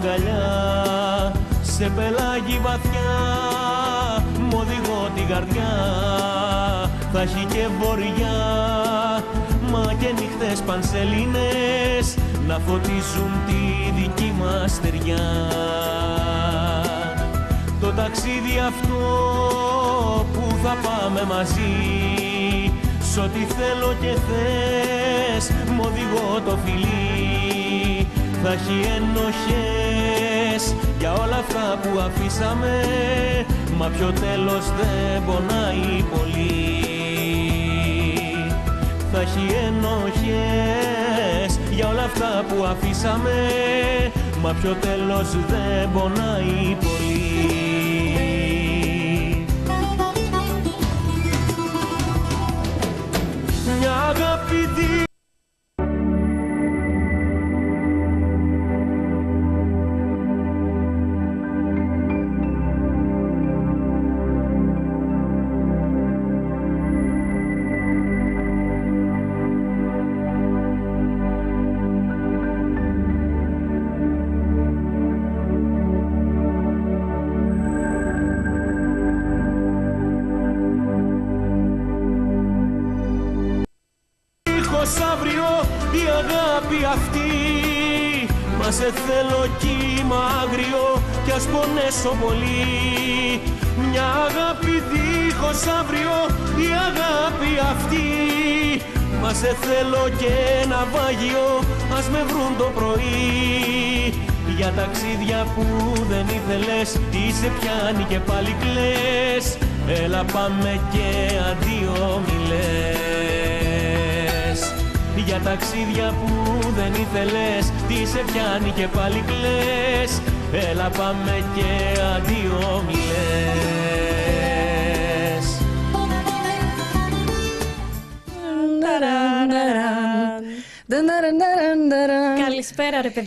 αγκαλιά. 0.00 1.32
Σε 1.62 1.90
πελάγι 1.96 2.58
βαθιά 2.62 3.12
μ' 4.40 4.54
οδηγώ 4.54 5.10
την 5.14 5.26
καρδιά. 5.26 5.72
Θα 7.12 7.20
έχει 7.20 7.44
και 7.44 7.66
βοριά 7.80 8.38
μα 9.72 9.92
και 10.00 10.06
νύχτες 10.06 10.60
πανσελίνες 10.66 12.16
να 12.46 12.58
φωτίζουν 12.58 13.32
τη 13.46 13.90
δική 14.00 14.34
μας 14.40 14.70
στεριά. 14.70 15.26
Το 17.80 17.92
ταξίδι 17.92 18.58
αυτό 18.66 19.04
που 20.32 20.56
θα 20.62 20.76
πάμε 20.82 21.34
μαζί 21.34 21.72
Σ' 23.12 23.16
ό,τι 23.16 23.38
θέλω 23.38 23.94
και 24.00 24.16
θες 24.26 25.50
μ' 25.74 25.80
οδηγώ 25.80 26.40
το 26.44 26.58
φιλί. 26.64 28.06
Θα 28.42 28.52
έχει 28.52 28.88
ενοχές 28.96 29.89
για 31.00 31.12
όλα 31.12 31.36
αυτά 31.36 31.78
που 31.82 31.98
αφήσαμε 31.98 32.84
Μα 33.76 33.86
πιο 33.86 34.12
τέλος 34.12 34.64
δεν 34.78 35.24
πονάει 35.26 36.04
πολύ. 36.10 36.84
Θα 39.12 39.20
έχει 39.20 39.54
ενοχές 39.66 41.58
για 41.70 41.88
όλα 41.88 42.02
αυτά 42.02 42.44
που 42.48 42.64
αφήσαμε 42.64 43.50
Μα 44.42 44.52
πιο 44.52 44.76
τέλος 44.80 45.30
δεν 45.30 45.90
πονάει 45.92 46.76
πολύ. 46.80 47.10
Μια 53.80 53.92
αγάπη 53.92 54.39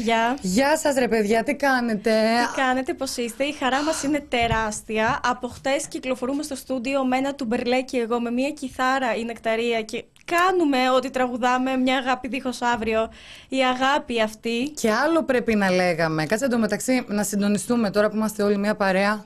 παιδιά. 0.03 0.38
Γεια 0.41 0.78
σας 0.78 0.96
ρε 0.96 1.08
παιδιά, 1.08 1.44
τι 1.44 1.56
κάνετε; 1.56 2.12
Τι 2.12 2.62
κάνετε, 2.62 2.94
πώς 2.94 3.18
είστε; 3.18 3.44
Η 3.44 3.52
χαρά 3.52 3.84
μας 3.84 4.03
είναι 4.03 4.25
τεράστια. 4.30 5.19
Από 5.24 5.47
χτες 5.47 5.88
κυκλοφορούμε 5.88 6.44
στο 6.44 6.56
στούντιο 6.56 7.06
με 7.06 7.18
ένα 7.18 7.36
τουμπερλέ 7.36 7.81
και 7.81 7.97
εγώ 7.97 8.22
με 8.22 8.31
μια 8.31 8.50
κιθάρα 8.50 9.16
η 9.16 9.24
Νεκταρία 9.24 9.81
και 9.81 10.03
κάνουμε 10.25 10.90
ό,τι 10.96 11.09
τραγουδάμε, 11.09 11.75
μια 11.75 11.97
αγάπη 11.97 12.28
δίχως 12.28 12.62
αύριο. 12.62 13.09
Η 13.50 13.58
αγάπη 13.58 14.22
αυτή. 14.22 14.69
Και 14.69 14.92
άλλο 14.92 15.24
πρέπει 15.24 15.56
να 15.56 15.72
λέγαμε. 15.72 16.25
Κάτσε 16.25 16.46
εντωμεταξύ 16.46 17.06
να 17.08 17.24
συντονιστούμε 17.24 17.90
τώρα 17.90 18.09
που 18.09 18.16
είμαστε 18.16 18.44
όλοι 18.44 18.58
μια 18.58 18.75
παρέα. 18.75 19.25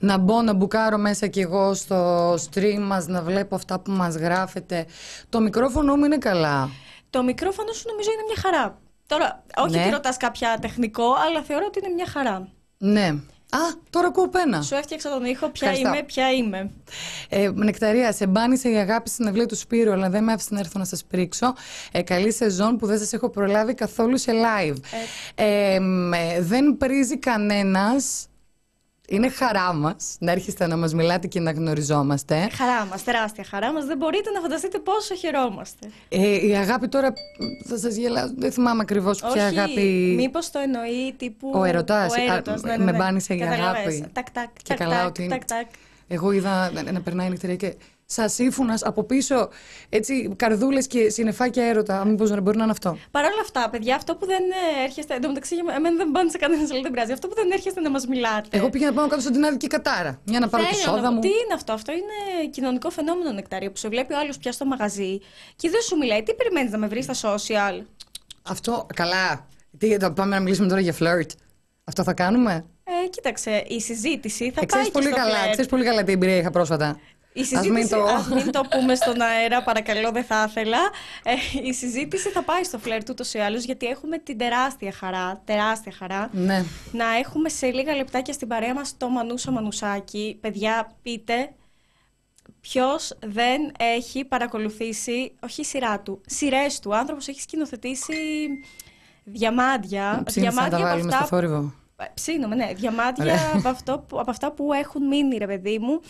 Να 0.00 0.18
μπω 0.18 0.42
να 0.42 0.52
μπουκάρω 0.52 0.98
μέσα 0.98 1.26
κι 1.26 1.40
εγώ 1.40 1.74
στο 1.74 2.32
stream 2.34 2.78
μας, 2.80 3.06
να 3.06 3.22
βλέπω 3.22 3.54
αυτά 3.54 3.80
που 3.80 3.90
μας 3.90 4.14
γράφετε. 4.16 4.86
Το 5.28 5.40
μικρόφωνο 5.40 5.96
μου 5.96 6.04
είναι 6.04 6.18
καλά. 6.18 6.68
Το 7.10 7.22
μικρόφωνο 7.22 7.72
σου 7.72 7.84
νομίζω 7.88 8.10
είναι 8.12 8.22
μια 8.26 8.42
χαρά. 8.42 8.78
Τώρα, 9.08 9.44
όχι 9.56 9.76
Ναι. 9.76 9.80
ότι 9.82 9.90
ρωτάς 9.90 10.16
κάποια 10.16 10.58
τεχνικό, 10.60 11.04
αλλά 11.28 11.42
θεωρώ 11.42 11.64
ότι 11.68 11.78
είναι 11.78 11.94
μια 11.94 12.06
χαρά. 12.06 12.48
Ναι. 12.78 13.14
Α, 13.50 13.58
τώρα 13.90 14.06
ακούω 14.06 14.28
πένα. 14.28 14.62
Σου 14.62 14.74
έφτιαξα 14.74 15.10
τον 15.10 15.24
ήχο, 15.24 15.48
ποια 15.48 15.68
Ευχαριστώ. 15.68 15.94
είμαι, 15.96 16.02
ποια 16.06 16.30
είμαι. 16.32 16.70
Ε, 17.28 17.50
νεκταρία, 17.54 18.12
σε 18.12 18.26
μπάνισε 18.26 18.68
η 18.70 18.76
αγάπη 18.76 19.08
στην 19.08 19.28
αυλή 19.28 19.46
του 19.46 19.56
Σπύρου, 19.56 19.92
αλλά 19.92 20.10
δεν 20.10 20.24
με 20.24 20.32
άφησε 20.32 20.48
να 20.52 20.58
έρθω 20.58 20.78
να 20.78 20.84
σας 20.84 21.04
πρίξω. 21.04 21.54
Ε, 21.92 22.02
καλή 22.02 22.32
σεζόν 22.32 22.76
που 22.76 22.86
δεν 22.86 22.98
σας 22.98 23.12
έχω 23.12 23.28
προλάβει 23.30 23.74
καθόλου 23.74 24.18
σε 24.18 24.32
live. 24.32 24.76
Ε, 25.34 25.78
μ, 25.80 26.12
ε, 26.12 26.40
δεν 26.40 26.76
πρίζει 26.76 27.18
κανένας. 27.18 28.27
Είναι 29.10 29.28
χαρά 29.30 29.72
μας 29.72 30.16
να 30.18 30.32
έρχεστε 30.32 30.66
να 30.66 30.76
μας 30.76 30.94
μιλάτε 30.94 31.26
και 31.26 31.40
να 31.40 31.50
γνωριζόμαστε. 31.50 32.48
Χαρά 32.52 32.84
μας, 32.84 33.04
τεράστια 33.04 33.44
χαρά 33.44 33.72
μας. 33.72 33.84
Δεν 33.84 33.96
μπορείτε 33.96 34.30
να 34.30 34.40
φανταστείτε 34.40 34.78
πόσο 34.78 35.14
χαιρόμαστε. 35.14 35.88
Ε, 36.08 36.46
η 36.46 36.56
αγάπη 36.56 36.88
τώρα 36.88 37.12
θα 37.68 37.78
σας 37.78 37.96
γελάσω. 37.96 38.32
Δεν 38.36 38.52
θυμάμαι 38.52 38.80
ακριβώς 38.82 39.18
ποια 39.20 39.28
Όχι, 39.28 39.38
αγάπη. 39.38 40.14
μήπως 40.16 40.50
το 40.50 40.58
εννοεί 40.58 41.14
τύπου... 41.16 41.50
Ο 41.54 41.64
ερωτάς. 41.64 42.12
Ο 42.12 42.20
Α, 42.20 42.32
έρωτας, 42.32 42.62
ναι, 42.62 42.76
ναι, 42.76 42.84
με 42.84 42.90
ναι. 42.90 42.98
μπάνισε 42.98 43.34
η 43.34 43.38
Καταλαβες. 43.38 43.94
αγάπη. 43.94 44.10
Τακ, 44.12 44.30
τακ, 44.30 44.48
Και 44.62 44.62
τακ, 44.68 44.78
καλά 44.78 44.96
τακ, 44.98 45.06
ότι- 45.06 45.28
τακ, 45.28 45.44
τακ. 45.44 45.66
Εγώ 46.08 46.32
είδα 46.32 46.70
να, 46.72 46.92
να 46.92 47.00
περνάει 47.00 47.26
η 47.26 47.30
νυχτερία 47.30 47.56
και 47.56 47.74
σας 48.10 48.38
ύφουνα 48.38 48.78
από 48.82 49.02
πίσω 49.04 49.48
έτσι 49.88 50.32
καρδούλες 50.36 50.86
και 50.86 51.08
συννεφάκια 51.10 51.64
έρωτα. 51.64 52.04
Μήπως 52.04 52.30
να 52.30 52.40
μπορεί 52.40 52.56
να 52.56 52.62
είναι 52.62 52.72
αυτό; 52.72 52.98
Παρ' 53.10 53.24
όλα 53.24 53.40
αυτά, 53.40 53.68
παιδιά, 53.70 53.96
αυτό 53.96 54.16
που 54.16 54.26
δεν 54.26 54.42
ε, 54.42 54.84
έρχεστε. 54.84 55.14
Εν 55.14 55.20
τω 55.20 55.28
μεταξύ, 55.28 55.54
για 55.54 55.74
εμένα 55.76 55.96
δεν 55.96 56.10
πάνε 56.10 56.30
σε 56.30 56.38
κανένας 56.38 56.70
αλλά 56.70 56.80
δεν 56.82 56.90
πειράζει. 56.90 57.12
Αυτό 57.12 57.28
που 57.28 57.34
δεν 57.34 57.50
έρχεστε 57.50 57.80
να 57.80 57.90
μας 57.90 58.06
μιλάτε. 58.06 58.48
Εγώ 58.50 58.70
πήγα 58.70 58.86
να 58.86 58.92
πάω 58.92 59.06
κάτω 59.08 59.20
στην 59.22 59.44
άδικη 59.44 59.66
κατάρα. 59.66 60.20
Μια 60.24 60.38
να 60.38 60.48
πάρω 60.48 60.64
τη 60.64 60.74
Θέλω 60.74 60.90
να 60.90 60.96
σόδα 60.96 61.08
πω, 61.08 61.14
μου. 61.14 61.20
Τι 61.20 61.28
είναι 61.28 61.54
αυτό, 61.54 61.72
αυτό 61.72 61.92
είναι 61.92 62.48
κοινωνικό 62.50 62.90
φαινόμενο 62.90 63.32
νεκτάριο 63.32 63.70
που 63.70 63.76
σε 63.76 63.88
βλέπει 63.88 64.12
ο 64.14 64.18
άλλος 64.18 64.38
πια 64.38 64.52
στο 64.52 64.64
μαγαζί 64.64 65.18
και 65.56 65.70
δεν 65.70 65.80
σου 65.80 65.96
μιλάει. 65.96 66.22
Τι 66.22 66.34
περιμένεις 66.34 66.70
να 66.72 66.78
με 66.78 66.86
βρεις 66.86 67.04
στα 67.04 67.14
social; 67.34 67.82
Αυτό, 68.42 68.86
καλά. 68.94 69.46
Τι, 69.78 69.96
θα 69.98 70.12
πάμε 70.12 70.34
να 70.34 70.40
μιλήσουμε 70.42 70.68
τώρα 70.68 70.80
για 70.80 70.92
φλερτ. 70.92 71.30
Αυτό 71.84 72.02
θα 72.02 72.12
κάνουμε; 72.14 72.64
Ε, 72.84 73.08
κοίταξε, 73.08 73.64
η 73.68 73.80
συζήτηση 73.80 74.44
θα 74.44 74.50
Ε, 74.50 74.52
πάει 74.54 74.66
ξέρεις 74.66 74.86
και 74.86 74.92
πολύ 74.92 75.06
στο 75.06 75.16
καλά, 75.16 75.30
φλερτ. 75.34 75.50
ξέρεις 75.50 75.70
πολύ 75.70 75.84
καλά 75.84 76.02
τι 76.04 76.12
εμπειρία 76.12 76.36
είχα 76.36 76.50
πρόσφατα. 76.50 77.00
Η 77.38 77.40
Ας 77.40 77.46
συζήτηση, 77.46 77.70
μην 77.70 77.88
το... 77.88 78.02
ας 78.02 78.28
μην 78.28 78.50
το 78.50 78.60
πούμε 78.70 78.94
στον 78.94 79.20
αέρα, 79.20 79.62
παρακαλώ, 79.62 80.10
δεν 80.10 80.24
θα 80.24 80.46
ήθελα. 80.48 80.78
Ε, 81.24 81.32
η 81.62 81.72
συζήτηση 81.72 82.28
θα 82.28 82.42
πάει 82.42 82.64
στο 82.64 82.78
φλερτ 82.78 83.08
ούτως 83.10 83.34
ή 83.34 83.38
άλλως, 83.38 83.64
γιατί 83.64 83.86
έχουμε 83.86 84.18
την 84.18 84.38
τεράστια 84.38 84.92
χαρά, 84.92 85.42
τεράστια 85.44 85.92
χαρά, 85.98 86.28
ναι. 86.32 86.64
να 86.92 87.04
έχουμε 87.16 87.48
σε 87.48 87.66
λίγα 87.66 87.94
λεπτάκια 87.94 88.32
στην 88.32 88.48
παρέα 88.48 88.74
μας 88.74 88.96
το 88.96 89.08
Μανούσο 89.08 89.50
Μανουσάκι. 89.50 90.38
Παιδιά, 90.40 90.96
πείτε 91.02 91.52
ποιος 92.60 93.18
δεν 93.26 93.72
έχει 93.78 94.24
παρακολουθήσει, 94.24 95.32
όχι 95.40 95.60
η 95.60 95.64
σειρά 95.64 96.00
του, 96.00 96.20
σειρές 96.26 96.80
του. 96.80 96.90
Ο 96.92 96.96
άνθρωπος 96.96 97.28
έχει 97.28 97.40
σκηνοθετήσει 97.40 98.14
διαμάντια. 99.24 100.22
Ψήνεις 100.24 100.54
να 100.54 100.68
τα 100.68 100.76
από 100.76 100.86
βάλουμε 100.86 101.12
στο 101.12 101.24
θόρυβο. 101.26 101.74
ε, 101.96 102.04
Ψήνομαι, 102.14 102.54
ναι. 102.54 102.72
Διαμάντια 102.74 103.24
Ωραία. 103.24 103.52
από, 103.54 103.68
αυτό 103.68 104.04
που, 104.08 104.20
από 104.20 104.30
αυτά 104.30 104.52
που 104.52 104.72
έχουν 104.72 105.06
μείνει, 105.06 105.36
ρε 105.36 105.46
παιδί 105.46 105.78
μου. 105.78 106.00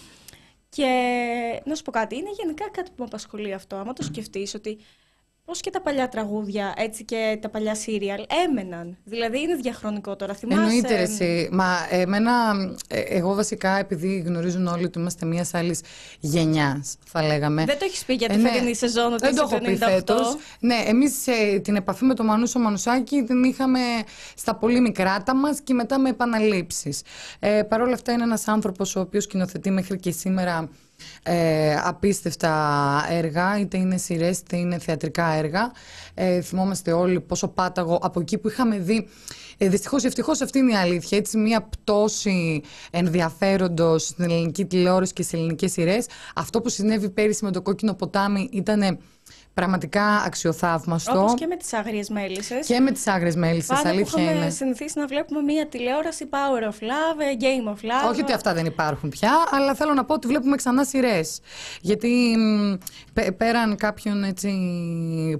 Και 0.69 1.63
να 1.65 1.75
σου 1.75 1.83
πω 1.83 1.91
κάτι, 1.91 2.17
είναι 2.17 2.31
γενικά 2.31 2.71
κάτι 2.71 2.91
που 2.91 2.97
με 2.99 3.05
απασχολεί 3.05 3.53
αυτό. 3.53 3.77
Άμα 3.77 3.93
το 3.93 4.03
σκεφτείς 4.03 4.55
ότι 4.55 4.79
πώς 5.49 5.61
και 5.61 5.71
τα 5.71 5.81
παλιά 5.81 6.09
τραγούδια, 6.09 6.75
έτσι 6.77 7.05
και 7.05 7.39
τα 7.41 7.49
παλιά 7.49 7.75
σύριαλ 7.75 8.25
έμεναν; 8.47 8.97
Δηλαδή 9.05 9.41
είναι 9.41 9.55
διαχρονικό 9.55 10.17
τώρα, 10.17 10.35
θυμάσαι; 10.35 10.61
Εννοείται 10.61 10.95
ρε 10.97 11.03
εσύ. 11.03 11.49
Μα 11.53 11.77
εμένα, 11.91 12.33
ε, 12.89 13.01
εγώ 13.01 13.35
βασικά 13.35 13.79
επειδή 13.79 14.19
γνωρίζουν 14.27 14.67
όλοι 14.67 14.85
ότι 14.85 14.99
είμαστε 14.99 15.27
μια 15.27 15.47
άλλης 15.53 15.81
γενιάς, 16.21 16.97
θα 17.05 17.23
λέγαμε. 17.23 17.65
Δεν 17.65 17.79
το 17.79 17.85
έχεις 17.85 18.05
πει 18.05 18.15
για 18.15 18.29
τη 18.29 18.35
Ε, 18.35 18.37
ναι. 18.37 18.51
φετινή 18.51 18.75
σεζόν 18.75 19.13
ότι 19.13 19.27
Δεν 19.27 19.35
το 19.37 19.43
είσαι 19.47 19.55
έχω 19.55 19.65
πει 19.65 19.79
98. 19.81 19.89
φέτος. 19.91 20.37
Ναι, 20.61 20.83
εμείς 20.87 21.13
την 21.63 21.77
επαφή 21.77 22.05
με 22.05 22.15
το 22.15 22.25
Μανούσο 22.25 22.59
Μανουσάκι 22.59 23.23
την 23.23 23.45
είχαμε 23.45 23.81
στα 24.37 24.55
πολύ 24.55 24.81
μικράτα 24.81 25.35
μας 25.37 25.61
και 25.61 25.75
μετά 25.75 25.99
με 25.99 26.09
επαναλήψεις. 26.09 27.03
Ε, 27.39 27.63
Παρ' 27.63 27.81
όλα 27.81 27.95
αυτά 27.95 28.13
είναι 28.13 28.23
ένας 28.23 28.49
άνθρωπος 28.49 28.97
ο 28.97 29.01
οποίος 29.01 29.25
σκηνοθετεί 29.25 29.71
μέχρι 29.71 29.99
και 29.99 30.11
σήμερα 30.11 30.69
ε, 31.23 31.75
απίστευτα 31.85 33.07
έργα, 33.11 33.59
είτε 33.59 33.77
είναι 33.79 33.97
σειρές 33.97 34.39
είτε 34.39 34.57
είναι 34.57 34.79
θεατρικά 34.79 35.33
έργα. 35.33 35.73
Ε, 36.15 36.41
θυμόμαστε 36.41 36.93
όλοι 36.93 37.21
πόσο 37.21 37.49
πάταγο 37.49 37.99
από 38.03 38.21
εκεί 38.21 38.39
που 38.39 38.49
είχαμε 38.49 38.79
δει. 38.79 39.09
Ε, 39.59 39.69
Δυστυχώς 39.69 40.03
ή 40.03 40.07
ευτυχώς 40.07 40.41
αυτή 40.41 40.59
είναι 40.59 40.73
η 40.73 40.77
αλήθεια. 40.77 41.19
Έτσι, 41.19 41.39
μια 41.39 41.63
πτώση 41.63 42.63
ενδιαφέροντος 42.91 44.07
στην 44.07 44.25
ελληνική 44.25 44.65
τηλεόραση 44.65 45.13
και 45.13 45.23
στις 45.23 45.39
ελληνικές 45.39 45.73
σειρές. 45.73 46.07
Αυτό 46.35 46.61
που 46.61 46.69
συνέβη 46.69 47.11
πέρυσι 47.11 47.45
με 47.45 47.51
το 47.51 47.63
κόκκινο 47.63 47.95
ποτάμι 47.95 48.49
ήταν 48.53 48.99
Πραγματικά 49.59 50.05
αξιοθαύμαστο. 50.05 51.21
Όπως 51.21 51.35
και 51.35 51.47
με 51.47 51.57
τις 51.57 51.73
άγριες 51.73 52.09
μέλισσες. 52.09 52.67
Και 52.67 52.81
με 52.81 52.91
τις 52.91 53.07
άγριες 53.07 53.37
μέλισσες, 53.37 53.85
αλήθεια 53.85 54.25
που 54.25 54.35
είναι. 54.35 54.51
συνηθίσει 54.51 54.99
να 54.99 55.07
βλέπουμε 55.07 55.43
μια 55.43 55.69
τηλεόραση 55.69 56.29
Power 56.31 56.63
of 56.63 56.83
Love, 56.83 57.43
Game 57.43 57.69
of 57.69 57.85
Love. 57.85 58.11
Όχι 58.11 58.21
ότι 58.21 58.33
αυτά 58.33 58.55
δεν 58.55 58.67
υπάρχουν 58.67 59.09
πια, 59.09 59.33
αλλά 59.51 59.75
θέλω 59.75 59.95
να 59.95 60.05
πω 60.05 60.15
ότι 60.15 60.27
βλέπουμε 60.27 60.57
ξανά 60.57 60.85
σειρές. 60.85 61.41
Γιατί 61.81 62.37
πέραν 63.37 63.77
κάποιων 63.77 64.25
έτσι, 64.25 64.51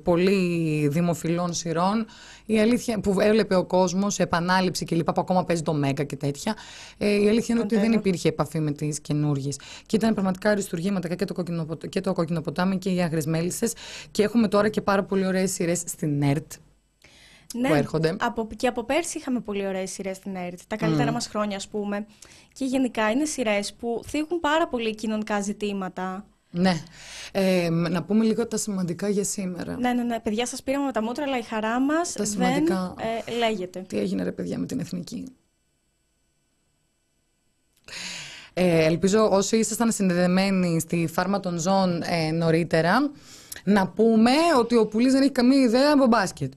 πολύ 0.05 0.89
δημοφιλών 0.89 1.55
σειρών, 1.55 2.07
η 2.47 2.61
αλήθεια 2.61 3.01
που 3.01 3.21
έβλεπε 3.21 3.55
ο 3.55 3.65
κόσμος, 3.65 4.19
επανάληψη 4.19 4.85
και 4.85 4.97
λοιπά, 4.97 5.13
που 5.13 5.21
ακόμα 5.21 5.45
παίζει 5.45 5.63
το 5.63 5.73
Μέγκα 5.73 6.05
και 6.05 6.17
τέτοια. 6.17 6.57
Ε, 6.99 7.23
η 7.23 7.29
αλήθεια 7.29 7.55
είναι 7.55 7.65
ότι 7.65 7.77
δεν 7.77 7.93
υπήρχε 7.93 8.29
επαφή 8.29 8.61
με 8.61 8.71
τις 8.71 9.01
καινούργιες. 9.01 9.59
Και 9.87 9.97
ήταν 9.97 10.13
πραγματικά 10.15 10.51
αριστουργήματα 10.51 11.15
και 11.15 11.25
το 11.25 11.35
κόκκινο, 11.35 11.67
και 11.89 12.01
το 12.01 12.13
κόκκινο 12.13 12.41
ποτάμι 12.41 12.79
και 12.79 12.91
οι 12.91 13.03
άγριες 13.03 13.27
μέλισσες. 13.27 13.73
Και 14.11 14.23
έχουμε 14.23 14.49
τώρα 14.49 14.69
και 14.69 14.81
πάρα 14.81 15.05
πολύ 15.05 15.27
ωραίες 15.27 15.53
σειρές 15.53 15.79
στην 15.87 16.23
ΕΡΤ. 16.23 16.53
Ναι, 17.55 17.69
που 17.69 17.75
έρχονται. 17.75 18.17
Από, 18.21 18.49
και 18.57 18.67
από 18.67 18.85
πέρσι 18.85 19.19
είχαμε 19.19 19.41
πολύ 19.41 19.67
ωραίες 19.67 19.91
σειρές 19.91 20.17
στην 20.17 20.37
ΕΡΤ. 20.37 20.59
Τα 20.67 20.77
καλύτερα 20.77 21.11
mm. 21.11 21.13
μας 21.13 21.27
χρόνια, 21.27 21.57
ας 21.57 21.69
πούμε. 21.69 22.07
Και 22.53 22.65
γενικά 22.65 23.11
είναι 23.11 23.25
σειρές 23.25 23.75
που 23.75 24.03
θίγουν 24.07 24.41
πάρα 24.41 24.69
πολύ 24.69 24.95
κοινωνικά 24.95 25.41
ζητήματα. 25.41 26.27
Ναι. 26.51 26.83
Ε, 27.33 27.69
να 27.71 28.03
πούμε 28.03 28.25
λίγο 28.25 28.47
τα 28.47 28.57
σημαντικά 28.57 29.09
για 29.09 29.25
σήμερα. 29.25 29.77
Ναι, 29.79 29.93
ναι, 29.93 30.03
ναι. 30.03 30.21
Παιδιά, 30.21 30.47
σας 30.47 30.63
πήραμε 30.63 30.93
τα 30.93 31.03
μούτρα, 31.03 31.25
αλλά 31.25 31.39
η 31.39 31.43
χαρά 31.43 31.81
μας 31.81 32.15
δεν 32.37 32.67
ε, 32.67 33.33
λέγεται. 33.39 33.81
Τι 33.81 33.99
έγινε, 33.99 34.23
ρε 34.23 34.33
παιδιά, 34.33 34.59
με 34.59 34.67
την 34.67 34.81
εθνική; 34.81 35.25
Ε, 38.55 38.85
ελπίζω 38.85 39.29
όσοι 39.31 39.57
ήσασταν 39.57 39.93
συνδεδεμένοι 39.93 40.81
στη 40.81 41.09
Φάρμα 41.13 41.41
των 41.41 41.59
Ζών 41.59 42.03
ε, 42.03 42.31
νωρίτερα 42.31 43.11
να 43.69 43.89
πούμε 43.89 44.31
ότι 44.59 44.77
ο 44.77 44.87
Πουλής 44.87 45.13
δεν 45.13 45.23
έχει 45.23 45.31
καμία 45.31 45.61
ιδέα 45.61 45.93
από 45.93 46.07
μπάσκετ. 46.07 46.53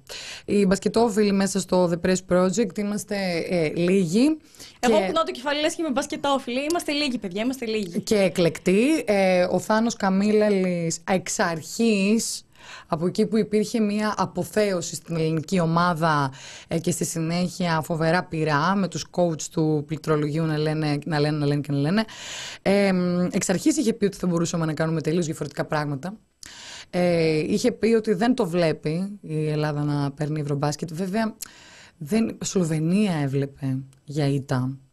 Οι 0.45 0.65
μπασκετόφιλοι 0.65 1.31
μέσα 1.31 1.59
στο 1.59 1.91
The 1.91 2.07
Press 2.07 2.35
Project 2.35 2.77
είμαστε 2.77 3.15
ε, 3.49 3.71
λίγοι. 3.75 4.37
Εγώ 4.79 4.97
και... 4.97 5.11
το 5.11 5.31
κεφάλι 5.31 5.61
λες 5.61 5.75
και 5.75 5.83
με 5.83 5.89
μπασκετόφιλοι. 5.89 6.59
Είμαστε 6.69 6.91
λίγοι 6.91 7.17
παιδιά, 7.17 7.41
είμαστε 7.41 7.65
λίγοι. 7.65 7.99
Και 7.99 8.17
εκλεκτοί. 8.17 9.03
Ε, 9.05 9.47
ο 9.51 9.59
Θάνος 9.59 9.95
Καμίλαλης 9.95 10.99
εξ 11.07 11.39
αρχής 11.39 12.45
από 12.87 13.05
εκεί 13.07 13.25
που 13.25 13.37
υπήρχε 13.37 13.79
μια 13.79 14.13
αποθέωση 14.17 14.95
στην 14.95 15.15
ελληνική 15.15 15.59
ομάδα 15.59 16.33
ε, 16.67 16.79
και 16.79 16.91
στη 16.91 17.05
συνέχεια 17.05 17.81
φοβερά 17.81 18.23
πειρά 18.23 18.75
με 18.75 18.87
τους 18.87 19.05
coach 19.11 19.41
του 19.41 19.83
πληκτρολογίου 19.87 20.45
να 20.45 20.57
λένε, 20.57 20.97
να 21.05 21.19
λένε, 21.19 21.37
να 21.37 21.45
λένε 21.45 21.61
και 21.61 21.71
να 21.71 21.77
λένε. 21.77 22.05
Ε, 22.61 22.91
εξ 23.31 23.49
αρχής 23.49 23.77
είχε 23.77 23.93
πει 23.93 24.05
ότι 24.05 24.17
θα 24.17 24.27
μπορούσαμε 24.27 24.65
να 24.65 24.73
κάνουμε 24.73 25.01
τελείως 25.01 25.25
διαφορετικά 25.25 25.65
πράγματα. 25.65 26.13
Ε, 26.93 27.37
είχε 27.37 27.71
πει 27.71 27.87
ότι 27.87 28.13
δεν 28.13 28.35
το 28.35 28.47
βλέπει 28.47 29.19
η 29.21 29.49
Ελλάδα 29.49 29.83
να 29.83 30.11
παίρνει 30.11 30.39
ευρωμπάσκετ. 30.39 30.93
Βέβαια, 30.93 31.35
δεν, 31.97 32.37
Σλοβενία 32.41 33.13
έβλεπε 33.13 33.77
για 34.05 34.27
ήττα 34.27 34.77
ε, 34.77 34.90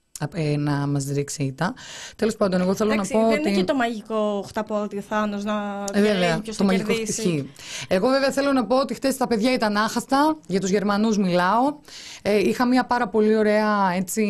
να 0.59 0.87
μας 0.87 1.07
ρίξει 1.13 1.43
ήττα. 1.43 1.75
Τέλος 2.17 2.37
πάντων, 2.37 2.61
εγώ 2.61 2.75
θέλω 2.75 2.93
Εντάξει, 2.93 3.15
να 3.15 3.21
πω. 3.21 3.29
Δεν 3.29 3.39
ότι... 3.39 3.49
είναι 3.49 3.59
και 3.59 3.65
το 3.65 3.75
μαγικό 3.75 4.45
χταπόδι 4.49 4.99
ο 4.99 5.01
Θάνος 5.01 5.45
να 5.45 5.85
ε, 5.93 6.01
βέβαια, 6.01 6.41
το 6.57 6.65
μαγικό 6.65 6.93
κερδίσει. 6.93 7.51
Εγώ 7.89 8.09
βέβαια 8.09 8.31
θέλω 8.31 8.53
να 8.53 8.67
πω 8.67 8.77
ότι 8.77 8.95
χθε 8.95 9.13
τα 9.13 9.27
παιδιά 9.27 9.53
ήταν 9.53 9.77
άχαστα. 9.77 10.37
Για 10.47 10.61
τους 10.61 10.71
Γερμανούς 10.71 11.19
μιλάω. 11.19 11.75
Ε, 12.23 12.39
είχα 12.39 12.67
μια 12.67 12.85
πάρα 12.85 13.09
πολύ 13.09 13.37
ωραία 13.37 13.93
έτσι, 13.97 14.25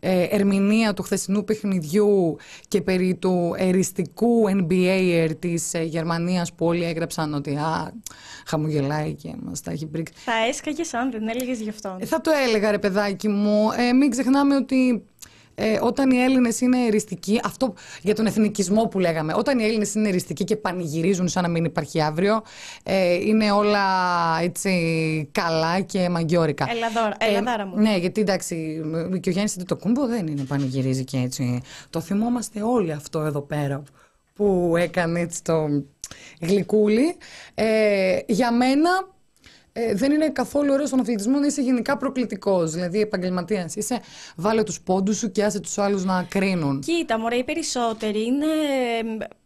ε, 0.00 0.22
ερμηνεία 0.30 0.94
του 0.94 1.02
χθεσινού 1.02 1.44
παιχνιδιού 1.44 2.36
και 2.68 2.80
περί 2.80 3.14
του 3.14 3.54
εριστικού 3.56 4.44
NBA 4.48 5.30
της 5.38 5.74
ε, 5.74 5.82
Γερμανίας 5.82 6.52
που 6.52 6.66
όλοι 6.66 6.84
έγραψαν 6.84 7.34
ότι 7.34 7.56
α, 7.56 7.92
χαμογελάει 8.46 9.14
και 9.14 9.34
μας 9.42 9.60
τα 9.60 9.70
έχει 9.70 9.86
πρίξει. 9.86 10.14
Θα 10.16 10.32
έσκαγες 10.48 10.94
αν 10.94 11.10
δεν 11.10 11.28
έλεγες 11.28 11.60
γι' 11.60 11.68
αυτό. 11.68 11.96
Ε, 12.00 12.04
θα 12.06 12.20
το 12.20 12.30
έλεγα, 12.46 12.70
ρε 12.70 12.78
παιδάκι 12.78 13.28
μου. 13.28 13.68
Ε, 13.76 13.92
μην 13.92 14.10
ξεχνάμε 14.10 14.49
ότι 14.56 15.04
ε, 15.62 15.78
όταν 15.82 16.10
οι 16.10 16.16
Έλληνες 16.16 16.60
είναι 16.60 16.86
εριστικοί, 16.86 17.40
αυτό 17.44 17.74
για 18.02 18.14
τον 18.14 18.26
εθνικισμό 18.26 18.82
που 18.86 18.98
λέγαμε, 18.98 19.34
όταν 19.36 19.58
οι 19.58 19.64
Έλληνες 19.64 19.94
είναι 19.94 20.08
εριστικοί 20.08 20.44
και 20.44 20.56
πανηγυρίζουν 20.56 21.28
σαν 21.28 21.42
να 21.42 21.48
μην 21.48 21.64
υπάρχει 21.64 22.02
αύριο, 22.02 22.42
ε, 22.82 23.14
είναι 23.14 23.52
όλα 23.52 23.84
έτσι 24.42 25.28
καλά 25.32 25.80
και 25.80 26.08
μαγκιόρικα. 26.08 26.66
Ελαδόρα, 26.70 27.16
ε, 27.18 27.26
ελαδάρα 27.26 27.66
μου. 27.66 27.76
Ναι, 27.76 27.96
γιατί 27.96 28.20
εντάξει, 28.20 28.80
και 29.20 29.28
ο 29.28 29.32
Γιάννης 29.32 29.56
το 29.66 29.76
κούμπο 29.76 30.06
δεν 30.06 30.26
είναι 30.26 30.42
πανηγυρίζει 30.42 31.04
και 31.04 31.16
έτσι. 31.16 31.60
Το 31.90 32.00
θυμόμαστε 32.00 32.62
όλοι 32.62 32.92
αυτό 32.92 33.20
εδώ 33.20 33.40
πέρα 33.40 33.82
που 34.34 34.74
έκανε 34.76 35.20
έτσι 35.20 35.42
το 35.44 35.68
γλυκούλι. 36.40 37.16
Ε, 37.54 38.18
για 38.26 38.52
μένα 38.52 38.90
ε, 39.72 39.94
δεν 39.94 40.12
είναι 40.12 40.28
καθόλου 40.28 40.72
ωραίος 40.72 40.88
στον 40.88 41.00
αθλητισμό 41.00 41.38
να 41.38 41.46
είσαι 41.46 41.62
γενικά 41.62 41.96
προκλητικός. 41.96 42.70
Δηλαδή, 42.70 43.00
επαγγελματίας 43.00 43.74
είσαι, 43.74 44.00
βάλε 44.36 44.62
τους 44.62 44.80
πόντους 44.80 45.18
σου 45.18 45.30
και 45.30 45.44
άσε 45.44 45.60
τους 45.60 45.78
άλλους 45.78 46.04
να 46.04 46.22
κρίνουν. 46.22 46.80
Κοίτα, 46.80 47.18
μωρέ, 47.18 47.36
οι 47.36 47.44
περισσότεροι 47.44 48.24
είναι, 48.24 48.46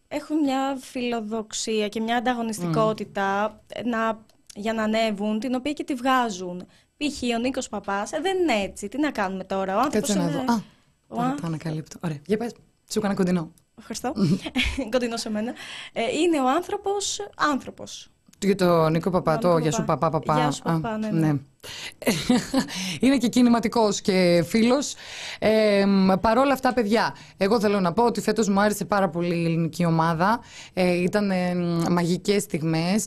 έχουν 0.09 0.39
μια 0.39 0.79
φιλοδοξία 0.81 1.89
και 1.89 2.01
μια 2.01 2.17
ανταγωνιστικότητα 2.17 3.61
να, 3.85 4.25
για 4.55 4.73
να 4.73 4.83
ανέβουν, 4.83 5.39
την 5.39 5.55
οποία 5.55 5.73
και 5.73 5.85
τη 5.85 5.95
βγάζουν. 5.95 6.67
Π.χ. 6.97 7.23
ο 7.37 7.39
Νίκος 7.39 7.69
Παπάς 7.69 8.13
ε, 8.13 8.21
δεν 8.21 8.39
είναι 8.39 8.53
έτσι. 8.53 8.89
Τι 8.89 8.99
να 8.99 9.11
κάνουμε 9.11 9.45
τώρα, 9.45 9.77
ο 9.77 9.81
άνθρωπος. 9.81 10.09
είναι... 10.09 10.25
να 10.25 10.31
δω. 10.31 10.53
Α, 10.53 10.63
τώρα 11.09 11.35
το 11.35 11.47
ανακαλύπτω. 11.47 11.99
Ωραία. 12.05 12.19
Για 12.27 12.37
πες, 12.37 12.53
σου 12.91 12.99
έκανα 12.99 13.15
κοντινό. 13.15 13.53
Ευχαριστώ. 13.79 14.13
κοντινό 14.93 15.17
σε 15.17 15.31
μένα. 15.31 15.53
Ε, 15.93 16.03
είναι 16.19 16.41
ο 16.41 16.49
άνθρωπος 16.49 17.29
άνθρωπος. 17.37 18.09
Για 18.45 18.55
το 18.57 18.89
Νίκο 18.89 19.11
Παπά, 19.11 19.39
το 19.39 19.59
Γεια 19.59 19.73
σου 19.73 19.85
Παπά, 19.85 20.11
Παπά. 20.11 20.35
Γεια 20.35 20.51
σου 20.51 20.63
Παπά, 20.63 20.99
ναι. 21.13 21.39
Ναι. 22.07 22.35
ναι. 22.35 22.63
είναι 23.01 23.17
και 23.17 23.29
κινηματικός 23.29 24.01
και 24.01 24.45
φίλος. 24.47 24.95
Ε, 25.39 25.85
παρόλα 26.21 26.53
αυτά, 26.53 26.73
παιδιά, 26.73 27.15
εγώ 27.37 27.61
θέλω 27.61 27.81
να 27.81 27.93
πω 27.93 28.05
ότι 28.05 28.21
φέτος 28.21 28.49
μου 28.49 28.61
άρεσε 28.61 28.85
πάρα 28.85 29.09
πολύ 29.09 29.37
η 29.37 29.45
ελληνική 29.45 29.85
ομάδα. 29.85 30.41
Ε, 30.73 31.03
ήταν 31.03 31.31
ε, 31.31 31.55
μαγικές 31.91 32.43
στιγμές. 32.43 33.05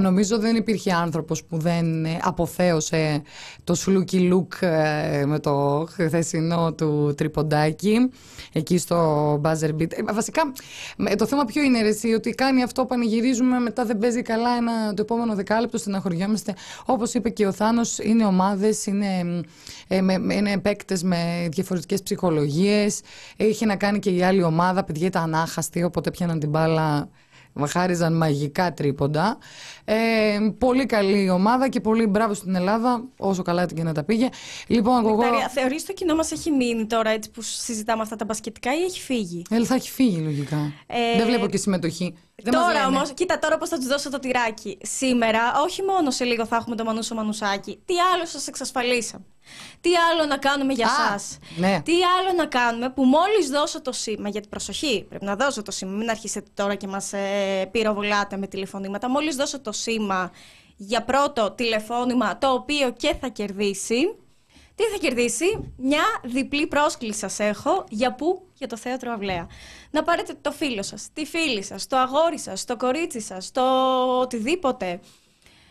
Νομίζω 0.00 0.38
δεν 0.38 0.56
υπήρχε 0.56 0.92
άνθρωπος 0.92 1.44
που 1.44 1.58
δεν 1.58 2.04
ε, 2.04 2.18
αποθέωσε 2.22 3.22
το 3.64 3.74
σλούκι 3.74 4.20
λουκ 4.20 4.52
ε, 4.60 5.24
με 5.26 5.38
το 5.38 5.86
χθεσινό 5.90 6.72
του 6.72 7.14
τριποντάκι 7.16 8.10
εκεί 8.52 8.78
στο 8.78 9.40
buzzer 9.44 9.70
beat. 9.78 9.92
Ε, 9.92 10.12
βασικά, 10.12 10.52
το 11.16 11.26
θέμα 11.26 11.44
ποιο 11.44 11.62
είναι, 11.62 11.82
ρε, 11.82 12.14
ότι 12.14 12.30
κάνει 12.30 12.62
αυτό, 12.62 12.84
πανηγυρίζουμε, 12.84 13.58
μετά 13.58 13.84
δεν 13.84 13.98
παίζει 13.98 14.22
καλά 14.22 14.50
ένα, 14.56 14.94
το 14.94 15.02
επόμενο 15.02 15.34
δεκάλεπτο, 15.34 15.78
στεναχωριόμαστε. 15.78 16.54
Όπως 16.84 17.14
είπε 17.14 17.28
και 17.28 17.46
ο 17.46 17.52
Θάνος, 17.52 17.89
είναι 17.98 18.24
ομάδες, 18.24 18.86
είναι, 18.86 19.40
ε, 19.88 19.96
είναι 20.30 20.58
παίκτες 20.58 21.02
με 21.02 21.48
διαφορετικές 21.50 22.02
ψυχολογίες. 22.02 23.00
Είχε 23.36 23.66
να 23.66 23.76
κάνει 23.76 23.98
και 23.98 24.10
η 24.10 24.22
άλλη 24.22 24.42
ομάδα, 24.42 24.84
παιδιά 24.84 25.06
ήταν 25.06 25.34
άχαστοι, 25.34 25.82
οπότε 25.82 26.10
πιάναν 26.10 26.38
την 26.38 26.48
μπάλα 26.48 27.08
χάριζαν 27.66 28.16
μαγικά 28.16 28.72
τρίποντα. 28.72 29.38
Ε, 29.84 29.94
πολύ 30.58 30.86
καλή 30.86 31.30
ομάδα 31.30 31.68
και 31.68 31.80
πολύ 31.80 32.06
μπράβο 32.06 32.34
στην 32.34 32.54
Ελλάδα, 32.54 33.04
όσο 33.16 33.42
καλά 33.42 33.66
και 33.66 33.82
να 33.82 33.92
τα 33.92 34.04
πήγε. 34.04 34.28
Λοιπόν, 34.66 35.06
εγώ... 35.06 35.22
Θεωρείς 35.54 35.84
το 35.84 35.92
κοινό 35.92 36.14
μας 36.14 36.32
έχει 36.32 36.50
μείνει 36.50 36.86
τώρα 36.86 37.10
έτσι 37.10 37.30
που 37.30 37.42
συζητάμε 37.42 38.02
αυτά 38.02 38.16
τα 38.16 38.24
μπασκετικά 38.24 38.74
ή 38.74 38.82
έχει 38.82 39.00
φύγει; 39.00 39.42
Ε, 39.50 39.64
θα 39.64 39.74
έχει 39.74 39.90
φύγει 39.90 40.20
λογικά. 40.20 40.72
Ε... 40.86 41.16
Δεν 41.16 41.26
βλέπω 41.26 41.46
και 41.46 41.56
συμμετοχή. 41.56 42.14
Δεν 42.42 42.52
τώρα 42.52 42.86
όμως, 42.86 43.12
κοίτα 43.12 43.38
τώρα 43.38 43.58
πώς 43.58 43.68
θα 43.68 43.76
τους 43.76 43.86
δώσω 43.86 44.10
το 44.10 44.18
τυράκι. 44.18 44.78
Σήμερα, 44.82 45.40
όχι 45.62 45.82
μόνο 45.82 46.10
σε 46.10 46.24
λίγο 46.24 46.46
θα 46.46 46.56
έχουμε 46.56 46.76
το 46.76 46.84
Μανούσο 46.84 47.14
Μανουσάκι. 47.14 47.82
Τι 47.84 47.94
άλλο 48.14 48.26
σας 48.26 48.46
εξασφαλίσαμε. 48.46 49.24
Τι 49.80 49.90
άλλο 49.96 50.26
να 50.26 50.36
κάνουμε 50.36 50.72
για 50.72 50.88
εσά. 50.90 51.38
Ναι. 51.56 51.80
Τι 51.84 51.92
άλλο 51.92 52.36
να 52.36 52.46
κάνουμε 52.46 52.90
που 52.90 53.04
μόλις 53.04 53.48
δώσω 53.48 53.82
το 53.82 53.92
σήμα. 53.92 54.28
Γιατί 54.28 54.48
προσοχή, 54.48 55.06
πρέπει 55.08 55.24
να 55.24 55.36
δώσω 55.36 55.62
το 55.62 55.70
σήμα. 55.70 55.92
Μην 55.92 56.10
αρχίσετε 56.10 56.50
τώρα 56.54 56.74
και 56.74 56.86
μας 56.86 57.12
ε, 57.12 57.68
πυροβολάτε 57.70 58.36
με 58.36 58.46
τηλεφωνήματα. 58.46 59.10
Μόλις 59.10 59.36
δώσω 59.36 59.60
το 59.60 59.72
σήμα 59.72 60.30
για 60.76 61.04
πρώτο 61.04 61.50
τηλεφώνημα 61.50 62.38
το 62.38 62.52
οποίο 62.52 62.90
και 62.90 63.14
θα 63.20 63.28
κερδίσει. 63.28 64.14
Τι 64.80 64.86
θα 64.86 64.98
κερδίσει, 64.98 65.72
μια 65.76 66.02
διπλή 66.22 66.66
πρόσκληση 66.66 67.18
σας 67.18 67.38
έχω, 67.38 67.84
για 67.88 68.14
πού, 68.14 68.42
για 68.54 68.66
το 68.66 68.76
θέατρο 68.76 69.12
Αυλαία. 69.12 69.48
Να 69.90 70.02
πάρετε 70.02 70.34
το 70.40 70.52
φίλο 70.52 70.82
σας, 70.82 71.08
τη 71.12 71.24
φίλη 71.24 71.62
σας, 71.62 71.86
το 71.86 71.96
αγόρι 71.96 72.38
σας, 72.38 72.64
το 72.64 72.76
κορίτσι 72.76 73.20
σας, 73.20 73.50
το 73.50 73.62
οτιδήποτε. 74.20 75.00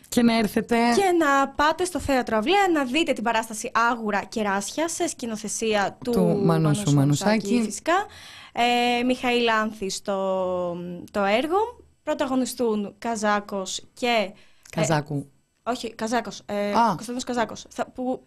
Και 0.07 0.21
να 0.21 0.37
έρθετε. 0.37 0.75
Και 0.95 1.11
να 1.17 1.47
πάτε 1.49 1.85
στο 1.85 1.99
θέατρο 1.99 2.37
Αυλαία 2.37 2.67
να 2.73 2.85
δείτε 2.85 3.13
την 3.13 3.23
παράσταση 3.23 3.71
Άγουρα 3.73 4.23
Κεράσια 4.23 4.87
σε 4.87 5.07
σκηνοθεσία 5.07 5.97
του, 6.03 6.11
του 6.11 6.41
Μανούσου 6.43 6.93
Μανουσάκη. 6.93 7.61
Φυσικά. 7.65 8.05
Ε, 8.53 9.03
Μιχαήλ 9.03 9.49
Άνθης 9.49 10.01
το, 10.01 10.73
το 11.11 11.23
έργο. 11.23 11.57
Πρωταγωνιστούν 12.03 12.95
Καζάκος 12.97 13.83
και... 13.93 14.31
Καζάκου. 14.69 15.31
Όχι, 15.69 15.93
Καζάκος. 15.93 16.41
Ε, 16.45 16.53
Α. 16.71 16.85
Κωνσταντίνος 16.87 17.23
Καζάκος. 17.23 17.65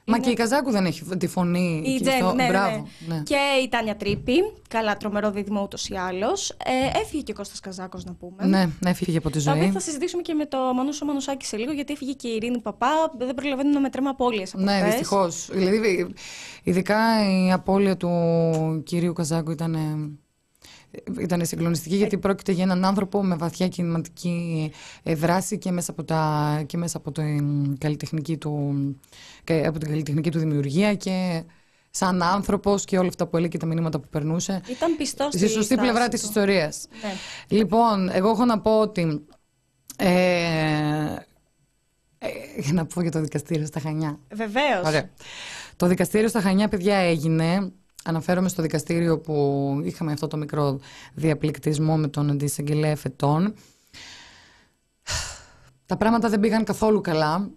Μα 0.04 0.18
και 0.18 0.30
η 0.30 0.34
Καζάκου 0.34 0.70
δεν 0.70 0.86
έχει 0.86 1.04
τη 1.04 1.26
φωνή. 1.26 1.82
Η 1.86 1.96
και 1.96 2.00
Τζεν, 2.04 2.16
στο- 2.16 2.32
ναι, 2.34 2.42
ναι, 2.42 2.48
Μπράβο. 2.48 2.88
ναι. 3.08 3.14
ναι. 3.16 3.22
Και 3.22 3.36
η 3.64 3.68
Τάνια 3.68 3.96
Τρίπη. 3.96 4.34
Καλά, 4.68 4.96
τρομερό 4.96 5.30
δίδυμο 5.30 5.62
ούτως 5.62 5.88
ή 5.88 5.94
άλλως. 5.94 6.50
Ε, 6.50 6.98
έφυγε 7.00 7.22
και 7.22 7.32
ο 7.32 7.34
Κώστας 7.34 7.60
Καζάκος 7.60 8.04
να 8.04 8.12
πούμε. 8.12 8.44
Ναι, 8.46 8.64
ναι, 8.80 8.90
έφυγε 8.90 9.18
από 9.18 9.30
τη 9.30 9.42
Τα 9.44 9.50
οποία 9.50 9.62
ζωή. 9.62 9.72
θα 9.72 9.80
συζητήσουμε 9.80 10.22
και 10.22 10.34
με 10.34 10.46
το 10.46 10.58
Μανούσο 10.74 11.04
Μανουσάκη 11.04 11.44
σε 11.46 11.56
λίγο, 11.56 11.72
γιατί 11.72 11.92
έφυγε 11.92 12.12
και 12.12 12.28
η 12.28 12.34
Ειρήνη 12.34 12.60
Παπά. 12.60 12.88
Δεν 13.18 13.34
προλαβαίνουμε 13.34 13.74
να 13.74 13.80
μετράμε 13.80 14.08
απώλειες 14.08 14.54
από 14.54 14.62
Ναι, 14.62 14.72
χθες. 14.72 14.88
δυστυχώς. 14.90 15.48
Δηλαδή, 15.52 16.14
ειδικά 16.62 16.96
η 17.46 17.52
απώλεια 17.52 17.96
του 17.96 18.10
κυρίου 18.84 19.12
Καζάκου 19.12 19.50
ήταν. 19.50 19.76
Ήταν 21.20 21.46
συγκλονιστική 21.46 21.96
γιατί 21.96 22.18
πρόκειται 22.18 22.52
για 22.52 22.64
έναν 22.64 22.84
άνθρωπο 22.84 23.24
με 23.24 23.36
βαθιά 23.36 23.68
κινηματική 23.68 24.70
ε, 25.02 25.14
δράση 25.14 25.58
και 25.58 25.70
μέσα 25.70 25.90
από, 25.90 26.04
τα, 26.04 26.62
και 26.66 26.76
μέσα 26.76 26.96
από, 26.96 27.12
την 27.12 27.78
καλλιτεχνική 27.78 28.36
του, 28.36 28.74
και 29.44 29.64
από 29.66 29.78
την 29.78 29.88
καλλιτεχνική 29.88 30.30
του 30.30 30.38
δημιουργία 30.38 30.94
και 30.94 31.42
σαν 31.90 32.22
άνθρωπος 32.22 32.84
και 32.84 32.98
όλα 32.98 33.08
αυτά 33.08 33.26
που 33.26 33.36
έλεγε 33.36 33.50
και 33.52 33.58
τα 33.58 33.66
μηνύματα 33.66 34.00
που 34.00 34.08
περνούσε 34.08 34.60
Ήταν 34.68 34.96
πιστός 34.96 35.32
στη 35.32 35.48
σωστή 35.48 35.76
πλευρά 35.76 36.08
της 36.08 36.22
ιστορίας. 36.22 36.86
Ναι. 37.02 37.12
Λοιπόν, 37.56 38.08
εγώ 38.12 38.30
έχω 38.30 38.44
να 38.44 38.60
πω 38.60 38.80
ότι. 38.80 39.26
Ε, 39.96 41.16
ε, 42.18 42.28
για 42.56 42.72
να 42.72 42.86
πω 42.86 43.02
για 43.02 43.10
το 43.10 43.20
δικαστήριο 43.20 43.66
στα 43.66 43.80
Χανιά. 43.80 44.18
Βεβαίως. 44.32 44.86
Ωραία. 44.86 45.10
Το 45.76 45.86
δικαστήριο 45.86 46.28
στα 46.28 46.40
Χανιά, 46.40 46.68
παιδιά, 46.68 46.96
έγινε. 46.96 47.72
Αναφέρομαι 48.04 48.48
στο 48.48 48.62
δικαστήριο 48.62 49.18
που 49.18 49.80
είχαμε 49.84 50.12
αυτό 50.12 50.26
το 50.26 50.36
μικρό 50.36 50.80
διαπληκτισμό 51.14 51.96
με 51.96 52.08
τον 52.08 52.30
αντισαγγελέα 52.30 52.96
φετών. 52.96 53.54
Τα 55.86 55.96
πράγματα 55.96 56.28
δεν 56.28 56.40
πήγαν 56.40 56.64
καθόλου 56.64 57.00
καλά. 57.00 57.50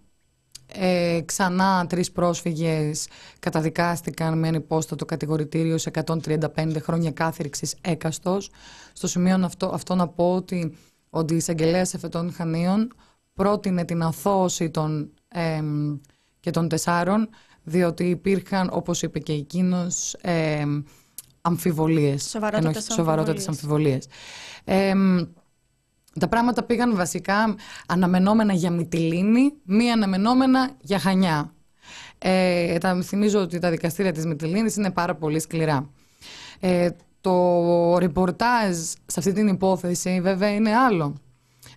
Ε, 0.68 1.22
ξανά 1.25 1.86
τρεις 1.90 2.12
πρόσφυγες 2.12 3.08
καταδικάστηκαν 3.40 4.40
με 4.40 4.48
ανυπόστατο 4.48 5.06
κατηγορητήριο 5.06 5.78
σε 5.78 5.92
135 6.06 6.75
χρόνια 6.82 7.12
κάθριξης 7.12 7.75
έκαστος. 7.82 8.50
Στο 8.94 9.08
σημείο 9.08 9.40
αυτό, 9.44 9.68
αυτό 9.74 9.96
να 9.96 10.08
πω 10.08 10.36
ότι 10.36 10.78
ο 11.10 11.20
αντισαγγελέας 11.20 11.94
εφετών 11.94 12.34
Χανίων 12.34 12.94
πρότεινε 13.34 13.86
την 13.86 14.02
αθώωση 14.02 14.70
των, 14.70 15.14
εμ, 15.28 15.98
και 16.40 16.52
των 16.52 16.68
τεσσάρων 16.68 17.30
διότι 17.66 18.04
υπήρχαν, 18.04 18.70
όπως 18.72 19.02
είπε 19.02 19.20
και 19.20 19.34
εκείνος, 19.34 20.14
εμ, 20.22 20.82
αμφιβολίες. 21.42 22.24
Σοβαρότατες 22.30 22.86
Ενώ- 22.88 22.96
σοβαρότατες 22.96 23.48
αμφιβολίες. 23.48 24.08
αμφιβολίες. 24.64 24.90
Εμ, 24.92 25.18
τα 26.20 26.28
πράγματα 26.28 26.64
πήγαν 26.64 26.96
βασικά 26.96 27.56
αναμενόμενα 27.88 28.54
για 28.54 28.72
Μυτιλίνη, 28.72 29.54
μη 29.64 29.92
αναμενόμενα 29.92 30.72
για 30.82 31.00
Χανιά. 31.00 31.54
Ε, 32.18 32.78
τα, 32.78 33.02
θυμίζω 33.02 33.40
ότι 33.40 33.60
τα 33.60 33.70
δικαστήρια 33.70 34.12
της 34.12 34.26
Μυτιλίνης 34.26 34.76
είναι 34.76 34.92
πάρα 34.92 35.16
πολύ 35.16 35.40
σκληρά. 35.40 35.90
Ε, 36.60 36.90
το 37.22 37.98
ρεπορτάζ 37.98 38.78
σε 39.06 39.20
αυτή 39.20 39.32
την 39.34 39.48
υπόθεση 39.48 40.22
βέβαια 40.22 40.50
είναι 40.54 40.76
άλλο. 40.76 41.16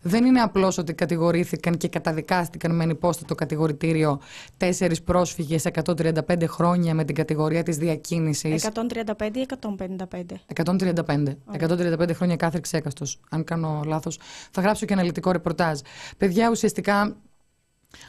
Δεν 0.02 0.24
είναι 0.24 0.40
απλώς 0.40 0.78
ότι 0.78 0.94
κατηγορήθηκαν 0.94 1.76
και 1.76 1.88
καταδικάστηκαν 1.88 2.74
με 2.76 2.82
ανυπόστατο 2.82 3.34
κατηγορητήριο 3.34 4.20
τέσσερις 4.56 5.02
πρόσφυγες 5.02 5.64
135 5.84 6.44
χρόνια 6.46 6.94
με 6.94 7.04
την 7.04 7.14
κατηγορία 7.14 7.62
της 7.62 7.76
διακίνησης. 7.76 8.64
135 8.64 9.36
ή 9.36 9.40
155. 9.40 10.40
135. 10.46 11.36
135 11.58 12.14
χρόνια 12.14 12.36
κάθριξη 12.36 12.76
έκαστο. 12.76 13.06
Αν 13.30 13.44
κάνω 13.44 13.82
λάθος, 13.86 14.18
θα 14.50 14.60
γράψω 14.60 14.86
και 14.86 14.92
αναλυτικό 14.92 15.30
ρεπορτάζ. 15.30 15.78
Παιδιά, 16.16 16.50
ουσιαστικά 16.50 17.16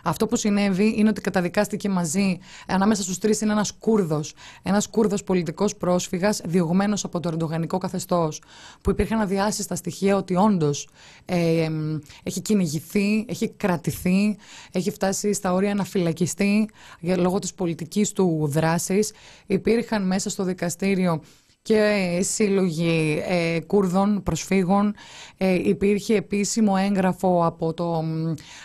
αυτό 0.04 0.28
που 0.28 0.36
συνέβη 0.36 0.94
είναι 0.98 1.10
ότι 1.10 1.22
καταδικάστηκε 1.22 1.90
μαζί, 1.90 2.38
ανάμεσα 2.68 3.04
στους 3.04 3.18
τρεις 3.18 3.42
είναι 3.42 3.52
ένας 3.52 3.72
Κούρδος. 3.72 4.34
Ένας 4.64 4.88
Κούρδος 4.88 5.24
πολιτικός 5.24 5.76
πρόσφυγας, 5.76 6.42
διωγμένος 6.46 7.04
από 7.04 7.20
το 7.20 7.30
ερντογανικό 7.30 7.78
καθεστώς. 7.78 8.42
Που 8.82 8.90
υπήρχαν 8.90 9.20
αδιάσυστα 9.20 9.76
στοιχεία 9.76 10.16
ότι 10.16 10.36
όντως 10.36 10.90
ε, 11.26 11.64
εμ, 11.64 12.00
έχει 12.24 12.42
κυνηγηθεί, 12.42 13.26
έχει 13.28 13.50
κρατηθεί, 13.50 14.38
έχει 14.72 14.92
φτάσει 14.92 15.34
στα 15.34 15.54
όρια 15.54 15.76
να 15.76 15.84
φυλακιστεί 15.84 16.70
για, 17.00 17.18
λόγω 17.18 17.40
της 17.40 17.54
πολιτικής 17.54 18.12
του 18.12 18.48
δράσης. 18.52 19.12
Υπήρχαν 19.46 20.08
μέσα 20.08 20.30
στο 20.30 20.44
δικαστήριο 20.44 21.22
και 21.70 22.20
σύλλογοι 22.22 23.24
ε, 23.28 23.60
Κούρδων 23.60 24.24
προσφύγων. 24.24 24.96
Ε, 25.38 25.54
υπήρχε 25.54 26.16
επίσημο 26.16 26.74
έγγραφο 26.90 27.46
από, 27.46 27.74
το, 27.74 28.04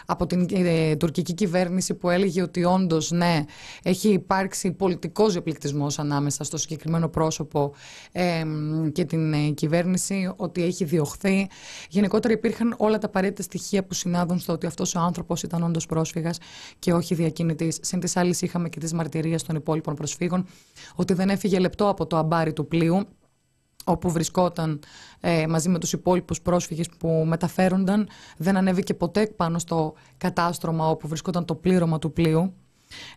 από 0.07 0.27
την 0.27 0.49
ε, 0.53 0.97
τουρκική 0.97 1.35
κυβέρνηση 1.35 1.95
που 1.95 2.11
έλεγε 2.11 2.43
ότι 2.43 2.65
όντως 2.65 3.11
ναι, 3.11 3.45
έχει 3.83 4.09
υπάρξει 4.09 4.73
πολιτικός 4.73 5.33
διαπληκτισμός 5.33 5.99
ανάμεσα 5.99 6.45
στο 6.45 6.57
συγκεκριμένο 6.57 7.09
πρόσωπο 7.09 7.73
ε, 8.13 8.45
και 8.93 9.05
την 9.05 9.33
ε, 9.33 9.49
κυβέρνηση, 9.51 10.33
ότι 10.37 10.63
έχει 10.63 10.85
διωχθεί. 10.85 11.49
Γενικότερα 11.89 12.35
υπήρχαν 12.35 12.75
όλα 12.79 12.99
τα 12.99 13.07
απαραίτητα 13.07 13.43
στοιχεία 13.43 13.85
που 13.85 13.95
συνάδουν 13.95 14.39
στο 14.39 14.53
ότι 14.53 14.67
αυτός 14.67 14.95
ο 14.95 15.01
άνθρωπος 15.01 15.43
ήταν 15.43 15.63
όντως 15.63 15.87
πρόσφυγας 15.87 16.39
και 16.79 16.93
όχι 16.93 17.15
διακινητής. 17.15 17.79
Συν 17.81 18.01
της 18.01 18.17
άλλης 18.17 18.43
είχαμε 18.43 18.69
και 18.69 18.79
τις 18.79 18.93
μαρτυρίες 18.93 19.43
των 19.43 19.57
υπόλοιπων 19.57 19.95
προσφύγων 19.95 20.47
ότι 20.95 21.13
δεν 21.15 21.29
έφυγε 21.29 21.59
λεπτό 21.59 21.89
από 21.89 22.07
το 22.07 22.17
αμπάρι 22.17 22.53
του 22.53 22.67
πλοίου 22.67 22.94
όπου 23.85 24.11
βρισκόταν 24.11 24.81
ε, 25.21 25.47
μαζί 25.47 25.69
με 25.69 25.79
τους 25.79 25.93
υπόλοιπους 25.93 26.41
πρόσφυγες 26.41 26.89
που 26.99 27.25
μεταφέρονταν 27.27 28.09
δεν 28.37 28.57
ανέβηκε 28.57 28.95
ποτέ 28.95 29.27
πάνω 29.27 29.59
στο 29.59 29.95
κατάστρωμα 30.17 30.89
όπου 30.89 31.09
βρισκόταν 31.09 31.45
το 31.45 31.55
πλήρωμα 31.55 31.99
του 31.99 32.13
πλοίου. 32.13 32.55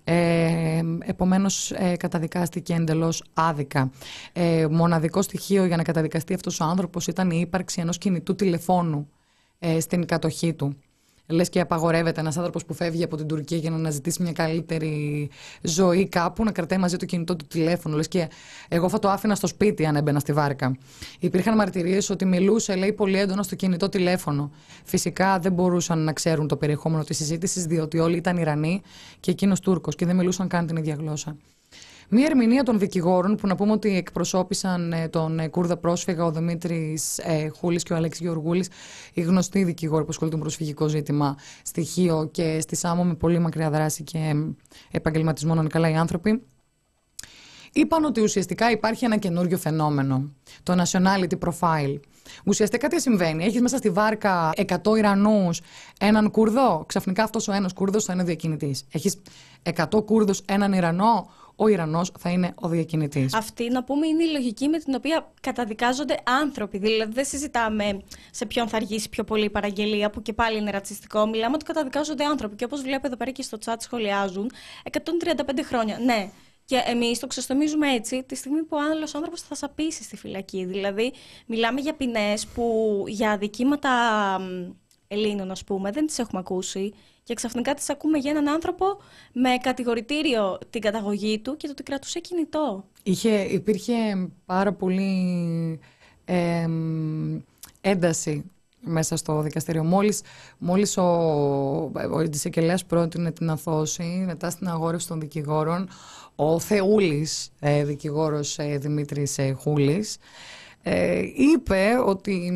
Ε, 0.04 0.82
επομένως 1.00 1.72
ε, 1.72 1.96
καταδικάστηκε 1.98 2.74
εντελώς 2.74 3.24
άδικα. 3.34 3.92
Ε, 4.34 4.68
μοναδικό 4.72 5.22
στοιχείο 5.22 5.66
για 5.66 5.78
να 5.78 5.84
καταδικαστεί 5.84 6.34
αυτός 6.34 6.60
ο 6.60 6.64
άνθρωπος 6.64 7.08
ήταν 7.08 7.32
η 7.32 7.40
ύπαρξη 7.40 7.82
ενός 7.82 7.98
κινητού 7.98 8.36
τηλεφώνου 8.36 9.10
ε, 9.60 9.80
στην 9.80 10.06
κατοχή 10.06 10.54
του 10.54 10.78
Λες 11.30 11.50
και 11.50 11.60
απαγορεύεται 11.60 12.20
ένας 12.20 12.38
άνθρωπος 12.38 12.66
που 12.66 12.74
φεύγει 12.74 13.04
από 13.04 13.18
την 13.18 13.28
Τουρκία 13.28 13.58
για 13.58 13.70
να 13.70 13.76
αναζητήσει 13.76 14.22
μια 14.22 14.32
καλύτερη 14.32 15.30
ζωή 15.62 16.08
κάπου 16.08 16.44
να 16.44 16.52
κρατάει 16.52 16.80
μαζί 16.80 16.96
το 16.98 17.06
κινητό 17.06 17.36
του 17.36 17.46
τηλέφωνο. 17.48 17.96
Λες 17.96 18.08
και 18.08 18.30
εγώ 18.68 18.90
θα 18.90 19.00
το 19.00 19.10
άφηνα 19.10 19.36
στο 19.36 19.48
σπίτι 19.48 19.86
αν 19.86 19.96
έμπαινα 19.96 20.20
στη 20.20 20.34
βάρκα. 20.34 20.78
Υπήρχαν 21.20 21.56
μαρτυρίες 21.56 22.10
ότι 22.10 22.26
μιλούσε, 22.26 22.76
λέει, 22.76 22.94
πολύ 22.94 23.20
έντονα 23.20 23.44
στο 23.44 23.56
κινητό 23.56 23.90
τηλέφωνο. 23.90 24.52
Φυσικά 24.84 25.40
δεν 25.40 25.54
μπορούσαν 25.54 26.00
να 26.00 26.14
ξέρουν 26.14 26.48
το 26.48 26.58
περιεχόμενο 26.58 27.04
της 27.04 27.18
συζήτησης, 27.18 27.66
διότι 27.66 28.00
όλοι 28.00 28.18
ήταν 28.18 28.38
Ιρανοί 28.38 28.82
και 29.20 29.32
εκείνος 29.32 29.60
Τούρκος 29.60 29.96
και 29.96 30.06
δεν 30.06 30.16
μιλούσαν 30.16 30.48
καν 30.48 30.68
την 30.68 30.76
ίδια 30.76 30.96
γλώσσα. 30.96 31.36
Μία 32.10 32.26
ερμηνεία 32.26 32.64
των 32.64 32.80
δικηγόρων 32.80 33.36
που 33.36 33.48
να 33.48 33.56
πούμε 33.56 33.72
ότι 33.72 33.96
εκπροσώπησαν 33.96 34.94
ε, 34.94 35.08
τον 35.08 35.40
ε, 35.40 35.48
Κούρδα 35.48 35.78
πρόσφυγα 35.78 36.26
ο 36.26 36.32
Δημήτρης 36.32 37.18
ε, 37.18 37.48
Χούλης 37.48 37.84
και 37.84 37.94
ο 37.94 37.96
Αλέξης 37.96 38.22
Γεωργούλης, 38.22 38.70
οι 39.14 39.22
γνωστοί 39.22 39.64
δικηγόροι 39.64 40.04
που 40.04 40.10
ασχολούνται 40.10 40.36
με 40.36 40.42
προσφυγικό 40.42 40.88
ζήτημα 40.88 41.36
στοιχείο 41.64 42.30
και 42.32 42.60
στη 42.62 42.76
Σάμο 42.76 43.04
με 43.04 43.14
πολύ 43.14 43.40
μακριά 43.40 43.70
δράση 43.70 44.04
και 44.04 44.18
ε, 44.18 44.34
επαγγελματισμό 44.92 45.54
να 45.54 45.60
είναι 45.60 45.70
καλά 45.70 45.90
οι 45.90 45.96
άνθρωποι. 45.96 46.42
Είπαν 47.74 48.06
ότι 48.06 48.22
ουσιαστικά 48.22 48.72
υπάρχει 48.72 49.06
ένα 49.06 49.18
καινούριο 49.18 49.58
φαινόμενο, 49.58 50.32
το 50.64 50.84
nationality 50.84 51.38
profile. 51.46 52.00
Ουσιαστικά 52.46 52.88
τι 52.88 53.02
συμβαίνει, 53.02 53.44
έχεις 53.44 53.62
μέσα 53.62 53.78
στη 53.78 53.90
βάρκα 53.90 54.52
100 54.56 54.98
Ιρανούς, 54.98 55.62
έναν 56.00 56.32
Κούρδο, 56.32 56.84
ξαφνικά 56.88 57.24
αυτός 57.24 57.48
ο 57.48 57.52
ένας 57.52 57.74
Κούρδος 57.74 58.04
θα 58.04 58.14
είναι 58.14 58.24
διακινητής. 58.24 58.86
Έχεις 58.92 59.22
100 59.64 60.06
Κούρδους, 60.06 60.42
έναν 60.46 60.74
Ιρανό, 60.74 61.30
ο 61.60 61.68
Ιρανός 61.68 62.12
θα 62.20 62.30
είναι 62.30 62.54
ο 62.56 62.68
διακινητής. 62.68 63.34
Αυτή, 63.34 63.70
να 63.70 63.84
πούμε, 63.84 64.08
είναι 64.08 64.24
η 64.24 64.32
λογική 64.32 64.68
με 64.68 64.78
την 64.78 64.94
οποία 64.94 65.34
καταδικάζονται 65.42 66.18
άνθρωποι. 66.42 66.78
Δηλαδή, 66.78 67.14
δεν 67.14 67.26
συζητάμε 67.26 68.02
σε 68.32 68.46
ποιον 68.46 68.68
θα 68.68 68.76
αργήσει 68.76 69.10
πιο 69.10 69.24
πολύ 69.24 69.46
η 69.46 69.50
παραγγελία, 69.50 70.10
που 70.10 70.22
και 70.22 70.34
πάλι 70.34 70.58
είναι 70.58 70.72
ρατσιστικό. 70.72 71.28
Μιλάμε 71.28 71.56
ότι 71.56 71.66
καταδικάζονται 71.66 72.24
άνθρωποι. 72.24 72.56
Και 72.56 72.64
όπως 72.64 72.82
βλέπω 72.82 73.08
εδώ 73.08 73.16
πέρα 73.16 73.32
και 73.32 73.42
στο 73.42 73.58
chat 73.66 73.76
σχολιάζουν, 73.78 74.52
135 74.92 75.64
χρόνια. 75.64 76.00
Ναι. 76.00 76.30
Και 76.66 76.82
εμείς 76.86 77.20
το 77.20 77.28
ξεστομίζουμε 77.28 77.94
έτσι 77.94 78.24
τη 78.24 78.36
στιγμή 78.36 78.64
που 78.64 78.78
ο 78.78 78.92
άλλο 78.92 79.08
άνθρωπος 79.16 79.42
θα 79.42 79.56
σαπίσει 79.56 80.04
στη 80.04 80.18
φυλακή. 80.18 80.66
Δηλαδή, 80.66 81.14
μιλάμε 81.46 81.82
για 81.82 81.96
ποινές 81.96 82.48
που 82.48 83.04
για 83.08 83.32
αδικήματα 83.32 83.90
μ, 84.40 84.72
Ελλήνων, 85.08 85.52
ας 85.52 85.64
πούμε, 85.64 85.92
δεν 85.92 86.08
τις 86.08 86.20
έχουμε 86.20 86.40
ακούσει. 86.40 86.94
Και 87.28 87.34
ξαφνικά 87.34 87.74
τι 87.74 87.86
ακούμε 87.90 88.18
για 88.18 88.32
έναν 88.32 88.48
άνθρωπο 88.48 88.86
με 89.34 89.50
κατηγορητήριο 89.62 90.58
την 90.70 90.82
καταγωγή 90.82 91.40
του 91.40 91.58
και 91.58 91.66
το 91.66 91.72
ότι 91.72 91.84
κρατούσε 91.84 92.20
κινητό. 92.20 92.84
Είχε, 93.04 93.30
υπήρχε 93.30 93.94
πάρα 94.46 94.74
πολύ 94.74 95.80
εμ, 96.26 97.40
ένταση 97.82 98.44
μέσα 98.80 99.16
στο 99.16 99.42
δικαστήριο. 99.42 99.84
Μόλις, 99.84 100.22
μόλις 100.58 100.98
ο, 100.98 101.04
ο 102.12 102.22
Ιντισεκελέας 102.24 102.86
πρότεινε 102.86 103.32
την 103.32 103.50
αθώση, 103.50 104.24
μετά 104.26 104.50
στην 104.50 104.68
αγόρευση 104.68 105.08
των 105.08 105.20
δικηγόρων, 105.20 105.90
ο 106.36 106.60
Θεούλης 106.60 107.52
ε, 107.60 107.84
δικηγόρος 107.84 108.58
ε, 108.58 108.78
Δημήτρης 108.78 109.38
ε, 109.38 109.52
Χούλης, 109.52 110.18
ε, 110.84 111.22
είπε 111.36 111.88
ότι 112.06 112.52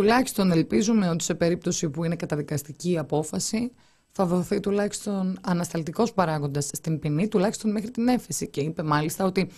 τουλάχιστον 0.00 0.50
ελπίζουμε 0.50 1.08
ότι 1.08 1.24
σε 1.24 1.34
περίπτωση 1.34 1.90
που 1.90 2.04
είναι 2.04 2.16
καταδικαστική 2.16 2.90
η 2.90 2.98
απόφαση 2.98 3.72
θα 4.12 4.26
δοθεί 4.26 4.60
τουλάχιστον 4.60 5.38
ανασταλτικός 5.40 6.12
παράγοντας 6.12 6.70
στην 6.72 6.98
ποινή, 6.98 7.28
τουλάχιστον 7.28 7.70
μέχρι 7.70 7.90
την 7.90 8.08
έφεση. 8.08 8.48
Και 8.48 8.60
είπε 8.60 8.82
μάλιστα 8.82 9.24
ότι 9.24 9.50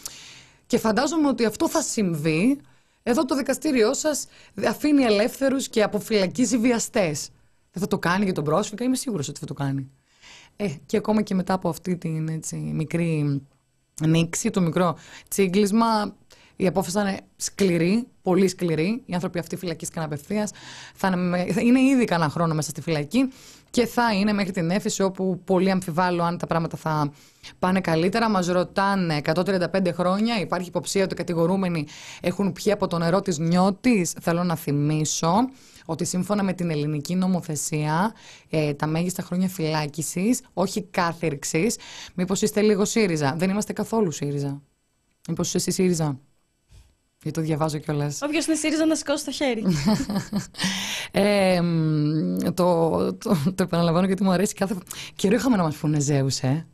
και 0.66 0.78
φαντάζομαι 0.78 1.28
ότι 1.28 1.44
αυτό 1.44 1.68
θα 1.68 1.82
συμβεί 1.82 2.60
εδώ 3.02 3.24
το 3.24 3.36
δικαστήριό 3.36 3.94
σας 3.94 4.26
αφήνει 4.66 5.02
ελεύθερους 5.02 5.68
και 5.68 5.82
αποφυλακίζει 5.82 6.58
βιαστές. 6.58 7.28
Δεν 7.70 7.82
θα 7.82 7.88
το 7.88 7.98
κάνει 7.98 8.24
για 8.24 8.34
τον 8.34 8.44
πρόσφυγα, 8.44 8.84
είμαι 8.84 8.96
σίγουρος 8.96 9.28
ότι 9.28 9.40
θα 9.40 9.46
το 9.46 9.54
κάνει. 9.54 9.90
Ε, 10.56 10.68
και 10.86 10.96
ακόμα 10.96 11.22
και 11.22 11.34
μετά 11.34 11.52
από 11.52 11.68
αυτή 11.68 11.96
την 11.96 12.28
έτσι, 12.28 12.56
μικρή 12.56 13.42
νήξη, 14.06 14.50
το 14.50 14.60
μικρό 14.60 14.96
τσίγκλισμα, 15.28 16.16
η 16.62 16.66
απόφαση 16.66 16.96
θα 16.96 17.08
είναι 17.08 17.20
σκληρή, 17.36 18.06
πολύ 18.22 18.48
σκληρή. 18.48 19.02
Οι 19.06 19.14
άνθρωποι 19.14 19.38
αυτοί 19.38 19.56
φυλακίστηκαν 19.56 20.04
απευθεία. 20.04 20.48
Θα 20.94 21.12
είναι 21.62 21.80
ήδη 21.80 22.04
κανένα 22.04 22.30
χρόνο 22.30 22.54
μέσα 22.54 22.70
στη 22.70 22.80
φυλακή 22.80 23.28
και 23.70 23.86
θα 23.86 24.12
είναι 24.14 24.32
μέχρι 24.32 24.52
την 24.52 24.70
έφεση 24.70 25.02
όπου 25.02 25.40
πολύ 25.44 25.70
αμφιβάλλω 25.70 26.22
αν 26.22 26.38
τα 26.38 26.46
πράγματα 26.46 26.76
θα 26.76 27.12
πάνε 27.58 27.80
καλύτερα. 27.80 28.30
Μας 28.30 28.46
ρωτάνε 28.46 29.20
135 29.34 29.92
χρόνια, 29.92 30.40
υπάρχει 30.40 30.68
υποψία 30.68 31.04
ότι 31.04 31.12
οι 31.12 31.16
κατηγορούμενοι 31.16 31.86
έχουν 32.20 32.52
πιει 32.52 32.72
από 32.72 32.86
το 32.86 32.98
νερό 32.98 33.20
της 33.20 33.38
νιώτης. 33.38 34.14
Θέλω 34.20 34.44
να 34.44 34.56
θυμίσω 34.56 35.48
ότι 35.84 36.04
σύμφωνα 36.04 36.42
με 36.42 36.52
την 36.52 36.70
ελληνική 36.70 37.14
νομοθεσία 37.14 38.14
ε, 38.50 38.74
τα 38.74 38.86
μέγιστα 38.86 39.22
χρόνια 39.22 39.48
φυλάκισης, 39.48 40.40
όχι 40.52 40.82
κάθερξης, 40.82 41.76
μήπως 42.14 42.42
είστε 42.42 42.60
λίγο 42.60 42.84
ΣΥΡΙΖΑ. 42.84 43.34
Δεν 43.36 43.50
είμαστε 43.50 43.72
καθόλου 43.72 44.10
ΣΥΡΙΖΑ. 44.10 44.62
Μήπως 45.28 45.46
είσαι 45.46 45.56
εσύ 45.56 45.70
ΣΥΡΙΖΑ. 45.70 46.18
Γιατί 47.22 47.40
το 47.40 47.46
διαβάζω 47.46 47.78
κιόλας. 47.78 48.18
Όποιος 48.22 48.46
είναι 48.46 48.56
ΣΥΡΙΖΑ 48.56 48.86
να 48.86 48.94
σηκώσει 48.94 49.24
το 49.24 49.30
χέρι. 49.30 49.64
ε, 51.12 51.60
το, 52.54 53.14
το, 53.14 53.36
το, 53.54 53.62
επαναλαμβάνω 53.62 54.06
γιατί 54.06 54.22
μου 54.22 54.30
αρέσει 54.30 54.54
κάθε. 54.54 54.76
Καιρό 55.16 55.34
είχαμε 55.34 55.56
να 55.56 55.62
μας 55.62 55.76
πούνε 55.76 56.00
Ζέουσε. 56.00 56.66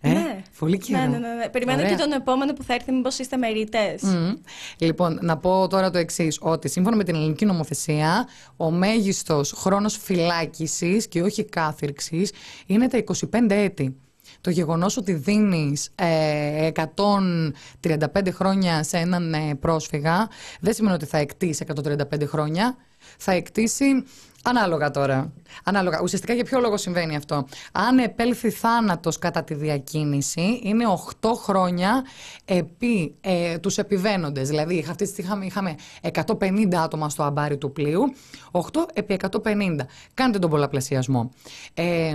Ε, 0.00 0.12
ναι. 0.12 0.42
Πολύ 0.58 0.78
καιρό. 0.78 1.00
Ναι, 1.00 1.06
ναι, 1.06 1.18
ναι. 1.18 1.34
ναι. 1.34 1.48
Περιμένω 1.48 1.82
και 1.88 1.94
τον 1.94 2.12
επόμενο 2.12 2.52
που 2.52 2.62
θα 2.62 2.74
έρθει, 2.74 2.92
μήπως 2.92 3.18
είστε 3.18 3.36
μερίτες. 3.36 4.02
Mm. 4.04 4.36
Λοιπόν, 4.78 5.18
να 5.22 5.36
πω 5.36 5.66
τώρα 5.68 5.90
το 5.90 5.98
εξής: 5.98 6.38
Ότι 6.40 6.68
σύμφωνα 6.68 6.96
με 6.96 7.04
την 7.04 7.14
ελληνική 7.14 7.44
νομοθεσία, 7.44 8.28
ο 8.56 8.70
μέγιστος 8.70 9.52
χρόνος 9.52 9.96
φυλάκισης 9.96 11.08
και 11.08 11.22
όχι 11.22 11.44
κάθυρξης 11.44 12.32
είναι 12.66 12.88
τα 12.88 12.98
25 12.98 13.50
έτη. 13.50 13.96
Το 14.40 14.50
γεγονός 14.50 14.96
ότι 14.96 15.12
δίνεις 15.12 15.90
ε, 15.94 16.70
135 16.74 18.28
χρόνια 18.32 18.82
σε 18.82 18.96
έναν 18.96 19.34
ε, 19.34 19.54
πρόσφυγα 19.54 20.28
δεν 20.60 20.74
σημαίνει 20.74 20.94
ότι 20.94 21.06
θα 21.06 21.18
εκτίσεις 21.18 21.62
135 21.84 22.26
χρόνια. 22.26 22.76
Θα 23.18 23.32
εκτίσει 23.32 24.04
Ανάλογα 24.42 24.90
τώρα. 24.90 25.32
Ανάλογα. 25.64 26.00
Ουσιαστικά 26.02 26.34
για 26.34 26.44
ποιο 26.44 26.60
λόγο 26.60 26.76
συμβαίνει 26.76 27.16
αυτό. 27.16 27.46
Αν 27.72 27.98
επέλθει 27.98 28.50
θάνατος 28.50 29.18
κατά 29.18 29.44
τη 29.44 29.54
διακίνηση, 29.54 30.60
είναι 30.62 30.84
8 31.20 31.28
χρόνια 31.34 32.04
επί 32.44 33.14
ε, 33.20 33.58
τους 33.58 33.78
επιβαίνοντες. 33.78 34.48
Δηλαδή, 34.48 34.84
αυτή 34.90 35.04
τη 35.04 35.10
στιγμή 35.10 35.46
είχαμε 35.46 35.74
150 36.12 36.74
άτομα 36.74 37.08
στο 37.08 37.22
αμπάρι 37.22 37.58
του 37.58 37.72
πλοίου, 37.72 38.14
8 38.50 38.60
επί 38.92 39.20
150. 39.30 39.76
Κάντε 40.14 40.38
τον 40.38 40.50
πολλαπλασιασμό. 40.50 41.30
Ε, 41.74 42.14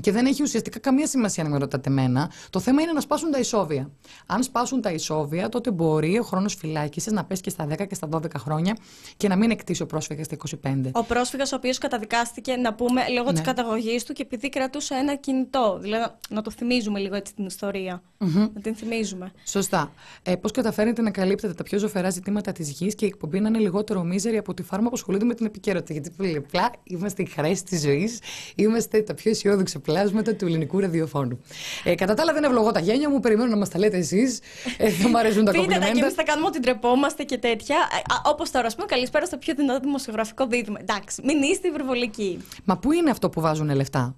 και 0.00 0.12
δεν 0.12 0.26
έχει 0.26 0.42
ουσιαστικά 0.42 0.78
καμία 0.78 1.06
σημασία 1.06 1.44
να 1.44 1.50
με 1.50 1.58
ρωτάτε 1.58 1.90
εμένα. 1.90 2.30
Το 2.50 2.60
θέμα 2.60 2.82
είναι 2.82 2.92
να 2.92 3.00
σπάσουν 3.00 3.30
τα 3.30 3.38
ισόβια. 3.38 3.90
Αν 4.26 4.42
σπάσουν 4.42 4.80
τα 4.80 4.90
ισόβια, 4.90 5.48
τότε 5.48 5.70
μπορεί 5.70 6.18
ο 6.18 6.22
χρόνος 6.22 6.54
φυλάκισης 6.54 7.12
να 7.12 7.24
πέσει 7.24 7.42
και 7.42 7.50
στα 7.50 7.66
10 7.70 7.86
και 7.88 7.94
στα 7.94 8.08
12 8.12 8.20
χρόνια 8.36 8.76
και 9.16 9.28
να 9.28 9.36
μην 9.36 9.50
εκτίσει 9.50 9.82
ο 9.82 9.86
πρόσφυγας 9.86 10.26
στα 10.26 10.36
25. 10.62 10.90
Ο 10.92 11.04
πρόσφυγας, 11.04 11.52
ο 11.52 11.56
οποίος 11.56 11.78
καταδικάστηκε, 11.78 12.56
να 12.56 12.74
πούμε, 12.74 13.08
λόγω 13.08 13.30
ναι. 13.30 13.38
τη 13.38 13.40
καταγωγής 13.40 14.04
του 14.04 14.12
και 14.12 14.22
επειδή 14.22 14.48
κρατούσε 14.48 14.94
ένα 14.94 15.14
κινητό. 15.14 15.78
Δηλαδή, 15.80 16.04
να 16.28 16.42
το 16.42 16.50
θυμίζουμε 16.50 16.98
λίγο 16.98 17.14
έτσι 17.14 17.34
την 17.34 17.46
ιστορία. 17.46 18.02
Mm-hmm. 18.18 18.50
Να 18.54 18.60
την 18.60 18.74
θυμίζουμε. 18.74 19.32
Σωστά. 19.44 19.92
Ε, 20.22 20.36
Πώς 20.36 20.50
καταφέρνετε 20.52 21.02
να 21.02 21.10
καλύπτετε 21.10 21.54
τα 21.54 21.62
πιο 21.62 21.78
ζωφερά 21.78 22.10
ζητήματα 22.10 22.52
της 22.52 22.70
γης 22.70 22.94
και 22.94 23.04
η 23.04 23.08
εκπομπή 23.08 23.40
να 23.40 23.48
είναι 23.48 23.58
λιγότερο 23.58 24.02
μίζερη 24.02 24.36
από 24.36 24.54
τη 24.54 24.62
φάρμα 24.62 24.88
που 24.88 24.94
ασχολούνται 24.94 25.24
με 25.24 25.34
την 25.34 25.46
επικαιρότητα; 25.46 25.92
Γιατί 25.92 26.36
απλά 26.36 26.70
είμαστε 26.84 27.22
η 27.22 27.26
χαρά 27.26 27.48
της 27.48 27.80
ζωής, 27.80 28.18
είμαστε 28.54 29.02
τα 29.02 29.14
πιο 29.14 29.30
αισιόδοξα 29.30 29.78
πλάσματα 29.84 30.34
του 30.34 30.46
ελληνικού 30.46 30.80
ραδιοφώνου. 30.80 31.40
Ε, 31.84 31.94
κατά 31.94 32.14
τα 32.14 32.22
άλλα, 32.22 32.32
δεν 32.32 32.44
ευλογώ 32.44 32.70
τα 32.70 32.80
γένια 32.80 33.10
μου. 33.10 33.20
Περιμένω 33.20 33.50
να 33.50 33.56
μας 33.56 33.68
τα 33.68 33.78
λέτε 33.78 33.96
εσείς. 33.96 34.40
Ε, 34.76 34.90
δεν 34.90 35.06
μου 35.10 35.18
αρέσουν 35.18 35.44
τα 35.44 35.52
κομπλιμέντα. 35.52 35.90
και 35.90 36.00
εμείς 36.00 36.14
θα 36.14 36.22
κάνουμε 36.22 36.46
ότι 36.46 36.60
ντρεπόμαστε 36.60 37.22
και 37.22 37.38
τέτοια. 37.38 37.76
Ε, 37.76 38.28
Όπως 38.30 38.50
τώρα, 38.50 38.66
ας 38.66 38.74
πούμε, 38.74 38.86
καλησπέρα 38.86 39.26
στο 39.26 39.36
πιο 39.36 39.54
δυνατό 39.54 39.80
δημοσιογραφικό 39.80 40.46
δίδυμο. 40.46 40.76
Εντάξει, 40.80 41.22
μην 41.24 41.42
είστε 41.42 41.68
υπερβολικοί. 41.68 42.44
Μα 42.64 42.76
πού 42.76 42.92
είναι 42.92 43.10
αυτό 43.10 43.28
που 43.30 43.40
βάζουν 43.40 43.74
λεφτά; 43.74 44.16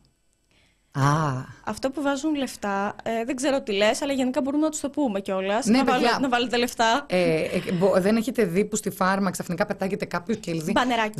Α. 1.00 1.44
Αυτό 1.64 1.90
που 1.90 2.02
βάζουν 2.02 2.34
λεφτά, 2.34 2.96
ε, 3.02 3.24
δεν 3.24 3.36
ξέρω 3.36 3.62
τι 3.62 3.72
λες, 3.72 4.02
αλλά 4.02 4.12
γενικά 4.12 4.40
μπορούμε 4.40 4.64
να 4.64 4.70
τους 4.70 4.80
το 4.80 4.90
πούμε 4.90 5.20
κιόλας. 5.20 5.66
Ναι, 5.66 5.82
να, 5.82 6.20
να 6.20 6.28
βάλετε 6.28 6.56
λεφτά. 6.56 7.06
Ε, 7.08 7.40
ε, 7.40 7.60
δεν 7.96 8.16
έχετε 8.16 8.44
δει 8.44 8.64
που 8.64 8.76
στη 8.76 8.90
φάρμα 8.90 9.30
ξαφνικά 9.30 9.66
πετάγεται 9.66 10.04
κάποιος 10.04 10.36
και 10.36 10.52
λέει 10.52 10.72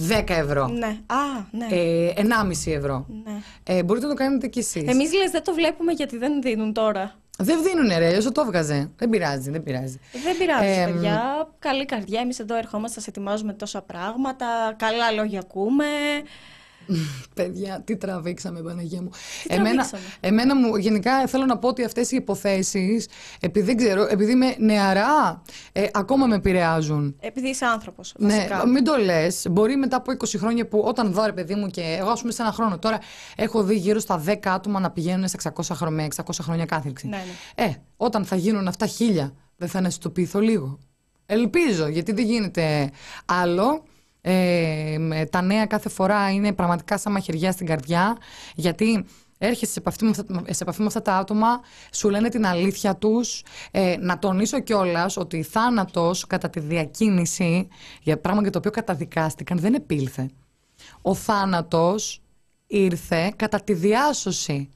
10 0.08 0.24
ευρώ. 0.26 0.66
Ναι. 0.66 0.98
Α, 1.06 1.16
ναι. 1.50 1.66
Ε, 1.70 2.12
1,5 2.16 2.72
ευρώ. 2.72 3.06
Ναι. 3.24 3.40
Ε, 3.62 3.82
μπορείτε 3.82 4.06
να 4.06 4.12
το 4.12 4.18
κάνετε 4.18 4.46
κι 4.46 4.58
εσείς. 4.58 4.88
Εμείς 4.88 5.12
λες, 5.12 5.30
δεν 5.30 5.44
το 5.44 5.54
βλέπουμε 5.54 5.92
γιατί 5.92 6.18
δεν 6.18 6.42
δίνουν 6.42 6.72
τώρα. 6.72 7.14
Δεν 7.38 7.62
δίνουν 7.62 7.98
ρε, 7.98 8.16
όσο 8.16 8.32
το 8.32 8.40
έβγαζε. 8.40 8.90
Δεν 8.96 9.10
πειράζει, 9.10 9.50
δεν 9.50 9.62
πειράζει. 9.62 10.00
Δεν 10.24 10.36
πειράζει, 10.38 10.80
ε, 10.80 10.84
παιδιά. 10.84 11.48
Καλή 11.58 11.84
καρδιά. 11.84 12.20
Εμείς 12.20 12.38
εδώ 12.38 12.56
ερχόμαστε, 12.56 12.98
σας 12.98 13.08
ετοιμάζουμε 13.08 13.52
τόσα 13.52 13.82
πράγματα. 13.82 14.46
Καλά 14.76 15.10
λόγια 15.10 15.40
ακούμε. 15.40 15.84
Παιδιά, 17.34 17.82
τι 17.84 17.96
τραβήξαμε, 17.96 18.60
Παναγία 18.60 19.02
μου. 19.02 19.10
εμένα, 19.46 19.90
εμένα 20.20 20.56
μου, 20.56 20.76
γενικά 20.76 21.26
θέλω 21.26 21.44
να 21.44 21.58
πω 21.58 21.68
ότι 21.68 21.84
αυτές 21.84 22.10
οι 22.10 22.16
υποθέσεις, 22.16 23.08
επειδή, 23.40 23.74
ξέρω, 23.74 24.06
επειδή 24.10 24.32
είμαι 24.32 24.54
νεαρά, 24.58 25.42
ε, 25.72 25.86
ακόμα 25.92 26.26
με 26.26 26.34
επηρεάζουν. 26.34 27.16
Επειδή 27.20 27.48
είσαι 27.48 27.64
άνθρωπος. 27.64 28.14
Ναι, 28.18 28.46
μην 28.72 28.84
το 28.84 28.96
λες. 28.96 29.46
Μπορεί 29.50 29.76
μετά 29.76 29.96
από 29.96 30.12
20 30.12 30.38
χρόνια 30.38 30.66
που 30.66 30.78
όταν 30.84 31.12
δω, 31.12 31.24
ρε 31.24 31.32
παιδί 31.32 31.54
μου, 31.54 31.66
και 31.66 31.96
εγώ, 31.98 32.10
ας 32.10 32.20
πούμε, 32.20 32.32
σε 32.32 32.42
ένα 32.42 32.52
χρόνο 32.52 32.78
τώρα 32.78 32.98
έχω 33.36 33.62
δει 33.62 33.76
γύρω 33.76 33.98
στα 33.98 34.22
10 34.26 34.36
άτομα 34.44 34.80
να 34.80 34.90
πηγαίνουν 34.90 35.28
σε 35.28 35.36
600 35.42 35.74
χρόνια, 35.74 36.08
600 36.16 36.22
χρόνια 36.42 36.64
κάθριξη. 36.64 37.08
Ναι, 37.08 37.16
ναι. 37.56 37.64
Ε, 37.64 37.74
όταν 37.96 38.24
θα 38.24 38.36
γίνουν 38.36 38.68
αυτά 38.68 38.86
χίλια, 38.86 39.32
δεν 39.56 39.68
θα 39.68 39.78
αναισθητοποιηθώ 39.78 40.40
λίγο. 40.40 40.78
Ελπίζω, 41.26 41.86
γιατί 41.86 42.12
δεν 42.12 42.24
γίνεται 42.24 42.90
άλλο. 43.24 43.84
Ε, 44.28 45.24
τα 45.30 45.42
νέα 45.42 45.66
κάθε 45.66 45.88
φορά 45.88 46.30
είναι 46.30 46.52
πραγματικά 46.52 46.98
σαν 46.98 47.12
μαχαιριά 47.12 47.52
στην 47.52 47.66
καρδιά, 47.66 48.16
γιατί 48.54 49.04
έρχεσαι 49.38 49.72
σε 49.72 49.78
επαφή, 49.78 50.04
με 50.04 50.10
αυτά, 50.10 50.24
σε 50.50 50.62
επαφή 50.62 50.80
με 50.80 50.86
αυτά 50.86 51.02
τα 51.02 51.16
άτομα, 51.16 51.60
σου 51.92 52.08
λένε 52.08 52.28
την 52.28 52.46
αλήθεια 52.46 52.96
τους. 52.96 53.42
Ε, 53.70 53.96
να 54.00 54.18
τονίσω 54.18 54.60
κιόλας 54.60 55.16
ότι 55.16 55.42
θάνατος 55.42 56.26
κατά 56.26 56.50
τη 56.50 56.60
διακίνηση, 56.60 57.68
για 58.02 58.18
πράγμα 58.18 58.42
για 58.42 58.50
το 58.50 58.58
οποίο 58.58 58.70
καταδικάστηκαν, 58.70 59.58
δεν 59.58 59.74
επήλθε. 59.74 60.30
Ο 61.02 61.14
θάνατος 61.14 62.22
ήρθε 62.66 63.32
κατά 63.36 63.60
τη 63.60 63.72
διάσωση. 63.72 64.68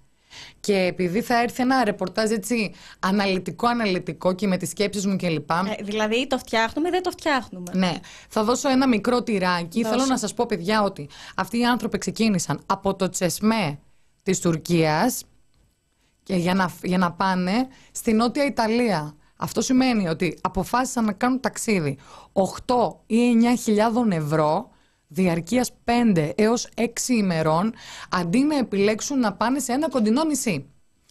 Και 0.60 0.76
επειδή 0.76 1.20
θα 1.20 1.42
έρθει 1.42 1.62
ένα 1.62 1.84
ρεπορτάζ 1.84 2.30
έτσι 2.30 2.72
αναλυτικό-αναλυτικό 2.98 4.32
και 4.32 4.46
με 4.46 4.56
τις 4.56 4.68
σκέψεις 4.68 5.06
μου 5.06 5.16
κλπ. 5.16 5.50
Ε, 5.50 5.82
δηλαδή 5.82 6.26
το 6.26 6.38
φτιάχνουμε 6.38 6.88
ή 6.88 6.90
δεν 6.90 7.02
το 7.02 7.10
φτιάχνουμε; 7.10 7.70
Ναι. 7.74 7.92
Θα 8.28 8.44
δώσω 8.44 8.68
ένα 8.68 8.88
μικρό 8.88 9.22
τυράκι. 9.22 9.84
Θέλω 9.84 10.04
να 10.04 10.18
σας 10.18 10.34
πω 10.34 10.46
παιδιά 10.46 10.82
ότι 10.82 11.08
αυτοί 11.36 11.58
οι 11.58 11.64
άνθρωποι 11.64 11.98
ξεκίνησαν 11.98 12.60
από 12.66 12.94
το 12.94 13.08
τσεσμέ 13.08 13.78
της 14.22 14.40
Τουρκίας 14.40 15.24
και 16.22 16.34
για 16.34 16.54
να, 16.54 16.70
για 16.82 16.98
να 16.98 17.12
πάνε 17.12 17.68
στη 17.92 18.12
Νότια 18.12 18.44
Ιταλία. 18.44 19.14
Αυτό 19.36 19.60
σημαίνει 19.60 20.08
ότι 20.08 20.38
αποφάσισαν 20.40 21.04
να 21.04 21.12
κάνουν 21.12 21.40
ταξίδι 21.40 21.98
8 22.66 22.94
ή 23.06 23.16
9 23.66 24.12
ευρώ 24.12 24.70
διαρκείας 25.12 25.70
5 26.14 26.33
έως 26.35 26.68
6 26.75 26.85
ημερών 27.09 27.75
αντί 28.11 28.38
να 28.38 28.57
επιλέξουν 28.57 29.18
να 29.18 29.33
πάνε 29.33 29.59
σε 29.59 29.73
ένα 29.73 29.88
κοντινό 29.88 30.25
νησί. 30.25 30.66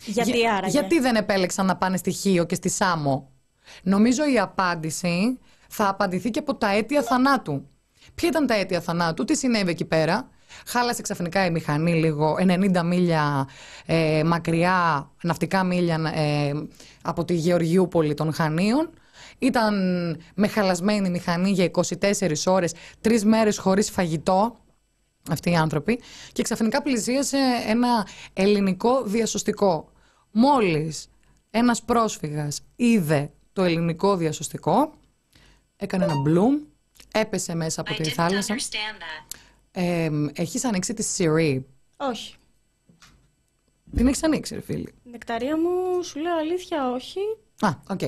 Γιατί 0.06 0.32
Για, 0.32 0.54
άραγε; 0.54 0.72
Γιατί 0.72 1.00
δεν 1.00 1.16
επέλεξαν 1.16 1.66
να 1.66 1.76
πάνε 1.76 1.98
στη 1.98 2.12
Χίο 2.12 2.46
και 2.46 2.56
στη 2.56 2.70
Σάμο; 2.70 3.32
Νομίζω 3.84 4.30
η 4.34 4.40
απάντηση 4.40 5.40
θα 5.68 5.90
απαντηθεί 5.90 6.30
και 6.30 6.40
από 6.40 6.56
τα 6.56 6.70
αίτια 6.70 7.02
θανάτου. 7.02 7.68
Ποια 8.16 8.30
ήταν 8.30 8.48
τα 8.48 8.54
αίτια 8.54 8.82
θανάτου, 8.82 9.24
τι 9.24 9.38
συνέβη 9.38 9.70
εκεί 9.70 9.86
πέρα; 9.86 10.30
Χάλασε 10.66 11.02
ξαφνικά 11.02 11.46
η 11.46 11.52
μηχανή 11.52 11.94
λίγο 11.94 12.36
90 12.40 12.84
μίλια 12.84 13.48
ε, 13.86 14.24
μακριά, 14.26 15.12
ναυτικά 15.24 15.64
μίλια 15.64 16.12
ε, 16.16 16.52
από 17.02 17.26
τη 17.26 17.34
Γεωργιούπολη 17.34 18.14
των 18.14 18.34
Χανίων 18.34 18.90
ήταν 19.39 19.75
με 20.36 20.47
χαλασμένη 20.47 21.10
μηχανή 21.10 21.52
για 21.52 21.71
24 21.71 22.34
ώρες, 22.45 22.73
τρεις 23.02 23.25
μέρες 23.25 23.58
χωρίς 23.58 23.89
φαγητό, 23.89 24.60
αυτοί 25.30 25.52
οι 25.52 25.56
άνθρωποι, 25.56 25.99
και 26.32 26.43
ξαφνικά 26.43 26.82
πλησίασε 26.82 27.38
ένα 27.67 28.08
ελληνικό 28.34 29.04
διασωστικό. 29.04 29.91
Μόλις 30.32 31.08
ένας 31.49 31.84
πρόσφυγας 31.84 32.62
είδε 32.75 33.32
το 33.54 33.63
ελληνικό 33.63 34.15
διασωστικό, 34.15 34.93
έκανε 35.78 36.04
ένα 36.04 36.13
μπλουμ, 36.28 36.67
έπεσε 37.12 37.56
μέσα 37.56 37.82
από 37.82 37.93
I 37.93 37.95
τη 37.95 38.04
didn't 38.06 38.13
θάλασσα. 38.13 38.56
understand 38.56 39.02
that. 39.02 39.38
Ε, 39.71 40.10
έχεις 40.34 40.63
ανοίξει 40.65 40.93
τη 40.93 41.06
Siri. 41.17 41.62
Όχι. 41.97 42.34
Την 43.95 44.08
έχεις 44.08 44.23
ανοίξει, 44.23 44.56
ρε 44.56 44.62
φίλη. 44.62 44.93
Νεκταρία 45.04 45.58
μου, 45.58 46.04
σου 46.04 46.19
λέω 46.19 46.38
αλήθεια, 46.38 46.91
όχι. 46.91 47.19
Α, 47.62 47.69
οκ. 47.89 48.02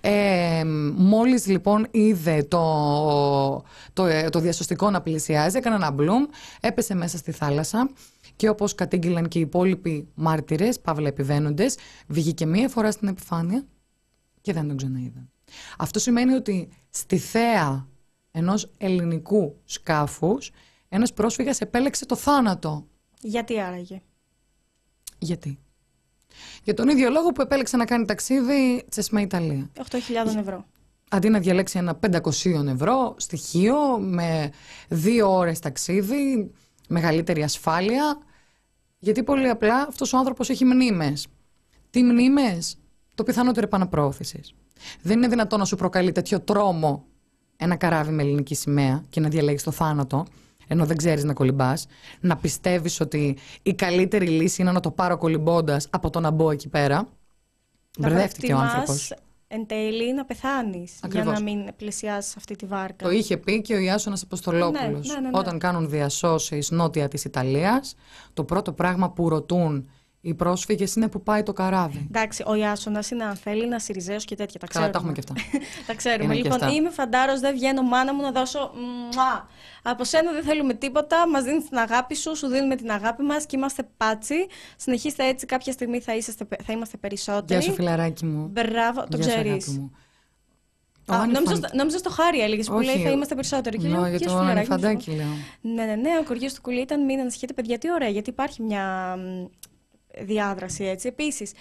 Ε, 0.00 0.64
μόλις 0.96 1.46
λοιπόν 1.46 1.86
είδε 1.90 2.42
το, 2.42 3.64
το, 3.92 4.04
ε, 4.04 4.28
το 4.28 4.40
διασωστικό 4.40 4.90
να 4.90 5.00
πλησιάζει, 5.02 5.56
έκανε 5.56 5.76
ένα 5.76 5.90
μπλουμ, 5.90 6.24
έπεσε 6.60 6.94
μέσα 6.94 7.16
στη 7.16 7.32
θάλασσα 7.32 7.90
και 8.36 8.48
όπως 8.48 8.74
κατήγγειλαν 8.74 9.28
και 9.28 9.38
οι 9.38 9.42
υπόλοιποι 9.42 10.08
μάρτυρες, 10.14 10.80
παύλα 10.80 11.08
επιβαίνοντες, 11.08 11.76
βγήκε 12.06 12.46
μία 12.46 12.68
φορά 12.68 12.90
στην 12.90 13.08
επιφάνεια 13.08 13.64
και 14.40 14.52
δεν 14.52 14.68
τον 14.68 14.76
ξαναείδε. 14.76 15.26
Αυτό 15.78 15.98
σημαίνει 15.98 16.32
ότι 16.32 16.68
στη 16.90 17.18
θέα 17.18 17.86
ενός 18.30 18.70
ελληνικού 18.78 19.56
σκάφους, 19.64 20.50
ένας 20.88 21.12
πρόσφυγας 21.12 21.60
επέλεξε 21.60 22.06
το 22.06 22.16
θάνατο. 22.16 22.86
Γιατί 23.20 23.60
άραγε; 23.60 24.02
Γιατί; 25.18 25.58
Για 26.62 26.74
τον 26.74 26.88
ίδιο 26.88 27.10
λόγο 27.10 27.28
που 27.32 27.42
επέλεξε 27.42 27.76
να 27.76 27.84
κάνει 27.84 28.04
ταξίδι 28.04 28.84
Τσεσμέ 28.88 29.20
Ιταλία. 29.20 29.70
8.000 29.76 30.38
ευρώ. 30.38 30.64
Αντί 31.10 31.28
να 31.28 31.38
διαλέξει 31.38 31.78
ένα 31.78 31.98
500 32.00 32.66
ευρώ 32.66 33.14
στοιχείο 33.18 33.98
με 33.98 34.50
δύο 34.88 35.36
ώρες 35.36 35.58
ταξίδι, 35.58 36.50
μεγαλύτερη 36.88 37.42
ασφάλεια, 37.42 38.18
γιατί 38.98 39.22
πολύ 39.22 39.48
απλά 39.48 39.86
αυτός 39.88 40.12
ο 40.12 40.18
άνθρωπος 40.18 40.50
έχει 40.50 40.64
μνήμες. 40.64 41.26
Τι 41.90 42.02
μνήμες; 42.02 42.76
Το 43.14 43.22
πιθανότερο 43.22 43.66
επαναπρόθεσης. 43.66 44.54
Δεν 45.02 45.16
είναι 45.16 45.28
δυνατόν 45.28 45.58
να 45.58 45.64
σου 45.64 45.76
προκαλεί 45.76 46.12
τέτοιο 46.12 46.40
τρόμο 46.40 47.04
ένα 47.56 47.76
καράβι 47.76 48.10
με 48.10 48.22
ελληνική 48.22 48.54
σημαία 48.54 49.04
και 49.08 49.20
να 49.20 49.28
διαλέγεις 49.28 49.62
το 49.62 49.70
θάνατο, 49.70 50.26
ενώ 50.72 50.86
δεν 50.86 50.96
ξέρεις 50.96 51.24
να 51.24 51.32
κολυμπάς, 51.32 51.86
να 52.20 52.36
πιστεύεις 52.36 53.00
ότι 53.00 53.36
η 53.62 53.74
καλύτερη 53.74 54.26
λύση 54.26 54.62
είναι 54.62 54.72
να 54.72 54.80
το 54.80 54.90
πάρω 54.90 55.16
κολυμπώντας 55.16 55.86
από 55.90 56.10
το 56.10 56.20
να 56.20 56.30
μπω 56.30 56.50
εκεί 56.50 56.68
πέρα. 56.68 57.08
Μπερδεύτηκε 57.98 58.52
ο 58.52 58.56
προτιμάς 58.56 58.74
άνθρωπος. 58.74 59.14
Εν 59.54 59.66
τέλει 59.66 60.14
να 60.14 60.24
πεθάνεις 60.24 60.90
για 60.90 61.00
Ακριβώς. 61.02 61.32
να 61.32 61.40
μην 61.40 61.74
πλησιάσει 61.76 62.34
αυτή 62.36 62.56
τη 62.56 62.66
βάρκα. 62.66 63.04
Το 63.04 63.10
είχε 63.10 63.36
πει 63.36 63.62
και 63.62 63.74
ο 63.74 63.78
Ιάσονας 63.78 64.22
Αποστολόπουλος. 64.22 65.06
Ναι, 65.08 65.14
ναι, 65.14 65.20
ναι, 65.20 65.28
ναι. 65.28 65.38
Όταν 65.38 65.58
κάνουν 65.58 65.88
διασώσεις 65.88 66.70
νότια 66.70 67.08
της 67.08 67.24
Ιταλίας, 67.24 67.94
το 68.32 68.44
πρώτο 68.44 68.72
πράγμα 68.72 69.10
που 69.10 69.28
ρωτούν 69.28 69.88
οι 70.24 70.34
πρόσφυγες 70.34 70.94
είναι 70.94 71.08
που 71.08 71.22
πάει 71.22 71.42
το 71.42 71.52
καράβι. 71.52 72.06
Εντάξει, 72.08 72.42
ο 72.46 72.54
Ιάσονας 72.54 73.10
είναι 73.10 73.24
αν 73.24 73.36
θέλει 73.36 73.68
να 73.68 73.78
Σιριζέο 73.78 74.16
και 74.16 74.34
τέτοια. 74.34 74.60
Τα 74.60 74.66
Καλά, 74.66 74.90
ξέρουμε. 74.90 74.90
τα 74.92 74.98
έχουμε 74.98 75.12
και 75.12 75.48
αυτά. 75.50 75.58
τα 75.88 75.94
ξέρουμε. 75.94 76.24
Είναι 76.24 76.34
και 76.34 76.42
λοιπόν, 76.42 76.62
αυτά. 76.62 76.70
είμαι 76.74 76.90
φαντάρος, 76.90 77.40
δεν 77.40 77.54
βγαίνω 77.54 77.82
μάνα 77.82 78.14
μου 78.14 78.22
να 78.22 78.30
δώσω. 78.32 78.70
Μουά. 78.74 79.48
Από 79.82 80.04
σένα 80.04 80.32
δεν 80.32 80.42
θέλουμε 80.42 80.74
τίποτα. 80.74 81.28
Μας 81.28 81.42
δίνεις 81.44 81.68
την 81.68 81.78
αγάπη 81.78 82.14
σου, 82.16 82.36
σου 82.36 82.46
δίνουμε 82.46 82.76
την 82.76 82.90
αγάπη 82.90 83.22
μας 83.22 83.46
και 83.46 83.56
είμαστε 83.56 83.88
πάτσι. 83.96 84.46
Συνεχίστε 84.76 85.26
έτσι, 85.26 85.46
κάποια 85.46 85.72
στιγμή 85.72 86.00
θα, 86.00 86.14
είσαστε, 86.16 86.46
θα 86.64 86.72
είμαστε 86.72 86.96
περισσότεροι. 86.96 87.60
Γεια 87.60 87.70
σου 87.70 87.74
φιλαράκι 87.76 88.24
μου. 88.24 88.46
Μπράβο, 88.52 89.00
το 89.08 89.16
Γεια 89.16 89.22
σου, 89.22 89.28
ξέρεις. 89.28 89.66
αγάπη 89.68 89.78
μου. 89.80 89.92
Ο 91.08 91.12
Α, 91.14 91.16
Άννη 91.20 91.32
νόμιζα, 91.32 91.52
Φαν- 91.52 91.66
στο- 91.66 91.76
νόμιζα 91.76 91.98
στο 91.98 92.10
χάρι 92.10 92.40
έλεγες 92.40 92.66
που 92.66 92.74
Όχι. 92.74 92.84
λέει 92.84 92.96
θα 93.04 93.10
είμαστε 93.10 93.34
περισσότεροι. 93.34 93.78
Και 93.78 93.88
λέω, 93.88 94.00
Ναι, 94.00 94.08
για 94.08 94.16
«Γεια 94.16 94.26
το 94.26 94.32
σου, 94.32 94.38
φιλαράκι 94.38 94.68
μου». 94.68 94.74
Ανιφαντάκι 94.74 95.10
λέω. 95.10 95.26
Ναι, 95.74 95.84
ναι, 95.84 95.94
ναι. 95.94 96.10
Ο 96.20 96.24
κοργίο 96.24 96.48
του 96.48 96.60
κουλή 96.62 96.80
ήταν 96.80 97.04
μην 97.04 97.20
ανησυχείτε, 97.20 97.52
παιδιά, 97.52 97.78
τι 97.78 97.92
ωραία, 97.92 98.08
γιατί 98.08 98.30
υπάρχει 98.30 98.62
μια 98.62 99.16
μ, 99.16 99.44
διάδραση 100.18 100.84
έτσι. 100.84 101.08
Επίσης, 101.08 101.52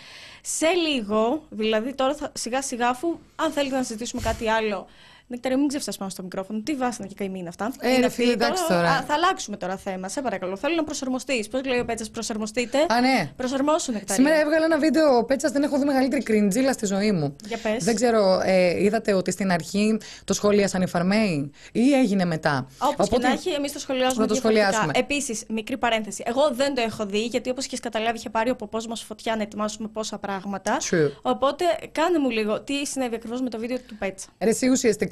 σε 0.42 0.68
λίγο, 0.68 1.44
δηλαδή 1.50 1.94
τώρα 1.94 2.16
θα, 2.16 2.32
σιγά 2.36 2.62
σιγά, 2.62 2.90
αφού 2.90 3.20
αν 3.36 3.52
θέλετε 3.52 3.76
να 3.76 3.84
συζητήσουμε 3.84 4.22
κάτι 4.22 4.50
άλλο. 4.50 4.88
Νεκταρία, 5.32 5.58
μην 5.58 5.68
ξεφτά 5.68 5.92
πάνω 5.98 6.10
στο 6.10 6.24
μικρόφωνο. 6.24 6.62
Τι 6.62 6.76
βάσανα 6.76 7.08
και 7.08 7.14
καημή 7.18 7.40
είναι 7.40 7.48
αυτά. 7.48 7.72
Ε, 7.80 7.90
Είναι 7.90 8.00
ρε 8.00 8.06
αυτή 8.06 8.22
φίλε, 8.22 8.34
εντάξει 8.34 8.64
τώρα. 8.68 8.90
Α, 8.90 9.02
θα 9.04 9.14
αλλάξουμε 9.14 9.58
τώρα 9.58 9.78
θέμα. 9.78 10.08
Σε 10.10 10.22
παρακαλώ. 10.22 10.58
Θέλω 10.58 10.76
να 10.76 10.84
προσαρμοστείς. 10.84 11.48
Πώς 11.48 11.64
λέει 11.66 11.80
ο 11.80 11.86
Πέτσας, 11.86 12.10
προσαρμοστείτε; 12.10 12.78
Α, 12.90 13.02
ναι. 13.02 13.32
Προσαρμόσου, 13.36 13.92
Νεκταρία. 13.92 14.16
Σήμερα 14.16 14.40
έβγαλα 14.40 14.66
ένα 14.66 14.78
βίντεο 14.78 15.18
ο 15.18 15.24
Πέτσας, 15.24 15.52
δεν 15.52 15.64
έχω 15.64 15.78
δει 15.80 15.86
μεγαλύτερη 15.86 16.24
κριντζίλα 16.24 16.74
στη 16.74 16.86
ζωή 16.86 17.12
μου. 17.12 17.36
Για 17.46 17.58
πες. 17.58 17.84
Δεν 17.84 17.96
ξέρω, 17.96 18.42
ε, 18.44 18.84
είδατε 18.84 19.14
ότι 19.14 19.32
στην 19.32 19.52
αρχή 19.52 19.98
το 20.24 20.34
σχολίασαν 20.34 20.82
οι 20.82 20.88
φαρμαίοι 20.88 21.52
ή 21.72 21.94
έγινε 21.94 22.26
μετά; 22.26 22.68
Όπως 22.78 23.10
και 23.10 23.18
να 23.18 23.32
έχει, 23.32 23.50
εμείς 23.50 23.72
το 23.72 23.80
σχολιάζουμε. 23.80 24.22
Να 24.22 24.28
το 24.28 24.34
διαφορετικά. 24.34 24.66
σχολιάσουμε. 24.72 24.94
Επίσης, 25.00 25.44
μικρή 25.50 25.78
παρένθεση. 25.78 26.24
Εγώ 26.26 26.50
δεν 26.54 26.76
το 26.76 26.82
έχω 26.82 27.06
δει, 27.06 27.26
γιατί 27.26 27.50
όπως 27.50 27.66
έχει 27.66 27.80
καταλάβει, 27.80 28.18
είχε 28.18 28.30
πάρει 28.30 28.50
ο 28.50 28.56
ποπός 28.56 28.88
μας 28.88 29.02
φωτιά 29.04 29.36
να 29.36 29.42
ετοιμάσουμε 29.42 29.88
πόσα 29.88 30.18
πράγματα. 30.18 30.78
True. 30.90 31.12
Οπότε, 31.22 31.66
κάνε 31.92 32.20
μου 32.20 32.30
λίγο 32.30 32.62
τι 32.62 32.86
συνέβη 32.86 33.16
ακριβώς 33.16 33.42
με 33.42 33.50
το 33.50 33.58
βίντεο 33.60 33.78
του 33.88 33.96
Πέτσα. 33.98 34.28
Ρε, 34.40 34.50
εσύ 34.50 34.70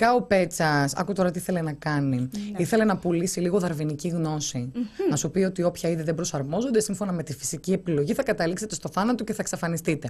ουσιαστικά 0.09 0.13
ο 0.13 0.21
Πέτσας, 0.21 0.93
άκου 0.93 1.13
τώρα 1.13 1.31
τι 1.31 1.39
ήθελε 1.39 1.61
να 1.61 1.73
κάνει. 1.73 2.17
Ναι. 2.17 2.57
Ήθελε 2.57 2.83
να 2.83 2.97
πουλήσει 2.97 3.39
λίγο 3.39 3.59
δαρβηνική 3.59 4.07
γνώση. 4.07 4.71
Να 5.09 5.15
σου 5.15 5.31
πει 5.31 5.39
ότι 5.39 5.63
όποια 5.63 5.89
είδη 5.89 6.03
δεν 6.03 6.15
προσαρμόζονται 6.15 6.81
σύμφωνα 6.81 7.11
με 7.11 7.23
τη 7.23 7.33
φυσική 7.33 7.71
επιλογή 7.71 8.13
θα 8.13 8.23
καταλήξετε 8.23 8.75
στο 8.75 8.89
θάνατο 8.89 9.23
και 9.23 9.33
θα 9.33 9.41
εξαφανιστείτε. 9.41 10.09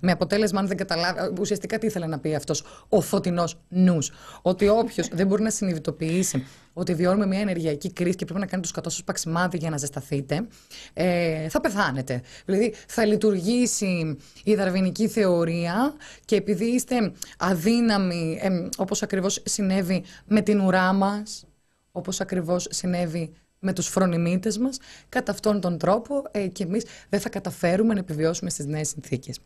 Με 0.00 0.12
αποτέλεσμα, 0.12 0.60
αν 0.60 0.66
δεν 0.66 0.76
καταλάβει. 0.76 1.40
Ουσιαστικά 1.40 1.78
τι 1.78 1.86
ήθελε 1.86 2.06
να 2.06 2.18
πει 2.18 2.34
αυτός 2.34 2.64
ο 2.88 3.00
φωτεινός 3.00 3.60
νους. 3.68 4.12
Ότι 4.42 4.68
όποιος 4.68 5.08
δεν 5.18 5.26
μπορεί 5.26 5.42
να 5.42 5.50
συνειδητοποιήσει 5.50 6.44
ότι 6.74 6.94
βιώνουμε 6.94 7.26
μια 7.26 7.40
ενεργειακή 7.40 7.92
κρίση 7.92 8.16
και 8.16 8.24
πρέπει 8.24 8.40
να 8.40 8.46
κάνετε 8.46 8.60
τους 8.60 8.70
κατώσου 8.70 9.04
παξιμάδι 9.04 9.56
για 9.56 9.70
να 9.70 9.76
ζεσταθείτε, 9.76 10.46
ε, 10.92 11.48
θα 11.48 11.60
πεθάνετε. 11.60 12.22
Δηλαδή 12.44 12.74
θα 12.88 13.04
λειτουργήσει 13.04 14.16
η 14.44 14.54
δαρβηνική 14.54 15.08
θεωρία 15.08 15.94
και 16.24 16.36
επειδή 16.36 16.64
είστε 16.64 17.12
αδύναμοι, 17.38 18.38
ε, 18.42 18.68
όπως 18.76 19.02
ακριβώς 19.02 19.42
συνέβη 19.44 20.04
με 20.26 20.40
την 20.40 20.60
ουρά 20.60 20.92
μας, 20.92 21.44
όπως 21.92 22.20
ακριβώς 22.20 22.66
συνέβη 22.70 23.32
με 23.58 23.72
τους 23.72 23.88
φρονιμίτες 23.88 24.58
μας, 24.58 24.78
κατά 25.08 25.32
αυτόν 25.32 25.60
τον 25.60 25.78
τρόπο 25.78 26.22
ε, 26.30 26.46
και 26.46 26.62
εμείς 26.62 26.84
δεν 27.08 27.20
θα 27.20 27.28
καταφέρουμε 27.28 27.94
να 27.94 28.00
επιβιώσουμε 28.00 28.50
στις 28.50 28.66
νέες 28.66 28.88
συνθήκες. 28.88 29.38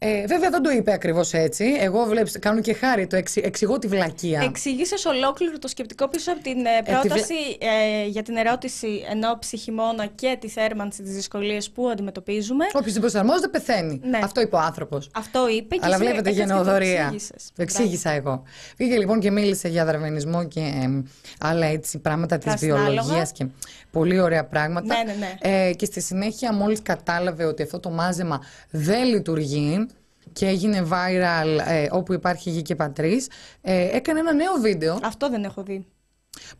Ε, 0.00 0.26
βέβαια 0.26 0.50
δεν 0.50 0.62
το 0.62 0.70
είπε 0.70 0.92
ακριβώς 0.92 1.32
έτσι. 1.32 1.64
Εγώ 1.80 2.04
βλέπεις, 2.04 2.38
κάνω 2.40 2.60
και 2.60 2.72
χάρη, 2.74 3.06
το 3.06 3.16
εξ, 3.16 3.36
εξηγώ 3.36 3.78
τη 3.78 3.86
βλακεία. 3.86 4.40
Εξήγησε 4.44 4.94
ολόκληρο 5.08 5.58
το 5.58 5.68
σκεπτικό 5.68 6.08
πίσω 6.08 6.32
από 6.32 6.42
την 6.42 6.58
ε, 6.66 6.82
τη 6.84 6.90
βλα- 6.90 7.00
πρόταση 7.00 7.34
ε, 7.58 8.06
για 8.06 8.22
την 8.22 8.36
ερώτηση 8.36 8.86
εν 9.10 9.24
ώψη 9.24 9.56
χειμώνα 9.56 10.06
και 10.06 10.36
τη 10.40 10.48
θέρμανση 10.48 11.02
της 11.02 11.12
δυσκολίε 11.12 11.58
που 11.74 11.88
αντιμετωπίζουμε. 11.88 12.64
Όποιος 12.72 12.92
δεν 12.92 13.00
προσαρμόζεται 13.00 13.48
πεθαίνει. 13.48 14.00
Ναι. 14.04 14.18
Αυτό 14.22 14.40
είπε 14.40 14.56
ο 14.56 14.58
άνθρωπος. 14.58 15.10
Αυτό 15.14 15.48
είπε 15.48 15.74
και 15.74 15.80
Αλλά 15.84 15.94
εσύ 15.94 16.04
βλέπετε 16.04 16.28
έκατες 16.30 16.42
και 16.46 16.46
το 16.48 16.54
γενναιοδορία. 16.54 17.00
εξήγησες. 17.02 17.50
Το 17.56 17.62
εξήγησα 17.62 18.10
εγώ. 18.10 18.42
Πήγε 18.76 18.96
λοιπόν 18.98 19.20
και 19.20 19.30
μίλησε 19.30 19.68
για 19.68 19.84
δαρβενισμό 19.84 20.44
και 20.44 20.60
εμ, 20.82 21.02
άλλα 21.40 21.66
έτσι 21.66 21.98
πράγματα 21.98 22.36
της 22.36 22.46
Πράσινα 22.46 22.74
άλογα. 22.74 22.90
βιολογίας 23.02 23.32
και 23.32 23.46
πολύ 23.90 24.20
ωραία 24.20 24.44
πράγματα. 24.44 24.94
Ναι, 25.04 25.12
ναι, 25.12 25.18
ναι. 25.18 25.66
Ε, 25.68 25.72
και 25.72 25.84
στη 25.84 26.00
συνέχεια 26.00 26.52
μόλις 26.54 26.82
κατάλαβε 26.82 27.44
ότι 27.44 27.62
αυτό 27.62 27.78
το 27.80 27.90
μάζεμα 27.90 28.40
δεν 28.70 29.04
λειτουργεί 29.04 29.86
και 30.32 30.46
έγινε 30.46 30.86
viral 30.90 31.58
ε, 31.66 31.86
όπου 31.90 32.12
υπάρχει 32.12 32.50
γη 32.50 32.62
και 32.62 32.74
πατρίς, 32.74 33.28
ε, 33.60 33.96
έκανε 33.96 34.18
ένα 34.18 34.32
νέο 34.32 34.52
βίντεο 34.60 34.98
Αυτό 35.02 35.30
δεν 35.30 35.44
έχω 35.44 35.62
δει. 35.62 35.86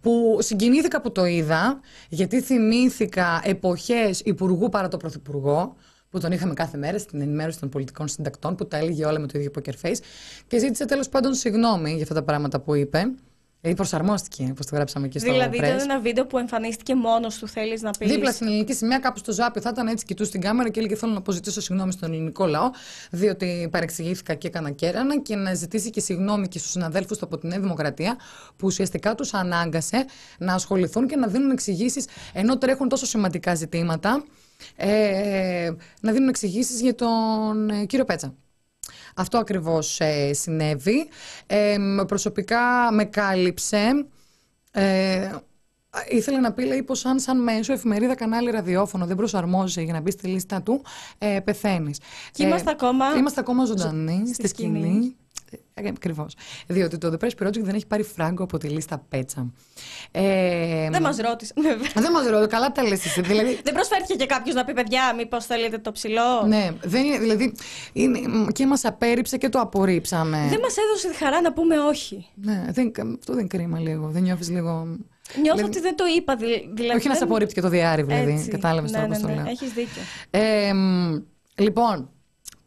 που 0.01 0.39
συγκινήθηκα 0.41 1.01
που 1.01 1.13
το 1.13 1.25
είδα, 1.25 1.81
γιατί 2.09 2.41
θυμήθηκα 2.41 3.41
εποχές 3.45 4.21
υπουργού 4.21 4.69
παρά 4.69 4.89
το 4.89 4.97
πρωθυπουργό, 4.97 5.77
που 6.11 6.21
τον 6.21 6.33
είχαμε 6.33 6.55
κάθε 6.55 6.77
μέρα 6.77 6.99
στην 6.99 7.21
ενημέρωση 7.21 7.61
των 7.61 7.69
πολιτικών 7.69 8.09
συντακτών, 8.09 8.55
που 8.55 8.67
τα 8.67 8.77
έλεγε 8.77 9.05
όλα 9.05 9.19
με 9.19 9.27
το 9.27 9.39
ίδιο 9.39 9.51
poker 9.59 9.87
face, 9.87 9.99
και 10.47 10.59
ζήτησε 10.59 10.85
τέλος 10.85 11.09
πάντων 11.09 11.35
συγγνώμη 11.35 11.93
για 11.93 12.03
αυτά 12.03 12.15
τα 12.15 12.23
πράγματα 12.23 12.61
που 12.61 12.75
είπε. 12.75 13.11
Δηλαδή 13.61 13.77
προσαρμόστηκε, 13.77 14.49
όπως 14.51 14.67
το 14.67 14.75
γράψαμε 14.75 15.09
και 15.09 15.19
στο 15.19 15.33
δηλαδή 15.33 15.59
press. 15.61 15.65
ήταν 15.65 15.79
ένα 15.81 16.01
βίντεο 16.01 16.27
που 16.27 16.39
εμφανίστηκε 16.39 16.95
μόνος 16.95 17.39
του, 17.39 17.49
θέλεις 17.49 17.83
να 17.83 17.91
πεις; 17.91 18.11
Δίπλα 18.11 18.33
στην 18.33 18.47
ελληνική 18.47 18.75
σημαία, 18.75 18.99
κάπου 18.99 19.19
στο 19.19 19.33
ζάπιο, 19.33 19.61
θα 19.63 19.71
ήταν 19.73 19.87
έτσι, 19.87 20.05
κοιτούσε 20.05 20.31
την 20.31 20.41
κάμερα 20.41 20.69
και 20.69 20.81
έλεγε: 20.81 20.97
Θέλω 20.97 21.13
να 21.13 21.19
αποζητήσω 21.19 21.61
συγγνώμη 21.61 21.93
στον 21.93 22.13
ελληνικό 22.13 22.47
λαό, 22.47 22.71
διότι 23.11 23.69
παρεξηγήθηκα 23.71 24.35
και 24.35 24.47
έκανα 24.47 24.71
κέρανα 24.71 25.21
και 25.21 25.37
να 25.37 25.55
ζητήσει 25.55 25.91
και 25.91 26.01
συγγνώμη 26.01 26.49
και 26.49 26.59
στους 26.59 26.71
συναδέλφους 26.71 27.19
του 27.19 27.25
από 27.25 27.39
τη 27.39 27.47
Νέα 27.47 27.61
Δημοκρατία, 27.61 28.17
που 28.57 28.67
ουσιαστικά 28.67 29.15
τους 29.15 29.35
ανάγκασε 29.35 30.05
να 30.39 30.55
ασχοληθούν 30.55 31.07
και 31.07 31.17
να 31.17 31.27
δίνουν 31.27 31.51
εξηγήσεις, 31.51 32.07
ενώ 32.33 32.59
τρέχουν 32.59 32.89
τόσο 32.89 33.07
σημαντικά 33.07 33.55
ζητήματα, 33.55 34.25
ε, 34.77 35.71
να 36.01 36.13
δίνουν 36.13 36.29
εξηγήσεις 36.29 36.81
για 36.81 36.95
τον 36.95 37.71
ε, 37.71 37.85
κύριο 37.85 38.05
Πέτσα. 38.05 38.35
Αυτό 39.19 39.39
ακριβώς 39.39 40.01
ε, 40.01 40.33
συνέβη. 40.33 41.09
Ε, 41.47 41.77
προσωπικά 42.07 42.93
με 42.93 43.05
κάλυψε. 43.05 44.07
Ε, 44.73 45.31
ήθελε 46.09 46.39
να 46.39 46.53
πει, 46.53 46.65
λέει, 46.65 46.83
πως 46.83 47.05
αν 47.05 47.21
σαν 47.21 47.43
μέσο 47.43 47.73
εφημερίδα, 47.73 48.15
κανάλι, 48.15 48.51
ραδιόφωνο 48.51 49.07
δεν 49.07 49.17
προσαρμόζεσαι 49.17 49.81
για 49.81 49.93
να 49.93 50.01
μπει 50.01 50.11
στη 50.11 50.27
λίστα 50.29 50.63
του, 50.63 50.83
ε, 51.19 51.41
πεθαίνεις. 51.45 51.99
Και 52.33 52.43
είμαστε 52.45 52.71
ακόμα- 52.71 53.15
Είμαστε 53.17 53.41
ακόμα 53.41 53.65
ζωντανοί 53.65 54.23
στη 54.35 54.49
σκηνή. 54.49 54.79
σκηνή. 54.81 55.17
Ακριβώς. 55.87 56.35
Διότι 56.67 56.99
το 56.99 57.17
The 57.21 57.25
Press 57.25 57.47
Project 57.47 57.61
δεν 57.61 57.75
έχει 57.75 57.87
πάρει 57.87 58.03
φράγκο 58.03 58.43
από 58.43 58.59
τη 58.59 58.69
λίστα 58.69 59.05
Πέτσα. 59.09 59.53
Ε, 60.11 60.91
Δεν 60.91 61.03
μας 61.03 61.17
ρώτησε. 61.17 61.53
βέβαια. 61.57 61.89
δεν 61.95 62.13
μας 62.13 62.27
ρωτώ, 62.27 62.47
καλά 62.47 62.73
τα 62.73 62.83
λες 62.83 63.05
εσύ. 63.05 63.21
Δηλαδή, 63.21 63.61
Δεν 63.65 63.75
προσφέρθηκε 63.75 64.15
και 64.15 64.27
κάποιος 64.27 64.55
να 64.55 64.65
πει 64.65 64.73
παιδιά, 64.73 65.15
μήπως 65.17 65.47
θέλετε 65.47 65.79
το 65.79 65.93
ψηλό; 65.93 66.47
ναι, 66.47 66.71
δεν 66.83 67.05
είναι, 67.05 67.19
δηλαδή 67.19 67.55
είναι, 67.93 68.19
και 68.53 68.67
μας 68.67 68.85
απέρριψε 68.85 69.37
και 69.37 69.49
το 69.49 69.61
απορρίψαμε. 69.61 70.47
Δεν 70.51 70.61
μας 70.61 70.77
έδωσε 70.77 71.09
τη 71.11 71.17
χαρά 71.17 71.41
να 71.41 71.53
πούμε 71.53 71.79
όχι. 71.79 72.27
Ναι, 72.35 72.65
δεν, 72.71 72.93
αυτό 73.19 73.35
δεν 73.35 73.49
κρίμα 73.49 73.79
λίγο. 73.79 74.09
Δεν 74.09 74.23
νιώθεις 74.23 74.49
λίγο. 74.51 74.71
Νιώθω 75.41 75.57
Δηλαδή- 75.57 75.63
ότι 75.65 75.81
δεν 75.81 75.97
το 75.97 76.05
είπα. 76.17 76.37
δη- 76.37 76.71
Δηλαδή, 76.75 76.99
Όχι 76.99 77.09
να 77.09 77.13
σε 77.15 77.19
δεν- 77.19 77.29
απορρίπτει 77.29 77.55
και 77.55 77.61
το 77.61 77.69
διάρρη, 77.69 78.03
δηλαδή. 78.03 78.33
Έτσι. 78.33 78.49
Κατάλαβες 78.49 78.91
ναι, 78.91 78.97
τώρα 78.97 79.09
ναι, 79.09 79.15
πώς 79.15 79.23
το 79.23 79.29
ναι, 79.29 79.35
λέω. 79.35 79.45
Έχεις 79.49 79.73
δίκιο. 79.73 80.03
Ε, 80.31 80.73
μ, 80.73 81.19
λοιπόν, 81.55 82.11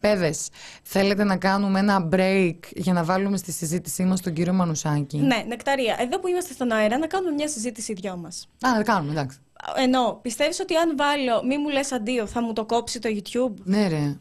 παιδε, 0.02 0.34
θέλετε 0.82 1.24
να 1.24 1.36
κάνουμε 1.36 1.78
ένα 1.78 2.08
break 2.12 2.58
για 2.70 2.92
να 2.92 3.04
βάλουμε 3.04 3.36
στη 3.36 3.52
συζήτησή 3.52 4.04
μας 4.04 4.20
τον 4.20 4.32
κύριο 4.32 4.52
Μανουσάκη; 4.52 5.16
Ναι, 5.18 5.44
νεκταρία. 5.46 5.96
Εδώ 6.00 6.20
που 6.20 6.28
είμαστε 6.28 6.52
στον 6.52 6.72
αέρα, 6.72 6.98
να 6.98 7.06
κάνουμε 7.06 7.32
μια 7.32 7.48
συζήτηση 7.48 7.92
οι 7.92 7.94
δυο 8.00 8.16
μας. 8.16 8.48
Α, 8.66 8.76
να 8.76 8.82
κάνουμε, 8.82 9.12
εντάξει. 9.12 9.38
Ενώ 9.76 10.18
πιστεύεις 10.22 10.60
ότι 10.60 10.76
αν 10.76 10.96
βάλω 10.96 11.44
μη 11.44 11.58
μου 11.58 11.68
λες 11.68 11.92
αντίο, 11.92 12.26
θα 12.26 12.42
μου 12.42 12.52
το 12.52 12.64
κόψει 12.64 12.98
το 12.98 13.08
YouTube; 13.12 13.54
Ναι, 13.64 13.88
ρε. 13.88 14.18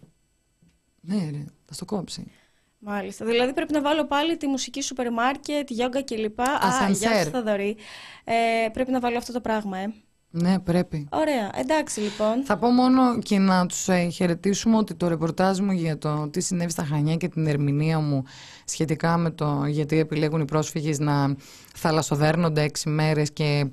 Ναι, 1.01 1.29
ρε. 1.31 1.45
Θα 1.65 1.73
στο 1.73 1.85
κόψει. 1.85 2.31
Μάλιστα. 2.79 3.25
Δηλαδή 3.25 3.53
πρέπει 3.53 3.73
να 3.73 3.81
βάλω 3.81 4.05
πάλι 4.05 4.37
τη 4.37 4.47
μουσική 4.47 4.81
σούπερ 4.81 5.11
μάρκετ, 5.11 5.69
γιόγκα 5.69 6.03
κλπ. 6.03 6.41
Α, 6.41 6.45
Ασανσέρ. 6.61 7.11
γεια 7.11 7.23
σου 7.23 7.29
Θαδωρή. 7.29 7.77
Ε, 8.23 8.69
πρέπει 8.69 8.91
να 8.91 8.99
βάλω 8.99 9.17
αυτό 9.17 9.33
το 9.33 9.41
πράγμα, 9.41 9.77
ε. 9.77 9.93
Ναι, 10.31 10.59
πρέπει. 10.59 11.07
Ωραία. 11.11 11.51
Εντάξει 11.59 11.99
λοιπόν. 11.99 12.43
Θα 12.45 12.57
πω 12.57 12.69
μόνο 12.69 13.19
και 13.19 13.39
να 13.39 13.65
τους 13.65 13.87
ε, 13.87 14.07
χαιρετήσουμε 14.07 14.77
ότι 14.77 14.93
το 14.93 15.07
ρεπορτάζ 15.07 15.59
μου 15.59 15.71
για 15.71 15.97
το 15.97 16.29
τι 16.29 16.41
συνέβη 16.41 16.71
στα 16.71 16.83
Χανιά 16.83 17.15
και 17.15 17.27
την 17.27 17.47
ερμηνεία 17.47 17.99
μου 17.99 18.23
σχετικά 18.65 19.17
με 19.17 19.29
το 19.31 19.65
γιατί 19.67 19.99
επιλέγουν 19.99 20.41
οι 20.41 20.45
πρόσφυγες 20.45 20.99
να 20.99 21.35
θαλασσοδέρνονται 21.75 22.61
έξι 22.61 22.89
μέρες 22.89 23.31
και 23.31 23.65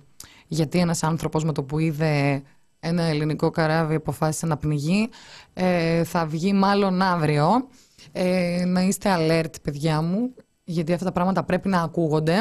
γιατί 0.46 0.78
ένας 0.78 1.02
άνθρωπος 1.02 1.44
με 1.44 1.52
το 1.52 1.62
που 1.62 1.78
είδε 1.78 2.42
ένα 2.80 3.02
ελληνικό 3.02 3.50
καράβι 3.50 3.94
αποφάσισε 3.94 4.46
να 4.46 4.56
πνιγεί 4.56 5.08
ε, 5.54 6.04
θα 6.04 6.26
βγει 6.26 6.52
μάλλον 6.52 7.02
αύριο. 7.02 7.68
Ε, 8.12 8.64
να 8.66 8.80
είστε 8.80 9.16
alert 9.18 9.54
παιδιά 9.62 10.02
μου 10.02 10.34
γιατί 10.64 10.92
αυτά 10.92 11.04
τα 11.04 11.12
πράγματα 11.12 11.44
πρέπει 11.44 11.68
να 11.68 11.82
ακούγονται. 11.82 12.36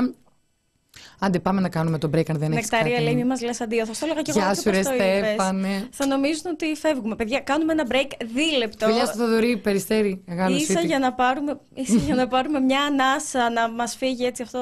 Άντε 1.20 1.40
πάμε 1.40 1.62
να 1.62 1.70
κάνουμε 1.70 1.98
το 1.98 2.08
break 2.16 2.30
αν 2.30 2.38
δεν 2.38 2.52
έχεις 2.52 2.70
Νεκταρία 2.70 2.92
κάτι. 2.94 3.04
λέει, 3.04 3.16
μη 3.16 3.24
μας 3.26 3.42
λες 3.42 3.62
αντίο. 3.62 3.86
Θα 3.86 3.94
στο 3.94 4.06
έλεγα 4.06 4.22
και 4.22 4.30
εγώ. 4.32 4.40
Γεια 4.40 4.50
έτσι 4.50 4.62
σου 4.62 4.70
ρε 4.70 4.78
όπως 4.78 4.88
το 4.90 4.94
είπες. 5.04 5.18
Στέφανε. 5.28 5.88
Θα 5.92 6.06
νομίζουν 6.06 6.52
ότι 6.52 6.76
φεύγουμε. 6.76 7.16
Παιδιά, 7.16 7.40
κάνουμε 7.40 7.72
ένα 7.74 7.84
break 7.92 8.12
δίλεπτο. 8.34 8.86
Φιλιά 8.88 9.06
στο 9.06 9.18
Θοδωρή, 9.18 9.58
Περιστέρη, 9.58 10.22
μεγάλο 10.26 10.56
Ίσα 10.56 10.72
σπίτι. 10.72 10.86
για, 10.88 11.00
να 11.00 11.14
πάρουμε, 11.14 11.60
ίσα 11.74 11.96
για 11.98 12.16
να 12.16 12.28
πάρουμε 12.28 12.60
μια 12.60 12.82
ανάσα 12.82 13.50
να 13.50 13.70
μας 13.70 13.96
φύγει 13.96 14.26
έτσι 14.26 14.42
αυτό 14.42 14.60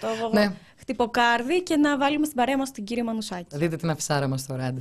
το 0.00 0.06
Ναι. 0.32 0.52
χτυποκάρδι 0.76 1.62
και 1.62 1.76
να 1.76 1.98
βάλουμε 1.98 2.24
στην 2.24 2.36
παρέα 2.36 2.56
μας 2.56 2.70
την 2.70 2.84
κύριο 2.84 3.04
Μανουσάκη. 3.04 3.46
Θα 3.48 3.58
δείτε 3.58 3.76
την 3.76 3.90
αφισάρα 3.90 4.28
μας 4.28 4.46
τώρα, 4.46 4.64
άντε. 4.64 4.80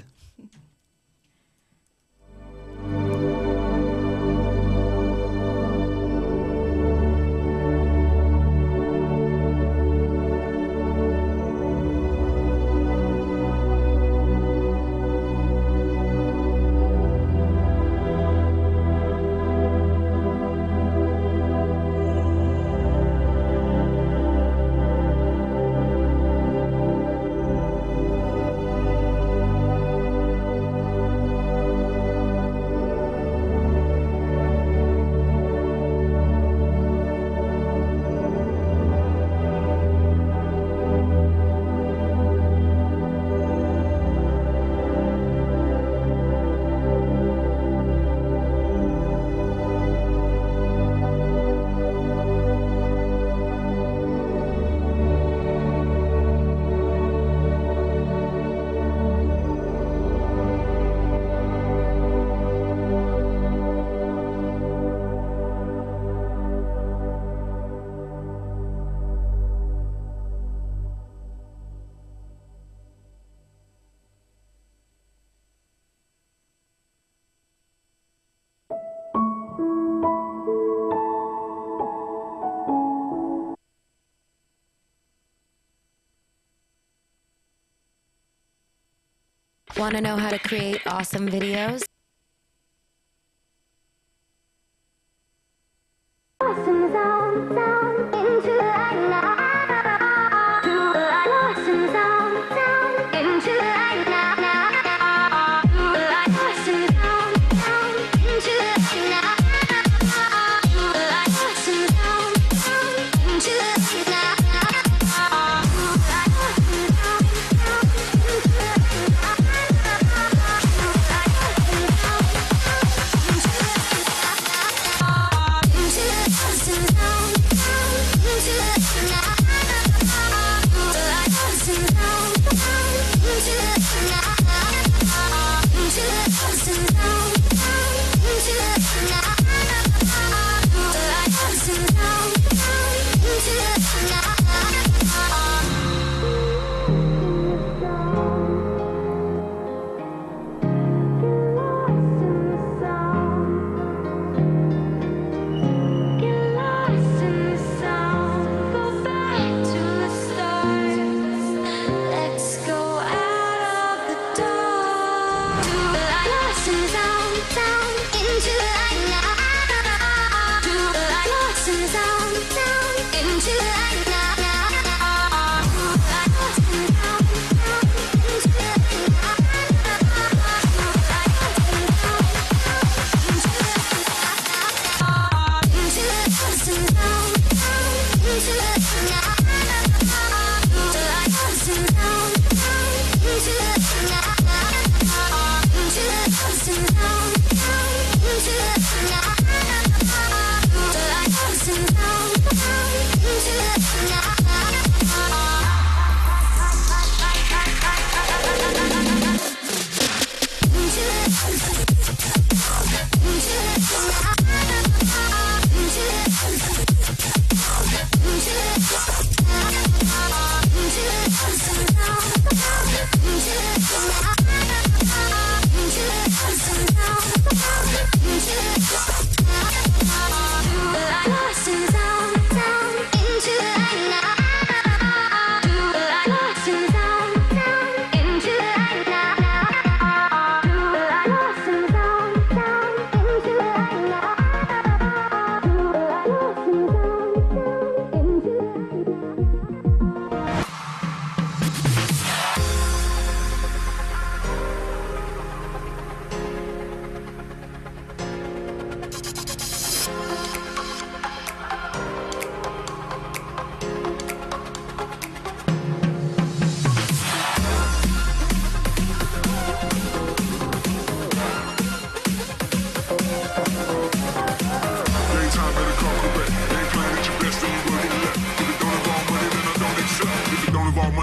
Want 89.84 89.96
to 89.96 90.02
know 90.02 90.16
how 90.16 90.30
to 90.30 90.40
create 90.40 90.88
awesome 90.88 91.28
videos? 91.28 91.84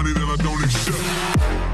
money 0.03 0.13
that 0.13 0.39
I 0.39 0.43
don't 0.43 0.63
accept. 0.63 1.70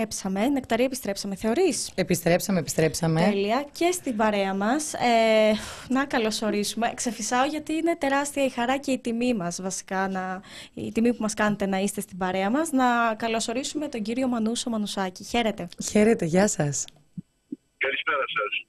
Επιστρέψαμε, 0.00 0.48
Νεκταρία 0.48 0.84
επιστρέψαμε, 0.84 1.34
θεωρείς; 1.34 1.90
Επιστρέψαμε, 1.94 2.58
επιστρέψαμε. 2.58 3.20
Τέλεια. 3.20 3.64
Και 3.72 3.90
στην 3.92 4.16
παρέα 4.16 4.54
μας, 4.54 4.92
ε, 4.92 4.98
να 5.88 6.04
καλωσορίσουμε. 6.04 6.92
Ξεφυσάω 6.94 7.44
γιατί 7.44 7.72
είναι 7.72 7.96
τεράστια 7.96 8.44
η 8.44 8.48
χαρά 8.48 8.76
και 8.78 8.90
η 8.90 8.98
τιμή 8.98 9.34
μας 9.34 9.62
βασικά, 9.62 10.08
να, 10.08 10.40
η 10.74 10.92
τιμή 10.92 11.14
που 11.14 11.22
μας 11.22 11.34
κάνετε 11.34 11.66
να 11.66 11.78
είστε 11.78 12.00
στην 12.00 12.18
παρέα 12.18 12.50
μας, 12.50 12.70
να 12.70 13.14
καλωσορίσουμε 13.16 13.88
τον 13.88 14.02
κύριο 14.02 14.28
Μανούσο 14.28 14.70
Μανουσάκη. 14.70 15.24
Χαίρετε. 15.24 15.68
Χαίρετε, 15.90 16.24
γεια 16.24 16.48
σας. 16.48 16.84
Καλησπέρα 17.78 18.24
σας. 18.26 18.66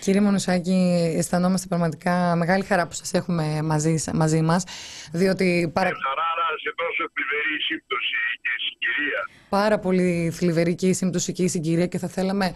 Κύριε 0.00 0.20
Μονουσάκη, 0.20 1.12
αισθανόμαστε 1.16 1.66
πραγματικά 1.66 2.36
μεγάλη 2.36 2.64
χαρά 2.64 2.86
που 2.86 2.94
σας 2.94 3.12
έχουμε 3.12 3.62
μαζί, 3.62 3.96
μαζί 4.14 4.42
μας, 4.42 4.64
διότι 5.12 5.70
παρα... 5.72 5.88
Χαράρα 5.88 6.33
σε 6.62 6.74
τόσο 6.76 7.10
θλιβερή 7.14 7.60
σύμπτωση 7.68 8.16
και 8.42 8.48
συγκυρία. 8.66 9.20
πάρα 9.48 9.78
πολύ 9.78 10.30
θλιβερή 10.32 10.74
και 10.74 10.88
η 10.88 10.92
σύμπτωση 10.92 11.32
και 11.32 11.42
η 11.42 11.48
συγκυρία 11.48 11.86
και 11.86 11.98
θα 11.98 12.08
θέλαμε 12.08 12.52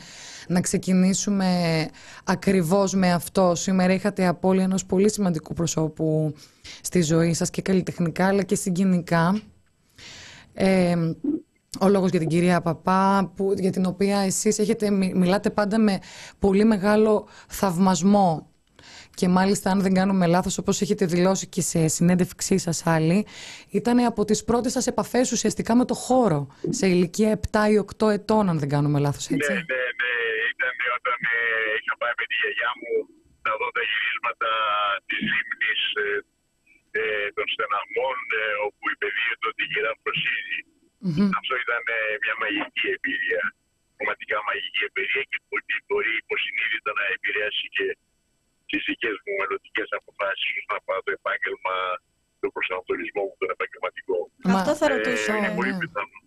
να 0.49 0.61
ξεκινήσουμε 0.61 1.49
ακριβώς 2.25 2.95
με 2.95 3.13
αυτό. 3.13 3.55
Σήμερα 3.55 3.93
είχατε 3.93 4.27
απώλεια 4.27 4.65
ενός 4.65 4.85
πολύ 4.87 5.11
σημαντικού 5.11 5.53
προσώπου 5.55 6.35
στη 6.81 7.03
ζωή 7.03 7.35
σας 7.35 7.51
και 7.51 7.63
καλλιτεχνικά 7.63 8.27
αλλά 8.27 8.43
και 8.43 8.55
συγκινικά. 8.55 9.41
Ε, 10.55 10.97
ο 11.81 11.89
λόγος 11.89 12.11
για 12.11 12.19
την 12.19 12.29
κυρία 12.29 12.61
Παπά, 12.61 13.33
που, 13.37 13.55
για 13.59 13.71
την 13.71 13.87
οποία 13.87 14.19
εσείς 14.19 14.59
έχετε, 14.59 14.91
μι- 14.91 15.15
μιλάτε 15.15 15.51
πάντα 15.51 15.79
με 15.79 15.99
πολύ 16.39 16.65
μεγάλο 16.65 17.29
θαυμασμό. 17.49 18.48
Και 19.21 19.29
μάλιστα, 19.39 19.67
αν 19.75 19.79
δεν 19.87 19.95
κάνουμε 19.99 20.27
λάθος, 20.35 20.59
όπως 20.63 20.77
έχετε 20.85 21.05
δηλώσει 21.15 21.47
και 21.55 21.63
σε 21.71 21.81
συνέντευξή 21.97 22.57
σας 22.67 22.79
άλλη, 22.97 23.19
ήταν 23.79 23.97
από 24.11 24.21
τις 24.29 24.41
πρώτες 24.49 24.73
σας 24.77 24.87
επαφές 24.93 25.27
ουσιαστικά 25.35 25.73
με 25.81 25.85
το 25.91 25.95
χώρο, 26.07 26.41
σε 26.79 26.87
ηλικία 26.95 27.31
7 27.33 27.71
ή 27.73 27.77
8 27.77 28.09
ετών, 28.19 28.45
αν 28.51 28.57
δεν 28.63 28.69
κάνουμε 28.75 28.99
λάθος, 29.07 29.25
έτσι. 29.35 29.53
Ναι, 29.53 29.61
ναι, 29.73 29.83
ναι. 30.01 30.15
Ήταν 30.55 30.75
όταν 30.99 31.19
ε, 31.37 31.39
είχα 31.79 31.95
πάει 32.01 32.15
με 32.21 32.25
τη 32.31 32.35
γιαγιά 32.41 32.71
μου 32.81 32.95
να 33.47 33.53
δω 33.61 33.67
τα 33.77 33.83
γυρίσματα 33.91 34.51
της 35.09 35.21
λίμνης 35.31 35.83
ε, 36.05 36.07
ε, 37.01 37.29
των 37.37 37.47
στεναγμών 37.55 38.19
ε, 38.41 38.43
όπου 38.67 38.85
υπεδίεται 38.97 39.47
ότι 39.53 39.63
η 39.67 39.71
γυρά 39.73 39.93
προσύζει. 40.05 40.61
Αυτό 41.41 41.55
ήταν 41.65 41.83
ε, 41.97 41.99
μια 42.23 42.35
μαγική 42.43 42.87
εμπειρία. 42.97 43.43
Πραγματικά 43.97 44.37
μαγική 44.51 44.81
εμπειρία 44.89 45.23
και 45.31 45.39
που 45.47 45.57
μπορεί 45.87 46.11
υποσυνείδητα 46.23 46.91
να 46.99 47.05
επηρεάσει 47.17 47.67
και 47.77 47.87
τις 48.71 48.83
δικές 48.89 49.17
μου 49.25 49.33
μελλοντικέ 49.41 49.85
αποφάσεις 49.99 50.51
όσον 50.61 50.75
αφορά 50.81 50.99
το 51.07 51.11
επάγγελμα, 51.19 51.77
τον 52.41 52.51
προσανατολισμό 52.55 53.23
μου, 53.29 53.35
τον 53.41 53.51
επαγγελματικό. 53.57 54.17
Μα- 54.49 54.59
Αυτό 54.59 54.73
θα 54.81 54.87
Ε, 54.87 54.91
ρωτούσα. 54.95 55.33
είναι 55.39 55.51
πολύ 55.59 55.73
ναι. 55.75 55.81
πιθανό. 55.83 56.19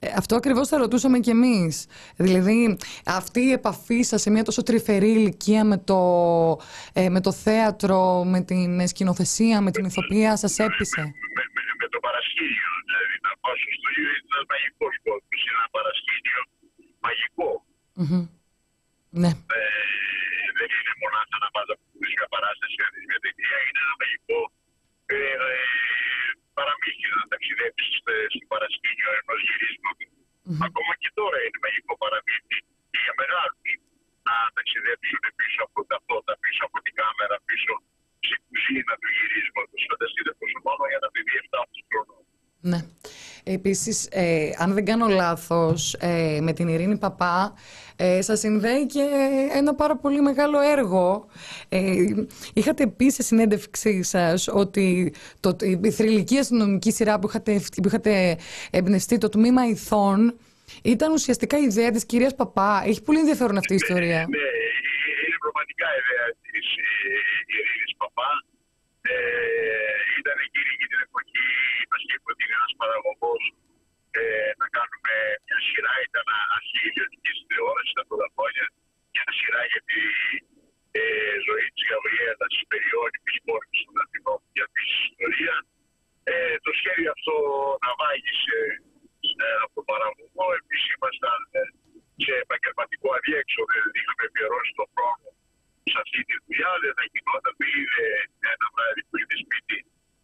Ε, 0.00 0.08
αυτό 0.20 0.32
ακριβώς 0.36 0.68
θα 0.68 0.76
ρωτούσαμε 0.84 1.18
κι 1.18 1.30
εμείς. 1.38 1.74
Δηλαδή, 2.16 2.76
αυτή 3.06 3.40
η 3.40 3.52
επαφή 3.60 4.00
σας 4.02 4.20
σε 4.22 4.30
μια 4.34 4.44
τόσο 4.48 4.62
τρυφερή 4.62 5.10
ηλικία 5.20 5.62
με 5.64 5.76
το, 5.78 5.98
ε, 6.92 7.08
με 7.14 7.20
το 7.26 7.32
θέατρο, 7.32 7.98
με 8.32 8.40
την 8.50 8.88
σκηνοθεσία, 8.88 9.56
με 9.60 9.70
την 9.70 9.84
ηθοποιία, 9.84 10.36
σας 10.36 10.58
έπεισε; 10.58 11.00
με, 11.36 11.42
με, 11.54 11.62
με 11.80 11.86
το 11.94 11.98
παρασκήνιο. 12.06 12.68
Δηλαδή, 12.88 13.14
να 13.26 13.30
πάω 13.42 13.54
στο 13.60 13.70
στούντιο 13.78 14.08
είναι 14.16 14.28
ένα 14.36 14.44
μαγικό 14.52 14.86
κόσμο. 15.06 15.14
Είναι 15.36 15.52
ένα 15.58 15.68
παρασκήνιο 15.76 16.40
μαγικό. 17.06 17.48
Μμμ. 18.00 18.22
Ναι. 19.22 19.30
Ε, 19.56 20.48
δεν 20.58 20.68
είναι 20.76 20.94
μονάχα 21.02 21.36
να 21.44 21.48
πας 21.54 21.68
από 21.74 21.84
μουσικά 22.00 22.24
παράσταση 22.34 22.76
να 22.82 22.88
δεις 22.92 23.04
μια 23.10 23.20
ταινία. 23.24 23.56
Είναι 23.66 23.80
ένα 23.86 23.94
μαγικό 24.00 24.38
ε, 25.14 25.18
ε, 25.46 25.60
παραμύθι 26.56 27.06
να 27.18 27.24
ταξιδέψεις 27.32 27.94
ε, 28.12 28.14
στο 28.34 28.46
παρασκήνιο 28.52 29.10
ενός 29.20 29.40
γυρίσματος. 29.46 30.10
Ακόμα 30.68 30.92
και 31.00 31.10
τώρα 31.18 31.38
είναι 31.44 31.58
μαγικό 31.64 31.92
παραμύθι 32.02 32.58
και 32.90 32.98
για 33.04 33.14
μεγάλους 33.20 33.70
να 34.26 34.36
ταξιδέψουν 34.56 35.22
πίσω 35.40 35.60
από 35.68 35.80
τα 35.90 35.98
φώτα, 36.06 36.32
πίσω 36.44 36.62
από 36.68 36.78
την 36.84 36.94
κάμερα, 37.00 37.36
πίσω 37.48 37.72
στην 38.26 38.38
κουζίνα 38.46 38.94
του 39.00 39.10
γυρίσματος. 39.16 39.80
Φανταστείτε 39.90 40.30
πόσο 40.40 40.58
μόνο 40.66 40.82
για 40.90 40.98
ένα 41.00 41.08
παιδί 41.14 41.34
7 41.44 41.60
χρονών. 41.88 42.24
Ναι. 42.68 42.78
Επίσης, 43.44 44.08
ε, 44.10 44.50
αν 44.58 44.74
δεν 44.74 44.84
κάνω 44.84 45.06
λάθος, 45.06 45.94
ε, 46.00 46.38
με 46.40 46.52
την 46.52 46.68
Ειρήνη 46.68 46.98
Παπά 46.98 47.54
ε, 47.96 48.22
σας 48.22 48.38
συνδέει 48.38 48.86
και 48.86 49.04
ένα 49.52 49.74
πάρα 49.74 49.96
πολύ 49.96 50.20
μεγάλο 50.20 50.60
έργο. 50.60 51.26
Ε, 51.68 52.04
είχατε 52.54 52.86
πει 52.86 53.10
σε 53.10 53.22
συνέντευξή 53.22 54.02
σας 54.02 54.48
ότι 54.48 55.14
το, 55.40 55.56
η 55.82 55.90
θρηλυκή 55.90 56.38
αστυνομική 56.38 56.92
σειρά 56.92 57.18
που 57.18 57.28
είχατε, 57.28 57.60
που 57.82 57.88
είχατε 57.88 58.38
εμπνευστεί, 58.70 59.18
το 59.18 59.28
τμήμα 59.28 59.66
ηθών, 59.66 60.38
ήταν 60.82 61.12
ουσιαστικά 61.12 61.58
η 61.58 61.62
ιδέα 61.62 61.90
της 61.90 62.06
κυρίας 62.06 62.34
Παπά. 62.34 62.82
Έχει 62.86 63.02
πολύ 63.02 63.18
ενδιαφέρον 63.18 63.56
αυτή 63.56 63.72
η 63.72 63.76
ιστορία. 63.76 64.18
Ναι, 64.18 64.48
είναι 65.24 65.38
πραγματικά 65.44 65.86
ιδέα 66.00 66.26
της 66.42 66.66
ε, 66.76 67.16
Ειρήνης 67.54 67.94
Παπά. 67.96 68.30
Ε, 69.00 70.07
ήταν 70.22 70.36
εκείνη 70.46 70.72
και 70.80 70.86
την 70.92 71.00
εποχή, 71.06 71.46
μας 71.90 72.00
είχε 72.04 72.18
προτείνει 72.24 72.54
ένας 72.60 72.72
παραγωγός 72.80 73.42
ε, 74.18 74.50
να 74.60 74.66
κάνουμε 74.76 75.14
μια 75.46 75.58
σειρά, 75.66 75.94
ήταν 76.08 76.26
αρχή 76.56 76.80
ιδιωτική 76.90 77.30
τηλεόραση 77.48 77.92
τα 77.98 78.04
πρώτα 78.08 78.28
χρόνια, 78.34 78.64
μια 79.12 79.26
σειρά 79.38 79.62
για 79.72 79.82
τη 79.88 80.00
ε, 80.98 81.02
ζωή 81.48 81.66
της 81.74 81.84
Γαβριέλα, 81.90 82.46
της 82.52 82.62
περιόνιμης 82.72 83.38
μόρφης 83.46 83.80
των 83.86 83.96
Αθηνών, 84.02 84.40
για 84.56 84.66
τη 84.74 84.82
ιστορία. 85.02 85.56
Ε, 86.32 86.56
το 86.64 86.70
σχέδιο 86.80 87.10
αυτό 87.16 87.34
να 87.84 87.90
βάγισε 88.00 88.60
ε, 89.44 89.46
από 89.64 89.72
τον 89.78 89.86
παραγωγό. 89.90 90.46
Εμείς 90.60 90.82
ήμασταν 90.94 91.40
ε, 91.58 91.60
σε 92.24 92.32
επαγγελματικό 92.44 93.08
αδιέξοδο, 93.18 93.70
δηλαδή 93.74 93.98
είχαμε 94.00 94.22
αφιερώσει 94.28 94.72
τον 94.78 94.88
χρόνο 94.94 95.28
σε 95.90 95.96
αυτή 96.04 96.20
τη 96.28 96.34
δουλειά. 96.42 96.70
Δεν 96.82 96.92
θα 96.98 97.04
γινόταν, 97.12 97.52
δεν 97.60 97.70
είναι 97.80 98.04
ένα 98.54 98.66
βράδυ 98.74 99.02
που 99.08 99.16
είναι 99.20 99.36
σπίτι 99.44 99.78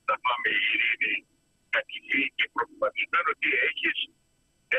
να 0.09 0.14
πάμε 0.24 0.47
η 0.59 0.62
ειρήνη 0.72 1.14
κατοικεί 1.76 2.22
και 2.36 2.45
προβληματισμένο 2.55 3.30
τι 3.40 3.49
έχεις. 3.68 3.99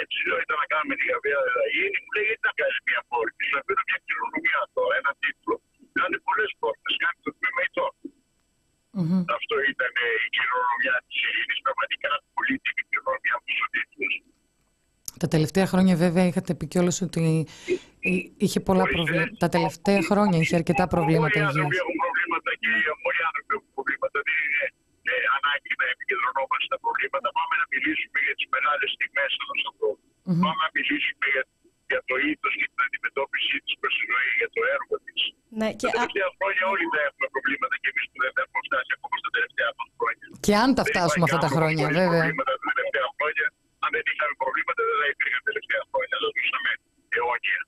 Έτσι 0.02 0.18
λέω, 0.28 0.40
ήταν 0.46 0.58
να 0.64 0.68
κάνουμε 0.74 0.96
τη 1.00 1.06
γαβία 1.12 1.40
δεδαγίνη, 1.48 1.98
μου 2.04 2.12
λέει 2.16 2.26
γιατί 2.30 2.44
να 2.50 2.56
κάνεις 2.60 2.78
μια 2.90 3.02
πόρτη, 3.12 3.42
σου 3.50 3.58
αφήνω 3.60 3.82
μια 3.90 4.00
κληρονομιά 4.06 4.62
τώρα, 4.78 4.94
ένα 5.02 5.12
τίτλο. 5.22 5.56
Κάνει 6.00 6.18
πολλές 6.28 6.52
πόρτες, 6.62 6.94
κάνει 7.04 7.20
το 7.26 7.32
τμήμα 7.38 7.62
ητών. 7.70 7.94
Μμμ. 8.98 9.24
Αυτό 9.38 9.56
ήταν 9.74 9.92
ε, 10.06 10.08
η 10.26 10.30
κληρονομιά 10.36 10.96
της 11.06 11.18
ειρήνης, 11.28 11.60
πραγματικά 11.66 12.10
πολύτιμη 12.36 12.82
κληρονομιά 12.90 13.36
μου 13.42 13.50
στους 13.56 13.68
τίτλους. 13.74 14.14
Τα 15.22 15.28
τελευταία 15.56 15.66
χρόνια 15.74 15.96
βέβαια 16.06 16.24
είχατε 16.30 16.52
πει 16.58 16.66
κιόλας 16.72 16.98
ότι 17.08 17.22
εί- 18.12 18.28
είχε 18.46 18.60
πολλά 18.68 18.84
Ορίστε. 18.86 18.98
προβλήματα. 18.98 19.34
Τα 19.44 19.50
τελευταία 19.56 20.00
χρόνια 20.12 20.38
είχε 20.42 20.56
αρκετά 20.62 20.84
προβλήματα 20.96 21.38
Όλοι 21.40 21.46
οι 21.46 21.52
υγείας. 21.52 21.56
άνθρωποι 21.56 21.78
έχουν 21.84 21.98
προβλήματα 22.06 22.50
και 22.62 22.68
οι 22.78 22.82
όλοι 23.08 23.20
οι 23.22 23.26
άνθρωποι 23.30 23.52
έχουν 23.58 23.70
προβλήματα. 23.78 24.18
Δεν 24.28 24.36
είναι 24.44 24.64
αντιμετωπίσει 25.56 26.68
τα 26.74 26.80
προβλήματα. 26.86 27.28
Πάμε 27.38 27.54
να 27.62 27.66
μιλήσουμε 27.74 28.18
για 28.28 28.36
τις 28.38 28.48
μεγάλες 28.56 28.90
στιγμές 28.96 29.30
ενό 29.42 29.54
ανθρώπου. 29.70 30.04
Πάμε 30.46 30.60
να 30.66 30.70
μιλήσουμε 30.78 31.26
για, 31.36 31.44
για 31.92 32.02
το 32.10 32.16
ήθος 32.32 32.54
και 32.60 32.66
την 32.72 32.80
αντιμετώπιση 32.88 33.54
της 33.66 33.74
προ 33.80 33.90
τη 33.98 34.04
ζωή, 34.12 34.32
για 34.42 34.50
το 34.56 34.62
έργο 34.76 34.94
της. 35.06 35.20
Ναι, 35.60 35.70
και 35.80 35.86
Τα 35.88 35.92
α- 35.92 35.96
τελευταία 35.98 36.30
χρόνια 36.38 36.64
όλοι 36.74 36.86
θα 36.94 37.00
έχουμε 37.08 37.28
προβλήματα 37.36 37.76
και 37.82 37.90
εμείς 37.94 38.06
που 38.10 38.18
δεν 38.24 38.32
έχουμε 38.44 38.62
φτάσει 38.68 38.92
ακόμα 38.98 39.16
στα 39.22 39.30
τελευταία 39.36 39.70
μας 39.78 39.88
χρόνια. 40.00 40.26
Και 40.46 40.54
αν 40.64 40.70
τα 40.78 40.84
Δεν 40.84 40.90
φτάσουμε 40.92 41.26
υπάρχει 41.26 41.28
αυτά 41.28 41.40
τα 41.44 41.48
άνθρωπος 41.48 41.58
χρόνια, 41.60 41.84
χωρίς 41.86 41.98
βέβαια. 42.02 42.22
προβλήματα 42.24 42.52
τα 42.60 42.64
τελευταία 42.72 43.08
χρόνια. 43.18 43.46
Αν 43.86 43.90
δεν 43.96 44.04
είχαμε 44.12 44.34
προβλήματα, 44.44 44.80
δεν 44.90 44.96
θα 45.02 45.08
υπήρχαν 45.14 45.40
τα 45.44 45.48
τελευταία 45.50 45.82
χρόνια. 45.92 46.16
Θα 46.24 46.28
ζούσαμε 46.38 46.70
αιώνια. 47.16 47.60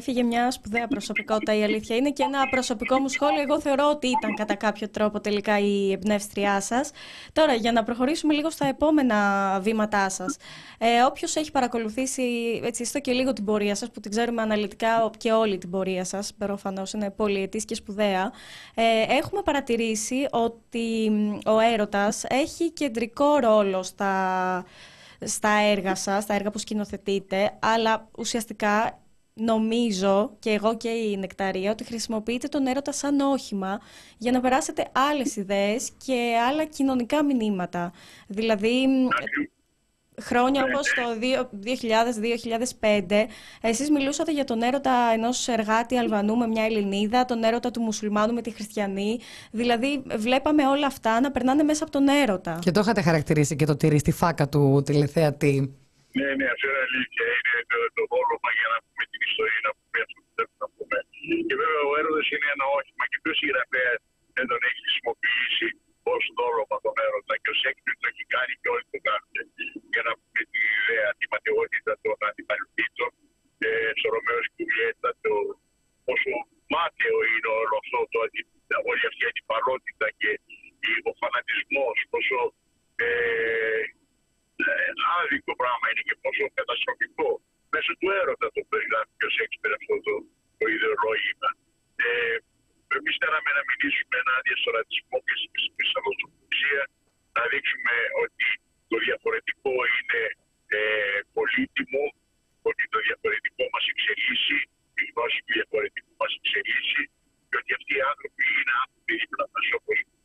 Έφυγε 0.00 0.22
μια 0.22 0.50
σπουδαία 0.50 0.86
προσωπικότητα, 0.88 1.54
η 1.54 1.62
αλήθεια 1.62 1.96
είναι 1.96 2.10
και 2.10 2.22
ένα 2.22 2.48
προσωπικό 2.50 2.98
μου 2.98 3.08
σχόλιο. 3.08 3.40
Εγώ 3.40 3.60
θεωρώ 3.60 3.88
ότι 3.90 4.06
ήταν 4.06 4.34
κατά 4.34 4.54
κάποιο 4.54 4.88
τρόπο 4.88 5.20
τελικά 5.20 5.58
η 5.58 5.92
εμπνεύστριά 5.92 6.60
σας. 6.60 6.90
Τώρα, 7.32 7.54
για 7.54 7.72
να 7.72 7.82
προχωρήσουμε 7.82 8.34
λίγο 8.34 8.50
στα 8.50 8.66
επόμενα 8.66 9.16
βήματά 9.62 10.08
σας. 10.08 10.36
Ε, 10.78 11.02
Όποιος 11.02 11.36
έχει 11.36 11.50
παρακολουθήσει 11.50 12.22
έτσι, 12.64 12.82
έστω 12.82 13.00
και 13.00 13.12
λίγο 13.12 13.32
την 13.32 13.44
πορεία 13.44 13.74
σας, 13.74 13.90
που 13.90 14.00
την 14.00 14.10
ξέρουμε 14.10 14.42
αναλυτικά 14.42 15.10
και 15.16 15.32
όλη 15.32 15.58
την 15.58 15.70
πορεία 15.70 16.04
σας, 16.04 16.34
προφανώ 16.38 16.82
είναι 16.94 17.10
πολυετής 17.10 17.64
και 17.64 17.74
σπουδαία, 17.74 18.32
ε, 18.74 18.82
έχουμε 19.08 19.42
παρατηρήσει 19.42 20.26
ότι 20.30 21.10
μ, 21.10 21.38
ο 21.50 21.58
έρωτας 21.72 22.24
έχει 22.28 22.70
κεντρικό 22.70 23.36
ρόλο 23.36 23.82
στα, 23.82 24.64
στα 25.24 25.50
έργα 25.50 25.94
σας, 25.94 26.22
στα 26.22 26.34
έργα 26.34 26.50
που 26.50 26.58
σκηνοθετείτε, 26.58 27.56
αλλά 27.58 28.08
ουσιαστικά 28.18 28.99
νομίζω 29.34 30.36
και 30.38 30.50
εγώ 30.50 30.76
και 30.76 30.88
η 30.88 31.16
Νεκταρία 31.16 31.70
ότι 31.70 31.84
χρησιμοποιείτε 31.84 32.48
τον 32.48 32.66
έρωτα 32.66 32.92
σαν 32.92 33.20
όχημα 33.20 33.80
για 34.18 34.32
να 34.32 34.40
περάσετε 34.40 34.88
άλλες 34.92 35.36
ιδέες 35.36 35.90
και 36.04 36.36
άλλα 36.48 36.64
κοινωνικά 36.64 37.24
μηνύματα. 37.24 37.92
Δηλαδή, 38.26 38.86
μ, 38.86 39.08
χρόνια 40.20 40.64
όπως 40.64 40.88
το 40.94 41.02
2000-2005, 41.60 43.26
εσείς 43.60 43.90
μιλούσατε 43.90 44.32
για 44.32 44.44
τον 44.44 44.62
έρωτα 44.62 45.10
ενός 45.12 45.48
εργάτη 45.48 45.96
Αλβανού 45.96 46.36
με 46.36 46.46
μια 46.46 46.64
Ελληνίδα, 46.64 47.24
τον 47.24 47.42
έρωτα 47.42 47.70
του 47.70 47.80
Μουσουλμάνου 47.80 48.34
με 48.34 48.40
τη 48.40 48.50
Χριστιανή. 48.50 49.18
Δηλαδή, 49.50 50.02
βλέπαμε 50.16 50.66
όλα 50.66 50.86
αυτά 50.86 51.20
να 51.20 51.30
περνάνε 51.30 51.62
μέσα 51.62 51.82
από 51.82 51.92
τον 51.92 52.08
έρωτα. 52.08 52.58
Και 52.60 52.70
το 52.70 52.80
είχατε 52.80 53.02
χαρακτηρίσει 53.02 53.56
και 53.56 53.64
το 53.64 53.76
τυρί 53.76 53.98
στη 53.98 54.12
φάκα 54.12 54.48
του 54.48 54.82
τηλεθεατή. 54.84 55.74
Ναι, 56.18 56.28
ναι, 56.38 56.46
αυτό 56.54 56.64
είναι 56.70 56.82
αλήθεια. 56.88 57.24
Είναι 57.38 57.60
το, 57.70 57.78
το 57.96 58.02
δόλωμα 58.12 58.50
για 58.58 58.68
να 58.72 58.78
πούμε 58.84 59.04
την 59.12 59.20
ιστορία, 59.28 59.60
να 59.68 59.72
πούμε 59.78 59.98
αυτό 60.06 60.18
που 60.24 60.30
θέλουμε 60.36 60.58
να 60.64 60.68
πούμε. 60.76 60.98
Και 61.48 61.54
βέβαια 61.62 61.82
ο 61.90 61.92
έρωτας 62.00 62.26
είναι 62.34 62.48
ένα 62.56 62.66
όχημα 62.78 63.04
και 63.10 63.18
ποιος 63.22 63.36
συγγραφέας 63.40 63.98
δεν 64.36 64.46
τον 64.50 64.60
έχει 64.68 64.80
χρησιμοποιήσει 64.86 65.66
ως 66.14 66.22
δόλωμα 66.38 66.76
τον 66.84 66.94
έρωτα. 67.06 67.34
Και 67.42 67.50
ο 67.54 67.56
Σέξπιρ 67.62 67.94
το 68.00 68.06
έχει 68.12 68.24
κάνει 68.34 68.52
και 68.60 68.68
όλοι 68.74 68.86
το 68.94 68.98
κάνουν. 69.08 69.34
Για 69.92 70.02
να 70.08 70.12
πούμε 70.18 70.40
την 70.52 70.62
ιδέα, 70.80 71.08
τη 71.18 71.24
ματαιότητα 71.32 71.92
των 72.02 72.16
αντιπαλωτήτων, 72.28 73.10
ε, 73.66 73.68
στο 73.98 74.06
Ρωμαίος 74.14 74.44
και 74.54 74.54
Τζουλιέτα, 74.56 75.10
το 75.24 75.32
πόσο 76.06 76.30
μάταιο 76.74 77.16
είναι 77.32 77.50
όλο 77.62 77.74
αυτό, 77.82 77.98
το, 78.12 78.18
αντι- 78.24 78.50
όλη 78.90 79.02
αυτή 79.10 79.20
η 79.26 79.28
αντιπαλότητα 79.32 80.06
και 80.20 80.30
η- 80.88 81.02
ο 81.10 81.12
φανατισμός, 81.20 81.96
πόσο 82.12 82.38
ε, 83.04 83.08
ε, 83.08 83.80
άδικο 85.18 85.52
πράγμα 85.60 85.86
είναι 85.90 86.04
και 86.08 86.16
πόσο 86.22 86.42
καταστροφικό. 86.58 87.28
Μέσω 87.74 87.92
του 87.98 88.08
έρωτα 88.20 88.46
το 88.54 88.60
περιγράφει 88.70 89.12
και 89.18 89.26
ο 89.30 89.32
Σέξπιρ 89.36 89.70
αυτό 89.78 89.94
το, 90.06 90.14
το 90.58 90.64
ιδεολόγημα. 90.74 91.48
Ε, 92.04 92.36
Εμείς 92.98 93.14
θέλαμε 93.22 93.50
να 93.58 93.62
μιλήσουμε 93.68 94.14
ενάντια 94.22 94.56
στο 94.60 94.68
ρατσισμό 94.76 95.18
και 95.26 95.34
στη 95.40 95.48
μισθοδοξία, 95.78 96.82
να 97.36 97.42
δείξουμε 97.52 97.94
ότι 98.24 98.46
το 98.90 98.96
διαφορετικό 99.06 99.74
είναι 99.96 100.22
ε, 100.76 100.80
πολύτιμο, 101.36 102.04
ότι 102.70 102.82
το 102.92 102.98
διαφορετικό 103.06 103.64
μας 103.74 103.84
εξελίσσει, 103.92 104.56
η 105.02 105.04
γνώση 105.10 105.38
του 105.44 105.52
διαφορετικού 105.58 106.12
μας 106.22 106.32
εξελίσσει 106.40 107.02
και 107.48 107.56
ότι 107.60 107.70
αυτοί 107.78 107.92
οι 107.98 108.04
άνθρωποι 108.10 108.42
είναι 108.60 108.74
άνθρωποι 108.82 109.12
δίπλα 109.20 109.44
μας 109.52 109.66
όπως 109.78 109.98
ε, 110.02 110.19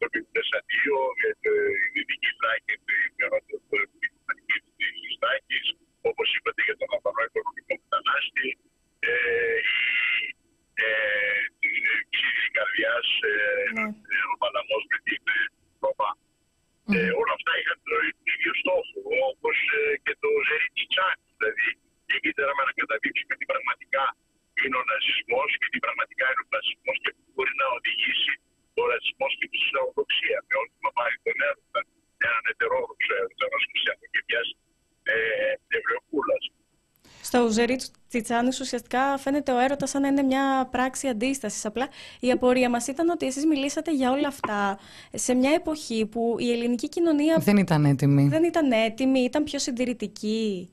το 0.00 0.06
Πιπτεσαντίο, 0.12 0.96
ε, 1.24 1.28
το- 1.42 1.70
η 1.84 1.86
Δυτική 1.94 2.30
Θράκη, 2.38 2.74
το 2.86 2.92
Ιωματική 4.04 4.56
της 4.78 5.14
Θράκης, 5.20 5.66
όπως 6.10 6.26
είπατε 6.36 6.60
για 6.66 6.76
τον 6.80 6.88
Αλβανό 6.94 7.22
οικονομικό 7.28 7.72
μετανάστη, 7.82 8.48
ε, 9.08 9.58
η 10.24 10.84
ε, 10.84 10.88
της 11.60 11.76
ε, 11.90 11.94
ξύλινη 12.12 12.50
καρδιάς, 12.58 13.08
ε, 13.30 13.34
Ναι. 13.76 13.86
ε, 14.14 14.18
ο 14.32 14.34
Παλαμός 14.42 14.82
με 14.92 14.98
την 15.06 15.22
ε, 15.34 15.38
Ρώμα. 15.82 16.10
Ε, 16.96 17.10
όλα 17.20 17.32
αυτά 17.38 17.52
είχαν 17.60 17.78
το 17.90 17.96
ίδιο 18.34 18.52
στόχο, 18.62 18.98
όπως 19.30 19.58
και 20.04 20.14
το 20.22 20.28
Ζέρι 20.48 20.68
Τσιτσάνι. 20.74 21.24
Δηλαδή, 21.38 21.68
εκεί 22.16 22.30
θέλαμε 22.38 22.62
να 22.68 22.72
καταδείξουμε 22.80 23.34
τι 23.38 23.44
πραγματικά 23.52 24.04
είναι 24.62 24.76
ο 24.82 24.84
ναζισμός 24.90 25.50
και 25.60 25.68
τι 25.72 25.78
πραγματικά 25.86 26.24
είναι 26.30 26.42
ο 26.46 26.48
ναζισμό 26.54 26.92
και 27.02 27.10
πού 27.16 27.24
μπορεί 27.34 27.52
να 27.62 27.66
οδηγήσει 27.78 28.32
ο 28.80 28.82
ρατσισμό 28.90 29.26
και 29.38 29.46
της 29.52 29.60
Ισλαμοφοβία. 29.66 30.38
Με 30.48 30.54
όνομα 30.62 30.90
πάρει 30.98 31.16
τον 31.26 31.36
έρωτα, 31.48 31.80
έναν 32.28 32.44
ετερόδοξο 32.52 33.10
έρωτα 33.20 33.44
ενό 33.48 33.58
χριστιανού 33.70 34.06
και 34.14 34.20
μια 34.28 34.42
ε, 35.12 35.16
Εβραιοπούλα. 35.78 36.36
Στο 37.28 37.38
ουζερί 37.46 37.76
του 37.82 37.88
Τσιτσάνης 38.08 38.60
ουσιαστικά 38.60 39.02
φαίνεται 39.24 39.50
ο 39.56 39.58
έρωτας 39.66 39.90
σαν 39.90 40.00
να 40.02 40.08
είναι 40.08 40.22
μια 40.32 40.44
πράξη 40.74 41.04
αντίστασης. 41.14 41.64
Απλά 41.70 41.86
η 42.20 42.30
απορία 42.30 42.70
μας 42.74 42.84
ήταν 42.86 43.06
ότι 43.08 43.24
εσείς 43.26 43.44
μιλήσατε 43.52 43.90
για 44.00 44.08
όλα 44.16 44.28
αυτά 44.34 44.58
σε 45.24 45.34
μια 45.40 45.52
εποχή 45.60 46.00
που 46.12 46.36
η 46.38 46.48
ελληνική 46.54 46.88
κοινωνία 46.88 47.34
Δεν 47.38 47.56
ήταν 47.56 47.84
έτοιμη. 47.84 48.24
δεν 48.28 48.44
ήταν 48.44 48.72
έτοιμη, 48.72 49.20
ήταν 49.20 49.42
πιο 49.44 49.58
συντηρητική. 49.58 50.70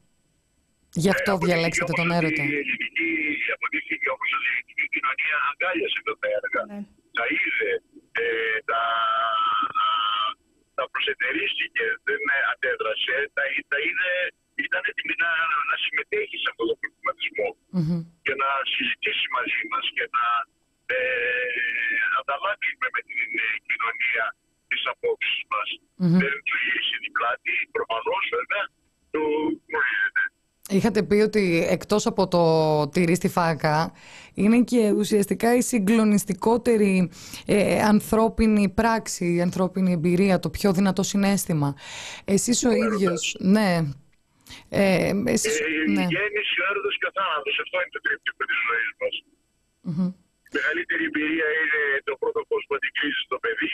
Γι' 1.03 1.09
αυτό 1.15 1.37
διαλέξατε 1.37 1.91
τον 1.99 2.11
έρωτα. 2.17 2.43
Η 2.43 2.55
ελληνική, 2.61 3.09
αποδείχθηκε 3.55 4.07
όμως 4.15 4.29
ότι 4.37 4.45
η 4.47 4.51
ελληνική 4.53 4.85
κοινωνία 4.95 5.35
αγκάλιασε 5.51 5.95
αυτά 6.01 6.13
τα 6.21 6.27
έργα. 6.39 6.61
Ναι. 6.71 6.79
Τα 7.19 7.25
είδε, 7.33 7.69
ε, 8.21 8.57
τα, 8.69 8.81
α, 9.83 9.87
τα 10.77 10.83
προσετερίστηκε, 10.91 11.85
δεν 12.07 12.21
αντέδρασε, 12.51 13.15
τα, 13.35 13.43
τα 13.71 13.77
είδε, 13.85 14.11
ήταν 14.65 14.81
έτοιμη 14.89 15.15
να, 15.23 15.31
να 15.69 15.75
συμμετέχει 15.83 16.37
σε 16.43 16.47
αυτό 16.51 16.63
το 16.69 16.75
προβληματισμό 16.81 17.49
Μμμ. 17.77 17.99
και 18.25 18.33
να 18.41 18.49
συζητήσει 18.73 19.25
μαζί 19.37 19.61
μας 19.71 19.85
και 19.95 20.05
να 20.17 20.27
ε, 20.95 20.99
ανταλλάξουμε 22.19 22.87
με 22.95 23.01
την 23.09 23.29
ε, 23.45 23.47
κοινωνία 23.67 24.25
τις 24.69 24.83
απόψεις 24.93 25.41
μας. 25.51 25.69
Μμμ. 26.01 26.17
Δεν 26.21 26.35
του 26.47 26.55
γύρισε 26.63 26.97
την 27.03 27.11
πλάτη, 27.17 27.53
προφανώς 27.75 28.23
βέβαια, 28.37 28.65
του 29.11 29.23
γνωρίζετε. 29.67 30.21
Είχατε 30.73 31.03
πει 31.03 31.15
ότι 31.15 31.67
εκτός 31.69 32.05
από 32.05 32.27
το 32.27 32.43
τυρί 32.89 33.15
στη 33.15 33.27
φάκα 33.27 33.93
είναι 34.33 34.61
και 34.63 34.91
ουσιαστικά 34.91 35.55
η 35.55 35.61
συγκλονιστικότερη 35.61 37.09
ε, 37.45 37.81
ανθρώπινη 37.81 38.69
πράξη, 38.69 39.33
η 39.35 39.41
ανθρώπινη 39.41 39.91
εμπειρία, 39.91 40.39
το 40.39 40.49
πιο 40.49 40.73
δυνατό 40.73 41.03
συνέστημα. 41.03 41.75
Εσείς 42.25 42.63
ο 42.65 42.71
ίδιος, 42.71 43.35
ναι, 43.39 43.71
ε, 44.69 45.11
εσείς, 45.35 45.59
Ε, 45.59 45.65
η 45.87 45.91
ναι. 45.97 46.05
γέννηση, 46.13 46.55
ο 46.61 46.65
έρωτας 46.69 46.95
και 46.99 47.07
ο 47.09 47.11
θάνατος. 47.17 47.55
Αυτό 47.63 47.75
είναι 47.81 47.93
το 47.97 48.01
τρίπτυχο 48.05 48.41
της 48.49 48.59
ζωής 48.67 48.89
μας. 48.99 49.15
Μμμ. 49.87 50.07
Η 50.47 50.51
μεγαλύτερη 50.57 51.03
εμπειρία 51.09 51.47
είναι 51.59 51.81
το 52.07 52.13
πρώτο 52.21 52.39
φως 52.49 52.61
που 52.67 52.73
αντικρίζεις 52.77 53.23
το 53.33 53.37
παιδί, 53.43 53.71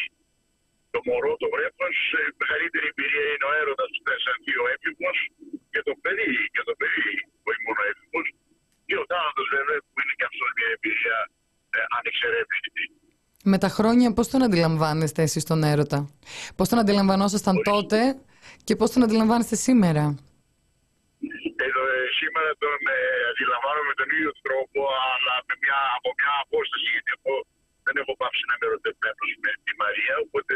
το 0.93 0.99
μωρό, 1.07 1.31
το 1.43 1.47
βρέφος. 1.53 1.97
Ε, 2.17 2.21
Η 2.31 2.33
μεγαλύτερη 2.41 2.85
εμπειρία 2.91 3.25
είναι 3.33 3.47
ο 3.49 3.51
έρωτας 3.61 3.89
που 3.93 4.01
θα 4.07 4.13
αισθανθεί 4.17 4.53
ο 4.63 4.65
έφηβος 4.73 5.17
και 5.73 5.81
το 5.87 5.93
παιδί, 6.03 6.31
και 6.53 6.63
το 6.69 6.73
παιδί, 6.79 7.09
όχι 7.49 7.61
μόνο 7.65 7.79
ο 7.83 7.85
έφηβος. 7.91 8.27
Και 8.87 8.95
ο 9.01 9.03
θάνατος 9.11 9.47
βέβαια 9.55 9.79
που 9.89 9.97
είναι 10.01 10.13
και 10.19 10.25
αυτό 10.29 10.43
μια 10.57 10.69
εμπειρία 10.75 11.17
ε, 11.77 11.79
ανεξερεύνητη. 11.97 12.83
Με 13.51 13.57
τα 13.63 13.69
χρόνια 13.77 14.07
πώς 14.17 14.27
τον 14.31 14.41
αντιλαμβάνεστε 14.47 15.21
εσείς 15.27 15.43
τον 15.49 15.59
έρωτα; 15.71 15.99
Πώς 16.57 16.67
τον 16.69 16.79
αντιλαμβανόσασταν 16.83 17.55
τότε 17.71 17.99
και 18.65 18.73
πώς 18.79 18.87
τον 18.93 19.01
αντιλαμβάνεστε 19.05 19.55
σήμερα; 19.67 20.03
Εδώ, 21.67 21.81
ε, 21.95 21.99
σήμερα 22.19 22.51
τον 22.63 22.79
ε, 22.95 22.99
αντιλαμβάνομαι 23.31 23.87
με 23.91 23.95
τον 24.01 24.09
ίδιο 24.15 24.31
τρόπο, 24.45 24.79
αλλά 25.11 25.35
με 25.47 25.53
μια, 25.63 25.79
από 25.97 26.09
μια 26.19 26.33
απόσταση, 26.43 26.87
γιατί 26.95 27.11
εγώ 27.17 27.35
δεν 27.89 27.97
έχω 28.01 28.13
πάψει 28.21 28.41
να 28.49 28.53
είμαι 28.55 28.67
ερωτευμένος 28.69 29.29
με 29.43 29.51
τη 29.65 29.71
Μαρία, 29.83 30.13
οπότε 30.25 30.55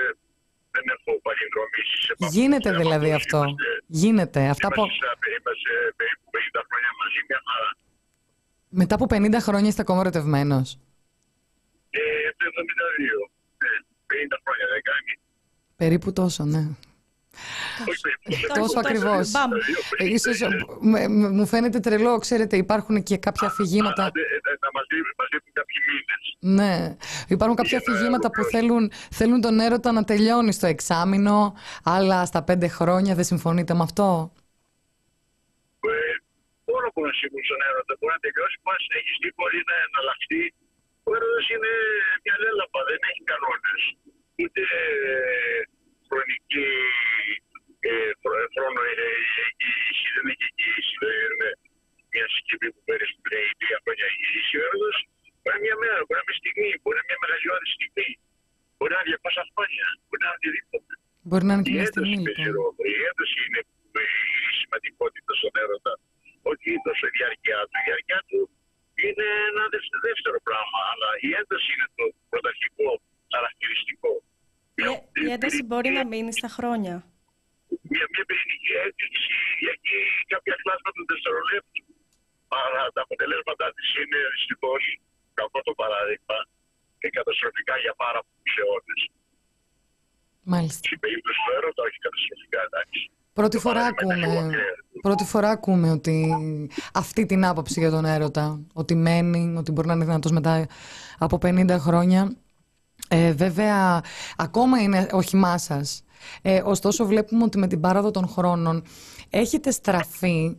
δεν 0.76 0.86
έχω 0.96 1.12
παλινδρομήσει 1.26 1.96
σε 2.06 2.12
αυτό. 2.14 2.26
Γίνεται 2.38 2.68
το 2.70 2.76
θέμα. 2.76 2.82
δηλαδή 2.84 3.10
αυτό. 3.22 3.40
Είμαστε, 3.44 3.72
Γίνεται. 4.02 4.42
Αυτά 4.54 4.68
που... 4.76 4.82
είμαστε, 4.86 5.28
είμαστε 5.38 5.72
περίπου 6.00 6.26
50 6.36 6.62
χρόνια 6.70 6.92
μαζί, 7.02 7.20
μια 7.30 7.42
χαρά. 7.48 7.70
Μετά 8.82 8.94
από 8.98 9.06
50 9.14 9.46
χρόνια 9.48 9.70
είστε 9.72 9.84
ακόμα 9.86 10.00
ερωτευμένος; 10.06 10.68
Ε, 11.90 12.02
το 12.38 12.46
72, 12.50 13.22
ε, 13.66 13.70
50 14.12 14.38
χρόνια 14.44 14.66
δεν 14.74 14.82
κάνει. 14.90 15.12
Περίπου 15.82 16.10
τόσο, 16.20 16.42
ναι. 16.54 16.64
Όχι 17.90 18.00
περίπου. 18.02 18.48
Το- 18.48 18.60
Τόσο 18.60 18.74
το- 18.74 18.80
ακριβώς. 18.84 19.32
μπαμ. 19.32 19.52
Ε, 19.98 20.06
ίσως, 20.06 20.42
ε, 20.42 20.48
με- 20.80 21.08
με- 21.08 21.30
μου 21.30 21.46
φαίνεται 21.48 21.80
τρελό, 21.80 22.18
ξέρετε, 22.18 22.58
υπάρχουν 22.58 23.04
και 23.04 23.18
κάποια 23.18 23.48
αφηγήματα. 23.48 24.04
Άντε, 24.06 24.22
ε, 24.22 24.26
Να 24.66 24.70
μας 24.74 24.86
λείπουν- 24.92 25.14
μας 25.18 25.28
λείπουν 25.34 25.54
κάποιοι 25.60 25.78
μήνες. 25.88 26.24
Ναι, 26.60 26.74
υπάρχουν 27.36 27.56
κάποια 27.62 27.78
Για 27.78 27.82
να 27.88 27.94
αφηγήματα 27.94 28.28
που 28.32 28.42
ολοκληρώσει. 28.44 28.68
θέλουν, 28.68 28.84
θέλουν 29.20 29.40
τον 29.46 29.56
έρωτα 29.66 29.90
να 29.98 30.04
τελειώνει 30.04 30.52
στο 30.60 30.68
εξάμεινο, 30.68 31.38
αλλά 31.96 32.26
στα 32.26 32.42
πέντε 32.44 32.68
χρόνια 32.78 33.14
δεν 33.16 33.24
συμφωνείτε 33.32 33.74
με 33.74 33.84
αυτό; 33.90 34.08
Ε, 35.90 36.14
Μόνο 36.74 36.88
που 36.94 37.02
να 37.08 37.12
συμβούν 37.20 37.44
στον 37.50 37.62
έρωτα 37.70 37.94
μπορεί 38.00 38.14
να 38.18 38.22
τελειώσει, 38.26 38.56
μπορεί 38.64 38.76
να 38.80 38.84
συνεχιστεί, 38.88 39.28
μπορεί 39.38 39.60
να 39.72 39.76
εναλλαχθεί. 39.88 40.44
Ο 41.08 41.10
έρωτας 41.18 41.46
είναι 41.54 41.72
μια 42.24 42.36
λέλαπα, 42.44 42.80
δεν 42.90 43.00
έχει 43.10 43.22
κανόνες. 43.32 43.82
Ούτε 44.42 44.62
ε, 44.80 45.60
χρονική 46.14 46.68
ε, 47.90 47.94
χρο- 48.22 48.50
χρόνο 48.56 48.80
είναι 48.92 49.08
εγγύηση, 49.46 50.06
δεν 50.16 50.26
έχει 50.32 50.44
εγγύηση. 50.50 50.94
Δεν 51.04 51.16
είναι 51.34 51.50
μια 52.14 52.26
συσκευή 52.34 52.68
που 52.74 52.82
παίρνεις 52.88 53.10
που 53.16 53.24
λέει 53.32 53.48
τρία 53.62 53.78
χρόνια 53.84 54.06
εγγύηση. 54.12 54.54
Ο 54.60 54.62
έρωτας 54.68 54.98
μπορεί 55.42 55.44
να 55.46 55.54
είναι 55.56 55.64
μια 55.68 55.78
μέρα, 55.84 56.00
μπορεί 56.06 56.18
να 56.18 56.22
είναι 56.24 56.30
μια 56.32 56.40
στιγμή, 56.42 56.70
μπορεί 56.82 56.96
να 56.98 57.02
είναι 57.04 57.10
μια 57.12 57.20
μεγαλειώδη 57.24 57.68
στιγμή. 57.78 58.10
Μπορεί 58.78 58.92
να 58.96 59.00
είναι 59.02 59.10
200 59.14 59.44
χρόνια, 59.54 59.86
μπορεί 60.06 60.22
να 60.24 60.28
είναι 60.30 60.38
οτιδήποτε. 60.40 60.92
Μπορεί 61.30 61.44
να 61.48 61.54
είναι 61.54 61.64
και 61.68 61.74
Η 61.74 61.76
μια 61.78 61.86
ένταση 61.90 62.02
στιγμή, 62.04 62.26
παίζει 62.28 62.44
λοιπόν. 62.46 62.56
ρόλο. 62.58 62.82
Η 63.00 63.02
ένταση 63.10 63.38
είναι 63.48 63.62
η 64.08 64.52
σημαντικότητα 64.62 65.32
στον 65.40 65.54
έρωτα. 65.64 65.94
Όχι 66.52 66.68
τόσο 66.88 67.04
η 67.10 67.14
διάρκεια 67.18 67.58
του. 67.70 67.76
Η 67.82 67.84
διάρκεια 67.88 68.20
του 68.30 68.40
είναι 69.06 69.26
ένα 69.50 69.64
δευ- 69.74 70.00
δεύτερο 70.08 70.38
πράγμα, 70.48 70.80
αλλά 70.92 71.10
η 71.28 71.30
ένταση 71.42 71.68
είναι 71.74 71.88
το 72.00 72.06
πρωταρχικό 72.32 72.90
χαρακτηριστικό. 73.34 74.12
Η- 74.82 75.02
Η 75.26 75.28
ένταση 75.36 75.62
μπορεί 75.68 75.90
να 76.00 76.04
μείνει 76.12 76.32
στα 76.40 76.50
χρόνια. 76.58 76.96
Μια, 77.94 78.06
μια 78.14 78.24
πυρηνική 78.30 78.72
έκρηξη 78.88 79.34
έχει 79.74 79.96
κάποια 80.34 80.56
κλάσματα 80.62 80.96
του 80.98 81.06
δευτερολέπτου. 81.12 81.82
Άρα 82.64 82.82
τα 82.96 83.02
αποτελέσματά 83.08 83.68
της 83.76 83.88
είναι 84.02 84.20
δυστυχώς, 84.36 84.84
κακό 85.40 85.60
το 85.68 85.74
παράδειγμα, 85.82 86.38
και 87.02 87.10
καταστροφικά 87.18 87.76
για 87.84 87.94
πάρα 88.04 88.20
πολλούς 88.26 88.54
αιώνες. 88.60 89.02
Μάλιστα. 90.54 90.82
Στην 90.88 91.00
περίπτωση 91.04 91.40
του 91.46 91.52
έρωτα, 91.58 91.82
όχι 91.88 91.98
καταστροφικά, 92.06 92.60
εντάξει. 92.70 93.02
Πρώτη 93.40 93.58
φορά, 93.66 93.82
παράδειγμα 93.84 94.14
είναι 94.16 94.26
λίγο 94.26 94.32
ακούμε, 94.40 94.54
ακραίο. 94.56 95.02
πρώτη 95.08 95.24
φορά 95.34 95.50
ακούμε 95.58 95.88
ότι 95.98 96.16
αυτή 97.02 97.22
την 97.26 97.42
άποψη 97.52 97.80
για 97.84 97.92
τον 97.96 98.06
έρωτα, 98.16 98.46
ότι 98.82 98.94
μένει, 99.06 99.42
ότι 99.62 99.70
μπορεί 99.72 99.88
να 99.88 99.94
είναι 99.94 100.06
δυνατός 100.06 100.32
μετά 100.32 100.68
από 101.26 101.36
50 101.46 101.78
χρόνια. 101.86 102.22
Ε, 103.16 103.32
βέβαια, 103.34 104.02
ακόμα 104.38 104.82
είναι 104.82 105.08
όχημά 105.12 105.58
σας. 105.58 106.04
Ε, 106.42 106.62
ωστόσο, 106.66 107.06
βλέπουμε 107.06 107.44
ότι 107.44 107.58
με 107.58 107.68
την 107.68 107.80
πάραδο 107.80 108.12
των 108.12 108.28
χρόνων 108.28 108.84
έχετε 109.30 109.72
στραφεί 109.72 110.58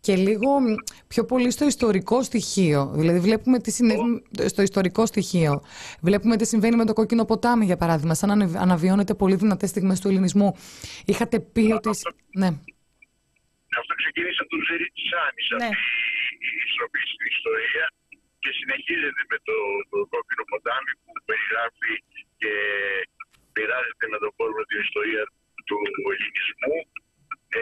και 0.00 0.16
λίγο 0.16 0.60
μ, 0.60 0.64
πιο 1.06 1.24
πολύ 1.24 1.50
στο 1.50 1.66
ιστορικό 1.66 2.22
στοιχείο. 2.22 2.90
Δηλαδή, 2.94 3.18
βλέπουμε 3.18 3.58
τι 3.58 3.70
συνέβη 3.70 4.22
στο 4.46 4.62
ιστορικό 4.62 5.06
στοιχείο. 5.06 5.62
Βλέπουμε 6.00 6.36
τι 6.36 6.46
συμβαίνει 6.46 6.76
με 6.76 6.84
το 6.84 6.92
κόκκινο 6.92 7.24
ποτάμι, 7.24 7.64
για 7.64 7.76
παράδειγμα, 7.76 8.14
σαν 8.14 8.28
να 8.28 8.34
ανεβ- 8.34 8.56
αναβιώνετε 8.56 9.14
πολύ 9.14 9.34
δυνατές 9.34 9.70
στιγμές 9.70 10.00
του 10.00 10.08
ελληνισμού. 10.08 10.54
Είχατε 11.04 11.40
πει 11.40 11.72
ότι... 11.78 11.90
Ναι. 12.42 12.46
Αυτό 13.80 13.94
ξεκίνησε 14.02 14.38
από 14.44 14.50
τον 14.54 14.62
Ζερί 14.68 14.86
της 14.96 15.08
Άνης, 15.24 15.46
Ναι. 15.62 15.68
αυτή 15.72 16.46
η 16.64 16.68
στροφή 16.72 17.00
στην 17.12 17.26
ιστορία 17.36 17.84
και 18.46 18.52
συνεχίζεται 18.60 19.22
με 19.32 19.38
το, 19.48 19.56
το 19.90 19.98
κόκκινο 20.12 20.44
ποτάμι 20.52 20.92
που 21.02 21.10
περιγράφει 21.28 21.92
και 22.40 22.52
μοιράζεται 23.54 24.06
με 24.12 24.18
τον 24.24 24.32
κόσμο 24.38 24.60
την 24.70 24.78
ιστορία 24.86 25.22
του 25.68 25.78
ελληνισμού, 26.12 26.76
ε, 27.58 27.60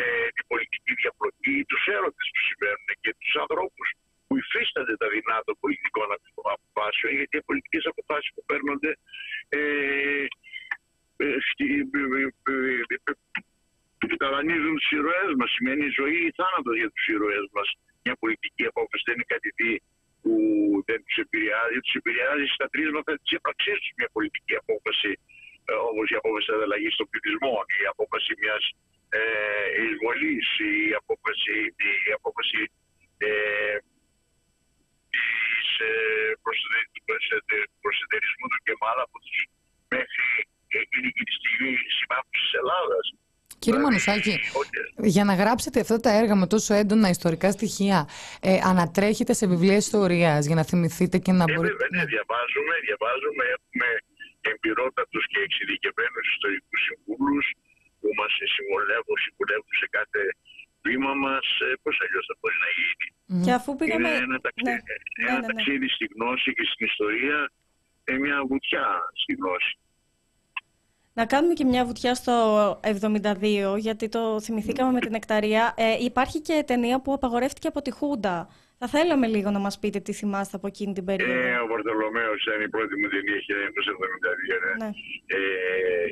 ε, 0.00 0.02
την 0.36 0.44
πολιτική 0.52 0.92
διαπλοκή, 1.02 1.56
τους 1.70 1.82
έρωτες 1.96 2.26
που 2.32 2.40
συμβαίνουν 2.48 2.88
και 3.04 3.12
τους 3.20 3.34
ανθρώπους 3.42 3.86
που 4.26 4.34
υφίστανται 4.42 4.94
τα 5.02 5.06
δεινά 5.12 5.36
των 5.46 5.54
πολιτικών 5.62 6.08
αποφάσεων, 6.54 7.10
γιατί 7.18 7.34
οι 7.40 7.44
πολιτικές 7.48 7.84
αποφάσεις 7.92 8.30
που 8.34 8.42
παίρνονται 8.50 8.90
ε, 9.58 9.60
ε, 11.24 11.26
στη- 11.48 11.88
ε, 12.00 12.02
ε, 12.20 12.22
ε, 12.94 12.96
ε, 14.12 14.16
ταλανίζουν 14.22 14.74
του 14.82 14.88
ηρωέ 14.98 15.26
μα. 15.38 15.46
Σημαίνει 15.56 15.84
ζωή 16.00 16.18
ή 16.28 16.30
θάνατο 16.38 16.70
για 16.80 16.88
του 16.94 17.02
ηρωέ 17.14 17.40
μα. 17.56 17.64
Μια 18.04 18.14
πολιτική 18.22 18.64
απόφαση 18.72 19.02
δεν 19.08 19.14
είναι 19.16 19.28
κάτι 19.34 19.48
τι 19.58 19.70
που 20.22 20.32
δεν 20.88 20.98
του 21.06 21.14
επηρεάζει. 21.24 21.78
Του 21.86 21.92
επηρεάζει 22.00 22.46
στα 22.56 22.66
τρίσματα 22.72 23.10
τη 23.20 23.26
ύπαρξή 23.38 23.72
του 23.82 23.90
μια 23.98 24.08
πολιτική 24.16 24.54
απόφαση, 24.62 25.10
όπω 25.90 26.02
η 26.14 26.16
απόφαση 26.22 26.46
ανταλλαγή 26.56 26.90
των 26.98 27.06
πληθυσμών, 27.10 27.64
η 27.82 27.84
απόφαση 27.94 28.30
μια 28.42 28.56
ε, 29.18 29.20
εισβολή, 29.84 30.34
η 30.90 30.92
απόφαση, 31.02 31.56
η 32.08 32.10
απόφαση 32.18 32.60
ε, 33.28 33.76
της, 35.14 35.68
ε, 35.88 35.90
προσεντε- 36.44 36.88
του 36.94 37.02
προσεντε- 37.08 37.70
προσεντερισμού 37.84 38.46
του 38.52 38.60
Κεμάλ 38.66 38.98
από 39.06 39.16
τους 39.24 39.38
μέχρι 39.94 40.26
εκείνη 40.82 41.08
και 41.16 41.24
τη 41.28 41.34
στιγμή 41.40 41.72
συμμάχους 41.98 42.38
της 42.44 42.52
Ελλάδας. 42.60 43.06
Κύριε 43.62 43.78
Δηλαδή, 43.78 43.84
Μανουσάκη, 43.84 44.34
όχι. 44.60 44.72
Για 45.16 45.24
να 45.28 45.34
γράψετε 45.40 45.78
αυτά 45.84 45.96
τα 46.04 46.10
έργα 46.20 46.34
με 46.42 46.46
τόσο 46.54 46.70
έντονα 46.82 47.08
ιστορικά 47.16 47.48
στοιχεία, 47.56 47.98
ε, 48.40 48.52
ανατρέχετε 48.72 49.32
σε 49.40 49.44
βιβλία 49.52 49.76
ιστορίας 49.86 50.42
για 50.48 50.56
να 50.60 50.64
θυμηθείτε 50.70 51.16
και 51.24 51.32
να 51.40 51.44
Ε, 51.48 51.52
μπορείτε... 51.52 51.72
βέβαια, 51.72 51.90
ναι, 51.96 52.02
διαβάζουμε, 52.14 52.74
διαβάζουμε, 52.86 53.44
έχουμε 53.54 53.88
εμπειρότατους 54.52 55.24
και 55.30 55.38
εξειδικευμένους 55.46 56.24
ιστορικούς 56.34 56.80
συμβούλους 56.88 57.46
που 58.00 58.08
μας 58.18 58.32
συμβολεύουν, 58.54 59.16
συμβουλεύουν 59.24 59.74
σε 59.82 59.86
κάθε 59.96 60.22
βήμα 60.84 61.12
μας. 61.24 61.46
Ε, 61.66 61.68
πώς 61.82 61.94
αλλιώς 62.04 62.24
θα 62.28 62.34
μπορεί 62.38 62.56
να 62.66 62.70
γίνει. 62.78 63.06
Και 63.44 63.52
αφού 63.58 63.70
πήγαμε. 63.78 64.08
Είναι 64.08 64.26
ένα, 64.28 64.38
ταξί... 64.46 64.62
Ναι, 64.68 64.76
ένα 64.76 64.80
ναι, 65.24 65.32
ναι, 65.32 65.40
ναι. 65.40 65.48
ταξίδι 65.50 65.88
στη 65.96 66.04
γνώση 66.14 66.48
και 66.56 66.64
στην 66.72 66.82
ιστορία, 66.90 67.38
ε, 68.10 68.12
μια 68.24 68.38
βουτιά 68.48 68.88
στη 69.22 69.32
γνώση. 69.40 69.72
Να 71.18 71.26
κάνουμε 71.32 71.54
και 71.58 71.66
μια 71.72 71.82
βουτιά 71.88 72.14
στο 72.20 72.34
72, 72.82 73.78
γιατί 73.86 74.06
το 74.16 74.22
θυμηθήκαμε 74.44 74.90
με 74.96 75.00
την 75.06 75.14
Εκταρία. 75.20 75.62
Ε, 75.76 75.86
υπάρχει 76.10 76.38
και 76.46 76.56
ταινία 76.70 76.96
που 77.02 77.10
απαγορεύτηκε 77.18 77.68
από 77.72 77.80
τη 77.84 77.90
Χούντα. 77.98 78.36
Θα 78.80 78.86
θέλαμε 78.94 79.26
λίγο 79.34 79.48
να 79.56 79.60
μας 79.64 79.74
πείτε 79.80 79.98
τι 80.06 80.12
θυμάστε 80.20 80.54
από 80.58 80.66
εκείνη 80.72 80.92
την 80.98 81.04
περίοδο. 81.08 81.40
Ε, 81.40 81.56
ο 81.64 81.66
Βαρθολομέος 81.72 82.38
ήταν 82.44 82.60
η 82.68 82.70
πρώτη 82.74 82.94
μου 83.00 83.08
ταινία 83.14 83.38
1972. 83.48 84.56
Ναι. 84.60 84.72
Ναι. 84.82 84.90
Ε, 85.36 86.06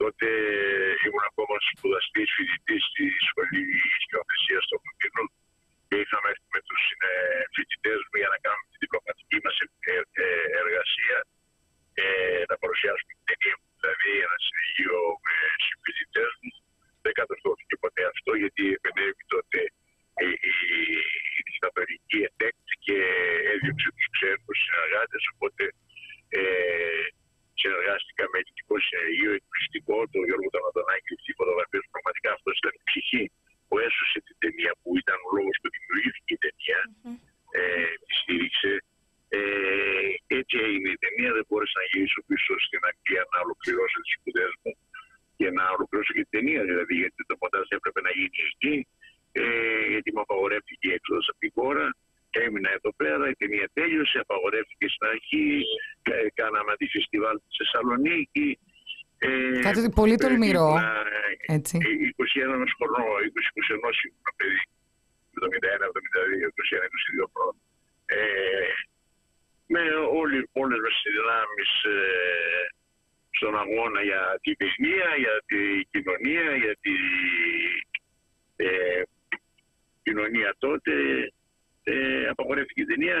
τότε 0.00 0.26
ήμουν 1.06 1.24
ακόμα 1.30 1.56
σπουδαστής 1.70 2.28
φοιτητής 2.36 2.82
στη 2.90 3.04
σχολή 3.28 3.62
σκηνοθεσία 4.04 4.60
στο 4.66 4.76
Κοντίνο 4.84 5.22
και 5.86 5.96
είχαμε 6.02 6.26
έρθει 6.32 6.48
με 6.56 6.60
τους 6.68 6.82
ε, 7.06 7.08
φοιτητές 7.54 7.98
μου 8.08 8.16
για 8.22 8.30
να 8.34 8.38
κάνουμε 8.44 8.66
την 8.70 8.78
διπλωματική 8.82 9.38
μας 9.44 9.56
ε, 9.62 9.94
ε, 10.24 10.26
εργασία 10.62 11.18
ε, 12.02 12.04
να 12.50 12.56
παρουσιάσουμε 12.62 13.12
την 13.18 13.26
ταινία 13.30 13.54
μου, 13.58 13.66
δηλαδή 13.82 14.10
ένα 14.26 14.38
συνεργείο 14.46 14.96
με 15.26 15.36
συμφοιτητές 15.66 16.30
μου. 16.40 16.50
Δεν 17.04 17.14
κατορθώθηκε 17.20 17.74
ποτέ 17.84 18.02
αυτό 18.12 18.30
γιατί 18.42 18.64
επενέβη 18.78 19.24
τότε 19.34 19.60
η, 20.26 20.30
η, 20.50 20.52
η 21.38 21.40
δικτατορική 21.48 22.18
ΕΤΕΚ 22.28 22.56
και 22.86 22.98
έδιωξε 23.52 23.88
τους 23.96 24.08
ξένους 24.14 24.58
συνεργάτες, 24.64 25.22
οπότε 25.32 25.64
ε, 26.38 26.42
συνεργάστηκα 27.60 28.24
με 28.30 28.36
ελληνικό 28.42 28.74
συνεργείο 28.86 29.32
εκπληκτικό, 29.38 29.96
τον 30.12 30.22
Γιώργο 30.28 30.48
Ταματονάκη, 30.54 31.12
τη 31.24 31.32
φωτογραφία 31.40 31.80
του. 31.82 31.90
Πραγματικά 31.94 32.28
αυτός 32.36 32.54
ήταν 32.60 32.72
η 32.80 32.82
ψυχή 32.88 33.24
που 33.66 33.74
έσωσε 33.86 34.18
την 34.26 34.36
ταινία 34.42 34.72
που 34.80 34.90
ήταν 35.02 35.18
ο 35.26 35.28
λόγος 35.36 35.56
που 35.60 35.68
δημιουργήθηκε 35.74 36.32
η 36.38 36.40
ταινία. 36.46 36.80
Ε, 37.58 37.92
τη 38.06 38.12
στήριξε. 38.20 38.72
Ε, 39.36 39.40
έτσι 40.38 40.54
έγινε 40.68 40.88
η 40.96 40.98
ταινία. 41.04 41.30
Δεν 41.36 41.44
μπόρεσα 41.48 41.76
να 41.82 41.86
γυρίσω 41.90 42.20
πίσω 42.28 42.52
στην 42.66 42.80
Αγγλία 42.90 43.22
να 43.32 43.38
ολοκληρώσω 43.44 43.98
τις 44.04 44.12
σπουδές 44.18 44.52
μου 44.62 44.72
και 45.38 45.46
να 45.56 45.64
ολοκληρώσω 45.76 46.12
και 46.16 46.24
την 46.26 46.32
ταινία. 46.36 46.62
Δηλαδή, 46.70 46.94
γιατί 47.02 47.20
το 47.30 47.34
μοντάζ 47.40 47.66
έπρεπε 47.78 48.00
να 48.06 48.10
γίνει 48.18 48.38
εκεί. 48.52 48.76
Ε, 49.42 49.44
γιατί 49.94 50.08
μου 50.14 50.22
απαγορεύτηκε 50.26 50.84
η 50.90 50.92
έξοδος 50.98 51.26
από 51.30 51.38
την 51.44 51.52
χώρα. 51.58 51.86
Έμεινα 52.44 52.70
εδώ 52.78 52.90
πέρα, 53.00 53.24
η 53.34 53.36
ταινία 53.42 53.66
τέλειωσε, 53.78 54.18
απαγορεύτηκε 54.26 54.86
στην 54.94 55.04
αρχή, 55.12 55.46
κα- 56.06 56.30
κάναμε 56.40 56.70
αντιφεστιβάλ 56.74 57.36
στη 57.44 57.52
Θεσσαλονίκη. 57.60 58.48
Ε, 59.26 59.58
Κάτι 59.68 59.80
πολύ 60.00 60.16
τολμηρό, 60.24 60.66
ήμουνα, 60.72 60.92
ε, 61.48 61.54
έτσι. 61.56 61.74
ε, 61.86 61.90
21 62.22 62.66
χρονών, 62.78 63.06
20-21 63.28 63.96
ήμουν 64.06 64.28
παιδί. 64.38 64.60
71-72, 65.34 66.48
21-22 66.48 67.26
χρόνων. 67.32 67.56
Ε, 68.06 68.18
με 69.72 69.82
όλοι, 70.20 70.38
όλες 70.62 70.78
μας 70.84 70.94
τις 71.02 71.12
δυνάμεις 71.16 71.70
ε, 71.94 72.64
στον 73.36 73.54
αγώνα 73.62 74.00
για 74.10 74.22
την 74.42 74.54
παιδεία, 74.60 75.08
για 75.24 75.36
την 75.50 75.74
κοινωνία, 75.92 76.46
για 76.64 76.74
την 76.84 77.00
ε, 78.56 79.02
κοινωνία 80.02 80.50
τότε. 80.58 80.92
Ε, 81.84 82.26
απαγορεύτηκε 82.32 82.80
η 82.80 82.84
ταινία, 82.84 83.16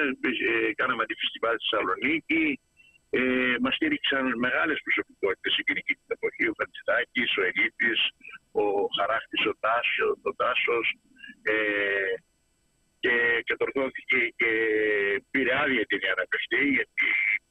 ε, 0.50 0.72
κάναμε 0.80 1.06
τη 1.06 1.14
φεστιβάλ 1.20 1.54
στη 1.58 1.68
Θεσσαλονίκη, 1.70 2.60
ε, 3.10 3.54
Μας 3.62 3.74
στήριξαν 3.74 4.24
μεγάλες 4.46 4.78
προσωπικότητες 4.84 5.54
εκείνη 5.62 5.80
την 5.80 5.98
εποχή. 6.16 6.44
Ο 6.48 6.54
Φαντζητάκη, 6.58 7.22
ο 7.38 7.42
Ελίτης, 7.48 8.00
ο 8.60 8.64
Χαράχτης, 8.96 9.42
ο 9.50 9.52
Τάσος, 9.64 10.16
ο 10.28 10.32
Τάσος, 10.40 10.86
ε, 11.52 11.54
και 13.02 13.14
κατορθώθηκε 13.50 14.18
και 14.40 14.50
πήρε 15.30 15.52
άδεια 15.62 15.80
η 15.86 15.88
ταινία 15.92 16.14
να 16.20 16.24
παιχτεί, 16.32 16.62
γιατί 16.78 17.06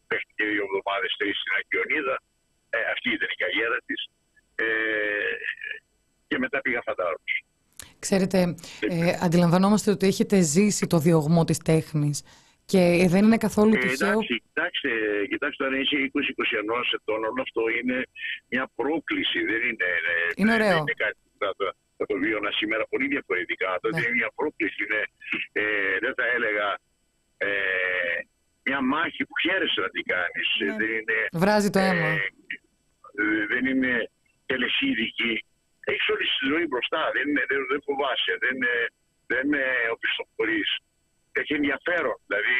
παίχτηκε 0.10 0.44
δύο 0.52 0.64
εβδομάδες 0.68 1.12
τρεις 1.20 1.36
στην 1.42 1.54
Ακιονίδα. 1.60 2.16
Ε, 2.76 2.78
αυτή 2.94 3.08
ήταν 3.18 3.30
η 3.36 3.38
καριέρα 3.44 3.78
της. 3.88 4.00
Ε, 4.56 4.66
και 6.28 6.38
μετά 6.44 6.58
πήγα 6.62 6.82
φαντάρος. 6.88 7.32
Ξέρετε, 8.06 8.40
ε, 8.90 9.18
αντιλαμβανόμαστε 9.26 9.92
ότι 9.96 10.06
έχετε 10.12 10.38
ζήσει 10.54 10.86
το 10.94 10.98
διωγμό 11.06 11.44
της 11.44 11.58
τέχνης 11.70 12.18
και 12.72 12.82
δεν 13.14 13.24
είναι 13.26 13.38
καθόλου 13.48 13.74
Ε, 13.74 13.78
τυχαίο. 13.78 14.08
εντάξει, 14.10 14.34
κοιτάξτε, 14.48 14.90
κοιτάξτε, 15.32 15.66
αν 15.66 15.74
είσαι 15.82 15.96
20-21 15.98 16.88
ετών, 16.98 17.20
όλο 17.30 17.42
αυτό 17.48 17.62
είναι 17.78 17.98
μια 18.52 18.66
πρόκληση. 18.76 19.40
Δεν 19.52 19.62
είναι, 19.70 19.90
ε, 20.14 20.30
Είναι 20.36 20.52
δεν 20.52 20.62
ωραίο. 20.62 20.78
είναι 20.78 20.94
κάτι 21.04 21.18
που 21.24 21.38
θα, 22.02 22.06
το- 22.06 22.14
θα 22.14 22.14
το 22.14 22.16
βίωνα 22.26 22.52
σήμερα 22.52 22.84
πολύ 22.94 23.08
διαφορετικά. 23.08 23.70
Τότε 23.82 23.96
Ναι. 24.00 24.02
είναι 24.06 24.16
μια 24.20 24.32
πρόκληση. 24.36 24.78
Είναι, 24.86 25.02
ε, 25.62 25.64
δεν 26.04 26.14
θα 26.18 26.26
έλεγα 26.36 26.68
ε, 27.38 27.50
μια 28.68 28.80
μάχη 28.82 29.22
που 29.28 29.36
χαίρεσαι 29.44 29.80
να 29.86 29.90
την 29.96 30.04
κάνεις. 30.14 30.48
Ναι. 30.60 30.76
Δεν 30.80 30.92
είναι, 31.00 31.18
Βράζει 31.44 31.70
το 31.70 31.80
αίμα. 31.80 32.08
ε, 32.08 32.28
ε, 33.22 33.46
δεν 33.52 33.64
είναι 33.72 33.94
τελεσίδικη. 34.46 35.34
Έχεις 35.92 36.08
όλη 36.14 36.26
τη 36.32 36.46
ζωή 36.52 36.66
μπροστά. 36.72 37.02
Δεν, 37.16 37.26
είναι, 37.30 37.44
δεν, 37.52 37.60
δεν 37.72 37.82
φοβάσαι. 37.88 38.34
Δεν, 38.46 38.58
ε, 38.74 38.76
δεν 39.32 39.48
ε, 39.54 39.66
οπισθοχωρείς. 39.96 40.70
Έχει 41.40 41.54
ενδιαφέρον. 41.60 42.16
Δηλαδή 42.28 42.58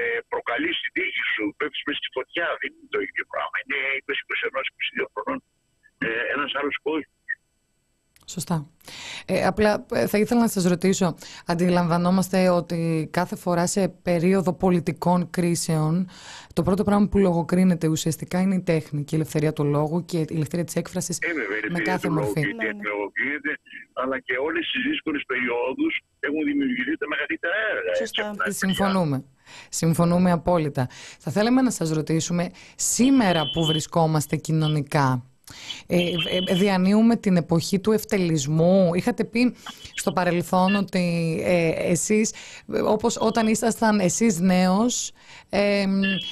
ε, 0.00 0.18
προκαλείς 0.32 0.76
την 0.82 0.92
τύχη 0.96 1.24
σου. 1.34 1.44
Πέφτεις 1.58 1.82
μέσα 1.86 1.98
στη 2.02 2.08
φωτιά. 2.16 2.46
Δεν 2.60 2.70
είναι 2.76 2.90
το 2.96 3.00
ίδιο 3.06 3.24
πράγμα. 3.32 3.56
Είναι 3.62 3.78
20-21-22 4.04 5.06
χρονών. 5.14 5.38
Ε, 6.06 6.08
ένας 6.34 6.50
άλλος 6.58 6.76
κόσμος. 6.86 7.14
Σωστά. 8.30 8.66
Ε, 9.26 9.46
απλά 9.46 9.86
ε, 9.92 10.06
θα 10.06 10.18
ήθελα 10.18 10.40
να 10.40 10.48
σας 10.48 10.64
ρωτήσω, 10.64 11.14
αντιλαμβανόμαστε 11.46 12.48
ότι 12.48 13.08
κάθε 13.12 13.36
φορά 13.36 13.66
σε 13.66 13.88
περίοδο 13.88 14.52
πολιτικών 14.52 15.30
κρίσεων 15.30 16.08
το 16.54 16.62
πρώτο 16.62 16.84
πράγμα 16.84 17.08
που 17.08 17.18
λογοκρίνεται 17.18 17.86
ουσιαστικά 17.88 18.40
είναι 18.40 18.54
η 18.54 18.60
τέχνη 18.60 19.04
και 19.04 19.14
η 19.14 19.18
ελευθερία 19.18 19.52
του 19.52 19.64
λόγου 19.64 20.04
και 20.04 20.18
η 20.18 20.26
ελευθερία 20.30 20.64
της 20.64 20.74
έκφρασης 20.76 21.18
Ε, 21.20 21.26
βέβαια, 21.26 21.42
η 21.44 21.48
με 21.48 21.56
ελευθερία 21.56 21.92
κάθε 21.92 22.06
του 22.08 22.14
λόγου 22.14 22.26
μορφή. 22.26 22.40
και 22.40 22.46
η 22.46 22.52
Ναι, 22.54 22.64
ναι. 22.64 22.72
τεχνολογείται, 22.72 23.52
αλλά 23.92 24.18
και 24.20 24.32
όλες 24.46 24.70
τις 24.72 24.82
δύσκολες 24.90 25.22
περιόδους 25.26 26.00
έχουν 26.20 26.44
δημιουργηθεί 26.44 26.96
τα 26.98 27.06
μεγαλύτερα 27.08 27.54
έργα. 27.70 27.90
έτσι, 27.90 28.02
Σωστά. 28.04 28.22
από 28.22 28.32
την 28.32 28.42
άλλη 28.42 28.54
Συμφωνούμε. 28.54 29.24
Συμφωνούμε 29.68 30.30
απόλυτα. 30.30 30.88
Θα 31.18 31.30
θέλαμε 31.30 31.60
να 31.62 31.70
σας 31.70 31.90
ρωτήσουμε, 31.90 32.50
σήμερα 32.76 33.42
που 33.52 33.64
βρισκόμαστε 33.66 34.36
κοινωνικά, 34.36 35.24
ε, 35.86 35.96
ε, 35.96 36.54
διανύουμε 36.54 37.16
την 37.16 37.36
εποχή 37.36 37.78
του 37.78 37.92
ευτελισμού. 37.92 38.94
Είχατε 38.94 39.24
πει 39.24 39.54
στο 39.94 40.12
παρελθόν 40.12 40.74
ότι 40.74 41.36
ε, 41.44 41.90
εσείς, 41.90 42.32
ε, 42.72 42.80
όπως 42.80 43.16
όταν 43.20 43.46
ήσασταν 43.46 43.98
εσείς 44.00 44.38
νέος, 44.40 45.12
ε, 45.48 45.84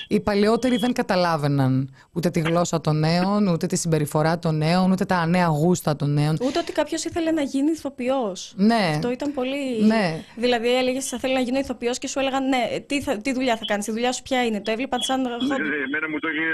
οι 0.09 0.21
παλαιότεροι 0.21 0.77
δεν 0.77 0.93
καταλάβαιναν 0.93 1.95
ούτε 2.12 2.31
τη 2.31 2.41
γλώσσα 2.41 2.81
των 2.81 2.99
νέων, 2.99 3.47
ούτε 3.47 3.66
τη 3.66 3.77
συμπεριφορά 3.77 4.39
των 4.39 4.57
νέων, 4.57 4.91
ούτε 4.91 5.05
τα 5.05 5.27
νέα 5.27 5.47
γούστα 5.47 5.97
των 5.97 6.12
νέων. 6.12 6.37
Ούτε 6.43 6.59
ότι 6.59 6.73
κάποιος 6.73 7.05
ήθελε 7.05 7.31
να 7.31 7.43
γίνει 7.43 7.71
ηθοποιός. 7.71 8.53
Ναι. 8.57 8.91
Αυτό 8.95 9.11
ήταν 9.11 9.33
πολύ. 9.33 9.83
Ναι. 9.87 10.25
Δηλαδή, 10.37 10.77
έλεγες 10.77 11.07
Θα 11.09 11.19
θέλω 11.19 11.35
να 11.35 11.41
γίνω 11.41 11.59
ηθοποιός 11.59 11.99
και 11.99 12.09
σου 12.09 12.19
έλεγαν 12.19 12.49
Ναι, 12.49 12.81
τι, 12.87 13.03
θα, 13.03 13.16
τι 13.16 13.33
δουλειά 13.33 13.57
θα 13.57 13.64
κάνεις, 13.64 13.87
η 13.87 13.93
δουλειά 13.93 14.12
σου 14.12 14.23
ποια 14.23 14.45
είναι. 14.45 14.61
Το 14.61 14.71
έβλεπαν 14.71 15.01
σαν. 15.01 15.21
Ναι, 15.21 15.29
χόμπι. 15.31 15.47
ναι, 15.47 15.77
Εμένα 15.89 16.09
μου 16.11 16.19
το 16.19 16.29
είχε. 16.29 16.49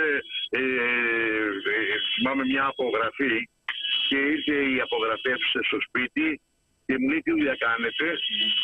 Ε, 0.59 0.63
ε, 1.77 1.97
θυμάμαι 2.15 2.45
μια 2.53 2.65
απογραφή 2.73 3.35
και 4.09 4.19
ήρθε 4.35 4.57
η 4.75 4.77
απογραφεύση 4.87 5.59
στο 5.69 5.79
σπίτι 5.87 6.27
και 6.87 6.95
μου 7.01 7.07
λέει 7.11 7.21
τι 7.25 7.31
δουλειά 7.37 7.57
κάνετε; 7.67 8.05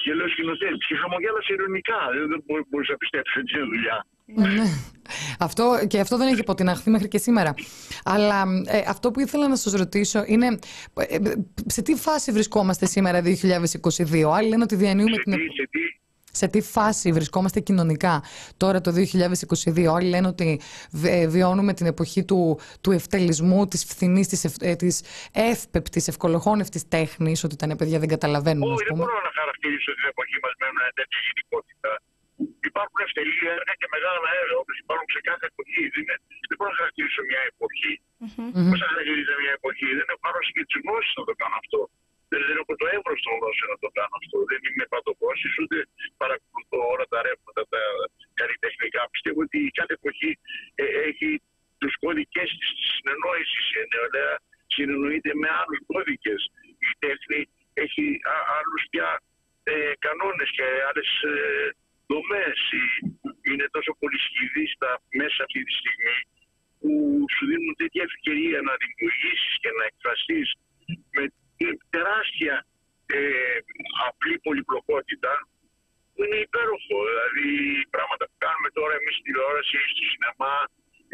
Και 0.05 0.13
λέω 0.19 0.29
σκηνοθέτη. 0.35 0.77
Και 0.89 0.97
χαμογέλασε 1.03 1.51
ειρωνικά. 1.57 1.99
Δεν, 2.15 2.25
δεν 2.33 2.41
μπο- 2.47 2.67
μπορούσα 2.69 2.93
να 2.93 3.01
πιστέψω 3.03 3.35
ότι 3.41 3.51
είναι 3.57 3.67
δουλειά. 3.75 3.99
Ναι. 4.35 4.65
Αυτό, 5.39 5.65
και 5.89 6.01
αυτό 6.01 6.17
δεν 6.17 6.29
έχει 6.29 6.41
αποτιναχθεί 6.41 6.91
μέχρι 6.91 7.09
και 7.09 7.19
σήμερα. 7.19 7.55
Αλλά 8.05 8.45
ε, 8.67 8.83
αυτό 8.95 9.11
που 9.11 9.21
ήθελα 9.21 9.49
να 9.49 9.57
σας 9.57 9.73
ρωτήσω 9.73 10.25
είναι 10.27 10.47
ε, 10.95 11.15
ε, 11.15 11.21
σε 11.67 11.83
τι 11.83 11.95
φάση 11.95 12.33
βρισκόμαστε 12.33 12.87
σήμερα 12.87 13.23
2022. 13.23 14.23
Άλλοι 14.37 14.49
λένε 14.49 14.63
ότι 14.63 14.77
διανύουμε 14.77 15.17
Σε 15.17 15.23
την... 15.23 15.33
τι, 15.33 15.43
επ- 15.45 15.53
σε 15.53 15.69
τι; 15.71 15.79
Σε 16.33 16.47
τι 16.49 16.61
φάση 16.61 17.13
βρισκόμαστε 17.13 17.61
κοινωνικά; 17.61 18.23
Τώρα 18.57 18.81
το 18.81 18.91
2022. 18.93 19.95
Άλλοι 19.97 20.09
λένε 20.09 20.29
ότι 20.35 20.61
βε- 20.93 21.27
βιώνουμε 21.35 21.73
την 21.79 21.87
εποχή 21.87 22.23
του, 22.25 22.41
του 22.81 22.91
ευτελισμού, 22.99 23.61
της 23.73 23.85
φθηνής, 23.91 24.27
της, 24.29 24.45
ευ, 24.45 24.55
ε, 24.61 24.75
της 24.83 24.95
εύπεπτης, 25.53 26.05
ευκολοχώνευτης 26.13 26.83
τέχνης, 26.95 27.39
ότι 27.47 27.57
τα 27.61 27.67
νέα 27.67 27.77
παιδιά 27.81 27.99
δεν 28.03 28.09
καταλαβαίνουν, 28.15 28.63
ας 28.63 28.69
Όχι, 28.75 28.85
δεν 28.85 28.93
πούμε. 28.93 29.05
μπορώ 29.05 29.19
να 29.29 29.33
χαρακτηρίσω 29.41 29.91
την 29.99 30.07
εποχή 30.13 30.37
μας 30.45 30.53
με 30.61 30.67
μια 30.77 30.89
τέτοια 30.99 31.21
γενικότητα. 31.27 31.91
Υπάρχουν 32.71 32.99
ευτελή 33.07 33.35
έργα 33.57 33.73
και 33.81 33.89
μεγάλα 33.95 34.29
έργα 34.43 34.57
όπως 34.63 34.77
υπάρχουν 34.85 35.09
σε 35.17 35.21
κάθε 35.29 35.45
εποχή. 35.53 35.83
Δεν, 35.93 36.01
είναι, 36.05 36.17
δεν 36.49 36.57
μπορώ 36.57 36.71
να 36.75 36.79
χαρακτηρίσω 36.81 37.21
μια 37.31 37.43
εποχή. 37.53 37.93
Πώς 38.71 38.79
θα 38.83 38.87
χαρακτηρίζω 38.93 39.33
μια 39.45 39.53
εποχή, 39.61 39.89
δεν 39.99 40.07
έχω 40.13 40.25
άρρωση 40.31 40.51
και 40.57 40.63
τι 40.71 40.75
γνώσει 40.85 41.11
να 41.19 41.25
το 41.29 41.35
κάνω 41.41 41.57
αυτό. 41.63 41.81
Δεν, 42.31 42.41
δεν 42.49 42.57
έχω 42.63 42.75
το 42.81 42.87
εύρο 42.97 43.15
των 43.25 43.33
γνώσεων 43.39 43.69
να 43.75 43.79
το 43.85 43.89
κάνω 43.99 44.15
αυτό. 44.21 44.37
Δεν 44.51 44.61
είμαι 44.67 44.85
παντοκόση, 44.93 45.49
ούτε 45.63 45.77
παρακολουθώ 46.23 46.79
όλα 46.93 47.07
τα 47.13 47.19
ρεύματα 47.27 47.63
τα 47.73 47.83
καλλιτεχνικά. 48.41 49.03
Πιστεύω 49.15 49.41
ότι 49.47 49.59
κάθε 49.79 49.95
εποχή 49.99 50.31
ε, 50.83 50.85
έχει 51.09 51.31
τους 51.81 51.95
κώδικες 52.03 52.49
της 52.61 52.71
συνεννόησης. 52.95 53.65
Η 53.79 53.81
νεολαία 53.93 54.35
συνεννοείται 54.75 55.33
με 55.43 55.49
άλλους 55.61 55.81
κώδικες. 55.91 56.41
Η 56.89 56.91
τέχνη 57.05 57.41
έχει 57.85 58.05
άλλους 58.59 58.83
πια 58.91 59.09
ε, 59.71 59.93
κανόνες 60.07 60.49
και 60.57 60.67
άλλες 60.89 61.11
ε, 61.33 61.35
δομές. 62.11 62.59
Είναι 63.49 63.67
τόσο 63.77 63.93
πολύ 64.01 64.19
σχηδή 64.27 64.67
στα 64.77 64.91
μέσα 65.21 65.41
αυτή 65.47 65.61
τη 65.67 65.73
στιγμή 65.81 66.17
που 66.81 66.91
σου 67.35 67.45
δίνουν 67.51 67.75
τέτοια 67.83 68.05
ευκαιρία 68.11 68.59
να 68.69 68.73
δημιουργήσεις 68.83 69.55
και 69.63 69.71
να 69.79 69.85
εκφραστείς 69.91 70.49
με 71.17 71.25
τεράστια 71.95 72.55
ε, 73.17 73.21
απλή 74.09 74.37
πολυπλοκότητα 74.47 75.33
που 76.13 76.21
είναι 76.25 76.39
υπέροχο. 76.49 76.97
Δηλαδή 77.11 77.49
πράγματα 77.95 78.25
που 78.29 78.37
κάνουμε 78.45 78.69
τώρα 78.79 78.95
εμείς 79.01 79.15
στη 79.17 79.25
τηλεόραση, 79.27 79.77
στο 79.95 80.05
σινεμά, 80.13 80.57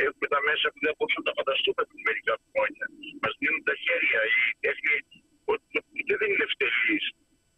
έχουμε 0.07 0.27
τα 0.35 0.41
μέσα 0.49 0.67
που 0.73 0.81
δεν 0.85 0.93
μπορούσαμε 0.97 1.23
να 1.25 1.29
τα 1.31 1.37
φανταστούμε 1.39 1.83
πριν 1.89 2.03
μερικά 2.09 2.35
χρόνια. 2.49 2.85
Μας 3.23 3.35
δίνουν 3.41 3.63
τα 3.69 3.75
χέρια, 3.85 4.21
η 4.35 4.37
τέχνη 4.65 4.97
ότι 5.53 5.67
ούτε 5.97 6.15
δεν 6.21 6.29
είναι 6.33 6.47
ευτελής. 6.51 7.05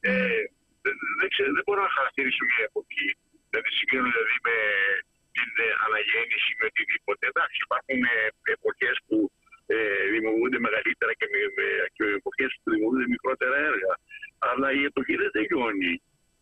Ε, 0.08 0.42
δεν, 0.84 0.94
δεν, 1.20 1.28
ξέρω, 1.32 1.48
δεν 1.58 1.64
μπορώ 1.66 1.80
να 1.88 1.92
χαρακτηρίσω 1.98 2.42
μια 2.50 2.64
εποχή. 2.70 3.08
Δεν 3.52 3.60
τη 3.64 3.70
συγκρίνω 3.78 4.08
δηλαδή 4.12 4.36
με 4.48 4.56
την 5.36 5.50
ε, 5.64 5.68
αναγέννηση 5.86 6.50
με 6.58 6.64
οτιδήποτε. 6.70 7.22
Εντάξει, 7.32 7.58
υπάρχουν 7.66 8.00
ε, 8.14 8.18
εποχές 8.56 8.96
που 9.06 9.16
ε, 9.74 9.76
δημιουργούνται 10.14 10.60
μεγαλύτερα 10.66 11.12
και, 11.18 11.26
με, 11.32 11.40
με, 11.56 11.66
και 11.96 12.04
εποχές 12.20 12.50
που 12.60 12.68
δημιουργούνται 12.72 13.08
μικρότερα 13.14 13.56
έργα. 13.70 13.92
Αλλά 14.50 14.68
η 14.80 14.82
εποχή 14.90 15.14
δεν 15.22 15.30
τελειώνει. 15.36 15.92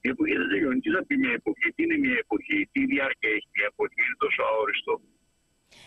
Η 0.07 0.09
εποχή 0.15 0.35
δεν 0.43 0.49
τελειώνει. 0.53 0.81
Τι 0.85 0.91
θα 0.97 1.03
πει 1.07 1.15
μια 1.25 1.35
εποχή, 1.41 1.67
τι 1.75 1.81
είναι 1.85 1.99
μια 2.05 2.17
εποχή, 2.25 2.59
τι 2.73 2.81
διάρκεια 2.93 3.31
έχει 3.37 3.49
μια 3.57 3.67
εποχή, 3.73 4.01
είναι 4.07 4.19
τόσο 4.25 4.41
αόριστο. 4.51 4.95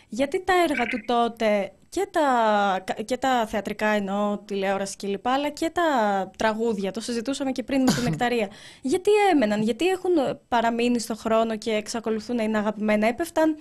Γιατί 0.07 0.43
τα 0.43 0.53
έργα 0.65 0.85
του 0.85 0.99
τότε 1.13 1.71
και 1.89 2.07
τα, 2.11 2.27
και 3.05 3.17
τα 3.17 3.47
θεατρικά 3.47 3.87
εννοώ, 3.87 4.37
τηλεόραση 4.37 4.95
κλπ, 4.97 5.27
αλλά 5.27 5.49
και 5.49 5.69
τα 5.69 5.87
τραγούδια, 6.37 6.91
το 6.91 7.01
συζητούσαμε 7.01 7.51
και 7.51 7.63
πριν 7.63 7.81
με 7.81 7.91
την 7.91 8.03
Νεκταρία. 8.03 8.49
Γιατί 8.81 9.11
έμεναν, 9.31 9.61
γιατί 9.61 9.87
έχουν 9.87 10.11
παραμείνει 10.47 10.99
στο 10.99 11.15
χρόνο 11.15 11.57
και 11.57 11.71
εξακολουθούν 11.71 12.35
να 12.35 12.43
είναι 12.43 12.57
αγαπημένα. 12.57 13.07
Έπεφταν 13.07 13.57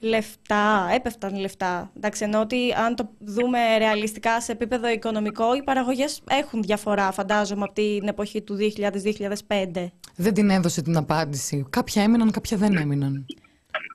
λεφτά, 0.00 0.88
έπεφταν 0.94 1.38
λεφτά. 1.40 1.90
Εντάξει, 1.96 2.24
ενώ 2.24 2.40
ότι 2.40 2.72
αν 2.84 2.94
το 2.94 3.10
δούμε 3.18 3.58
ρεαλιστικά 3.78 4.40
σε 4.40 4.52
επίπεδο 4.52 4.88
οικονομικό, 4.88 5.54
οι 5.54 5.62
παραγωγές 5.62 6.22
έχουν 6.28 6.62
διαφορά, 6.62 7.12
φαντάζομαι, 7.12 7.62
από 7.64 7.72
την 7.72 8.08
εποχή 8.08 8.42
του 8.42 8.56
2000-2005. 8.56 9.92
Δεν 10.16 10.34
την 10.34 10.50
έδωσε 10.50 10.82
την 10.82 10.96
απάντηση. 10.96 11.66
Κάποια 11.70 12.02
έμειναν, 12.02 12.30
κάποια 12.30 12.56
δεν 12.56 12.76
έμειναν. 12.76 13.26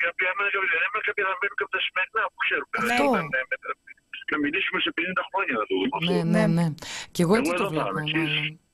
Κάποια 0.06 0.28
έμενα, 0.34 0.50
κάποια 0.56 0.70
δεν 0.74 0.82
έμενα, 0.88 1.02
κάποια 1.08 1.24
θα 1.30 1.34
μένουν 1.42 1.56
και 1.60 1.64
από 1.68 1.74
τα 1.78 1.82
σημερινά 1.86 2.22
που 2.32 2.40
ξέρουμε. 2.46 2.76
Αυτό. 2.82 2.96
Δεν 2.96 3.06
ήταν, 3.14 3.26
ε, 3.40 3.44
με- 3.50 3.84
Να 4.32 4.38
μιλήσουμε 4.46 4.80
σε 4.86 4.92
50 4.98 5.24
χρόνια 5.30 5.54
να 5.62 5.66
το 5.70 5.74
δούμε. 5.80 5.96
αυτό. 5.98 6.12
Ναι, 6.14 6.20
ναι, 6.36 6.44
ναι. 6.58 6.66
Και 7.14 7.22
εγώ 7.26 7.34
έτσι 7.40 7.52
Εγώ 7.54 7.60
το 7.62 7.66
εδώ 7.70 7.82
θα 7.84 7.92
βλέπω. 7.94 8.65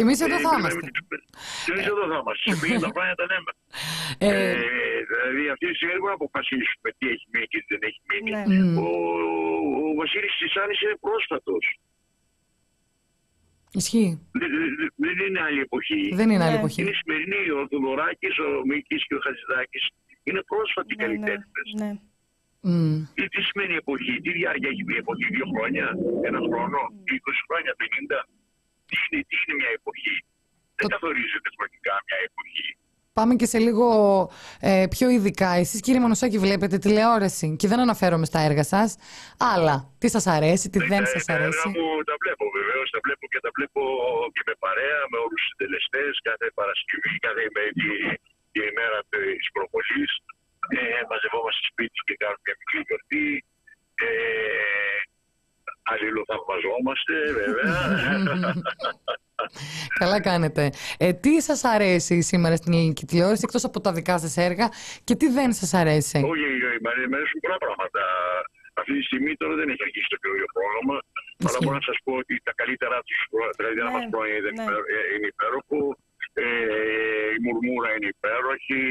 Είμαι, 0.00 0.12
εσείς. 0.12 0.26
μάλλον. 0.26 0.32
Και 0.32 0.32
εμείς 0.32 0.42
εδώ 0.42 0.48
θα 0.48 0.50
Ε, 0.56 0.58
είμαστε. 0.58 0.80
Και 1.64 1.72
εμείς 1.72 1.86
εδώ 1.92 2.02
θα 2.10 2.16
είμαστε. 2.20 2.42
Σε 2.50 2.56
50 2.62 2.88
χρόνια 2.94 3.14
τα 3.20 3.24
λέμε. 3.32 3.50
Ε, 4.26 4.28
Ε, 4.28 4.56
δηλαδή 5.10 5.42
αυτή 5.54 5.64
τη 5.70 5.74
στιγμή 5.78 5.92
δεν 5.96 6.02
μπορούμε 6.02 6.16
να 6.16 6.20
αποφασίσουμε 6.22 6.88
τι 6.98 7.04
έχει 7.14 7.24
μείνει 7.32 7.46
και 7.52 7.58
τι 7.62 7.66
δεν 7.74 7.82
έχει 7.88 8.00
μείνει. 8.10 8.30
Ναι. 8.36 8.42
μ, 8.72 8.76
Ο, 8.86 8.88
ο 9.88 9.90
Βασίλης 10.00 10.32
Τσισάνης 10.38 10.78
είναι 10.84 10.96
πρόσφατος. 11.06 11.64
ισχύει. 13.80 14.10
Δεν, 14.40 14.48
δεν- 14.78 14.92
δεν 15.06 15.16
είναι 15.26 15.40
άλλη 15.46 15.60
εποχή. 15.68 16.00
Δεν 16.20 16.28
είναι 16.30 16.44
άλλη 16.46 16.52
Ναι. 16.58 16.62
εποχή. 16.62 16.80
Είναι 16.82 16.94
σημερινή. 17.00 17.42
Ο 17.58 17.60
Θοδωράκης, 17.70 18.34
ο 18.46 18.48
Μίκης 18.70 19.00
και 19.06 19.14
ο 19.18 19.20
Χατζηδάκης 19.24 19.84
είναι 20.28 20.42
πρόσφατοι 20.50 20.92
Ναι, 20.94 20.96
ναι, 20.96 21.02
καλλιτέχνες. 21.04 21.68
ναι. 21.80 21.90
Μ, 22.70 23.02
Τι, 23.16 23.22
τι 23.32 23.40
σημαίνει 23.48 23.74
εποχή, 23.82 24.12
τι 24.24 24.30
διάρκεια 24.38 24.68
έχει 24.72 24.84
μια 24.88 25.00
εποχή, 25.04 25.26
δύο 25.36 25.46
χρόνια, 25.54 25.86
ένα 26.28 26.38
χρόνο, 26.48 26.78
20 27.16 27.40
χρόνια, 27.48 27.72
50. 27.82 28.18
Τι 28.92 28.98
είναι, 29.10 29.22
τι 29.28 29.36
είναι 29.42 29.54
μια 29.60 29.70
εποχή. 29.78 30.14
Δεν 30.78 30.88
καθορίζεται 30.94 31.48
χρονικά 31.56 31.94
μια 32.06 32.18
εποχή. 32.28 32.68
Πάμε 33.18 33.32
και 33.40 33.48
σε 33.52 33.58
λίγο 33.66 33.86
ε, 34.70 34.84
πιο 34.94 35.06
ειδικά. 35.16 35.50
Εσείς 35.62 35.80
κύριε 35.84 36.00
Μανουσάκη 36.04 36.38
βλέπετε 36.46 36.76
τηλεόραση 36.84 37.46
και 37.60 37.68
δεν 37.72 37.80
αναφέρομαι 37.86 38.26
στα 38.32 38.40
έργα 38.48 38.64
σας. 38.74 38.88
Αλλά 39.54 39.76
τι 40.00 40.08
σας 40.14 40.24
αρέσει, 40.36 40.66
τι 40.72 40.78
δεν 40.92 41.02
Τα- 41.04 41.10
σας 41.12 41.22
τα 41.28 41.32
έργα 41.36 41.46
αρέσει. 41.48 41.68
μου 41.74 41.86
τα 42.10 42.14
βλέπω 42.22 42.44
βεβαίως, 42.58 42.86
τα 42.94 43.00
βλέπω 43.06 43.24
και 43.32 43.40
τα 43.44 43.50
βλέπω 43.56 43.80
και 44.34 44.42
με 44.48 44.54
παρέα, 44.64 45.00
με 45.12 45.18
όλους 45.24 45.38
τους 45.42 45.48
συντελεστές, 45.52 46.12
κάθε 46.28 46.46
Παρασκευή, 46.58 47.12
κάθε 47.26 47.42
με 47.56 47.64
τη, 47.78 47.88
τη 48.52 48.58
ημέρα 48.72 48.98
της 49.12 49.46
προβολής. 49.54 50.12
Ε, 50.76 50.80
μαζευόμαστε 51.10 51.62
σπίτι 51.70 51.98
και 52.06 52.14
κάνουμε 52.22 52.42
μια 52.46 52.56
μικρή 52.60 52.78
γιορτή. 52.86 53.26
Ε, 54.06 54.08
αλληλοθαυμαζόμαστε, 55.82 57.14
βέβαια. 57.38 57.74
Καλά 60.00 60.20
κάνετε. 60.20 60.70
Ε, 60.98 61.12
τι 61.12 61.40
σας 61.40 61.64
αρέσει 61.64 62.22
σήμερα 62.22 62.56
στην 62.56 62.72
ελληνική 62.72 63.04
τηλεόραση 63.06 63.40
εκτός 63.44 63.64
από 63.64 63.80
τα 63.80 63.92
δικά 63.92 64.18
σας 64.18 64.36
έργα 64.36 64.66
και 65.04 65.14
τι 65.14 65.26
δεν 65.36 65.52
σας 65.52 65.74
αρέσει; 65.74 66.16
Όχι, 66.32 66.46
ε, 66.68 66.70
μ' 66.84 66.88
αρέ- 66.92 67.08
μ' 67.10 67.14
αρέσουν 67.18 67.38
πολλά 67.44 67.58
πράγματα. 67.64 68.00
Αυτή 68.80 68.92
τη 68.98 69.02
στιγμή 69.08 69.32
τώρα 69.42 69.54
δεν 69.60 69.68
έχει 69.72 69.82
αρχίσει 69.88 70.08
το 70.14 70.18
καινούριο 70.22 70.48
πρόγραμμα. 70.56 70.96
Αλλά 71.40 71.50
Ισχύει. 71.50 71.62
μπορώ 71.64 71.76
να 71.82 71.86
σας 71.90 71.98
πω 72.04 72.12
ότι 72.22 72.34
τα 72.46 72.52
καλύτερα 72.60 72.96
τους 73.06 73.20
δηλαδή 73.58 73.74
Ναι, 73.80 73.92
μα 73.96 74.00
χρόνια 74.12 74.34
είναι, 74.38 74.50
ναι. 74.58 74.62
υπέρ- 74.66 74.86
ε, 74.96 74.98
είναι 75.14 75.28
υπέροχο. 75.34 75.78
Ε, 76.44 76.46
η 77.36 77.38
Μουρμούρα 77.44 77.88
είναι 77.94 78.08
υπέροχη. 78.16 78.82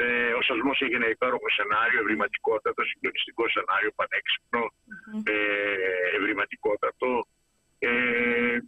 Ε, 0.00 0.32
ο 0.38 0.42
Σασμό 0.42 0.72
έχει 0.84 0.94
ένα 0.94 1.08
υπέροχο 1.08 1.48
σενάριο, 1.56 2.00
ευρηματικότατο, 2.00 2.82
συγκλονιστικό 2.90 3.44
σενάριο, 3.48 3.92
πανέξυπνο, 3.98 4.62
ε, 5.32 6.16
ευρηματικότατο. 6.18 7.26
Ε, 7.78 8.58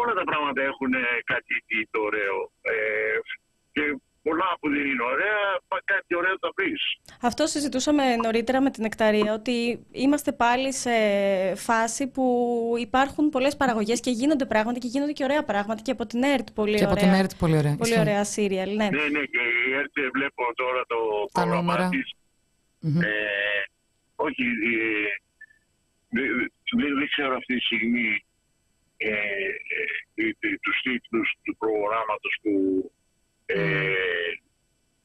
όλα 0.00 0.12
τα 0.20 0.24
πράγματα 0.30 0.62
έχουν 0.62 0.92
κάτι 1.32 1.54
τι 1.66 1.78
το 1.90 2.00
ωραίο. 2.00 2.38
Ε, 2.60 3.18
και 3.72 3.82
πολλά 4.22 4.56
που 4.60 4.68
δεν 4.68 4.84
είναι 4.86 5.02
ωραία, 5.02 5.38
πα- 5.68 5.82
κάτι 5.84 6.14
ωραίο 6.16 6.34
θα 6.40 6.50
βρει. 6.56 6.72
Αυτό 7.20 7.46
συζητούσαμε 7.46 8.16
νωρίτερα 8.16 8.60
με 8.60 8.70
την 8.70 8.84
Εκταρία, 8.84 9.32
ότι 9.32 9.86
είμαστε 9.90 10.32
πάλι 10.32 10.72
σε 10.72 10.90
φάση 11.56 12.08
που 12.08 12.24
υπάρχουν 12.78 13.28
πολλές 13.28 13.56
παραγωγές 13.56 14.00
και 14.00 14.10
γίνονται 14.10 14.46
πράγματα 14.46 14.78
και 14.78 14.86
γίνονται 14.86 15.12
και 15.12 15.24
ωραία 15.24 15.44
πράγματα 15.44 15.82
και 15.82 15.90
από 15.90 16.06
την 16.06 16.22
ΕΡΤ 16.22 16.48
πολύ 16.54 16.76
Και 16.76 16.84
ωραία. 16.84 16.92
από 16.92 17.00
την 17.00 17.12
ΕΡΤ 17.12 17.30
πολύ 17.38 17.56
ωραία. 17.56 17.76
Πολύ 17.76 17.90
Ισχύει. 17.90 18.00
ωραία 18.00 18.24
σύριαλ, 18.24 18.70
ναι. 18.76 18.88
Ναι, 18.90 19.08
ναι, 19.08 19.24
και 19.24 19.40
η 19.68 19.72
ΕΡΤ 19.74 19.92
βλέπω 20.12 20.42
τώρα 20.54 20.82
το 20.86 20.96
Τα 21.32 21.40
πρόγραμμά 21.40 21.72
νούμερα. 21.72 21.88
της. 21.88 22.12
Μμμ. 22.80 23.00
Ε, 23.00 23.06
όχι, 24.16 24.42
ε, 24.42 25.08
δεν 26.08 26.26
δεν- 26.80 26.94
δεν 26.98 27.08
ξέρω 27.08 27.36
αυτή 27.36 27.54
τη 27.56 27.60
στιγμή 27.60 28.24
ε, 28.96 29.08
ε, 29.08 29.14
ε, 30.14 30.24
ε, 30.40 30.58
τους 30.60 30.76
τίτλους 30.82 31.28
του 31.44 31.56
προγράμματος 31.56 32.34
που 32.42 32.52
ε, 33.46 33.60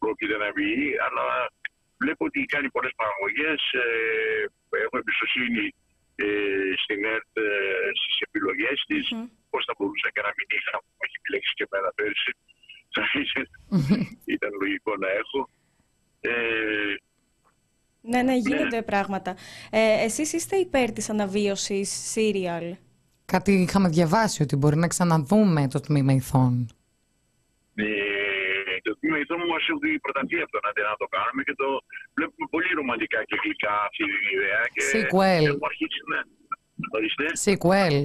πρόκειται 0.01 0.37
να 0.43 0.49
βγει, 0.57 0.89
αλλά 1.05 1.25
βλέπω 2.01 2.23
ότι 2.29 2.39
κάνει 2.53 2.69
πολλές 2.75 2.93
παραγωγές, 3.01 3.59
ε, 3.83 3.85
έχω 4.85 4.95
εμπιστοσύνη 5.01 5.65
ε, 6.15 6.25
στην 6.83 6.99
ΕΡΤ 7.13 7.33
ε, 7.45 7.49
στις 7.99 8.15
επιλογές 8.27 8.77
της, 8.89 9.05
Μμμ. 9.11 9.25
πώς 9.49 9.61
θα 9.67 9.73
μπορούσα 9.77 10.07
και 10.13 10.21
να 10.27 10.31
μην 10.37 10.47
είχα, 10.57 10.73
μου 10.83 11.01
έχει 11.05 11.15
επιλέξει 11.21 11.51
και 11.57 11.65
εμένα 11.69 11.89
πέρσι, 11.97 12.31
θα 12.95 13.03
ήταν- 13.23 14.17
ήταν 14.35 14.51
λογικό 14.61 14.91
να 15.03 15.09
έχω. 15.21 15.39
Ε, 16.21 16.31
Ναι, 18.01 18.21
ναι, 18.21 18.35
γίνονται 18.35 18.81
πράγματα. 18.81 19.31
Ε, 19.71 20.03
εσείς 20.03 20.33
είστε 20.33 20.55
υπέρ 20.55 20.91
της 20.91 21.09
αναβίωσης 21.09 21.89
σύριαλ; 22.11 22.75
Κάτι 23.25 23.51
είχαμε 23.51 23.89
διαβάσει 23.89 24.41
ότι 24.41 24.55
μπορεί 24.55 24.75
να 24.75 24.87
ξαναδούμε 24.87 25.67
το 25.67 25.79
τμήμα 25.79 26.13
ηθών. 26.13 26.69
Ε, 28.97 28.99
το 28.99 29.07
τμήμα 29.07 29.17
ηθών 29.23 29.39
μας 29.51 29.63
έχει 29.87 29.99
προταθεί 30.05 30.35
από 30.43 30.51
τον 30.55 30.63
Αντένα 30.69 30.89
να 30.95 30.99
το 31.03 31.07
κάνουμε 31.15 31.41
και 31.47 31.55
το 31.61 31.67
βλέπουμε 32.17 32.45
πολύ 32.53 32.69
ρομαντικά 32.79 33.19
και 33.29 33.35
γλυκά 33.43 33.73
αυτή 33.87 34.03
την 34.11 34.23
ιδέα. 34.35 34.61
Και 34.73 34.81
Sequel. 34.93 35.43
Έχουμε 35.51 35.67
αρχίσει, 35.71 35.99
ναι. 36.11 36.21
Ορίστε. 36.97 37.25
Sequel. 37.45 37.95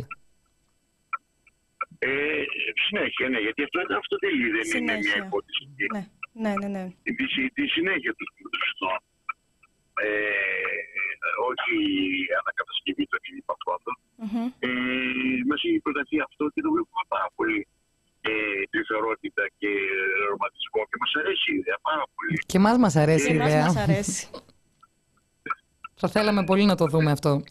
Ε, 2.10 2.42
συνέχεια, 2.86 3.26
ναι, 3.32 3.38
γιατί 3.46 3.60
αυτό, 3.66 3.78
αυτό 4.02 4.14
δεν 4.24 4.30
είναι 4.34 4.50
μια 4.52 4.64
Συνέχεια. 4.76 5.16
υπόθεση. 5.26 5.62
Ναι, 5.94 6.02
ναι, 6.42 6.52
ναι. 6.60 6.68
ναι. 6.76 6.84
Τη, 7.18 7.24
συ- 7.34 7.52
τη 7.56 7.64
συνέχεια 7.76 8.12
του 8.18 8.24
τμήματος 8.32 8.72
Ε, 10.08 10.10
όχι 11.50 11.72
η 12.20 12.26
ανακατασκευή 12.40 13.04
των 13.12 13.20
υπαρχόντων. 13.42 13.94
Μμμ. 14.24 14.46
Ε, 14.66 14.70
μας 15.48 15.60
έχει 15.66 15.80
προταθεί 15.86 16.16
αυτό 16.28 16.42
και 16.54 16.60
το 16.64 16.70
βλέπουμε 16.74 17.02
πάρα 17.14 17.28
πολύ 17.36 17.58
ε, 18.30 18.32
τρυφερότητα 18.70 19.44
και 19.58 19.70
ρομαντισμό 20.30 20.80
και 20.90 20.96
μας 21.02 21.12
αρέσει 21.20 21.46
η 21.54 21.56
ιδέα 21.62 21.78
πάρα 21.88 22.04
πολύ. 22.14 22.36
Και 22.50 22.56
εμάς 22.62 22.76
μας 22.84 22.94
αρέσει 22.96 23.26
Και 23.26 23.32
η 23.32 23.36
εμάς 23.36 23.48
ιδέα. 23.48 23.64
μας 23.66 23.76
αρέσει. 23.76 24.20
Θα 26.00 26.08
θέλαμε 26.08 26.44
πολύ 26.44 26.64
να 26.64 26.76
το 26.80 26.86
δούμε 26.86 27.10
αυτό. 27.10 27.42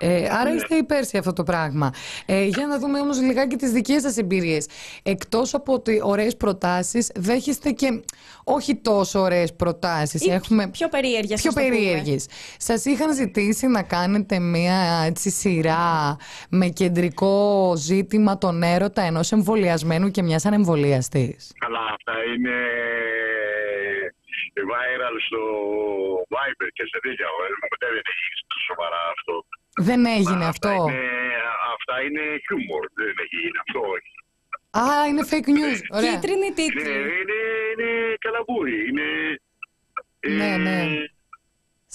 Ε, 0.00 0.28
άρα 0.40 0.54
είστε 0.54 0.74
υπέρ 0.76 1.04
σε 1.04 1.18
αυτό 1.18 1.32
το 1.32 1.42
πράγμα. 1.42 1.90
Ε, 2.26 2.44
για 2.44 2.66
να 2.66 2.78
δούμε 2.78 3.00
όμως 3.00 3.20
λιγάκι 3.20 3.56
τις 3.56 3.70
δικές 3.70 4.02
σας 4.02 4.16
εμπειρίες. 4.16 4.66
Εκτός 5.02 5.54
από 5.54 5.72
ότι 5.72 6.00
ωραίες 6.02 6.36
προτάσεις, 6.36 7.10
δέχεστε 7.14 7.70
και 7.70 8.02
όχι 8.44 8.74
τόσο 8.76 9.20
ωραίες 9.20 9.54
προτάσεις. 9.54 10.24
Ή 10.26 10.30
Έχουμε 10.30 10.68
πιο 10.68 10.88
περίεργες, 10.88 11.40
πιο 11.40 11.48
ας 11.50 11.54
το 11.54 11.60
πούμε. 11.62 11.76
περίεργες. 11.76 12.26
Σας 12.58 12.84
είχαν 12.84 13.14
ζητήσει 13.14 13.66
να 13.66 13.82
κάνετε 13.82 14.38
μια 14.38 15.02
έτσι, 15.06 15.30
σειρά 15.30 16.16
με 16.48 16.66
κεντρικό 16.68 17.72
ζήτημα 17.76 18.38
τον 18.38 18.62
έρωτα 18.62 19.02
ενός 19.02 19.32
εμβολιασμένου 19.32 20.10
και 20.10 20.22
μιας 20.22 20.44
ανεμβολιαστής. 20.44 21.52
Αλλά 21.66 21.78
αυτά 21.78 22.12
είναι 22.36 22.50
viral 24.70 25.16
στο 25.26 25.42
Viber 26.34 26.68
και 26.76 26.84
σε 26.90 26.98
τέτοια 27.04 27.28
ώρα. 27.40 27.54
Ποτέ 27.72 27.86
δεν 27.96 28.04
έχει 28.10 28.22
γίνει 28.26 28.60
σοβαρά 28.70 29.00
αυτό. 29.16 29.34
Δεν 29.88 30.00
έγινε 30.16 30.44
Μα 30.44 30.52
αυτό. 30.54 30.68
Αυτά 30.68 30.92
είναι, 30.92 31.00
αυτά 31.76 31.94
είναι 32.04 32.24
humor. 32.48 32.84
Δεν 33.00 33.14
έχει 33.24 33.36
γίνει 33.42 33.58
αυτό, 33.64 33.80
όχι. 33.96 34.10
Α, 34.80 34.84
είναι 35.08 35.22
fake 35.30 35.50
news. 35.56 35.78
Ωραία. 35.96 36.10
Κίτρινη 36.12 36.46
Είναι, 36.46 36.58
τίτλη. 36.60 36.92
είναι, 37.20 37.38
είναι 37.72 37.90
καλαμπούρι. 38.24 38.78
Είναι, 38.88 39.08
Ναι, 40.40 40.50
ναι. 40.66 40.78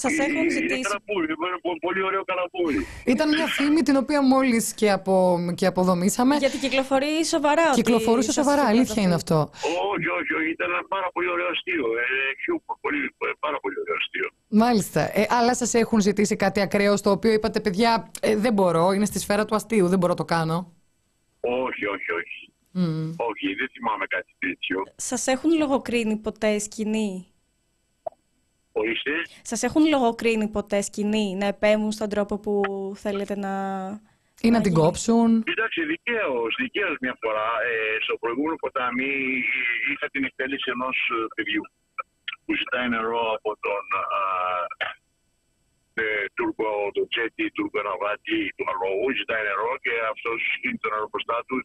Σας 0.03 0.17
έχουν 0.25 0.35
είναι 0.41 0.49
ζητήσει. 0.57 0.81
καλαμπούρι. 0.87 1.25
Είναι 1.25 1.59
πο- 1.65 1.79
πολύ 1.85 2.01
ωραίο 2.09 2.23
καλαμπούρι. 2.31 2.79
Ήταν 3.13 3.27
μια 3.35 3.47
φήμη 3.57 3.81
την 3.87 3.95
οποία 4.03 4.19
μόλις 4.33 4.73
και, 4.79 4.87
απο, 4.97 5.15
και 5.59 5.65
αποδομήσαμε. 5.71 6.35
Γιατί 6.35 6.57
κυκλοφορεί 6.57 7.25
σοβαρά. 7.25 7.65
ότι 7.71 7.81
Κυκλοφορούσε 7.81 8.31
σας 8.31 8.35
σοβαρά, 8.43 8.61
έχουν 8.61 8.73
αλήθεια 8.75 9.01
είναι 9.05 9.15
προταθεί. 9.17 9.41
αυτό. 9.41 9.69
Όχι, 9.93 10.07
όχι, 10.19 10.31
όχι. 10.39 10.49
Ήταν 10.57 10.67
ένα 10.75 10.83
πάρα 10.95 11.07
πολύ 11.13 11.29
ωραίο 11.35 11.47
αστείο. 11.55 11.85
Ε, 12.03 12.05
humor, 12.43 12.75
πολύ, 12.81 12.99
πάρα 13.45 13.57
πολύ 13.63 13.75
ωραίο 13.83 13.95
αστείο. 14.01 14.27
Μάλιστα. 14.63 15.01
Ε, 15.19 15.25
αλλά 15.29 15.55
σας 15.55 15.73
έχουν 15.73 15.99
ζητήσει 16.01 16.35
κάτι 16.35 16.59
ακραίο 16.61 16.97
στο 16.97 17.09
οποίο 17.11 17.31
είπατε, 17.31 17.59
παιδιά, 17.59 18.11
ε, 18.21 18.35
δεν 18.35 18.53
μπορώ, 18.53 18.91
είναι 18.91 19.05
στη 19.05 19.19
σφαίρα 19.19 19.45
του 19.45 19.55
αστείου, 19.55 19.87
δεν 19.87 19.97
μπορώ 19.99 20.11
να 20.11 20.17
το 20.17 20.25
κάνω. 20.25 20.73
Όχι, 21.39 21.85
όχι, 21.85 22.11
όχι. 22.11 22.39
Μμμ. 22.73 23.09
Όχι, 23.17 23.53
δεν 23.53 23.69
θυμάμαι 23.73 24.05
κάτι 24.09 24.35
τέτοιο. 24.39 24.83
Σας 24.95 25.27
έχουν 25.27 25.57
λογοκρίνει 25.57 26.15
ποτέ 26.17 26.59
σκηνή. 26.59 27.25
Ορίστε. 28.71 29.11
Σας 29.41 29.63
έχουν 29.63 29.83
λογοκρίνει 29.87 30.47
ποτέ 30.47 30.81
σκηνή 30.81 31.35
να 31.35 31.45
επέμβουν 31.45 31.91
στον 31.91 32.09
τρόπο 32.09 32.39
που 32.39 32.53
θέλετε 32.95 33.35
να... 33.35 33.53
Ή 34.41 34.49
να 34.49 34.57
να 34.57 34.63
την 34.63 34.71
γίνει. 34.71 34.83
κόψουν; 34.83 35.43
Κοιτάξτε, 35.43 35.83
δικαίως, 35.93 36.55
δικαίως 36.63 36.95
μια 37.01 37.15
φορά 37.21 37.49
ε, 37.69 37.73
στο 38.05 38.17
προηγούμενο 38.17 38.55
ποτάμι 38.55 39.11
ε, 39.57 39.91
είχα 39.91 40.07
την 40.13 40.23
εκτέλεση 40.23 40.67
ενός 40.75 40.97
παιδιού 41.35 41.63
που 42.45 42.51
ζητάει 42.61 42.87
νερό 42.89 43.21
από 43.37 43.51
τον 43.65 43.83
α, 43.99 44.23
ε, 45.93 46.25
Τούρκο, 46.35 46.67
τον 46.95 47.07
Τσέτι, 47.11 47.45
Τουρκο-Ναβάτη 47.55 48.39
του 48.55 48.65
αλόγου, 48.71 49.09
ζητάει 49.19 49.43
νερό 49.49 49.71
και 49.83 49.93
αυτός 50.13 50.37
σκύνει 50.55 50.77
το 50.83 50.89
νερό 50.93 51.07
μπροστά 51.11 51.37
του 51.47 51.57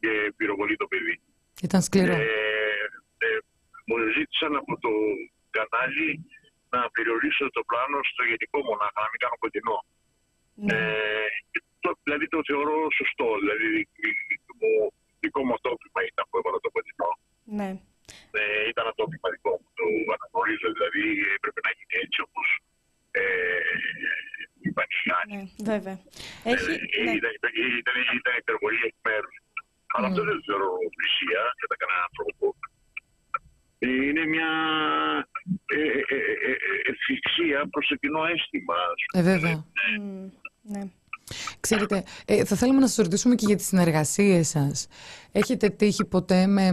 και 0.00 0.12
πυροβολεί 0.36 0.76
το 0.82 0.86
παιδί. 0.92 1.14
Ήταν 1.68 1.80
σκληρό. 1.86 2.12
Ε, 2.12 2.24
ε, 3.26 3.28
μου 3.86 3.96
ζήτησαν 4.16 4.52
από 4.62 4.72
το 4.84 4.92
κανάλι 5.56 6.08
να 6.74 6.80
περιορίσω 6.94 7.44
το 7.56 7.62
πλάνο 7.70 7.98
στο 8.10 8.22
γενικό 8.30 8.58
μονάχα, 8.68 8.98
να 9.04 9.08
μην 9.12 9.20
κάνω 9.24 9.36
κοντινό. 9.42 9.78
Ναι. 10.64 10.70
Ε, 10.74 11.28
και 11.50 11.60
το, 11.84 11.90
δηλαδή 12.04 12.26
το 12.34 12.38
θεωρώ 12.48 12.76
σωστό. 12.98 13.28
Δηλαδή 13.42 13.66
μου 14.48 14.54
μου, 14.60 14.72
δικό 15.22 15.40
μου 15.46 15.54
ατόπιμα 15.58 16.00
ήταν 16.10 16.24
που 16.28 16.36
έβαλα 16.40 16.58
το 16.64 16.70
κοντινό. 16.74 17.10
Ναι. 17.58 17.68
Ε, 18.40 18.68
ήταν 18.72 18.84
ατόπιμα 18.92 19.28
δικό 19.34 19.52
μου. 19.60 19.68
Το 19.78 19.84
αναγνωρίζω, 20.16 20.68
δηλαδή 20.76 21.04
έπρεπε 21.36 21.60
να 21.66 21.70
γίνει 21.76 21.94
έτσι 22.04 22.18
όπως 22.26 22.46
ε, 23.20 23.24
είπαν 24.64 24.88
οι 25.04 25.10
άλλοι. 25.18 25.32
Ναι, 25.36 25.42
βέβαια. 25.72 25.96
Έχει, 26.50 26.72
Ε, 26.98 27.02
ναι. 27.04 27.12
ήταν, 27.18 27.32
ήταν, 27.38 27.50
ήταν, 27.82 27.94
ήταν 28.20 28.34
υπερβολή 28.42 28.80
εκ 28.90 28.96
μέρους. 29.08 29.36
Αλλά 29.94 30.06
αυτό 30.10 30.22
δεν 30.30 30.38
θεωρώ 30.46 30.70
πλησία 30.98 31.42
κατά 31.60 31.76
κανέναν 31.80 32.02
άνθρωπο. 32.08 32.46
Είναι 33.78 34.24
μια 34.34 34.50
ε, 35.66 35.76
ε, 35.76 35.80
ε, 35.80 36.16
ε, 36.48 36.50
ε, 36.50 36.90
ευθυξία 36.90 37.68
προς 37.70 37.86
το 37.86 37.94
κοινό 37.94 38.24
αίσθημα. 38.24 38.74
ας 38.74 39.20
Ε, 39.20 39.30
βέβαια. 39.30 39.64
Μμ, 40.00 40.28
ναι. 40.62 40.82
Ξέρετε, 41.60 42.02
ε, 42.24 42.44
θα 42.44 42.56
θέλαμε 42.56 42.80
να 42.80 42.86
σας 42.86 42.96
ρωτήσουμε 42.96 43.34
και 43.34 43.46
για 43.46 43.56
τις 43.56 43.66
συνεργασίες 43.66 44.48
σας. 44.48 44.88
Έχετε 45.32 45.68
τύχει 45.68 46.04
ποτέ 46.04 46.46
με, 46.46 46.70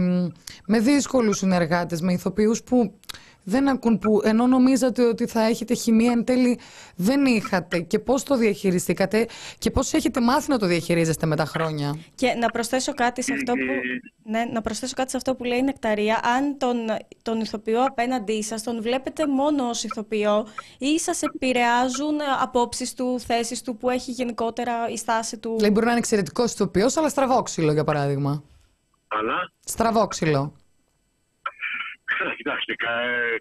με 0.66 0.80
δύσκολους 0.80 1.36
συνεργάτες, 1.36 2.00
με 2.00 2.12
ηθοποιούς 2.12 2.62
που 2.62 3.00
δεν 3.48 3.68
ακούν, 3.68 3.98
που 3.98 4.20
ενώ 4.24 4.46
νομίζατε 4.46 5.02
ότι 5.02 5.26
θα 5.26 5.42
έχετε 5.42 5.74
χημεία 5.74 6.12
εν 6.12 6.24
τέλει 6.24 6.58
δεν 6.96 7.24
είχατε. 7.24 7.80
Και 7.80 7.98
πώς 7.98 8.22
το 8.22 8.36
διαχειριστήκατε 8.36 9.26
και 9.58 9.70
πώς 9.70 9.92
έχετε 9.92 10.20
μάθει 10.20 10.50
να 10.50 10.58
το 10.58 10.66
διαχειρίζεστε 10.66 11.26
με 11.26 11.36
τα 11.36 11.44
χρόνια. 11.44 11.96
Και 12.14 12.34
να 12.34 12.50
προσθέσω 12.50 12.94
κάτι 12.94 13.22
σε 13.22 13.32
αυτό 13.32 13.52
που, 13.52 13.72
ναι, 14.30 14.44
να 14.52 14.60
προσθέσω 14.60 14.94
κάτι 14.96 15.10
σε 15.10 15.16
αυτό 15.16 15.34
που 15.34 15.44
λέει 15.44 15.58
η 15.58 15.62
Νεκταρία. 15.62 16.20
Αν 16.36 16.58
τον, 16.58 16.76
τον 17.22 17.40
ηθοποιό 17.40 17.84
απέναντί 17.84 18.42
σας 18.42 18.62
τον 18.62 18.82
βλέπετε 18.82 19.26
μόνο 19.26 19.68
ως 19.68 19.84
ηθοποιό 19.84 20.46
ή 20.78 20.98
σας 20.98 21.22
επηρεάζουν 21.22 22.16
απόψεις 22.42 22.94
του, 22.94 23.20
θέσεις 23.20 23.62
του 23.62 23.76
που 23.76 23.90
έχει 23.90 24.10
γενικότερα 24.10 24.88
η 24.88 24.96
στάση 24.96 25.38
του; 25.38 25.54
Δηλαδή 25.54 25.72
μπορεί 25.72 25.84
να 25.84 25.90
είναι 25.90 26.00
εξαιρετικός 26.00 26.52
ηθοποιός, 26.52 26.96
αλλά 26.96 27.08
στραβόξυλο 27.08 27.72
για 27.72 27.84
παράδειγμα. 27.84 28.42
Αλλά, 29.08 29.52
Στραβόξυλο. 29.64 30.52
Καλά, 32.18 32.32
κοιτάξτε, 32.40 32.72
κα, 32.84 32.92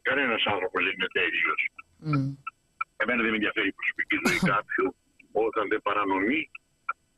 κανένας 0.08 0.44
άνθρωπος 0.54 0.80
δεν 0.86 0.94
είναι 0.98 1.12
τέλειος. 1.20 1.62
Μμ. 2.10 2.30
Εμένα 3.02 3.20
δεν 3.24 3.32
με 3.34 3.38
ενδιαφέρει 3.40 3.68
η 3.74 3.78
προσωπική 3.80 4.16
ζωή 4.26 4.40
κάποιου 4.54 4.86
όταν 5.48 5.64
δεν 5.72 5.82
παρανομεί 5.88 6.42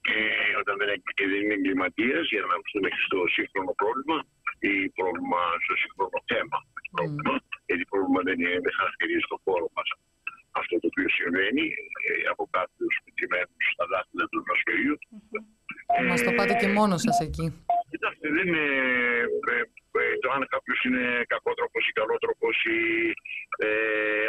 και 0.05 0.17
όταν 0.61 0.73
δεν, 0.79 0.87
είναι- 0.89 1.03
και 1.17 1.25
δεν 1.31 1.39
είναι 1.43 1.55
εγκληματίας 1.59 2.23
για 2.31 2.39
να 2.41 2.47
αναφερθούμε 2.49 2.87
και 2.93 3.01
στο 3.07 3.19
σύγχρονο 3.35 3.71
πρόβλημα 3.81 4.17
ή 4.69 4.73
πρόβλημα 4.99 5.41
στο 5.65 5.73
σύγχρονο 5.81 6.17
θέμα. 6.31 6.57
Πρόβλημα, 6.95 7.33
γιατί 7.69 7.83
πρόβλημα 7.91 8.19
δεν, 8.27 8.37
είναι, 8.41 8.57
δεν 8.65 8.73
χαρακτηρίζει 8.79 9.25
το 9.33 9.37
χώρο 9.45 9.67
μας. 9.77 9.87
Αυτό 10.61 10.73
το 10.81 10.87
οποίο 10.91 11.07
συμβαίνει 11.19 11.65
ε, 12.07 12.11
από 12.33 12.43
κάποιους 12.57 12.93
μετρημένου 13.05 13.55
στα 13.73 13.85
δάχτυλα 13.91 14.25
του 14.31 14.39
νοοσφαιρίου. 14.47 14.95
Μας 16.09 16.19
το 16.27 16.31
πάτε 16.37 16.53
και 16.61 16.69
μόνος 16.77 17.01
σας 17.07 17.17
εκεί. 17.27 17.45
Κοιτάξτε, 17.93 18.25
δεν 18.35 18.45
είναι 18.47 18.65
ε, 19.51 19.53
ε, 19.53 19.61
το 20.21 20.27
αν 20.35 20.41
κάποιος 20.53 20.79
είναι 20.87 21.03
κακότροπος 21.33 21.83
ή 21.89 21.91
καλότροπος 21.99 22.57
ή. 22.75 22.79
Ε, 23.65 23.69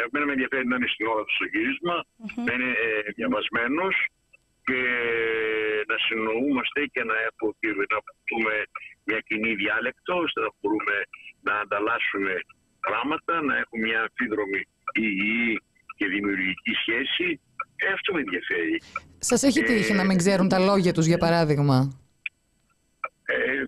εμένα 0.05 0.25
με 0.27 0.33
ενδιαφέρει 0.35 0.65
να 0.67 0.75
είναι 0.77 0.89
στην 0.93 1.05
ώρα 1.13 1.23
του 1.25 1.33
στο 1.37 1.45
γύρισμα, 1.53 1.95
να 2.45 2.51
είναι 2.55 2.71
ε, 2.85 2.89
διαβασμένος 3.17 3.95
και 4.67 4.81
να 5.89 5.95
συνοούμαστε 6.05 6.79
και 6.93 7.03
να, 7.09 7.15
έχω- 7.27 7.55
και 7.59 7.67
να 7.93 7.99
πούμε 8.29 8.53
μια 9.07 9.19
κοινή 9.27 9.51
διάλεκτο, 9.61 10.13
ώστε 10.25 10.39
να 10.45 10.49
μπορούμε 10.59 10.95
να 11.47 11.53
ανταλλάσσουμε 11.63 12.33
πράγματα, 12.87 13.33
να 13.49 13.53
έχουμε 13.61 13.81
μια 13.87 13.99
αμφίδρομη 14.05 14.59
υγιή 15.05 15.61
και 15.97 16.05
δημιουργική 16.15 16.71
σχέση. 16.83 17.27
Ε, 17.75 17.87
αυτό 17.97 18.13
με 18.13 18.19
ενδιαφέρει. 18.25 18.75
Σας 19.19 19.43
έχει 19.43 19.61
τύχει 19.63 19.93
να 19.93 20.05
μην 20.05 20.17
ξέρουν 20.17 20.47
τα 20.53 20.59
λόγια 20.59 20.93
τους, 20.93 21.05
για 21.05 21.17
παράδειγμα; 21.17 21.77
Ε, 23.25 23.63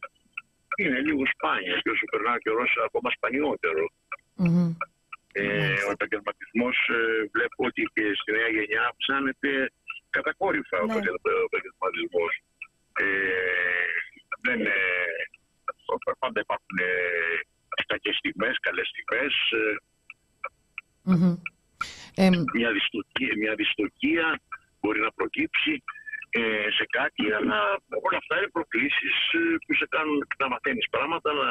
είναι 0.85 0.99
λίγο 1.07 1.23
σπάνια 1.33 1.75
και 1.81 1.89
όσο 1.93 2.05
περνάει 2.11 2.37
ο 2.39 2.43
καιρό 2.45 2.65
ακόμα 2.87 3.09
σπανιότερο. 3.15 3.83
Μμμ. 4.35 4.69
Ε, 5.33 5.73
ο 5.87 5.91
επαγγελματισμός 5.97 6.77
βλέπω 7.33 7.59
ότι 7.69 7.81
και 7.93 8.05
στη 8.19 8.29
νέα 8.37 8.49
γενιά 8.55 8.81
αυξάνεται 8.91 9.51
κατακόρυφα 10.15 10.77
ο 10.81 10.85
Ναι. 10.85 10.93
επαγγελματισμός. 11.49 12.33
Ε, 13.03 13.05
δεν, 14.45 14.59
ε, 14.65 14.75
πάντα 16.19 16.39
υπάρχουν 16.45 16.75
ε, 16.81 16.93
κακές 17.91 18.15
στιγμές, 18.15 18.55
καλές 18.59 18.87
στιγμές, 18.91 19.33
ε, 19.61 19.75
Μμμ. 21.03 21.35
Ε, 22.15 22.29
μια, 22.53 22.71
δυστοκία, 22.71 23.33
μια 23.37 23.53
δυστοκία 23.55 24.41
μπορεί 24.79 24.99
να 24.99 25.11
προκύψει 25.11 25.83
ε, 26.39 26.67
σε 26.77 26.85
κάτι, 26.97 27.23
αλλά 27.37 27.59
όλα 28.07 28.17
αυτά 28.21 28.33
είναι 28.37 28.55
προκλήσεις 28.57 29.15
ε, 29.39 29.41
που 29.63 29.71
σε 29.79 29.85
κάνουν 29.95 30.17
να 30.41 30.47
μαθαίνεις 30.53 30.87
πράγματα, 30.95 31.29
να 31.41 31.47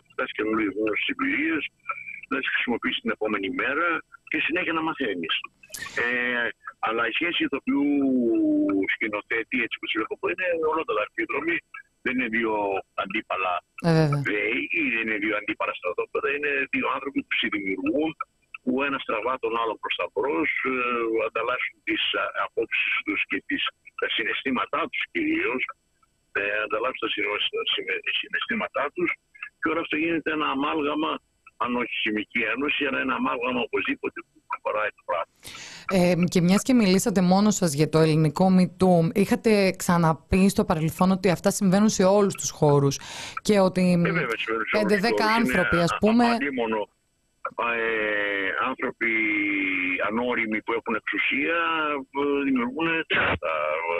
αποκτάς 0.00 0.30
καινούργιες 0.36 0.74
εμπειρίες, 1.12 1.62
να 2.30 2.36
τις 2.38 2.50
χρησιμοποιήσεις 2.52 3.00
την 3.04 3.14
επόμενη 3.16 3.48
μέρα 3.60 3.88
και 4.30 4.38
συνέχεια 4.46 4.72
να 4.78 4.82
μαθαίνεις. 4.88 5.34
Ε, 6.04 6.48
αλλά 6.86 7.02
η 7.10 7.12
σχέση 7.18 7.44
ηθοποιού 7.46 7.86
σκηνοθέτη, 8.94 9.56
έτσι 9.64 9.76
που 9.78 9.86
σου 9.88 10.16
πω, 10.20 10.26
είναι 10.32 10.48
ολότατα 10.70 11.00
αρχίδρομη. 11.06 11.56
Δεν 12.04 12.14
είναι 12.16 12.28
δύο 12.36 12.52
αντίπαλα 13.02 13.52
ε, 13.88 13.92
βέβαια. 13.98 14.20
Βέοι, 14.28 14.60
δεν 14.94 15.04
είναι 15.06 15.18
δύο 15.24 15.34
αντίπαλα 15.40 15.72
στρατόπεδα, 15.78 16.28
είναι 16.36 16.52
δύο 16.74 16.86
άνθρωποι 16.96 17.20
που 17.26 17.34
συνδημιουργούν, 17.40 18.10
που 18.66 18.74
ένα 18.88 18.98
τραβά 19.08 19.34
τον 19.44 19.52
άλλο 19.62 19.74
προς 19.82 19.94
τα 20.00 20.06
μπρος, 20.12 20.50
ανταλλάσσουν 21.28 21.76
τις 21.86 22.02
απόψεις 22.46 22.92
τους 23.04 23.20
και 23.30 23.38
τις, 23.48 23.62
τα 24.00 24.06
συναισθήματά 24.14 24.80
τους 24.90 25.02
κυρίως, 25.12 25.62
ε, 26.38 26.42
ανταλλάσσουν 26.64 27.02
τα 27.04 27.10
συναισθ- 27.14 27.52
τα 27.58 27.62
συναι- 27.72 28.02
συναισθήματά 28.20 28.84
τους 28.94 29.10
και 29.60 29.66
όλα 29.72 29.80
αυτό 29.84 29.96
γίνεται 30.02 30.30
ένα 30.38 30.46
αμάλγαμα, 30.56 31.10
αν 31.62 31.70
όχι 31.82 31.94
χημική 32.02 32.40
ένωση, 32.54 32.80
αλλά 32.88 32.98
ένα 33.06 33.14
αμάλγαμα 33.20 33.60
οπωσδήποτε 33.68 34.18
που 34.26 34.34
προχωράει 34.50 34.90
το 34.98 35.02
πράγμα. 35.08 35.32
Ε, 35.98 36.24
και 36.32 36.40
μιας 36.46 36.62
και 36.66 36.74
μιλήσατε 36.80 37.20
μόνος 37.32 37.54
σας 37.54 37.70
για 37.78 37.88
το 37.88 37.98
ελληνικό 38.04 38.44
μητού, 38.50 39.10
είχατε 39.14 39.70
ξαναπεί 39.70 40.48
στο 40.48 40.64
παρελθόν 40.64 41.10
ότι 41.10 41.28
αυτά 41.30 41.50
συμβαίνουν 41.50 41.88
σε 41.88 42.04
όλους 42.04 42.34
τους 42.34 42.50
χώρους 42.50 42.94
και 43.46 43.58
ότι 43.68 43.80
Ε, 43.80 43.96
βέβαια, 43.96 44.12
συμβαίνουν 44.12 44.38
σε 44.38 44.52
όλους 44.52 44.70
5-10 44.70 45.14
τους 45.16 45.24
χώρους. 45.24 45.36
άνθρωποι 45.38 45.74
Είναι 45.76 45.84
ας 45.84 45.96
πούμε 46.00 46.24
απαντήμονο, 46.26 46.88
ε, 47.76 48.48
άνθρωποι 48.68 49.12
ανώριμοι 50.08 50.62
που 50.62 50.72
έχουν 50.72 50.94
εξουσία 50.94 51.58
ε, 52.20 52.42
δημιουργούν 52.44 52.88
θέματα. 53.14 53.52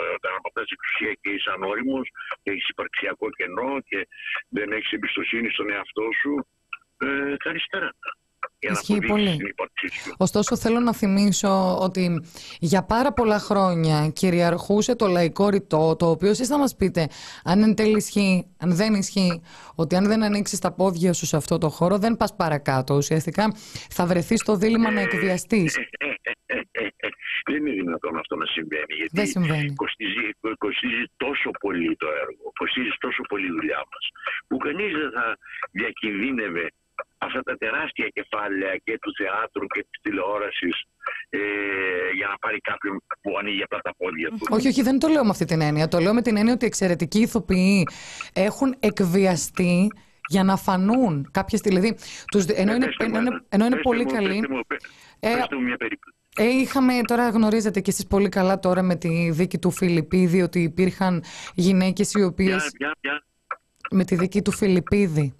Ε, 0.09 0.15
Όταν 0.17 0.31
αποκτάς 0.37 0.69
εξουσία 0.75 1.13
και 1.21 1.29
είσαι 1.29 1.51
ανώριμος 1.55 2.09
και 2.43 2.51
έχεις 2.51 2.69
υπαρξιακό 2.69 3.29
κενό 3.29 3.81
και 3.89 4.07
δεν 4.49 4.71
έχεις 4.71 4.91
εμπιστοσύνη 4.91 5.49
στον 5.49 5.71
εαυτό 5.71 6.05
σου, 6.21 6.33
ε, 6.97 7.35
κάνεις 7.37 7.65
τέρατα. 7.65 8.09
Για 8.59 8.71
να 8.71 8.79
Ισχύει 8.79 8.91
αποδείξεις 8.93 9.11
πολύ. 9.11 9.37
την 9.37 9.47
ύπαρξή 9.47 9.87
σου. 10.01 10.13
Ωστόσο 10.17 10.57
θέλω 10.57 10.79
να 10.79 10.93
θυμίσω 10.93 11.77
ότι 11.79 12.25
για 12.59 12.83
πάρα 12.83 13.13
πολλά 13.13 13.39
χρόνια 13.39 14.09
κυριαρχούσε 14.13 14.95
το 14.95 15.07
λαϊκό 15.07 15.49
ρητό 15.49 15.95
το 15.95 16.09
οποίο 16.09 16.29
εσείς 16.29 16.47
θα 16.47 16.57
μας 16.57 16.75
πείτε 16.75 17.07
αν 17.43 17.61
εν 17.63 17.75
τέλει 17.75 17.97
ισχύει, 17.97 18.45
αν 18.57 18.75
δεν 18.75 18.93
ισχύει 18.93 19.41
ότι 19.75 19.95
αν 19.95 20.07
δεν 20.07 20.23
ανοίξεις 20.23 20.59
τα 20.59 20.71
πόδια 20.71 21.13
σου 21.13 21.25
σε 21.25 21.35
αυτό 21.37 21.57
το 21.57 21.69
χώρο 21.69 21.97
δεν 21.97 22.17
πας 22.17 22.35
παρακάτω 22.35 22.95
ουσιαστικά 22.95 23.53
θα 23.89 24.05
βρεθείς 24.05 24.39
στο 24.39 24.55
δίλημα 24.55 24.91
να 24.91 25.01
εκβιαστείς 25.01 25.77
Δεν 27.51 27.65
είναι 27.65 27.71
δυνατόν 27.71 28.17
αυτό 28.17 28.35
να 28.35 28.45
συμβαίνει. 28.45 28.93
Γιατί 28.99 29.15
Δεν 29.19 29.27
συμβαίνει. 29.27 29.73
Κοστίζει, 29.73 30.25
κοστίζει 30.57 31.03
τόσο 31.17 31.49
πολύ 31.59 31.95
το 31.95 32.07
έργο, 32.23 32.45
κοστίζει 32.59 32.93
τόσο 33.05 33.21
πολύ 33.29 33.45
η 33.45 33.55
δουλειά 33.57 33.81
μας, 33.91 34.03
που 34.47 34.57
κανείς 34.57 34.91
δεν 35.01 35.11
θα 35.11 35.37
διακινδύνευε 35.71 36.65
αυτά 37.17 37.41
τα 37.43 37.55
τεράστια 37.57 38.07
κεφάλαια 38.13 38.75
και 38.83 38.97
του 39.01 39.11
θεάτρου 39.19 39.65
και 39.67 39.81
της 39.89 39.99
τηλεόρασης 40.01 40.75
ε, 41.29 41.39
για 42.15 42.27
να 42.27 42.37
πάρει 42.37 42.59
κάποιον 42.59 43.01
που 43.21 43.37
ανοίγει 43.39 43.63
απλά 43.63 43.79
τα 43.79 43.93
πόδια 43.97 44.29
του. 44.29 44.37
όχι 44.49 44.67
όχι 44.67 44.81
δεν 44.81 44.99
το 44.99 45.07
λέω 45.07 45.23
με 45.23 45.29
αυτή 45.29 45.45
την 45.45 45.61
έννοια 45.61 45.87
το 45.87 45.99
λέω 45.99 46.13
με 46.13 46.21
την 46.21 46.37
έννοια 46.37 46.53
ότι 46.53 46.63
οι 46.63 46.67
εξαιρετικοί 46.67 47.19
ηθοποιοί 47.19 47.87
έχουν 48.33 48.75
εκβιαστεί 48.79 49.87
για 50.29 50.43
να 50.43 50.55
φανούν 50.57 51.29
κάποιες 51.31 51.61
δηλαδή 51.61 51.97
τους, 52.31 52.45
ενώ, 52.45 52.73
είναι, 52.73 52.85
Πέστε 52.85 53.07
μου 53.07 53.15
ενώ, 53.15 53.19
είναι, 53.19 53.29
ένα. 53.29 53.43
ενώ 53.49 53.65
είναι 53.65 53.75
Πέστε 53.75 53.89
πολύ 53.89 54.03
μου, 54.03 54.11
καλοί 54.11 54.39
πέστε 54.39 54.53
μου, 54.53 54.61
πέ- 54.67 54.81
Ε, 55.19 55.33
πέστε 55.35 55.55
μου 55.55 55.61
μια 55.61 55.77
περίπτωση. 55.77 56.15
Ε, 56.39 56.45
είχαμε, 56.45 56.93
τώρα 57.07 57.29
γνωρίζετε 57.29 57.79
και 57.81 57.89
εσείς 57.91 58.07
πολύ 58.07 58.29
καλά 58.29 58.59
τώρα 58.59 58.81
με 58.81 58.95
τη 58.95 59.29
δίκη 59.31 59.57
του 59.57 59.71
Φιλιππίδη 59.71 60.41
ότι 60.41 60.59
υπήρχαν 60.59 61.23
γυναίκες 61.55 62.13
οι 62.13 62.23
οποίες 62.23 62.55
Ποια, 62.55 62.71
ποια, 62.77 62.95
ποια; 62.99 63.23
με 63.91 64.03
τη 64.05 64.15
δίκη 64.15 64.41
του 64.41 64.51
Φιλιππίδη 64.51 65.33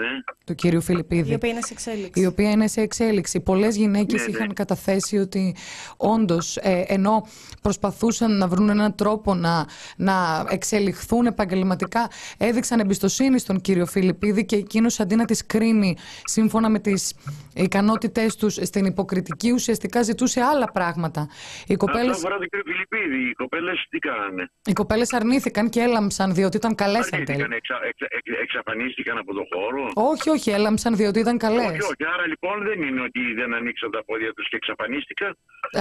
ναι. 0.00 0.08
του 0.46 0.54
κυρίου 0.54 0.78
Η 0.78 0.82
Φιλιππίδη. 0.82 1.34
οποία 1.34 1.48
είναι 1.50 1.60
σε 1.62 1.72
εξέλιξη. 1.72 2.20
η 2.22 2.26
οποία 2.26 2.50
είναι 2.50 2.66
σε 2.66 2.80
εξέλιξη. 2.80 3.40
Πολλές 3.40 3.76
γυναίκες 3.76 4.20
Ναι, 4.20 4.26
ναι. 4.26 4.30
είχαν 4.36 4.52
καταθέσει 4.54 5.16
ότι 5.18 5.56
όντως 5.96 6.56
ενώ 6.86 7.26
προσπαθούσαν 7.62 8.36
να 8.36 8.48
βρουν 8.48 8.68
έναν 8.68 8.94
τρόπο 8.94 9.34
να, 9.34 9.66
να 9.96 10.44
εξελιχθούν 10.48 11.26
επαγγελματικά, 11.26 12.10
έδειξαν 12.38 12.80
εμπιστοσύνη 12.80 13.38
στον 13.38 13.60
κύριο 13.60 13.86
Φιλιππίδη 13.86 14.44
και 14.44 14.56
εκείνος 14.56 15.00
αντί 15.00 15.14
να 15.14 15.24
τις 15.24 15.46
κρίνει 15.46 15.96
σύμφωνα 16.24 16.68
με 16.70 16.78
τις 16.78 17.14
ικανότητές 17.54 18.36
τους 18.36 18.54
στην 18.54 18.84
υποκριτική, 18.84 19.50
ουσιαστικά 19.52 20.02
ζητούσε 20.02 20.40
άλλα 20.40 20.72
πράγματα. 20.72 21.28
Οι 21.66 21.76
κοπέλε 21.76 22.10
Αυτό 22.10 22.12
αφορά 22.12 22.36
τον 22.38 22.48
κύριο 22.48 22.64
Φιλιππίδη. 22.72 23.28
Οι 23.30 23.32
κοπέλες 23.32 23.86
τι 23.90 23.98
κάνανε; 23.98 24.50
οι 24.64 24.72
κοπέλες 24.72 25.12
αρνήθηκαν 25.12 25.68
και 25.68 25.80
έλαμψαν 25.80 26.34
διότι 26.34 26.56
ήταν 26.56 26.74
καλές 26.74 27.08
εν 27.10 27.24
τέλει. 27.24 27.42
Αρνήθηκαν, 27.42 27.52
εξα, 27.52 27.74
εξα, 27.88 28.06
εξ- 28.10 28.40
εξαφανίστηκαν 28.42 29.18
από 29.18 29.34
τον 29.34 29.44
χώρο. 29.52 29.81
Όχι, 29.94 30.28
όχι, 30.36 30.50
έλαμψαν 30.50 30.92
διότι 30.96 31.18
ήταν 31.24 31.36
καλές. 31.38 31.66
Όχι, 31.70 31.82
όχι. 31.92 32.04
Άρα 32.14 32.26
λοιπόν 32.32 32.56
δεν 32.68 32.82
είναι 32.82 33.00
ότι 33.08 33.20
δεν 33.40 33.54
ανοίξαν 33.54 33.90
τα 33.90 34.04
πόδια 34.04 34.32
τους 34.36 34.48
και 34.48 34.56
εξαφανίστηκαν. 34.56 35.30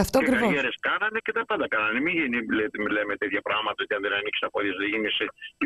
Αυτό 0.03 0.17
και 0.19 0.25
ακριβώς. 0.25 0.43
καριέρες 0.47 0.75
κάνανε 0.87 1.19
και 1.25 1.31
τα 1.31 1.45
πάντα 1.45 1.67
κάνανε. 1.67 1.99
Μην 2.05 2.13
γίνει, 2.17 2.37
λέτε, 2.59 2.77
μη 2.83 2.89
λέμε 2.97 3.13
τέτοια 3.15 3.41
πράγματα 3.41 3.79
ότι 3.83 3.93
αν 3.97 4.01
δεν 4.05 4.13
ανοίξεις 4.19 4.41
τα 4.45 4.49
πόδια 4.53 4.71
σου 4.73 4.79
δεν 4.83 4.89
γίνεσαι, 4.93 5.25
ε, 5.57 5.65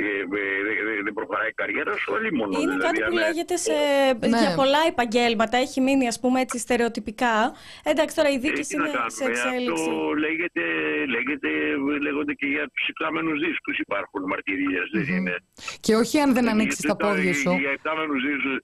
ε, 0.00 0.04
ε, 0.40 0.98
ε, 0.98 1.02
δεν 1.06 1.12
προχωράει 1.18 1.48
η 1.48 1.56
καριέρα 1.60 1.92
σου. 2.00 2.08
Όλοι 2.16 2.30
μόνο. 2.38 2.52
Είναι 2.60 2.76
δηλαδή, 2.76 2.86
κάτι 2.86 3.00
που 3.00 3.16
αν, 3.16 3.22
ε, 3.22 3.26
λέγεται 3.26 3.56
σε... 3.56 3.76
Ναι. 4.18 4.38
για 4.42 4.52
πολλά 4.60 4.82
επαγγέλματα. 4.92 5.56
Έχει 5.64 5.78
μείνει, 5.86 6.06
ας 6.12 6.18
πούμε, 6.20 6.40
έτσι 6.44 6.56
στερεοτυπικά. 6.64 7.34
Εντάξει, 7.90 8.12
τώρα 8.18 8.28
η 8.30 8.34
ε, 8.34 8.38
διοίκηση 8.38 8.74
τι 8.74 8.76
να 8.76 8.88
είναι 8.88 8.98
σε 9.06 9.24
κάνουμε, 9.24 9.38
εξέλιξη. 9.38 9.82
Αυτό 9.82 10.12
λέγεται, 10.26 10.62
λέγεται, 11.14 11.48
λέγονται 12.06 12.32
και 12.40 12.46
για 12.46 12.64
τους 12.74 12.88
υπτάμενους 12.88 13.36
δίσκους 13.44 13.78
υπάρχουν 13.78 14.22
μαρτυρίες. 14.32 14.84
Δεν 14.92 15.06
είναι. 15.16 15.34
Και 15.80 15.94
όχι 15.94 16.18
αν 16.24 16.30
δεν 16.36 16.48
ανοίξει 16.48 16.82
τα 16.82 16.86
Γιατί 16.88 17.02
τα- 17.02 17.08
πόδια 17.08 17.34
σου. 17.34 17.50
Για 17.64 17.72
υπτάμενους 17.78 18.20
δίσκους, 18.28 18.56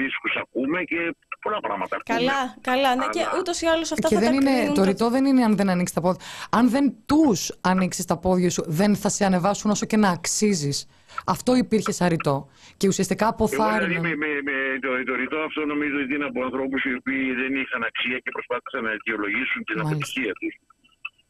δίσκους 0.00 0.32
ακούμε 0.42 0.82
και 0.90 1.00
πολλά 1.44 1.60
πράγματα 1.60 1.96
ακούμε. 1.98 2.18
Καλά, 2.18 2.40
καλά. 2.60 2.90
Ναι, 2.96 3.06
και 3.14 3.20
Αλλά- 3.20 3.38
ούτως 3.38 3.60
ή 3.60 3.66
άλλως 3.66 3.92
αυτά 3.92 4.08
Και 4.08 4.14
θα 4.14 4.20
δεν 4.20 4.30
τα 4.30 4.34
είναι, 4.36 4.50
κρίνουν 4.56 4.74
το 4.74 4.80
τα- 4.80 4.86
ρητό 4.86 5.10
δεν 5.10 5.24
είναι 5.24 5.42
αν 5.44 5.56
δεν 5.56 5.68
ανοίξει 5.74 5.94
τα 5.94 6.00
πόδια. 6.00 6.20
Αν 6.50 6.64
δεν 6.70 6.94
τους 7.06 7.40
ανοίξεις 7.60 8.04
τα 8.04 8.16
πόδια 8.18 8.50
σου, 8.50 8.62
δεν 8.66 8.96
θα 8.96 9.08
σε 9.08 9.24
ανεβάσουν 9.24 9.70
όσο 9.70 9.86
και 9.86 9.96
να 9.96 10.08
αξίζεις. 10.10 10.86
Αυτό 11.26 11.54
υπήρχε 11.54 11.92
σαν 11.92 12.08
ρητό. 12.08 12.36
Και 12.76 12.86
ουσιαστικά 12.88 13.26
Εγώ 13.38 13.46
δηλαδή 13.46 13.56
αποθάρρυναν. 13.70 14.02
με, 14.02 14.12
με, 14.22 14.30
με 14.48 14.56
το, 14.84 14.88
το 15.10 15.14
ρητό 15.14 15.38
αυτό 15.38 15.60
νομίζω 15.72 15.96
ότι 16.04 16.14
είναι 16.14 16.24
από 16.24 16.42
ανθρώπους 16.44 16.84
οι 16.84 16.94
οποίοι 16.98 17.32
δεν 17.40 17.52
είχαν 17.62 17.82
αξία 17.90 18.18
και 18.24 18.30
προσπάθησαν 18.36 18.82
να 18.86 18.90
αιτιολογήσουν 18.96 19.60
την 19.64 19.76
Μάλιστα. 19.76 19.94
αποτυχία 19.94 20.32
τους. 20.40 20.54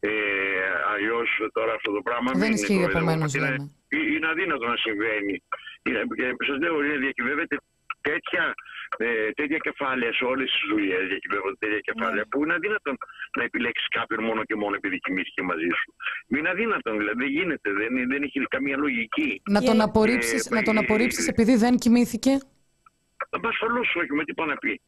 Ε, 0.08 0.10
Αλλιώς 0.92 1.28
τώρα 1.52 1.72
αυτό 1.78 1.90
το 1.96 2.02
πράγμα 2.08 2.30
Δεν 2.32 2.42
είναι 2.50 2.54
ισχύει, 2.60 2.82
το- 2.82 2.88
επομένως, 2.90 3.34
είναι, 3.34 3.50
λέμε. 3.50 3.70
είναι 4.14 4.28
αδύνατο 4.32 4.64
να 4.72 4.76
συμβαίνει. 4.76 5.34
Είναι, 5.86 6.00
και 6.18 6.26
σας 6.48 6.58
λέω, 6.62 6.74
είναι, 6.84 6.96
διακυβεύεται 7.04 7.56
τέτοια, 8.00 8.44
ε, 8.96 9.30
τέτοια 9.38 9.58
κεφάλαια 9.66 10.12
σε 10.18 10.24
όλες 10.32 10.48
τις 10.54 10.64
δουλειές. 10.72 11.02
Διακυβεύονται 11.12 11.56
τέτοια 11.58 11.76
Ναι. 11.76 11.86
κεφάλαια 11.88 12.24
που 12.30 12.38
είναι 12.42 12.54
αδύνατον 12.58 12.94
να 13.36 13.42
επιλέξεις 13.48 13.88
κάποιον 13.98 14.20
μόνο 14.28 14.40
και 14.48 14.54
μόνο 14.62 14.74
επειδή 14.80 14.96
κοιμήθηκε 15.04 15.42
μαζί 15.50 15.68
σου. 15.80 15.88
Είναι 16.36 16.48
αδύνατον, 16.54 16.92
δηλαδή 16.98 17.18
δεν 17.24 17.30
γίνεται, 17.36 17.68
δεν, 17.80 17.90
δεν 18.12 18.22
έχει 18.22 18.38
καμία 18.54 18.76
λογική. 18.76 19.42
Να 19.50 19.60
τον 19.62 19.76
Και- 19.76 19.82
απορρίψεις, 19.88 20.46
Ε, 20.50 20.54
να 20.54 20.62
τον 20.62 20.76
ε, 20.76 20.78
απορρίψεις 20.82 21.26
ε, 21.26 21.30
επειδή 21.30 21.54
δεν 21.64 21.74
κοιμήθηκε; 21.82 22.32
Ασφαλώ 23.50 23.80
όχι, 24.00 24.12
με 24.18 24.24
τι 24.24 24.34
πάει 24.34 24.46
να 24.48 24.56
πει. 24.56 24.80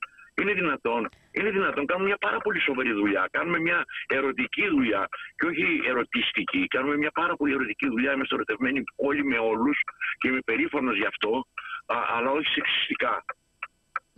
Είναι 0.43 0.53
δυνατόν. 0.53 1.09
Είναι 1.30 1.51
δυνατόν. 1.51 1.87
Κάνουμε 1.87 2.07
μια 2.09 2.16
πάρα 2.20 2.39
πολύ 2.39 2.61
σοβαρή 2.61 2.93
δουλειά. 2.93 3.28
Κάνουμε 3.30 3.59
μια 3.59 3.84
ερωτική 4.07 4.68
δουλειά 4.68 5.09
και 5.37 5.47
όχι 5.47 5.80
ερωτιστική. 5.87 6.66
Κάνουμε 6.66 6.97
μια 6.97 7.11
πάρα 7.11 7.37
πολύ 7.37 7.53
ερωτική 7.53 7.89
δουλειά. 7.89 8.12
Είμαστε 8.12 8.34
ερωτευμένοι 8.34 8.84
όλοι 8.97 9.24
με 9.24 9.39
όλους 9.39 9.80
και 10.18 10.28
είμαι 10.28 10.41
περήφανος 10.45 10.97
γι' 10.97 11.07
αυτό, 11.07 11.47
α, 11.87 11.97
αλλά 12.16 12.30
όχι 12.30 12.47
σεξιστικά. 12.47 13.24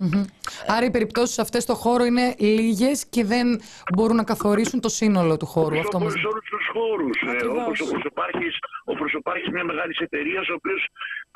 Μμμ. 0.01 0.25
Άρα 0.66 0.85
οι 0.87 0.91
περιπτώσεις 0.91 1.39
αυτές 1.39 1.62
στο 1.62 1.75
χώρο 1.75 2.05
είναι 2.05 2.35
λίγες 2.39 3.07
και 3.09 3.25
δεν 3.25 3.47
μπορούν 3.95 4.16
να 4.16 4.25
καθορίσουν 4.25 4.81
το 4.81 4.89
σύνολο 4.89 5.37
του 5.37 5.47
χώρου. 5.47 5.79
Αυτό 5.79 5.99
μας... 6.01 6.12
σε 6.12 6.27
όλους 6.27 6.45
τους 6.45 6.69
χώρους. 6.73 7.16
Ακριβώς. 7.29 7.57
Όπως 7.57 7.81
ο 7.81 7.87
προσωπάρχη 7.93 8.49
ο 8.85 8.95
προσωπάρχης 8.95 9.49
μια 9.51 9.64
μεγάλης 9.64 9.99
εταιρείας, 9.99 10.49
ο 10.49 10.55
οποίος 10.55 10.89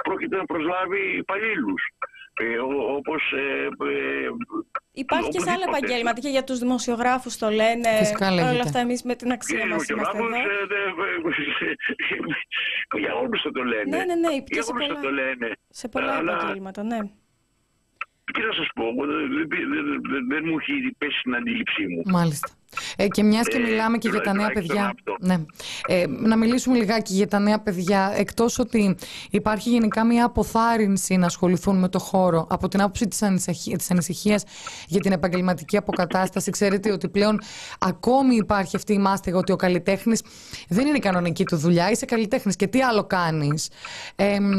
πρόκειται 0.05 0.37
να 0.37 0.45
προσλάβει 0.45 1.17
υπαλλήλους. 1.17 1.83
Ε, 2.41 2.59
Όπως. 2.97 3.33
Ε, 3.33 3.65
ε, 3.65 3.69
Υπάρχει 4.93 5.29
και 5.29 5.41
σε 5.41 5.51
άλλα 5.51 5.59
οπουδήποτε. 5.59 5.77
επαγγέλματα 5.87 6.21
και 6.21 6.29
για 6.29 6.45
τους 6.45 6.59
δημοσιογράφους 6.59 7.37
το 7.37 7.49
λένε. 7.51 7.89
Φυσικά 7.99 8.19
Παρ' 8.27 8.33
λέγεται. 8.35 8.53
όλα 8.53 8.63
αυτά, 8.63 8.79
εμείς 8.79 9.03
με 9.03 9.15
την 9.15 9.27
Και 9.27 9.33
αξία 9.33 9.59
οι 9.59 9.61
μας 9.61 9.69
είμαστε 9.69 9.95
δημοσιογράφους, 9.95 10.37
εδώ. 10.37 10.53
ε, 10.53 10.67
δε- 10.73 10.93
Για 13.03 13.15
όλους 13.15 13.43
θα 13.43 13.51
το 13.53 13.63
λένε. 13.65 13.97
Ναι, 13.97 14.05
ναι, 14.05 14.15
ναι, 14.15 14.29
και 14.39 14.45
Για 14.57 14.63
σε 14.63 14.71
όλους 14.73 14.87
θα 14.87 14.93
πολλά- 14.95 15.01
το 15.07 15.11
λένε. 15.11 15.53
Σε 15.69 15.89
πολλά 15.89 16.13
Αλλά 16.17 16.33
επαγγέλματα, 16.33 16.83
ναι. 16.83 16.99
τι 18.35 18.41
να 18.49 18.53
σας 18.53 18.69
πω, 18.75 18.83
εγώ 18.93 19.07
δεν, 19.07 19.29
δεν- 19.35 19.49
δεν- 19.49 20.01
δεν- 20.11 20.27
δεν 20.29 20.43
μου 20.47 20.57
έχει 20.61 20.95
πέσει 20.99 21.19
στην 21.19 21.35
αντίληψή 21.35 21.87
μου. 21.87 22.03
Μάλιστα. 22.07 22.49
Ε, 22.97 23.07
και 23.09 23.23
μιας 23.23 23.49
και 23.49 23.57
Ε, 23.57 23.61
μιλάμε 23.61 23.99
και 23.99 24.09
για 24.09 24.21
τα 24.21 24.33
νέα 24.33 24.47
τουλάχιστον 24.49 24.77
παιδιά. 24.77 24.93
αυτό. 24.97 25.17
Ναι. 25.21 25.45
Ε, 25.87 26.05
να 26.09 26.37
μιλήσουμε 26.37 26.77
λιγάκι 26.79 27.15
για 27.15 27.29
τα 27.29 27.39
νέα 27.39 27.59
παιδιά. 27.61 28.13
Εκτός 28.17 28.59
ότι 28.59 28.97
υπάρχει 29.31 29.71
γενικά 29.71 30.05
μια 30.07 30.25
αποθάρρυνση 30.25 31.17
να 31.17 31.27
ασχοληθούν 31.27 31.79
με 31.79 31.89
το 31.89 31.99
χώρο 31.99 32.47
από 32.51 32.69
την 32.69 32.81
άποψη 32.81 33.09
της 33.77 33.91
ανησυχία 33.91 34.41
για 34.87 35.01
την 35.01 35.13
επαγγελματική 35.13 35.77
αποκατάσταση. 35.77 36.51
Ξέρετε 36.51 36.93
ότι 36.93 37.09
πλέον 37.09 37.41
ακόμη 37.79 38.35
υπάρχει 38.37 38.77
αυτή 38.77 38.93
η 38.93 38.99
μάστιγα 38.99 39.37
ότι 39.37 39.53
ο 39.53 39.57
καλλιτέχνης 39.57 40.23
δεν 40.69 40.87
είναι 40.87 40.97
η 40.97 41.01
κανονική 41.01 41.45
του 41.45 41.57
δουλειά. 41.57 41.91
Είσαι 41.91 42.05
καλλιτέχνης 42.07 42.57
και 42.57 42.67
τι 42.67 42.83
άλλο 42.83 43.05
κάνεις; 43.05 43.71
Ε, 44.17 44.41
μ, 44.41 44.51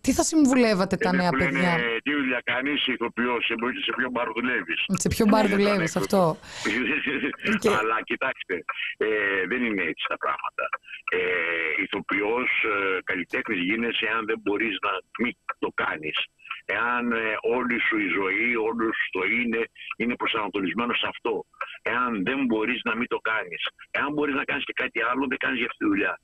τι 0.00 0.12
θα 0.12 0.22
συμβουλεύατε 0.22 0.96
τα 0.96 1.10
Ε, 1.12 1.16
νέα 1.16 1.28
που 1.30 1.36
λένε, 1.36 1.50
παιδιά; 1.50 1.74
Τι 2.02 2.12
δουλειά 2.14 2.40
κάνεις, 2.44 2.86
ηθοποιός, 2.86 3.44
σε 3.44 3.54
ποιο 3.96 4.08
μπαρ 4.12 4.26
δουλεύει. 4.34 4.74
Σε 4.98 5.08
ποιο 5.08 5.26
μπαρ 5.28 5.48
δουλεύει 5.48 5.88
αυτό. 5.94 6.36
Και- 7.60 7.76
Αλλά 7.80 8.02
κοιτάξτε, 8.02 8.54
ε, 8.96 9.06
δεν 9.50 9.60
είναι 9.64 9.82
έτσι 9.82 10.04
τα 10.08 10.16
πράγματα. 10.16 10.64
Ε, 11.10 11.82
ηθοποιός, 11.82 12.50
ε, 12.74 12.98
καλλιτέχνης 13.04 13.60
γίνεσαι 13.68 14.06
αν 14.16 14.22
δεν 14.26 14.38
μπορείς 14.42 14.76
να 14.86 14.92
μην 15.24 15.34
το 15.58 15.70
κάνεις. 15.74 16.18
Εάν 16.64 17.12
ε, 17.12 17.36
όλη 17.56 17.80
σου 17.86 17.96
η 17.98 18.08
ζωή, 18.18 18.56
όλο 18.56 18.84
σου 18.98 19.06
το 19.10 19.22
είναι, 19.38 19.60
είναι 19.96 20.14
προσανατολισμένος 20.16 20.98
σε 20.98 21.06
αυτό. 21.08 21.44
Εάν 21.82 22.22
δεν 22.24 22.44
μπορείς 22.44 22.80
να 22.84 22.94
μην 22.96 23.06
το 23.08 23.18
κάνεις. 23.18 23.62
Εάν 23.90 24.12
μπορείς 24.12 24.34
να 24.34 24.44
κάνεις 24.44 24.64
και 24.64 24.72
κάτι 24.72 25.02
άλλο, 25.02 25.26
δεν 25.26 25.38
κάνεις 25.38 25.58
για 25.58 25.66
αυτή 25.66 25.78
τη 25.84 25.90
δουλειά. 25.90 26.20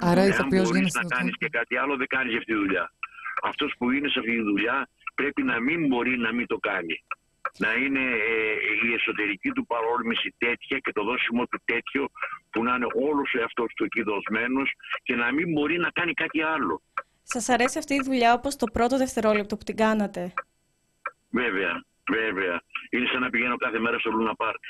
Άρα 0.00 0.20
Εάν 0.20 0.28
ηθοποιός 0.30 0.62
μπορείς 0.64 0.76
γίνεσαι. 0.78 0.98
να 1.02 1.16
κάνεις 1.16 1.34
και 1.36 1.48
κάτι 1.48 1.76
άλλο, 1.76 1.96
δεν 1.96 2.06
κάνεις 2.06 2.30
για 2.30 2.38
αυτή 2.38 2.52
τη 2.52 2.58
δουλειά. 2.58 2.92
Αυτός 3.42 3.74
που 3.78 3.90
είναι 3.90 4.08
σε 4.08 4.18
αυτή 4.18 4.30
τη 4.30 4.42
δουλειά 4.42 4.88
πρέπει 5.14 5.42
να 5.42 5.60
μην 5.60 5.86
μπορεί 5.86 6.18
να 6.18 6.32
μην 6.32 6.46
το 6.46 6.58
κάνει. 6.58 7.04
Να 7.58 7.72
είναι 7.74 8.00
ε, 8.00 8.88
η 8.88 8.92
εσωτερική 8.94 9.50
του 9.50 9.66
παρόρμηση 9.66 10.34
τέτοια 10.38 10.78
και 10.78 10.92
το 10.92 11.02
δώσιμο 11.04 11.46
του 11.46 11.60
τέτοιο 11.64 12.08
που 12.50 12.62
να 12.62 12.74
είναι 12.74 12.86
όλος 13.08 13.34
ο 13.34 13.40
εαυτός 13.40 13.72
του 13.76 13.84
εκεί 13.84 14.02
δοσμένος 14.02 14.72
και 15.02 15.14
να 15.14 15.32
μην 15.32 15.52
μπορεί 15.52 15.78
να 15.78 15.90
κάνει 15.90 16.12
κάτι 16.12 16.42
άλλο. 16.42 16.82
Σας 17.22 17.48
αρέσει 17.48 17.78
αυτή 17.78 17.94
η 17.94 18.02
δουλειά 18.04 18.32
όπως 18.32 18.56
το 18.56 18.66
πρώτο 18.72 18.96
δευτερόλεπτο 18.96 19.56
που 19.56 19.64
την 19.64 19.76
κάνατε; 19.76 20.32
Βέβαια, 21.30 21.84
βέβαια. 22.10 22.62
Είναι 22.90 23.06
σαν 23.12 23.20
να 23.20 23.30
πηγαίνω 23.30 23.56
κάθε 23.56 23.78
μέρα 23.78 23.98
στο 23.98 24.10
Λούνα 24.10 24.34
Πάρκ. 24.34 24.62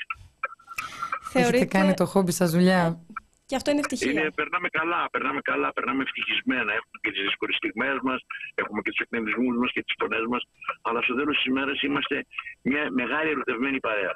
Έχετε 1.33 1.65
κάνει 1.65 1.93
το 1.93 2.05
χόμπι 2.05 2.31
σας 2.31 2.51
δουλειά; 2.51 3.05
Και 3.45 3.55
αυτό 3.55 3.71
είναι 3.71 3.79
ευτυχία. 3.79 4.11
Είναι, 4.11 4.31
περνάμε 4.39 4.69
καλά, 4.79 5.01
περνάμε 5.11 5.41
καλά, 5.41 5.73
περνάμε 5.73 6.01
ευτυχισμένα. 6.07 6.71
Έχουμε 6.79 6.97
και 7.03 7.11
τις 7.11 7.21
δύσκολε 7.27 7.53
στιγμέ 7.61 7.91
μας, 8.03 8.19
έχουμε 8.61 8.81
και 8.81 8.91
τους 8.93 9.01
εκνευρισμούς 9.05 9.55
μας 9.61 9.71
και 9.75 9.83
τις 9.85 9.95
φωνές 9.99 10.25
μας. 10.31 10.43
Αλλά 10.81 10.99
στο 11.01 11.13
τέλος 11.19 11.35
της 11.35 11.45
ημέρας 11.45 11.81
είμαστε 11.81 12.25
μια 12.61 12.83
μεγάλη 12.91 13.29
ερωτευμένη 13.29 13.79
παρέα. 13.79 14.15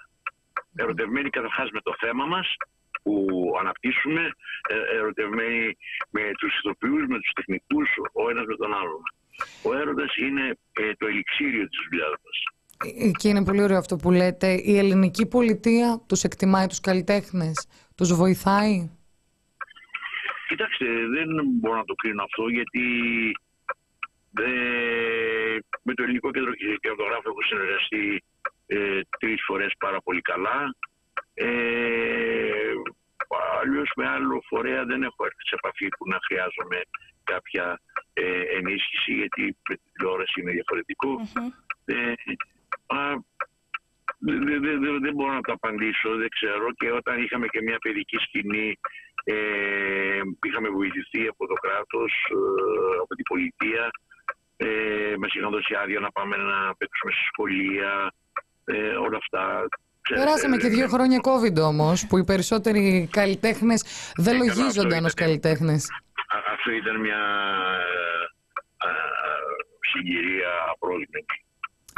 Ερωτευμένοι 0.75 1.29
καταρχάς 1.29 1.69
με 1.71 1.81
το 1.87 1.93
θέμα 2.03 2.25
μας 2.25 2.47
που 3.03 3.15
αναπτύσσουμε, 3.59 4.23
ε, 4.73 4.95
ερωτευμένοι 4.97 5.77
με 6.09 6.21
τους 6.39 6.51
ηθοποιούς, 6.59 7.03
με 7.07 7.17
τους 7.19 7.31
τεχνικούς, 7.37 7.89
ο 8.13 8.29
ένας 8.29 8.45
με 8.45 8.55
τον 8.55 8.73
άλλον. 8.73 9.01
Ο 9.67 9.69
έρωτας 9.81 10.15
είναι 10.15 10.45
ε, 10.73 10.93
το 10.97 11.05
ελιξίριο 11.07 11.67
της 11.67 11.79
δουλειάς 11.89 12.13
μας. 12.23 12.37
Ε, 13.07 13.11
Και 13.11 13.27
είναι 13.27 13.43
πολύ 13.43 13.61
ωραίο 13.61 13.77
αυτό 13.77 13.95
που 13.95 14.11
λέτε. 14.11 14.47
Η 14.53 14.77
ελληνική 14.77 15.25
πολιτεία 15.27 16.01
τους 16.07 16.23
εκτιμάει 16.23 16.67
τους 16.67 16.79
καλλιτέχνες, 16.79 17.67
τους 17.95 18.13
βοηθάει; 18.13 18.89
Κοιτάξτε, 20.47 20.85
δεν 21.07 21.27
μπορώ 21.59 21.75
να 21.75 21.85
το 21.85 21.93
κρίνω 21.95 22.23
αυτό 22.23 22.47
γιατί 22.47 22.85
ε, 24.39 25.57
με 25.83 25.93
το 25.93 26.03
Ελληνικό 26.03 26.31
Κέντρο 26.31 26.51
Κινηματογράφου 26.53 27.29
έχω 27.29 27.41
συνεργαστεί 27.43 28.23
ε, 28.67 28.99
τρεις 29.19 29.41
φορές 29.45 29.73
πάρα 29.79 30.01
πολύ 30.01 30.21
καλά. 30.21 30.75
Ε, 31.33 32.71
Αλλιώς 33.61 33.91
με 33.95 34.07
άλλο 34.07 34.41
φορέα 34.47 34.85
δεν 34.85 35.03
έχω 35.03 35.25
έρθει 35.25 35.43
σε 35.47 35.55
επαφή 35.55 35.87
που 35.87 36.07
να 36.09 36.17
χρειάζομαι 36.27 36.81
κάποια 37.23 37.79
ε, 38.13 38.41
ενίσχυση 38.57 39.13
γιατί 39.13 39.41
με 39.69 39.75
την 39.75 39.85
τηλεόραση 39.93 40.41
είναι 40.41 40.51
διαφορετικό. 40.51 41.09
Μμμ. 41.09 41.49
Ε, 41.85 42.13
α, 42.87 43.13
δεν 44.19 44.45
δε, 44.45 44.59
δε, 44.59 44.77
δε- 44.77 44.99
δεν 44.99 45.13
μπορώ 45.13 45.33
να 45.33 45.41
το 45.41 45.51
απαντήσω, 45.51 46.15
δεν 46.15 46.29
ξέρω. 46.29 46.71
Και 46.73 46.91
όταν 46.91 47.23
είχαμε 47.23 47.47
και 47.47 47.61
μια 47.61 47.77
παιδική 47.77 48.17
σκηνή, 48.17 48.79
ε, 49.33 50.19
είχαμε 50.47 50.69
βοηθηθεί 50.79 51.21
από 51.33 51.43
το 51.51 51.53
κράτος, 51.63 52.11
ε, 52.37 52.97
από 53.03 53.13
την 53.17 53.25
πολιτεία. 53.31 53.83
Ε, 54.57 54.67
μας 55.21 55.31
είχαν 55.33 55.51
δώσει 55.51 55.73
άδεια 55.83 55.99
να 55.99 56.11
πάμε 56.11 56.35
να 56.37 56.57
παίξουμε 56.77 57.11
στη 57.15 57.23
σχολεία, 57.31 57.91
ε, 58.65 58.95
όλα 59.05 59.17
αυτά. 59.23 59.43
Ξέρετε, 60.01 60.25
Περάσαμε 60.25 60.57
και 60.57 60.67
ε, 60.67 60.75
δύο 60.77 60.87
χρόνια 60.87 61.19
COVID 61.29 61.57
όμως, 61.71 62.07
που 62.07 62.17
οι 62.17 62.23
περισσότεροι 62.23 63.07
καλλιτέχνες 63.11 63.79
δεν 64.15 64.35
Ε, 64.35 64.37
καλά, 64.37 64.45
λογίζονταν 64.55 64.91
αυτό 64.93 65.05
ως 65.05 65.11
ήταν. 65.11 65.25
καλλιτέχνες. 65.25 65.81
Α- 66.35 66.51
Αυτό 66.53 66.71
ήταν 66.71 66.95
μια 66.99 67.21
ε, 68.83 68.87
ε, 68.87 68.91
συγκυρία 69.91 70.51
απρόσμενη. 70.73 71.25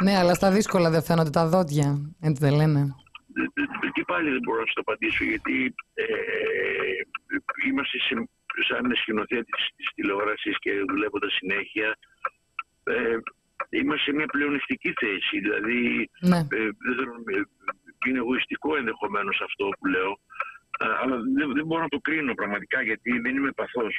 Ναι, 0.02 0.18
αλλά 0.18 0.34
στα 0.34 0.50
δύσκολα 0.50 0.90
δεν 0.90 1.02
φαίνονται 1.02 1.30
τα 1.30 1.46
δόντια. 1.46 1.88
Έτσι 2.20 2.42
δεν 2.44 2.54
λένε. 2.54 2.94
Ε, 3.42 3.62
ε, 3.86 3.88
Και 3.92 4.04
πάλι 4.06 4.30
δεν 4.30 4.42
μπορώ 4.44 4.60
να 4.60 4.66
σου 4.66 4.74
το 4.74 4.84
απαντήσω 4.86 5.24
γιατί 5.24 5.74
ε, 5.94 6.04
είμαστε 7.68 7.98
σε, 7.98 8.14
σαν 8.68 8.92
σκηνοθέτης 8.94 9.62
της 9.76 9.86
τηλεόρασης 9.94 10.58
και 10.58 10.72
δουλεύοντα 10.88 11.30
συνέχεια 11.30 11.98
ε, 12.84 13.16
είμαστε 13.70 14.04
σε 14.04 14.12
μια 14.16 14.26
πλεονεκτική 14.26 14.92
θέση. 15.00 15.40
Δηλαδή 15.40 16.10
Ναι. 16.20 16.36
ε, 16.38 16.68
δεν 16.84 16.94
θέλω, 16.98 17.14
ε, 17.26 17.40
είναι 18.06 18.18
εγωιστικό 18.18 18.76
ενδεχομένως 18.76 19.40
αυτό 19.40 19.68
που 19.78 19.86
λέω 19.86 20.18
ε, 20.78 20.86
αλλά 21.02 21.16
δεν, 21.36 21.52
δεν 21.52 21.66
μπορώ 21.66 21.82
να 21.82 21.88
το 21.88 21.98
κρίνω 21.98 22.34
πραγματικά 22.34 22.82
γιατί 22.82 23.18
δεν 23.18 23.36
είμαι 23.36 23.52
παθός. 23.52 23.94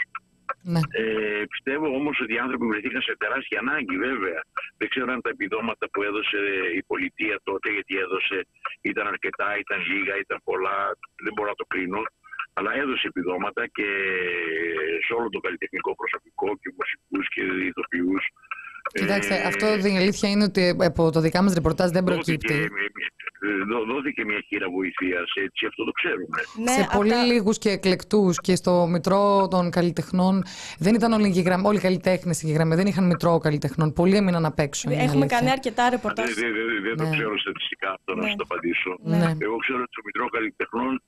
Ναι. 0.74 0.82
Ε, 1.02 1.44
πιστεύω 1.54 1.86
όμως 2.00 2.16
ότι 2.24 2.34
οι 2.36 2.42
άνθρωποι 2.46 2.66
βρεθήκαν 2.72 3.02
σε 3.02 3.14
τεράστια 3.24 3.60
ανάγκη 3.64 3.96
βέβαια. 4.08 4.40
Δεν 4.80 4.88
ξέρω 4.94 5.08
αν 5.16 5.22
τα 5.26 5.30
επιδόματα 5.36 5.84
που 5.92 6.00
έδωσε 6.10 6.38
η 6.80 6.82
πολιτεία 6.92 7.36
τότε, 7.44 7.68
γιατί 7.76 7.94
έδωσε, 8.06 8.38
ήταν 8.82 9.06
αρκετά, 9.08 9.48
ήταν 9.64 9.80
λίγα, 9.92 10.14
ήταν 10.24 10.38
πολλά, 10.50 10.78
δεν 11.24 11.34
μπορώ 11.34 11.50
να 11.50 11.56
το 11.62 11.66
κρίνω. 11.74 12.02
Αλλά 12.54 12.72
έδωσε 12.84 13.06
επιδόματα 13.08 13.68
και 13.78 13.88
σε 15.06 15.14
όλο 15.18 15.30
το 15.30 15.40
καλλιτεχνικό 15.40 15.96
προσωπικό 15.96 16.48
και 16.62 16.70
μουσικούς 16.78 17.26
και 17.34 17.42
ηθοποιούς. 17.70 18.24
Κοιτάξτε, 18.94 19.36
Ε, 19.36 19.44
αυτό 19.52 19.66
η 19.94 19.98
αλήθεια 19.98 20.30
είναι 20.30 20.44
ότι 20.44 20.76
από 20.80 21.12
το 21.12 21.20
δικά 21.20 21.42
μας 21.44 21.54
ρεπορτάζ 21.54 21.90
δεν 21.92 22.06
δόθηκε, 22.06 22.24
προκύπτει. 22.48 22.54
δό- 22.54 22.76
δόθηκε 23.94 24.26
μια 24.26 24.42
χείρα 24.48 24.68
βοηθείας, 24.70 25.30
έτσι, 25.46 25.66
αυτό 25.66 25.84
το 25.84 25.92
ξέρουμε. 25.92 26.38
Ναι, 26.66 26.72
σε 26.72 26.82
απ' 26.82 26.96
πολύ 26.98 27.10
τα- 27.10 27.24
λίγους 27.24 27.58
και 27.58 27.70
εκλεκτούς 27.70 28.40
και 28.42 28.56
στο 28.56 28.88
μητρό 28.90 29.48
των 29.48 29.70
καλλιτεχνών 29.70 30.44
δεν 30.78 30.94
ήταν 30.96 31.12
όλοι, 31.14 31.26
εγγεγραμ- 31.26 31.66
όλοι 31.66 31.78
οι 31.78 31.82
καλλιτέχνες 31.82 32.44
εγγεγραμμένοι, 32.44 32.82
δεν 32.82 32.90
είχαν 32.92 33.06
μητρό 33.08 33.38
καλλιτεχνών. 33.38 33.94
Πολλοί 33.94 34.16
έμειναν 34.16 34.46
απ' 34.46 34.60
έξω. 34.60 34.90
είναι 34.92 35.02
η 35.02 35.04
Έχουμε 35.04 35.20
αλήθεια. 35.20 35.38
κάνει 35.38 35.52
αρκετά 35.52 35.90
ρεπορτάζ. 35.90 36.26
Δεν, 36.34 36.54
δεν, 36.54 36.66
δεν, 36.66 36.82
δεν 36.88 36.96
το 36.98 37.04
Ναι. 37.04 37.10
ξέρω 37.16 37.38
στατιστικά 37.40 37.90
αυτό 37.98 38.16
να 38.16 38.22
Ναι. 38.24 38.30
σου 38.30 38.36
το 38.36 38.46
απαντήσω. 38.50 38.92
Ναι. 39.04 39.26
Εγώ 39.46 39.56
ξέρω 39.58 39.80
ότι 39.86 39.92
το 39.98 40.02
Μητρό 40.06 40.26
Καλλιτεχνών 40.36 41.02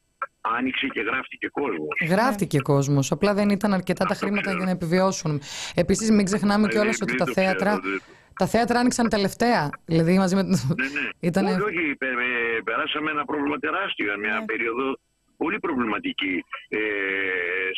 άνοιξε 0.57 0.87
και 0.87 1.01
γράφτηκε 1.01 1.47
κόσμος. 1.47 1.95
Γράφτηκε 2.09 2.59
κόσμος. 2.59 3.11
Απλά 3.11 3.33
δεν 3.33 3.49
ήταν 3.49 3.73
αρκετά 3.73 4.05
τα 4.05 4.11
Αυτό 4.13 4.25
χρήματα 4.25 4.41
ξέρω. 4.45 4.57
για 4.57 4.65
να 4.65 4.71
επιβιώσουν. 4.71 5.41
Επίσης, 5.75 6.11
μην 6.11 6.25
ξεχνάμε 6.25 6.65
Ε, 6.67 6.69
κιόλας 6.69 6.97
δεν- 6.97 7.07
ότι 7.07 7.17
δεν 7.17 7.25
τα 7.25 7.25
το 7.25 7.33
θέατρα. 7.41 7.69
ξέρω, 7.79 7.81
δεν- 7.91 8.01
Τα 8.39 8.45
θέατρα 8.47 8.79
άνοιξαν 8.79 9.09
τελευταία. 9.09 9.69
Δηλαδή 9.85 10.17
μαζί 10.17 10.35
με. 10.35 10.41
Ναι, 10.43 10.49
ναι. 10.49 11.09
Ήτανε- 11.19 11.61
Όχι, 11.61 11.77
όχι, 11.77 11.95
πε- 11.95 12.15
πε- 12.15 12.63
περάσαμε 12.63 13.11
ένα 13.11 13.25
πρόβλημα 13.25 13.57
τεράστιο, 13.59 14.17
μια 14.19 14.39
Ναι. 14.39 14.45
περίοδο 14.45 14.97
πολύ 15.37 15.59
προβληματική 15.59 16.43
ε, 16.69 16.79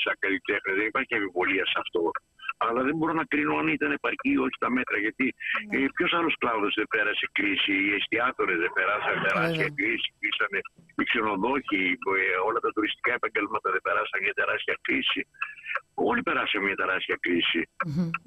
σαν 0.04 0.16
καλλιτέχνη. 0.20 0.74
Δεν 0.80 0.86
υπάρχει 0.92 1.14
αμφιβολία 1.16 1.66
σε 1.66 1.78
αυτό. 1.84 2.02
Αλλά 2.68 2.82
δεν 2.88 2.96
μπορώ 2.98 3.14
να 3.22 3.26
κρίνω 3.32 3.54
αν 3.62 3.68
ήταν 3.78 3.92
επαρκή 4.00 4.30
ή 4.38 4.40
όχι 4.46 4.58
τα 4.64 4.70
μέτρα. 4.78 4.98
Γιατί 5.06 5.26
Ναι. 5.70 5.78
ε, 5.78 5.88
ποιος 5.96 6.12
άλλος 6.20 6.34
κλάδος 6.42 6.72
δεν 6.80 6.88
πέρασε 6.96 7.26
κρίση, 7.38 7.74
οι 7.86 7.90
εστιατόρε 8.00 8.56
δεν 8.64 8.72
περάσαν 8.78 9.16
τεράστια 9.28 9.66
Βέβαια. 9.68 9.78
κρίση, 9.80 10.08
κλείσανε 10.20 10.60
οι 11.00 11.04
ξενοδόχοι, 11.10 11.82
ε, 12.20 12.38
όλα 12.48 12.60
τα 12.66 12.70
τουριστικά 12.76 13.12
επαγγέλματα 13.20 13.68
δεν 13.76 13.82
περάσαν 13.88 14.18
μια 14.26 14.36
τεράστια 14.40 14.76
κρίση. 14.86 15.22
Όλοι 16.10 16.22
περάσαμε 16.30 16.64
μια 16.70 16.78
τεράστια 16.84 17.18
κρίση. 17.26 17.62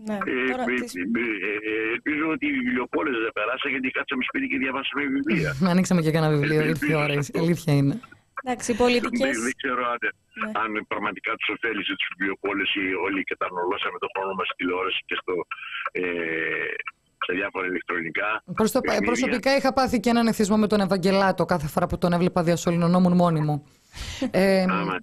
Ναι. 0.08 0.18
Ε, 0.30 0.34
Τώρα, 0.52 0.64
ε, 0.72 0.74
τις- 0.80 0.94
ε, 1.02 1.04
ε, 1.50 1.56
ε, 1.70 1.74
Ελπίζω 1.96 2.24
ότι 2.34 2.44
οι 2.50 2.52
βιβλιοπόλες 2.58 3.14
δεν 3.24 3.32
περάσαν 3.38 3.68
γιατί 3.74 3.88
κάτσαμε 3.96 4.22
σπίτι 4.28 4.46
και 4.52 4.58
διαβάσαμε 4.64 5.02
βιβλία. 5.16 5.50
Ανοίξαμε 5.72 6.00
και 6.04 6.10
κανένα 6.16 6.32
βιβλίο. 6.36 6.60
Ήρθε 6.72 6.86
η 6.92 6.94
ώρα. 7.04 7.12
Η 7.36 7.38
αλήθεια 7.44 7.72
είναι. 7.80 7.94
Εντάξει, 8.42 8.66
οι 8.72 8.74
Δεν, 8.74 8.82
πολιτικές... 8.84 9.34
δεν 9.46 9.54
ξέρω 9.60 9.82
αν, 9.92 9.98
Ναι. 10.42 10.50
αν 10.62 10.70
πραγματικά 10.92 11.30
τους 11.38 11.48
ωφέλησε 11.54 11.92
τους 11.98 12.08
βιβλιοπόλε 12.12 12.62
ή 12.82 12.84
όλοι 13.06 13.20
καταναλώσαμε 13.32 13.96
τον 14.02 14.10
χρόνο 14.14 14.32
μας 14.38 14.46
στη 14.48 14.56
τηλεόραση 14.60 15.00
και 15.08 15.16
στο, 15.20 15.34
ε, 15.92 16.02
σε 17.26 17.32
διάφορα 17.38 17.66
ηλεκτρονικά. 17.66 18.28
Προς 18.58 18.70
το, 18.72 18.80
παιχνίδια. 18.80 19.06
προσωπικά 19.10 19.50
είχα 19.56 19.72
πάθει 19.72 20.00
και 20.00 20.10
έναν 20.14 20.26
εθισμό 20.26 20.56
με 20.56 20.66
τον 20.66 20.80
Ευαγγελάτο 20.80 21.44
κάθε 21.44 21.66
φορά 21.72 21.86
που 21.86 21.98
τον 21.98 22.12
έβλεπα 22.12 22.42
διασωληνωνόμουν 22.42 23.12
μόνη 23.22 23.40
μου. 23.40 23.56
Ε, 24.30 24.62
Άμα. 24.62 24.96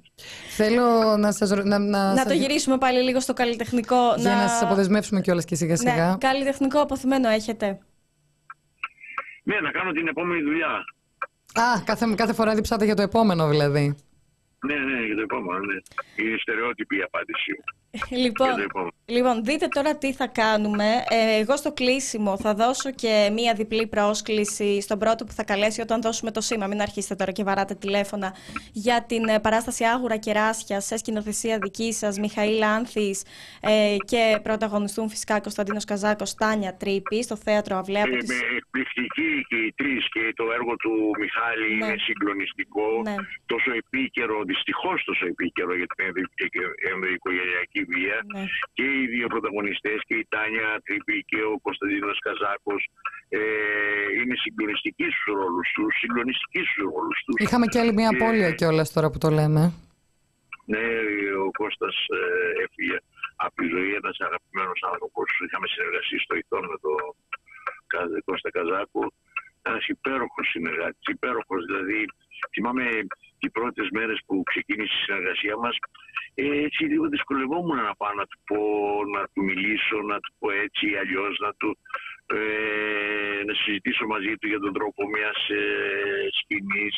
θέλω 0.57 1.17
να 1.17 1.31
σας, 1.31 1.49
ρω- 1.49 1.63
να, 1.63 1.79
να, 1.79 2.09
Να 2.09 2.15
σας- 2.15 2.27
το 2.27 2.33
γυρίσουμε 2.33 2.77
πάλι 2.77 2.99
λίγο 3.03 3.19
στο 3.19 3.33
καλλιτεχνικό. 3.33 4.13
για 4.17 4.35
να 4.35 4.47
σας 4.47 4.61
αποδεσμεύσουμε 4.61 5.21
κιόλας 5.21 5.45
και 5.45 5.55
σιγά 5.55 5.75
σιγά. 5.75 6.09
Ναι, 6.09 6.17
καλλιτεχνικό 6.17 6.79
αποθυμένο 6.81 7.29
έχετε. 7.29 7.79
Ναι, 9.43 9.59
να 9.59 9.71
κάνω 9.71 9.91
την 9.91 10.07
επόμενη 10.07 10.41
δουλειά. 10.41 10.83
Α, 11.59 11.81
κάθε, 11.85 12.13
κάθε 12.15 12.33
φορά 12.33 12.55
διψάτε 12.55 12.85
για 12.85 12.95
το 12.95 13.01
επόμενο 13.01 13.49
δηλαδή. 13.49 13.95
Ναι, 14.65 14.75
ναι, 14.75 15.05
για 15.05 15.15
το 15.15 15.21
επόμενο. 15.21 15.59
Ναι. 15.59 15.77
Είναι 16.15 16.37
στερεότυπη 16.37 16.97
η 16.97 17.01
απάντηση. 17.01 17.51
Λοιπόν, 18.09 18.47
Για 18.47 18.55
το 18.55 18.61
επόμενο. 18.61 18.91
λοιπόν, 19.05 19.43
δείτε 19.43 19.67
τώρα 19.67 19.97
τι 19.97 20.13
θα 20.13 20.27
κάνουμε. 20.27 20.85
Ε, 21.09 21.39
εγώ 21.39 21.57
στο 21.57 21.71
κλείσιμο 21.73 22.37
θα 22.37 22.53
δώσω 22.53 22.91
και 22.91 23.29
μία 23.33 23.53
διπλή 23.53 23.87
πρόσκληση 23.87 24.81
στον 24.81 24.99
πρώτο 24.99 25.25
που 25.25 25.31
θα 25.31 25.43
καλέσει 25.43 25.81
όταν 25.81 26.01
δώσουμε 26.01 26.31
το 26.31 26.41
σήμα. 26.41 26.67
Μην 26.67 26.81
αρχίσετε 26.81 27.15
τώρα 27.15 27.31
και 27.31 27.43
βαράτε 27.43 27.73
τηλέφωνα 27.75 28.35
για 28.73 29.05
την 29.07 29.27
ε, 29.27 29.39
παράσταση 29.39 29.83
Άγουρα 29.83 30.17
Κεράσια 30.17 30.79
σε 30.79 30.97
σκηνοθεσία 30.97 31.57
δική 31.61 31.93
σας, 31.93 32.17
Μιχαήλ 32.19 32.63
Άνθης 32.63 33.23
ε, 33.61 33.95
και 34.05 34.39
πρωταγωνιστούν 34.43 35.09
φυσικά 35.09 35.39
Κωνσταντίνος 35.41 35.85
Καζάκος, 35.85 36.33
Τάνια 36.35 36.75
Τρίπη 36.75 37.23
στο 37.23 37.35
θέατρο 37.35 37.77
Αυλαία. 37.77 38.01
Ε, 38.01 38.03
από 38.03 38.17
τις- 38.17 38.29
με 38.29 38.35
εκπληκτική 38.57 39.45
και 39.49 39.55
οι 39.55 39.73
τρεις 39.75 40.09
και 40.09 40.33
το 40.35 40.43
έργο 40.57 40.75
του 40.75 40.91
Μιχάλη 41.19 41.67
Ναι. 41.75 41.85
είναι 41.85 41.95
συγκλονιστικό. 41.97 42.87
Ναι. 43.03 43.15
Τόσο 43.45 43.71
επίκαιρο, 43.81 44.43
δυστυχώς 44.43 45.03
τόσο 45.03 45.25
επίκαιρο 45.25 45.75
για 45.75 45.87
την 45.95 46.05
ενδοοικογενειακή 46.93 47.81
βία. 47.93 48.17
Ναι. 48.33 48.43
Και 48.77 48.83
οι 48.97 49.05
δύο 49.13 49.27
πρωταγωνιστές 49.33 49.99
και 50.07 50.15
η 50.21 50.25
Τάνια 50.33 50.67
Τρίπη 50.85 51.15
και 51.29 51.39
ο 51.51 51.53
Κωνσταντίνος 51.65 52.19
Καζάκος 52.25 52.81
ε, 53.29 53.39
είναι 54.19 54.35
συγκλονιστικοί 54.43 55.07
στους 55.15 55.33
ρόλους 55.41 55.67
τους, 55.75 55.91
συγκλονιστικοί 56.01 56.61
στους 56.67 56.83
ρόλους 56.93 57.17
τους. 57.25 57.35
Είχαμε 57.45 57.65
κι 57.71 57.79
άλλη 57.81 57.93
μια 57.99 58.09
Και- 58.09 58.15
απώλεια 58.23 58.51
κιόλας 58.59 58.91
τώρα 58.95 59.07
που 59.11 59.17
το 59.17 59.29
λέμε. 59.39 59.61
Ναι, 60.71 60.83
ο 61.45 61.49
Κώστας 61.61 61.95
ε, 62.19 62.63
έφυγε 62.63 62.97
από 63.45 63.55
τη 63.61 63.65
ζωή, 63.73 63.91
ένας 64.01 64.17
αγαπημένος 64.27 64.79
άνθρωπος. 64.91 65.27
Είχαμε 65.45 65.67
συνεργαστεί 65.73 66.17
στο 66.25 66.33
Ιθόν 66.41 66.63
με 66.71 66.77
τον 66.85 66.99
Κα- 67.91 68.21
Κώστα 68.25 68.49
Καζάκο. 68.55 69.03
Ένας 69.69 69.85
υπέροχος 69.95 70.45
συνεργάτης, 70.53 71.05
υπέροχος 71.15 71.61
δηλαδή. 71.69 72.01
Θυμάμαι 72.53 72.83
οι 73.43 73.49
πρώτες 73.57 73.87
μέρες 73.97 74.19
που 74.25 74.35
ξεκίνησε 74.51 74.93
η 74.99 75.03
συνεργασία 75.05 75.55
μας, 75.63 75.75
ε, 75.75 75.79
έτσι 76.35 76.83
λίγο 76.83 77.05
δυσκολευόμουν 77.07 77.77
να 77.89 77.95
πάω 77.95 78.13
να 78.13 78.25
του 78.25 78.39
πω, 78.47 78.59
να 79.15 79.21
του 79.31 79.43
μιλήσω, 79.49 79.97
να 80.11 80.17
του 80.19 80.31
πω 80.39 80.51
έτσι 80.51 80.83
ή 80.91 80.95
αλλιώς, 81.01 81.37
να 81.45 81.51
του 81.59 81.77
ε, 82.33 83.43
να 83.47 83.53
συζητήσω 83.53 84.05
μαζί 84.13 84.33
του 84.39 84.47
για 84.47 84.59
τον 84.59 84.73
τρόπο 84.73 85.01
μιας 85.13 85.39
ε, 85.49 85.61
σκηνής. 86.39 86.95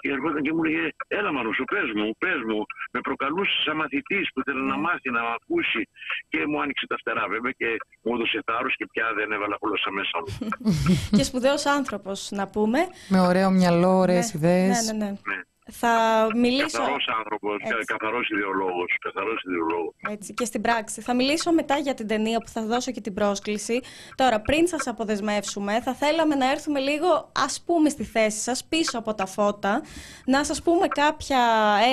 Και 0.00 0.08
ερχόταν 0.14 0.42
και 0.42 0.52
μου 0.52 0.64
έλεγε, 0.64 0.88
έλα 1.08 1.32
Μαρούσο, 1.32 1.64
πες 1.64 1.88
μου, 1.96 2.06
πες 2.18 2.40
μου. 2.48 2.60
Με 2.92 3.00
προκαλούσες 3.00 3.62
σαν 3.64 3.76
μαθητής 3.76 4.26
που 4.32 4.40
ήθελε 4.40 4.62
να 4.72 4.76
μάθει, 4.76 5.10
να 5.10 5.22
μ' 5.22 5.32
ακούσει. 5.38 5.82
Και 6.28 6.46
μου 6.46 6.60
άνοιξε 6.62 6.86
τα 6.86 6.96
φτερά 7.00 7.24
βέβαια 7.28 7.52
και 7.60 7.68
μου 8.02 8.14
έδωσε 8.14 8.42
θάρρος 8.46 8.74
και 8.76 8.86
πια 8.92 9.06
δεν 9.18 9.32
έβαλα 9.32 9.56
γλώσσα 9.62 9.90
μέσα 9.90 10.16
μου. 10.22 10.30
και 11.16 11.24
σπουδαίος 11.24 11.66
άνθρωπος 11.66 12.28
να 12.30 12.48
πούμε. 12.48 12.78
Με 13.08 13.20
ωραίο 13.20 13.50
μυαλό, 13.50 13.92
ωραίες 14.04 14.26
Ναι, 14.32 14.38
ιδέες. 14.38 14.92
Ναι, 14.92 14.92
ναι, 14.92 15.04
ναι. 15.04 15.10
Ναι. 15.10 15.40
Θα 15.70 16.26
μιλήσω. 16.36 16.78
Καθαρός 16.78 17.08
άνθρωπος, 17.18 17.56
Έτσι. 17.62 17.84
καθαρός 17.84 18.28
ιδεολόγος, 18.30 18.96
καθαρός 19.00 19.42
ιδεολόγος. 19.46 19.94
Έτσι, 20.10 20.34
και 20.34 20.44
στην 20.44 20.60
πράξη. 20.60 21.00
Θα 21.00 21.14
μιλήσω 21.14 21.52
μετά 21.52 21.76
για 21.78 21.94
την 21.94 22.06
ταινία 22.06 22.38
που 22.38 22.48
θα 22.48 22.62
δώσω 22.62 22.90
και 22.92 23.00
την 23.00 23.14
πρόσκληση. 23.14 23.80
Τώρα, 24.14 24.40
πριν 24.40 24.66
σας 24.66 24.86
αποδεσμεύσουμε, 24.86 25.80
θα 25.80 25.94
θέλαμε 25.94 26.34
να 26.34 26.50
έρθουμε 26.50 26.78
λίγο, 26.80 27.32
ας 27.44 27.62
πούμε, 27.66 27.88
στη 27.88 28.04
θέση 28.04 28.38
σας, 28.40 28.64
πίσω 28.64 28.98
από 28.98 29.14
τα 29.14 29.26
φώτα, 29.26 29.82
να 30.26 30.44
σας 30.44 30.62
πούμε 30.62 30.86
κάποια 30.88 31.38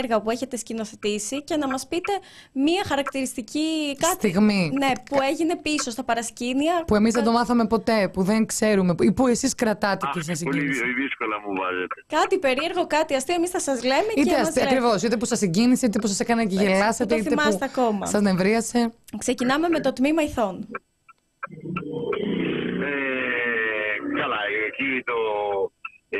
έργα 0.02 0.22
που 0.22 0.30
έχετε 0.30 0.58
σκηνοθετήσει 0.58 1.44
και 1.44 1.56
να 1.58 1.68
μας 1.68 1.88
πείτε 1.88 2.12
μία 2.52 2.84
χαρακτηριστική 2.88 3.96
κάτι 4.00 4.28
Στιγμή. 4.30 4.72
ναι, 4.78 4.92
που 5.10 5.18
έγινε 5.30 5.56
πίσω 5.56 5.90
στα 5.92 6.04
παρασκήνια. 6.04 6.84
Που 6.88 6.96
εμείς 6.96 7.14
δεν 7.14 7.24
το 7.24 7.32
μάθαμε 7.32 7.68
ποτέ, 7.68 8.10
που 8.14 8.24
δεν 8.24 8.46
ξέρουμε, 8.46 8.96
ή 9.00 9.12
που 9.12 9.28
εσείς 9.28 9.56
κρατάτε 9.56 10.08
Α, 10.08 10.10
και 10.14 10.22
σας 10.22 10.40
πολύ 10.44 10.60
συγκίνησε. 10.60 10.84
δύσκολα 11.02 11.40
μου 11.40 11.54
βάζετε. 11.62 11.96
Κάτι 12.08 12.38
περίεργο, 12.38 12.88
κάτι 12.88 13.14
αστείο, 13.16 13.36
εμείς 13.36 13.50
θα 13.50 13.60
σας 13.70 13.84
λέμε 13.92 14.12
και 14.14 14.22
Είτε 14.22 14.38
μας 14.38 14.48
αστε, 14.48 14.60
λέτε. 14.60 14.72
ακριβώς, 14.72 14.98
είτε 15.04 15.18
που 15.18 15.26
σας 15.32 15.40
συγκίνησε, 15.44 15.86
είτε 15.86 16.00
που 16.02 16.08
σας 16.12 16.20
έκανε 16.20 16.44
και 16.46 16.56
Έτσι, 16.56 16.66
γελάσετε, 16.68 17.04
που 17.04 17.10
το 17.10 17.16
είτε 17.16 17.30
που 17.30 17.42
θυμάστε 17.42 17.66
ακόμα. 17.72 18.06
σας 18.14 18.22
νευρίασε. 18.22 18.80
Ξεκινάμε 19.24 19.68
με 19.76 19.80
το 19.86 19.92
τμήμα 19.98 20.22
ηθών. 20.30 20.56
Ε, 22.90 22.92
καλά, 24.20 24.40
εκεί 24.68 24.92
το 25.12 25.18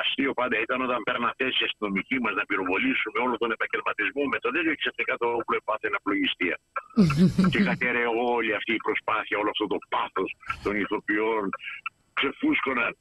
αστείο 0.00 0.32
πάντα 0.40 0.56
ήταν 0.66 0.78
όταν 0.86 0.98
παίρνα 1.06 1.30
θέση 1.38 1.58
η 1.62 1.66
αστυνομική 1.68 2.16
μας 2.24 2.34
να 2.38 2.44
πυροβολήσουμε 2.48 3.18
όλο 3.26 3.34
τον 3.42 3.50
επαγγελματισμό 3.56 4.22
με 4.32 4.38
το 4.42 4.48
τέτοιο 4.54 4.70
και 4.74 4.80
ξαφνικά 4.84 5.14
το 5.22 5.26
όπλο 5.38 5.54
έπαθε 5.60 5.86
αναπλογιστία. 5.92 6.56
και 7.52 7.60
κατέρε 7.70 8.02
όλη 8.34 8.52
αυτή 8.58 8.72
η 8.78 8.82
προσπάθεια, 8.86 9.36
όλο 9.42 9.50
αυτό 9.54 9.64
το 9.72 9.78
πάθος 9.94 10.30
των 10.64 10.72
ηθοποιών 10.82 11.42
ξεφούσκωναν. 12.18 12.92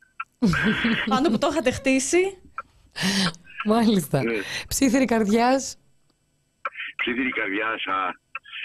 Πάνω 1.14 1.26
που 1.32 1.40
το 1.42 1.48
είχατε 1.52 1.72
χτίσει. 1.80 2.24
Μάλιστα. 3.66 4.24
Ναι. 4.24 4.34
Ψήθυρη 4.68 5.06
καρδιάς. 5.06 5.78
ψιθύρη 6.96 7.30
καρδιά 7.30 7.78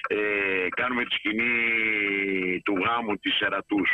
ε, 0.06 0.66
κάνουμε 0.76 1.04
τη 1.04 1.14
σκηνή 1.14 1.52
του 2.64 2.74
γάμου 2.84 3.16
της 3.16 3.40
Ερατούς. 3.40 3.90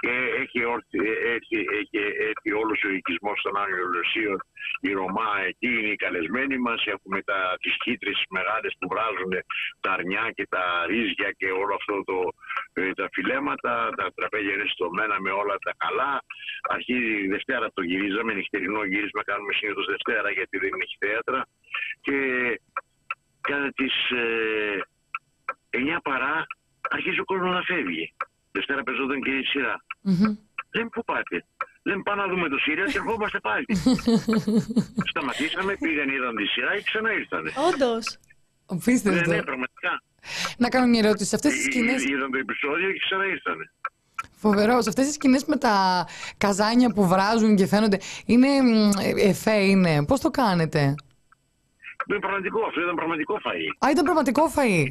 Και 0.00 0.12
έχει, 0.42 0.64
όρθει, 0.64 0.98
έχει, 1.36 1.56
έχει 1.80 1.98
έρθει 2.28 2.52
όλος 2.52 2.82
ο 2.84 2.90
οικισμός 2.90 3.40
των 3.42 3.56
Άγιων 3.56 3.92
Λεσίων 3.94 4.40
η 4.80 4.92
Ρωμά 4.92 5.30
εκεί 5.46 5.68
είναι 5.78 5.88
οι 5.88 5.96
καλεσμένοι 5.96 6.58
μας. 6.58 6.84
Έχουμε 6.86 7.22
τα, 7.22 7.56
τις 7.60 7.74
χύτρες 7.82 8.24
μεγάλες 8.28 8.72
που 8.78 8.88
βράζουν 8.88 9.32
τα 9.80 9.90
αρνιά 9.92 10.30
και 10.36 10.46
τα 10.54 10.64
ρύζια 10.86 11.30
και 11.38 11.48
όλο 11.62 11.74
αυτό 11.74 11.94
το, 12.04 12.18
ε, 12.72 12.92
τα 12.92 13.08
φιλέματα. 13.12 13.90
Τα 13.96 14.06
τραπέζια 14.14 14.54
είναι 14.54 14.68
στομένα 14.74 15.20
με 15.20 15.30
όλα 15.30 15.56
τα 15.66 15.72
καλά. 15.76 16.22
Αρχίζει 16.68 17.12
η 17.24 17.28
Δευτέρα 17.28 17.66
το 17.74 17.82
γυρίζαμε 17.82 18.32
νυχτερινό 18.32 18.84
γύρισμα 18.84 19.22
κάνουμε 19.24 19.52
συνήθως 19.52 19.86
Δευτέρα 19.86 20.30
γιατί 20.30 20.58
δεν 20.58 20.72
έχει 20.82 20.96
θέατρα 20.98 21.46
και 22.00 22.16
κατά 23.40 23.70
τις 23.74 23.94
ε, 24.10 24.80
9 25.70 25.98
παρά 26.02 26.46
αρχίζει 26.90 27.20
ο 27.20 27.24
κόσμος 27.24 27.50
να 27.58 27.62
φεύγει. 27.62 28.14
Δευτέρα 28.52 28.82
παίζονταν 28.82 29.22
και 29.22 29.30
η 29.30 29.42
σειρά. 29.52 29.74
Μμμ. 30.00 30.36
Λέμε 30.74 30.88
πού 30.94 31.04
πάτε. 31.04 31.36
Λέμε 31.82 32.02
πάμε 32.02 32.22
να 32.22 32.28
δούμε 32.32 32.48
το 32.48 32.58
σειρά 32.58 32.84
και 32.90 32.98
ερχόμαστε 33.02 33.38
πάλι. 33.48 33.66
Σταματήσαμε, 35.10 35.72
πήγαν, 35.80 36.08
είδαν 36.08 36.36
τη 36.36 36.44
σειρά 36.46 36.76
και 36.76 36.82
ξανά 36.82 37.12
ήρθανε. 37.12 37.50
Όντως. 37.68 38.04
Ναι, 38.18 38.76
Απίστευτο. 38.76 39.30
ναι, 39.30 39.42
πραγματικά. 39.42 40.02
Να 40.58 40.68
κάνω 40.68 40.86
μια 40.86 41.00
ερώτηση. 41.04 41.28
Σε 41.28 41.34
αυτές 41.34 41.52
τις 41.52 41.66
Εί- 41.66 41.70
σκηνές, 41.70 42.04
Είδαν 42.04 42.30
το 42.30 42.38
επεισόδιο 42.38 42.92
και 42.92 42.98
ξανά 42.98 43.24
ήρθανε. 43.26 43.64
φοβερός, 44.36 44.82
σε 44.82 44.88
αυτές 44.88 45.04
τις 45.06 45.14
σκηνές 45.14 45.44
με 45.44 45.56
τα 45.56 46.06
καζάνια 46.38 46.88
που 46.94 47.06
βράζουν 47.08 47.56
και 47.56 47.66
φαίνονται, 47.66 47.98
είναι 48.26 48.48
μ, 48.62 48.90
ε, 49.00 49.28
εφέ 49.28 49.54
είναι. 49.64 50.04
Πώς 50.04 50.20
το 50.20 50.30
κάνετε; 50.30 50.94
Είναι 52.10 52.18
πραγματικό, 52.26 52.60
αυτό 52.68 52.80
ήταν 52.80 52.94
πραγματικό 53.00 53.34
φαΐ. 53.44 53.66
Α, 53.84 53.90
ήταν 53.94 54.04
πραγματικό 54.08 54.42
φαΐ. 54.56 54.82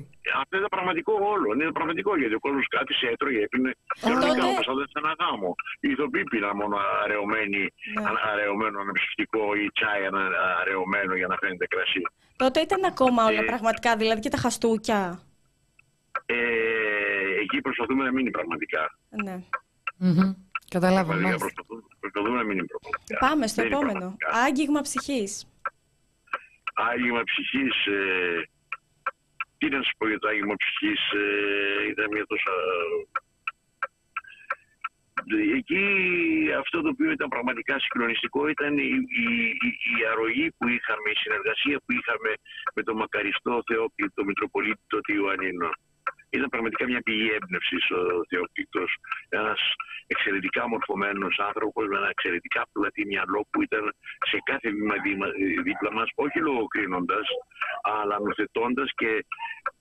Αυτό 0.42 0.54
ήταν 0.60 0.70
πραγματικό 0.76 1.14
όλο. 1.34 1.48
Είναι 1.54 1.72
πραγματικό 1.80 2.12
γιατί 2.22 2.34
ο 2.40 2.40
κόσμος 2.40 2.66
κάτι 2.78 2.94
σε 3.00 3.06
έτρωγε, 3.14 3.40
έπινε. 3.48 3.72
Κανονικά 4.02 4.28
τότε- 4.28 4.44
όπως 4.52 4.68
όταν 4.74 4.86
σε 4.92 4.98
ένα 5.04 5.12
γάμο. 5.20 5.50
Οι 5.84 5.88
ηθοποιοί 5.94 6.24
πήραν 6.24 6.56
μόνο 6.62 6.76
αραιωμένοι, 7.04 7.62
Ναι. 7.96 8.04
α- 8.10 8.22
αραιωμένο 8.32 8.80
αναψυκτικό 8.84 9.44
ή 9.62 9.64
τσάι 9.76 10.02
ανα- 10.10 10.32
αραιωμένο 10.62 11.14
για 11.16 11.28
να 11.32 11.36
φαίνεται 11.42 11.66
κρασί. 11.74 12.02
Τότε 12.42 12.60
ήταν 12.68 12.82
ακόμα 12.92 13.22
όλα 13.30 13.42
Ε. 13.42 13.50
πραγματικά, 13.52 13.96
δηλαδή 14.02 14.20
και 14.22 14.30
τα 14.36 14.38
χαστούκια. 14.38 15.00
Ε, 16.26 16.36
εκεί 17.44 17.62
προσπαθούμε 17.62 18.04
να 18.04 18.12
μείνει 18.12 18.32
πραγματικά. 18.32 18.98
Ναι. 19.24 19.36
Μμμ. 19.98 20.34
Καταλάβα, 20.70 21.04
Πραγματικά 21.04 21.28
μάλιστα. 21.28 21.46
προσπαθούμε, 21.46 21.82
προσπαθούμε 22.00 22.38
να 22.38 22.44
μείνει 22.44 22.64
πραγματικά. 22.66 23.18
Πάμε 23.28 23.48
στο 23.48 23.62
Δεν 23.62 23.72
είναι 23.72 23.76
επόμενο. 23.80 24.00
πραγματικά. 24.00 24.44
Άγγιγμα 24.48 24.82
ψυχής. 24.82 25.48
Άγγιγμα 26.88 27.24
ψυχής, 27.24 27.86
ε, 27.86 28.50
τι 29.58 29.70
να 29.70 29.82
σου 29.82 29.94
πω 29.98 30.08
για 30.08 30.20
το 30.20 30.28
άγγιγμα 30.28 30.56
ψυχής, 30.56 31.02
ε, 31.12 31.90
ήταν 31.90 32.08
μια 32.12 32.26
τόσα... 32.26 32.52
Εκεί 35.56 35.84
αυτό 36.58 36.82
το 36.82 36.90
οποίο 36.90 37.12
ήταν 37.12 37.30
πραγματικά 37.30 37.80
συγκλονιστικό 37.80 38.48
ήταν 38.48 38.78
η, 38.78 38.90
η, 39.24 39.28
η, 39.68 39.70
η 40.00 40.06
αρρωγή 40.12 40.52
που 40.58 40.68
είχαμε, 40.68 41.10
η 41.12 41.20
συνεργασία 41.24 41.78
που 41.86 41.92
είχαμε 41.92 42.32
με 42.76 42.84
τον 42.84 42.96
μακαριστό 42.96 43.62
Θεόκλητο, 43.68 44.14
τον 44.16 44.26
Μητροπολίτη 44.26 44.82
τότε 44.88 45.14
Ιωαννίνο. 45.14 45.70
Ήταν 46.30 46.50
πραγματικά 46.50 46.86
μια 46.86 47.02
πηγή 47.02 47.30
έμπνευσης 47.38 47.90
ο 47.92 48.02
Θεόκλητος. 48.30 48.90
Ένας 49.30 49.60
εξαιρετικά 50.08 50.68
μορφωμένος 50.70 51.40
άνθρωπος 51.40 51.88
με 51.88 51.98
ένα 51.98 52.10
εξαιρετικά 52.10 52.62
πλατή 52.72 53.06
μυαλό 53.06 53.48
που 53.52 53.62
ήταν 53.62 53.84
σε 54.30 54.38
κάθε 54.44 54.70
βήμα 54.72 54.96
δήμα- 55.04 55.32
δίπλα 55.64 55.92
μας, 55.94 56.10
όχι 56.16 56.40
λογοκρίνοντας, 56.40 57.28
αλλά 57.82 58.20
νοθετώντας 58.20 58.90
και 58.96 59.26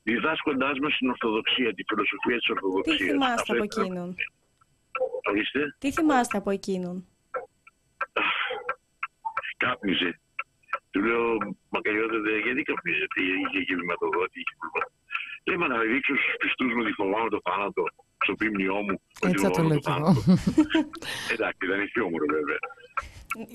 διδάσκοντάς 0.02 0.78
μας 0.78 0.96
την 0.98 1.08
Ορθοδοξία, 1.08 1.74
τη 1.74 1.82
φιλοσοφία 1.88 2.36
της 2.36 2.44
Τι 2.46 2.52
Ορθοδοξίας. 2.52 2.98
θυμάστε 3.10 3.34
Αυτό 3.40 3.52
από 3.54 3.64
ήταν- 3.64 3.84
εκείνον; 3.84 4.14
Ορίστε. 5.28 5.76
Τι 5.78 5.92
θυμάστε 5.92 6.36
από 6.38 6.50
εκείνον; 6.50 7.06
κάπνιζε. 9.56 10.20
Του 10.90 11.00
λέω, 11.04 11.36
μακαριότατε, 11.68 12.38
γιατί 12.38 12.62
καπνίζετε, 12.62 13.20
είχε 13.22 13.64
και 13.64 13.74
βηματοδότη, 13.74 14.38
είχε 14.40 14.54
πρόβλημα. 15.48 15.56
Λέει, 15.56 15.58
μα 15.62 15.66
να 15.74 15.78
δείξω 15.92 16.12
στους 16.20 16.34
πιστούς 16.42 16.70
μου 16.74 16.82
ότι 16.84 16.92
φοβάμαι 17.00 17.28
το 17.34 17.40
θάνατο, 17.48 17.82
στο 18.24 18.32
πίμνιό 18.40 18.78
μου. 18.86 18.94
ότι 19.22 19.30
Έτσι 19.32 19.44
θα 19.44 19.50
το 19.50 19.54
φοβάμαι 19.54 19.68
λέω 19.68 19.80
κι 19.84 19.90
εγώ. 19.90 19.98
θάνατο. 19.98 20.20
Εντάξει, 21.34 21.60
ήταν 21.68 21.80
χιούμορ 21.92 22.22
βέβαια. 22.36 22.60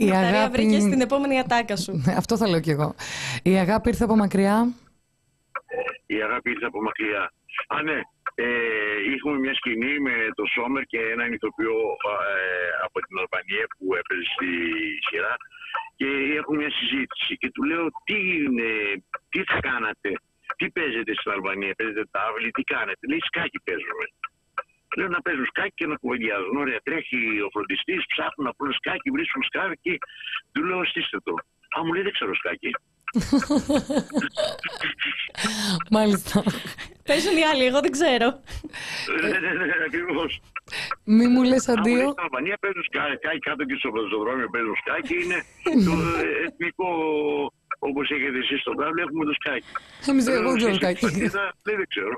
Η 0.03 0.05
Νεκταρία 0.05 0.29
αγάπη- 0.39 0.55
βρήκες 0.55 0.81
στην 0.89 1.01
επόμενη 1.07 1.35
ατάκα 1.43 1.75
σου. 1.83 1.91
Ναι, 2.05 2.13
Αυτό 2.21 2.33
θα 2.37 2.47
λέω 2.51 2.61
κι 2.65 2.73
εγώ. 2.77 2.89
Η 3.51 3.53
αγάπη 3.65 3.87
ήρθε 3.89 4.03
από 4.03 4.15
μακριά. 4.23 4.57
Η 6.15 6.17
αγάπη 6.27 6.49
ήρθε 6.53 6.65
από 6.71 6.79
μακριά. 6.87 7.23
Α, 7.75 7.77
ναι. 7.89 7.99
Ε, 8.35 8.45
είχαμε 9.13 9.37
μια 9.45 9.55
σκηνή 9.59 9.93
με 10.07 10.13
το 10.37 10.43
Σόμερ 10.53 10.83
και 10.91 10.99
έναν 11.15 11.29
ηθοποιό 11.37 11.77
ε, 12.11 12.69
από 12.85 12.97
την 13.05 13.15
Αλβανία 13.21 13.65
που 13.73 13.85
έπαιζε 13.99 14.23
στη 14.35 14.49
σειρά 15.07 15.33
και 15.99 16.07
έχουμε 16.39 16.57
μια 16.61 16.71
συζήτηση 16.79 17.31
και 17.41 17.49
του 17.53 17.63
λέω 17.69 17.85
τι, 18.07 18.17
είναι, 18.43 18.69
τι 19.31 19.39
θα 19.49 19.57
κάνατε, 19.69 20.09
τι 20.63 20.71
παίζετε 20.77 21.11
στην 21.19 21.31
Αλβανία, 21.35 21.73
παίζετε 21.79 22.03
τάβλη, 22.17 22.49
τι 22.57 22.63
κάνετε; 22.73 23.01
Λέει 23.11 23.21
σκάκι 23.29 23.59
παίζουμε. 23.67 24.05
Λέω 24.97 25.09
να 25.15 25.21
παίζουν 25.25 25.45
σκάκι 25.51 25.75
και 25.79 25.87
να 25.91 25.95
κουβεντιάζουν. 26.01 26.55
Ωραία, 26.63 26.79
τρέχει 26.87 27.19
ο 27.45 27.49
φροντιστής, 27.53 28.01
ψάχνουν 28.11 28.45
να 28.47 28.53
πούνε 28.57 28.73
σκάκι, 28.79 29.07
βρίσκουν 29.15 29.43
σκάκι. 29.49 29.95
Του 30.51 30.61
λέω 30.67 30.85
στήστε 30.91 31.17
το. 31.27 31.33
Α, 31.75 31.77
μου 31.85 31.93
λέει 31.93 32.03
δεν 32.07 32.13
ξέρω 32.17 32.33
σκάκι. 32.41 32.71
Μάλιστα. 35.95 36.43
Παίζουν 37.07 37.35
οι 37.37 37.45
άλλοι, 37.51 37.63
εγώ 37.69 37.79
δεν 37.85 37.91
ξέρω. 37.97 38.27
Ακριβώς. 39.87 40.31
Μη 41.03 41.27
μου 41.27 41.43
λες 41.43 41.67
Άμα 41.67 41.79
αντίο. 41.79 42.07
Στην 42.11 42.23
Αλβανία 42.27 42.57
παίζουν 42.63 42.83
σκάκι, 42.83 43.39
κάτω 43.47 43.63
και 43.69 43.75
στο 43.79 43.89
πεζοδρόμιο 43.91 44.49
παίζουν 44.53 44.75
σκάκι. 44.81 45.15
Είναι 45.23 45.39
το 45.87 45.93
ε, 46.25 46.27
εθνικό, 46.45 46.89
όπω 47.87 48.01
έχετε 48.01 48.37
εσείς 48.37 48.59
στο 48.61 48.71
κάβλο, 48.73 49.01
έχουμε 49.01 49.25
το 49.25 49.33
σκάκι. 49.33 49.65
Εμείς 50.09 50.27
εγώ 50.27 50.49
δεν 50.49 50.55
ξέρω 50.57 50.69
Εσείς 50.69 50.81
σκάκι. 50.81 50.97
στην 50.97 51.09
πατρίδα, 51.11 51.53
Δεν 51.63 51.75
δεν 51.75 51.87
ξέρω. 51.87 52.15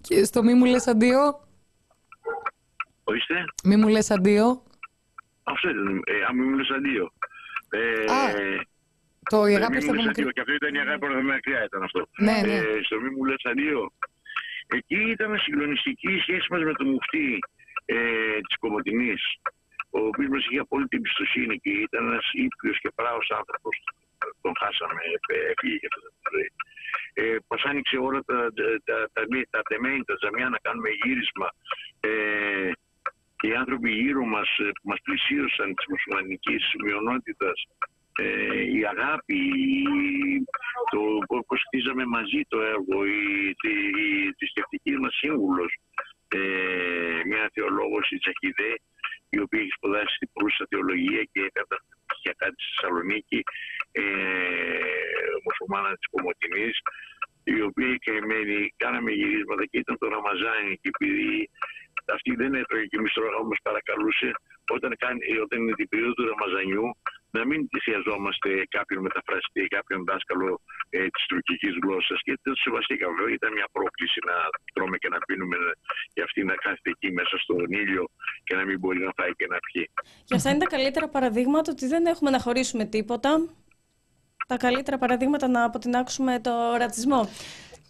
Και 0.00 0.24
στο 0.24 0.42
μη 0.42 0.54
μου 0.54 0.64
λες 0.64 0.86
αντίο. 0.86 1.20
Ορίστε, 3.04 3.44
Μη 3.64 3.76
μου 3.76 3.88
λες 3.88 4.10
αντίο. 4.10 4.62
αυτό 5.42 5.68
ήταν. 5.68 6.02
Ε, 6.06 6.24
αν 6.28 6.36
μην 6.36 6.48
μιλήσω 6.48 6.74
αντίο. 6.74 7.12
Ε, 7.70 8.12
Α, 8.12 8.22
Το 9.30 9.46
η 9.46 9.52
ε, 9.52 9.56
αγάπη 9.56 9.72
μη 9.72 9.76
ήρθε 9.76 9.92
μου 9.92 9.92
από 9.92 10.02
λες 10.02 10.06
μακριά. 10.06 10.10
αντίο. 10.22 10.30
Και 10.32 10.40
αυτό 10.40 10.52
ήταν 10.52 10.74
η 10.74 10.80
αγάπη 10.80 10.98
που 10.98 11.06
ήρθε 11.12 11.22
μακριά, 11.22 11.64
ήταν 11.64 11.82
αυτό. 11.82 12.00
Ναι, 12.26 12.36
ναι. 12.46 12.54
Ε, 12.56 12.82
στο 12.86 13.00
μη 13.00 13.08
μου 13.14 13.24
λες 13.24 13.42
αντίο. 13.50 13.92
Εκεί 14.66 15.00
ήταν 15.10 15.38
συγκλονιστική 15.38 16.12
η 16.12 16.18
σχέση 16.20 16.46
μας 16.50 16.62
με 16.62 16.72
τον 16.72 16.86
μουφτή 16.88 17.38
ε, 17.84 17.96
της 18.46 18.56
Κομωτινής, 18.58 19.22
ο 19.96 19.98
οποίος 20.10 20.28
μας 20.34 20.44
είχε 20.46 20.58
απόλυτη 20.66 20.96
εμπιστοσύνη 20.96 21.54
και 21.62 21.70
ήταν 21.86 22.02
ένας 22.10 22.26
ήπιος 22.32 22.78
και 22.82 22.90
πράος 22.94 23.30
άνθρωπος. 23.40 23.74
Τον 24.42 24.52
χάσαμε, 24.60 25.00
ε, 25.34 25.50
έφυγε 25.52 25.76
για 25.80 25.88
αυτή 25.92 26.08
τη 26.14 26.22
ζωή. 26.32 26.48
Ε, 27.20 27.36
μας 27.48 27.62
άνοιξε 27.70 27.96
όλα 27.96 28.20
τα, 28.28 28.38
τα, 28.56 28.64
τα, 28.84 28.96
τα, 29.12 29.22
τα 29.50 29.60
τεμένη, 29.68 30.04
τα 30.04 30.14
τζαμιά 30.16 30.48
να 30.48 30.58
κάνουμε 30.66 30.88
γύρισμα. 31.02 31.48
Ε, 32.00 32.70
και 33.38 33.46
οι 33.50 33.54
άνθρωποι 33.54 33.90
γύρω 33.90 34.24
μας 34.24 34.48
ε, 34.58 34.64
που 34.64 34.88
μας 34.90 35.00
πλησίωσαν 35.06 35.74
της 35.74 35.86
μουσουλμανικής 35.90 36.62
μειονότητας 36.84 37.58
ε, 38.18 38.62
η 38.78 38.80
αγάπη, 38.92 39.36
η- 39.36 40.44
το 40.90 41.00
πώς 41.46 41.62
χτίζαμε 41.66 42.04
μαζί 42.06 42.40
το 42.48 42.60
έργο, 42.60 42.96
η, 43.06 43.54
τη, 43.60 43.72
η, 44.04 44.32
τη 44.38 44.46
σκεφτική 44.46 44.92
μας 45.02 45.14
σύμβουλος, 45.14 45.76
ε, 46.28 46.40
μια 47.26 47.50
θεολόγος 47.54 48.10
η 48.10 48.18
Τσαχιδέ, 48.18 48.72
η 49.36 49.40
οποία 49.44 49.60
έχει 49.64 49.76
σπουδάσει 49.78 50.14
στην 50.18 50.28
Προύσα 50.34 50.64
Θεολογία 50.70 51.22
και 51.32 51.40
έκανε 51.48 51.76
για 52.24 52.34
κάτι 52.42 52.56
στη 52.62 52.70
Θεσσαλονίκη, 52.74 53.40
ε, 54.00 54.02
μουσουλμάνα 55.44 55.90
της 55.98 56.08
Κομωτινής, 56.12 56.76
η 57.54 57.60
οποία 57.68 57.90
η 57.96 57.98
καημένη 58.06 58.58
κάναμε 58.82 59.10
γυρίσματα 59.18 59.64
και 59.70 59.78
ήταν 59.84 59.96
το 60.00 60.06
Ραμαζάνι 60.14 60.72
και 60.80 60.90
επειδή 60.92 61.50
αυτή 62.16 62.30
δεν 62.40 62.54
έτρωγε 62.54 62.86
και 62.90 62.98
εμείς 63.00 63.12
τρώγαμε, 63.12 63.48
μας 63.50 63.60
παρακαλούσε 63.68 64.28
όταν, 64.76 64.90
κάνει, 65.02 65.20
όταν 65.44 65.58
είναι 65.60 65.76
την 65.80 65.88
περίοδο 65.88 66.12
του 66.14 66.26
Ραμαζανιού 66.30 66.86
να 67.36 67.42
μην 67.48 67.60
χρειαζόμαστε 67.84 68.50
κάποιον 68.76 69.00
μεταφραστή, 69.08 69.62
κάποιον 69.76 70.00
δάσκαλο 70.10 70.50
ε, 70.96 70.98
της 71.14 71.24
τουρκικής 71.30 71.74
γλώσσας. 71.82 72.18
Και 72.24 72.32
δεν 72.42 72.52
το 72.54 72.60
σεβαστήκαμε. 72.64 73.14
Βέβαια, 73.18 73.34
ήταν 73.38 73.50
μια 73.58 73.68
πρόκληση 73.76 74.18
να 74.30 74.36
τρώμε 74.74 74.96
και 75.02 75.10
να 75.14 75.18
πίνουμε 75.26 75.56
και 76.14 76.22
αυτή 76.26 76.40
να 76.50 76.54
κάθεται 76.64 76.90
εκεί 76.94 77.08
μέσα 77.18 77.34
στον 77.44 77.66
ήλιο 77.82 78.04
και 78.46 78.54
να 78.58 78.62
μην 78.68 78.76
μπορεί 78.80 79.00
να 79.08 79.12
φάει 79.16 79.32
και 79.40 79.46
να 79.52 79.58
πιει. 79.66 79.86
Και 80.28 80.34
αυτά 80.38 80.48
είναι 80.50 80.62
τα 80.64 80.70
καλύτερα 80.74 81.06
παραδείγματα 81.16 81.68
ότι 81.74 81.86
δεν 81.94 82.02
έχουμε 82.12 82.30
να 82.30 82.40
χωρίσουμε 82.44 82.84
τίποτα. 82.94 83.30
Τα 84.46 84.56
καλύτερα 84.56 84.96
παραδείγματα 84.98 85.46
να 85.48 85.64
αποτινάξουμε 85.64 86.32
το 86.40 86.52
ρατσισμό. 86.78 87.20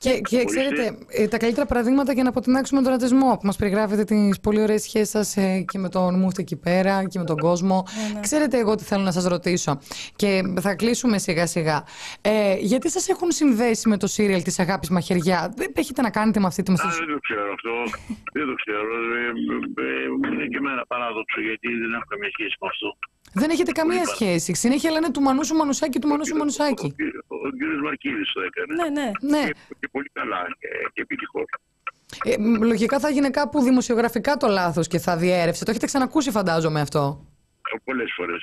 Και, 0.05 0.20
και 0.20 0.44
ξέρετε, 0.44 0.98
ε, 1.09 1.28
τα 1.28 1.39
καλύτερα 1.39 1.66
παραδείγματα 1.66 2.12
για 2.12 2.22
να 2.22 2.28
αποτινάξουμε 2.28 2.82
τον 2.82 2.90
ρατσισμό 2.90 3.31
που 3.40 3.47
μας 3.47 3.56
περιγράφετε 3.56 4.05
τις 4.05 4.40
πολύ 4.40 4.60
ωραίες 4.60 4.82
σχέσεις 4.82 5.10
σας 5.10 5.35
και 5.70 5.78
με 5.78 5.89
τον 5.89 6.18
Μούφτη 6.18 6.40
εκεί 6.43 6.56
πέρα 6.56 7.05
και 7.09 7.18
με 7.18 7.24
τον 7.24 7.36
κόσμο. 7.36 7.85
Ξέρετε, 8.20 8.59
εγώ 8.59 8.74
τι 8.74 8.85
θέλω 8.85 9.02
να 9.02 9.12
σας 9.12 9.24
ρωτήσω. 9.24 9.78
Και 10.16 10.43
θα 10.60 10.74
κλείσουμε 10.74 11.18
σιγά 11.18 11.47
σιγά. 11.47 11.85
Ε, 12.20 12.56
γιατί 12.59 12.90
σας 12.90 13.09
έχουν 13.09 13.31
συνδέσει 13.31 13.89
με 13.89 13.97
το 13.97 14.06
σύριαλ 14.06 14.43
της 14.43 14.59
Αγάπης 14.59 14.90
Μαχαιριά, 14.90 15.52
Δεν 15.56 15.70
έχετε 15.74 16.02
να 16.02 16.10
κάνετε 16.10 16.40
με 16.40 16.47
αυτή 16.47 16.62
τη 16.62 16.72
Α, 16.72 16.76
δεν 16.76 17.06
το 17.14 17.18
ξέρω 17.28 17.52
αυτό. 17.56 17.74
δεν 18.36 18.47
το 18.51 18.55
ξέρω. 18.62 18.89
Ε, 19.18 19.31
ε, 19.82 19.86
ε, 19.86 20.32
είναι 20.32 20.47
και 20.52 20.56
εμένα 20.62 20.82
παράδοξο 20.86 21.40
γιατί 21.40 21.68
δεν 21.82 21.90
έχω 21.97 22.06
καμία 22.12 22.31
σχέση 22.36 22.55
με 22.60 22.68
αυτό. 22.72 22.89
Δεν 23.32 23.51
έχετε 23.51 23.72
καμία 23.72 24.05
σχέση. 24.05 24.55
Συνέχεια 24.55 24.90
λένε 24.90 25.10
του 25.10 25.20
Μανούσου 25.20 25.55
Μανουσάκη, 25.55 25.98
του 25.98 26.09
Μανούσου 26.09 26.32
Ο, 26.34 26.38
Μανουσάκη. 26.38 26.92
κύριο- 26.96 27.24
ο, 27.26 27.51
κύριος 27.59 27.80
Μαρκίδης 27.82 28.32
το 28.32 28.40
έκανε. 28.40 28.90
Ναι, 28.90 29.01
ναι. 29.02 29.10
Ναι. 29.38 29.44
Και, 29.46 29.74
και 29.80 29.88
πολύ 29.92 30.10
καλά 30.12 30.36
και, 30.59 30.68
και 30.92 31.01
επιτυχώς. 31.01 31.44
Ε, 32.24 32.36
μ, 32.38 32.62
λογικά 32.62 32.98
θα 32.98 33.09
γίνει 33.10 33.30
κάπου 33.30 33.62
δημοσιογραφικά 33.62 34.36
το 34.36 34.46
λάθος 34.46 34.86
και 34.88 34.98
θα 34.98 35.16
διέρευσε. 35.16 35.64
Το 35.64 35.70
έχετε 35.70 35.86
ξανακούσει, 35.86 36.30
φαντάζομαι 36.30 36.80
αυτό. 36.80 37.26
Πολλές 37.84 38.12
φορές. 38.16 38.42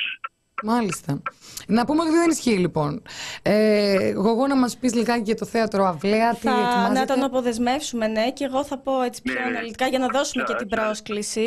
Μάλιστα. 0.63 1.21
Να 1.67 1.85
πούμε 1.85 2.01
ότι 2.01 2.11
δεν 2.11 2.29
ισχύει 2.29 2.57
λοιπόν. 2.57 3.01
Ε, 3.41 3.93
εγώ 4.09 4.47
να 4.47 4.55
μας 4.55 4.77
πεις 4.77 4.93
λιγάκι 4.95 5.21
για 5.21 5.35
το 5.35 5.45
θέατρο 5.45 5.85
Αυλαία, 5.85 6.31
τι 6.33 6.39
Θα, 6.39 6.51
να 6.51 6.67
ετοιμάζετε. 6.69 7.13
τον 7.13 7.23
αποδεσμεύσουμε, 7.23 8.07
ναι, 8.07 8.31
και 8.31 8.43
εγώ 8.45 8.63
θα 8.65 8.77
πω 8.77 9.01
έτσι 9.01 9.21
πιο 9.21 9.33
Ναι, 9.33 9.39
ναι. 9.39 9.45
αναλυτικά 9.45 9.87
για 9.87 9.99
να 9.99 10.07
δώσουμε 10.07 10.43
και 10.47 10.53
την 10.53 10.67
Σα- 10.69 10.75
σα- 10.75 10.81
πρόσκληση. 10.83 11.45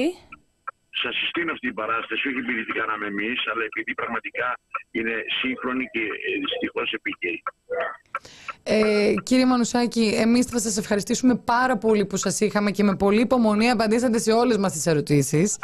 Σας 1.02 1.14
συστήνω 1.16 1.52
αυτή 1.52 1.66
την 1.66 1.74
παράσταση, 1.74 2.28
όχι 2.28 2.38
επειδή 2.38 2.64
την 2.64 2.74
κάναμε 2.74 3.06
εμείς, 3.06 3.38
αλλά 3.50 3.64
επειδή 3.64 3.94
πραγματικά 3.94 4.48
είναι 4.90 5.14
σύγχρονη 5.40 5.84
και 5.94 6.04
δυστυχώς 6.44 6.92
επίκαιρη. 6.92 7.42
Ε, 8.62 9.14
κύριε 9.22 9.46
Μανουσάκη, 9.46 10.14
εμείς 10.16 10.46
θα 10.46 10.58
σας 10.58 10.76
ευχαριστήσουμε 10.76 11.34
πάρα 11.36 11.76
πολύ 11.76 12.06
που 12.06 12.16
σας 12.16 12.40
είχαμε 12.40 12.70
και 12.70 12.82
με 12.82 12.96
πολύ 12.96 13.20
υπομονή 13.20 13.70
απαντήσατε 13.70 14.18
σε 14.18 14.32
όλες 14.32 14.56
μας 14.56 14.72
τις 14.72 14.86
ερωτήσεις. 14.86 15.56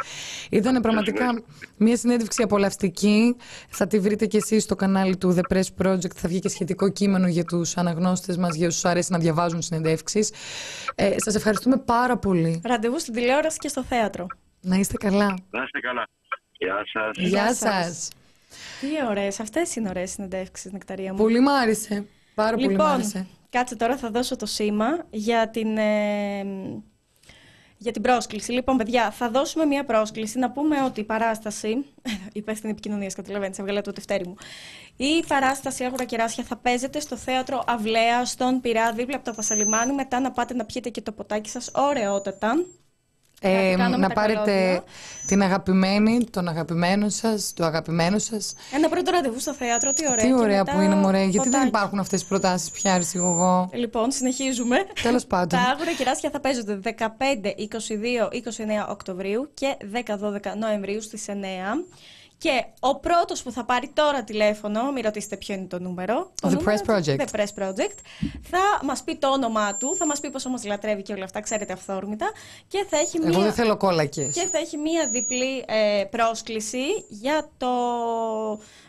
Ήταν 0.51 0.81
πραγματικά 0.81 1.43
μια 1.77 1.97
συνέντευξη 1.97 2.43
απολαυστική. 2.43 3.35
Θα 3.69 3.87
τη 3.87 3.99
βρείτε 3.99 4.25
και 4.25 4.37
εσείς 4.37 4.63
στο 4.63 4.75
κανάλι 4.75 5.17
του 5.17 5.37
The 5.37 5.55
Press 5.55 5.85
Project. 5.85 6.15
Θα 6.15 6.27
βγει 6.27 6.39
και 6.39 6.49
σχετικό 6.49 6.91
κείμενο 6.91 7.27
για 7.27 7.43
τους 7.43 7.77
αναγνώστες 7.77 8.37
μας, 8.37 8.55
για 8.55 8.67
όσους 8.67 8.85
αρέσει 8.85 9.11
να 9.11 9.17
διαβάζουν 9.17 9.61
συνεντεύξεις. 9.61 10.33
Ε, 10.95 11.15
σας 11.17 11.35
ευχαριστούμε 11.35 11.77
πάρα 11.77 12.17
πολύ. 12.17 12.61
Ραντεβού 12.63 12.99
στην 12.99 13.13
τηλεόραση 13.13 13.57
και 13.57 13.67
στο 13.67 13.83
θέατρο. 13.83 14.27
Να 14.61 14.75
είστε 14.77 14.97
καλά. 14.97 15.37
Να 15.49 15.63
είστε 15.63 15.79
καλά. 15.79 16.07
Γεια 16.57 16.83
σας. 16.93 17.29
Γεια 17.29 17.53
σας. 17.53 17.85
σας. 17.85 18.09
Τι 18.79 18.87
ωραίες, 19.09 19.39
αυτές 19.39 19.75
είναι 19.75 19.89
ωραίες 19.89 20.11
συνεντεύξεις, 20.11 20.71
Νεκταρία 20.71 21.11
μου. 21.11 21.17
Πολύ 21.17 21.39
μ' 21.39 21.47
άρεσε. 21.47 22.05
Πάρα 22.35 22.53
πολύ 22.53 22.67
μ' 22.67 22.69
Λοιπόν, 22.69 22.85
άρεσε. 22.87 23.27
κάτσε 23.49 23.75
τώρα 23.75 23.97
θα 23.97 24.09
δώσω 24.09 24.35
το 24.35 24.45
σήμα 24.45 25.05
για 25.09 25.49
την, 25.49 25.77
ε, 25.77 26.43
για 27.77 27.91
την 27.91 28.01
πρόσκληση. 28.01 28.51
Λοιπόν, 28.51 28.77
παιδιά, 28.77 29.11
θα 29.11 29.29
δώσουμε 29.29 29.65
μια 29.65 29.85
πρόσκληση 29.85 30.39
να 30.39 30.51
πούμε 30.51 30.83
ότι 30.83 30.99
η 30.99 31.03
παράσταση. 31.03 31.85
Υπεύθυνη 32.33 32.71
επικοινωνίας, 32.71 33.15
καταλαβαίνει, 33.15 33.55
έβγαλε 33.59 33.81
το 33.81 33.91
τευτέρι 33.91 34.27
μου. 34.27 34.35
Η 34.95 35.23
παράσταση 35.27 35.83
Άγουρα 35.83 36.03
Κεράσια 36.03 36.43
θα 36.43 36.55
παίζεται 36.57 36.99
στο 36.99 37.17
θέατρο 37.17 37.63
Αυλαία, 37.67 38.25
στον 38.25 38.61
Πειρά, 38.61 38.93
δίπλα 38.93 39.15
από 39.15 39.25
το 39.25 39.33
Πασαλιμάνι. 39.33 39.93
Μετά 39.93 40.19
να 40.19 40.31
πάτε 40.31 40.53
να 40.53 40.65
πιείτε 40.65 40.89
και 40.89 41.01
το 41.01 41.11
ποτάκι 41.11 41.49
σας 41.49 41.71
ωραιότατα. 41.73 42.65
Ε, 43.43 43.73
κάνουμε 43.77 43.97
να 43.97 44.07
τα 44.07 44.13
πάρετε 44.13 44.51
καλώδια. 44.51 44.83
την 45.27 45.43
αγαπημένη, 45.43 46.23
τον 46.29 46.47
αγαπημένο 46.47 47.09
σας, 47.09 47.53
το 47.55 47.65
αγαπημένο 47.65 48.19
σας. 48.19 48.53
Ένα 48.73 48.89
πρώτο 48.89 49.11
ραντεβού 49.11 49.39
στο 49.39 49.53
θέατρο, 49.53 49.93
τι 49.93 50.03
ωραία. 50.05 50.17
Τι 50.17 50.27
και 50.27 50.33
ωραία 50.33 50.57
μετά 50.57 50.71
που 50.71 50.81
είναι, 50.81 50.95
μωρέ. 50.95 51.23
Γιατί 51.23 51.37
δεν 51.37 51.51
ποτάκι. 51.51 51.67
υπάρχουν 51.67 51.99
αυτές 51.99 52.21
οι 52.21 52.27
προτάσεις 52.27 52.71
πια, 52.71 52.93
αριστερή 52.93 53.23
εγώ. 53.23 53.69
Λοιπόν, 53.73 54.11
συνεχίζουμε. 54.11 54.77
Τέλος 55.01 55.25
πάντων. 55.25 55.59
Τα 55.59 55.59
άγουρα 55.59 55.93
κεράσια 55.93 56.29
θα 56.29 56.39
παίζονται 56.39 56.79
15, 56.83 57.55
22, 57.57 58.29
29 58.31 58.87
Οκτωβρίου 58.89 59.49
και 59.53 59.77
10-12 59.91 60.55
Νοεμβρίου 60.57 61.01
στις 61.01 61.25
9. 61.27 61.31
Και 62.41 62.65
ο 62.79 62.99
πρώτος 62.99 63.43
που 63.43 63.51
θα 63.51 63.63
πάρει 63.65 63.87
τώρα 63.93 64.23
τηλέφωνο, 64.23 64.91
μην 64.91 65.03
ρωτήσετε 65.03 65.37
ποιο 65.37 65.55
είναι 65.55 65.65
το 65.65 65.79
νούμερο. 65.79 66.31
το 66.41 66.47
The 66.47 66.51
νούμερο 66.51 66.81
Press 66.85 66.89
Project. 66.89 67.17
The 67.17 67.39
Press 67.39 67.63
Project. 67.63 67.97
Θα 68.41 68.59
μας 68.83 69.03
πει 69.03 69.15
το 69.15 69.27
όνομά 69.27 69.75
του, 69.75 69.95
θα 69.95 70.05
μας 70.05 70.19
πει 70.19 70.29
πόσο 70.29 70.49
μας 70.49 70.65
λατρεύει 70.65 71.01
και 71.01 71.13
όλα 71.13 71.23
αυτά, 71.23 71.41
ξέρετε 71.41 71.73
αυθόρμητα. 71.73 72.31
Και 72.67 72.85
θα 72.89 72.97
έχει 72.97 73.17
Εγώ 73.17 73.27
μία... 73.27 73.39
δεν 73.39 73.53
θέλω 73.53 73.77
κόλακες. 73.77 74.33
Και 74.33 74.47
θα 74.51 74.57
έχει 74.57 74.77
μία 74.77 75.09
διπλή 75.09 75.65
ε, 75.67 76.03
πρόσκληση 76.03 76.85
για 77.09 77.49
το 77.57 77.67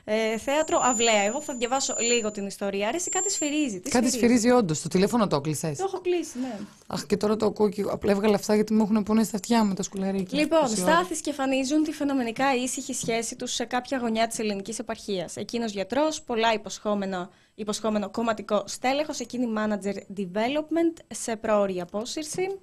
ε, 0.04 0.38
θέατρο 0.38 0.80
Αυλαία. 0.82 1.22
Εγώ 1.22 1.40
θα 1.42 1.54
διαβάσω 1.54 1.94
λίγο 2.00 2.30
την 2.30 2.46
ιστορία. 2.46 2.88
Αρέσει 2.88 3.08
κάτι 3.08 3.30
σφυρίζει. 3.30 3.80
Τι 3.80 3.90
Κάτι 3.90 4.10
σφυρίζει; 4.10 4.50
όντως. 4.50 4.82
Το 4.82 4.88
τηλέφωνο 4.88 5.26
το 5.26 5.40
κλεισες. 5.40 5.78
Το 5.78 5.84
έχω 5.86 6.00
κλείσει, 6.00 6.38
ναι. 6.38 6.58
Αχ, 6.86 7.06
και 7.06 7.16
τώρα 7.16 7.36
το 7.36 7.46
ακούω 7.46 7.68
και 7.68 7.84
απλά 7.90 8.10
έβγαλα 8.12 8.34
αυτά 8.34 8.54
γιατί 8.54 8.74
μου 8.74 8.82
έχουν 8.82 9.02
πονέσει 9.02 9.30
τα 9.30 9.36
αυτιά 9.36 9.64
με 9.64 9.74
τα 9.74 9.82
σκουλαρίκια. 9.82 10.38
Λοιπόν, 10.38 10.60
Τόση 10.60 10.82
ώρα. 10.82 10.92
στάθεις 10.92 11.20
και 11.20 11.30
εμφανίζουν 11.30 11.82
τη 11.82 11.92
φαινομενικά 11.92 12.54
ήσυχη 12.54 12.94
σχέση 12.94 13.36
τους 13.36 13.52
σε 13.52 13.64
κάποια 13.64 13.98
γωνιά 13.98 14.26
της 14.26 14.38
ελληνικής 14.38 14.78
επαρχίας. 14.78 15.36
Εκείνος 15.36 15.72
γιατρός, 15.72 16.22
πολλά 16.22 16.52
υποσχόμενο, 16.52 17.30
υποσχόμενο 17.54 18.10
κομματικό 18.10 18.62
στέλεχος, 18.66 19.20
εκείνη 19.20 19.46
manager 19.56 20.18
development 20.20 21.04
σε 21.08 21.36
πρόορη 21.36 21.80
απόσυρση. 21.80 22.58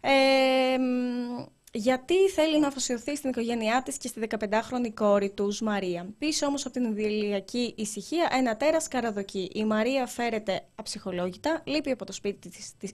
Ε, 0.00 0.78
μ, 0.78 1.44
γιατί 1.72 2.28
θέλει 2.28 2.60
να 2.60 2.66
αφοσιωθεί 2.66 3.16
στην 3.16 3.30
οικογένειά 3.30 3.82
της 3.82 3.96
και 3.96 4.08
στη 4.08 4.20
15χρονη 4.28 4.92
κόρη 4.94 5.30
τους 5.30 5.60
Μαρία. 5.60 6.14
Πίσω 6.18 6.46
όμως 6.46 6.66
από 6.66 6.74
την 6.74 6.84
ιδηλιακή 6.84 7.74
ησυχία 7.76 8.28
ένα 8.32 8.56
τέρας 8.56 8.88
καραδοκεί. 8.88 9.50
Η 9.54 9.64
Μαρία 9.64 10.06
φέρεται 10.06 10.66
αψυχολόγητα, 10.74 11.62
λείπει 11.64 11.90
από 11.90 12.04
το 12.04 12.12
σπίτι 12.12 12.48
της, 12.48 12.76
της 12.76 12.92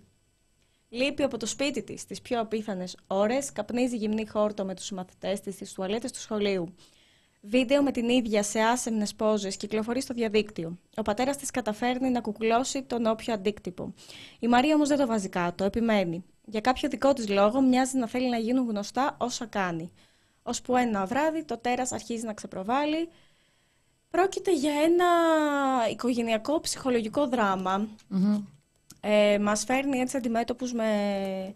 Λείπει 0.88 1.22
από 1.22 1.36
το 1.36 1.46
σπίτι 1.46 1.82
της 1.82 2.04
τις 2.04 2.20
πιο 2.20 2.40
απίθανες 2.40 2.96
ώρες, 3.06 3.52
καπνίζει 3.52 3.96
γυμνή 3.96 4.26
χόρτο 4.26 4.64
με 4.64 4.74
τους 4.74 4.90
μαθητές 4.90 5.40
της 5.40 5.54
στις 5.54 5.72
τουαλέτες 5.72 6.12
του 6.12 6.20
σχολείου. 6.20 6.74
Βίντεο 7.40 7.82
με 7.82 7.90
την 7.90 8.08
ίδια 8.08 8.42
σε 8.42 8.60
άσεμνες 8.60 9.14
πόζες 9.14 9.56
κυκλοφορεί 9.56 10.00
στο 10.00 10.14
διαδίκτυο. 10.14 10.78
Ο 10.96 11.02
πατέρας 11.02 11.36
της 11.36 11.50
καταφέρνει 11.50 12.10
να 12.10 12.20
κουκλώσει 12.20 12.82
τον 12.82 13.06
όποιο 13.06 13.34
αντίκτυπο. 13.34 13.94
Η 14.38 14.48
Μαρία 14.48 14.74
όμως 14.74 14.88
δεν 14.88 14.98
το 14.98 15.06
βάζει 15.06 15.28
κάτω, 15.28 15.64
επιμένει. 15.64 16.24
Για 16.48 16.60
κάποιο 16.60 16.88
δικό 16.88 17.12
της 17.12 17.28
λόγο 17.28 17.60
μοιάζει 17.60 17.98
να 17.98 18.06
θέλει 18.08 18.28
να 18.28 18.36
γίνουν 18.38 18.68
γνωστά 18.68 19.16
όσα 19.18 19.46
κάνει. 19.46 19.92
Ως 20.42 20.62
που 20.62 20.76
ένα 20.76 21.06
βράδυ 21.06 21.44
το 21.44 21.58
τέρας 21.58 21.92
αρχίζει 21.92 22.24
να 22.26 22.34
ξεπροβάλλει. 22.34 23.08
Πρόκειται 24.10 24.52
για 24.54 24.72
ένα 24.72 25.06
οικογενειακό 25.90 26.60
ψυχολογικό 26.60 27.26
δράμα 27.28 27.88
Μμμ. 28.08 28.44
ε, 29.00 29.38
μας 29.38 29.64
φέρνει 29.64 29.98
έτσι 29.98 30.16
αντιμέτωπους 30.16 30.72
με, 30.72 31.54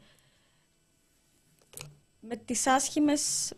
με 2.20 2.36
τις 2.36 2.66
άσχημες 2.66 3.52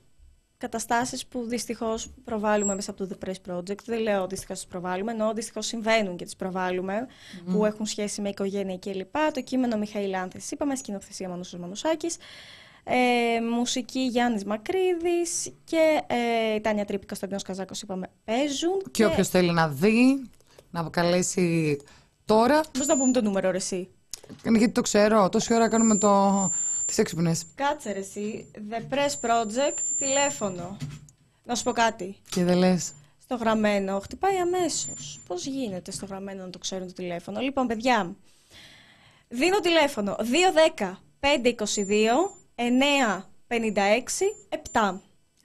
καταστάσεις 0.63 1.27
που 1.27 1.45
δυστυχώς 1.47 2.09
προβάλλουμε 2.25 2.75
μέσα 2.75 2.91
από 2.91 3.07
το 3.07 3.17
The 3.19 3.27
Press 3.27 3.53
Project. 3.53 3.85
Δεν 3.85 4.01
λέω 4.01 4.27
δυστυχώς 4.27 4.59
τις 4.59 4.67
προβάλλουμε, 4.67 5.13
ενώ 5.13 5.33
δυστυχώς 5.33 5.67
συμβαίνουν 5.67 6.17
και 6.17 6.25
τις 6.25 6.37
προβάλλουμε, 6.37 7.07
που 7.53 7.65
έχουν 7.65 7.87
σχέση 7.87 8.21
με 8.21 8.29
οικογένεια 8.29 8.79
κλπ. 8.79 9.17
Το 9.33 9.41
κείμενο 9.41 9.77
Μιχαήλ 9.77 10.15
Άνθης, 10.15 10.51
είπαμε, 10.51 10.75
σκηνοθεσία 10.75 11.29
Μανούσος 11.29 11.61
Μανουσάκης, 11.61 12.17
ε, 12.85 13.41
μουσική 13.41 14.01
Γιάννης 14.01 14.45
Μακρύδης 14.45 15.53
και 15.65 16.01
ε, 16.07 16.55
η 16.55 16.61
Τάνια 16.61 16.85
Τρίπη, 16.85 17.07
Κωνσταντίνος 17.07 17.43
Καζάκος, 17.43 17.83
είπαμε, 17.83 18.07
παίζουν. 18.25 18.83
Και 18.91 19.05
όποιος 19.05 19.29
θέλει 19.29 19.53
να 19.53 19.69
δει, 19.69 20.31
να 20.71 20.89
καλέσει 20.91 21.79
τώρα. 22.25 22.61
Πώς 22.79 22.87
να 22.87 22.97
πούμε 22.97 23.13
το 23.13 23.23
νούμερο, 23.23 23.51
ρε, 23.51 23.57
εσύ; 23.57 23.89
Γιατί 24.43 24.69
το 24.69 24.81
ξέρω, 24.81 25.29
τόση 25.29 25.55
ώρα 25.55 25.69
κάνουμε 25.69 25.99
το... 25.99 26.51
τις 26.87 26.99
έξυπνες. 26.99 27.45
Κάτσε 27.55 27.93
ρε 27.93 27.99
εσύ, 27.99 28.51
The 28.71 28.95
Press 28.95 29.31
Project, 29.31 29.79
τηλέφωνο. 29.97 30.77
Να 31.45 31.55
σου 31.55 31.63
πω 31.63 31.73
κάτι. 31.73 32.17
Και 32.31 32.45
δεν 32.45 32.57
λες. 32.57 32.93
Στο 33.23 33.37
γραμμένο, 33.37 34.01
χτυπάει 34.01 34.37
αμέσως. 34.37 35.21
Πώς 35.27 35.47
γίνεται 35.47 35.91
στο 35.91 36.07
γραμμένο 36.07 36.45
να 36.45 36.51
το 36.51 36.59
ξέρουν 36.59 36.87
το 36.87 36.93
τηλέφωνο; 36.93 37.41
Λοιπόν, 37.41 37.67
παιδιά, 37.67 38.17
δίνω 39.29 39.61
τηλέφωνο 39.61 40.17
210 40.79 40.97
522 41.21 41.31
956 42.55 44.25
7. 44.73 45.01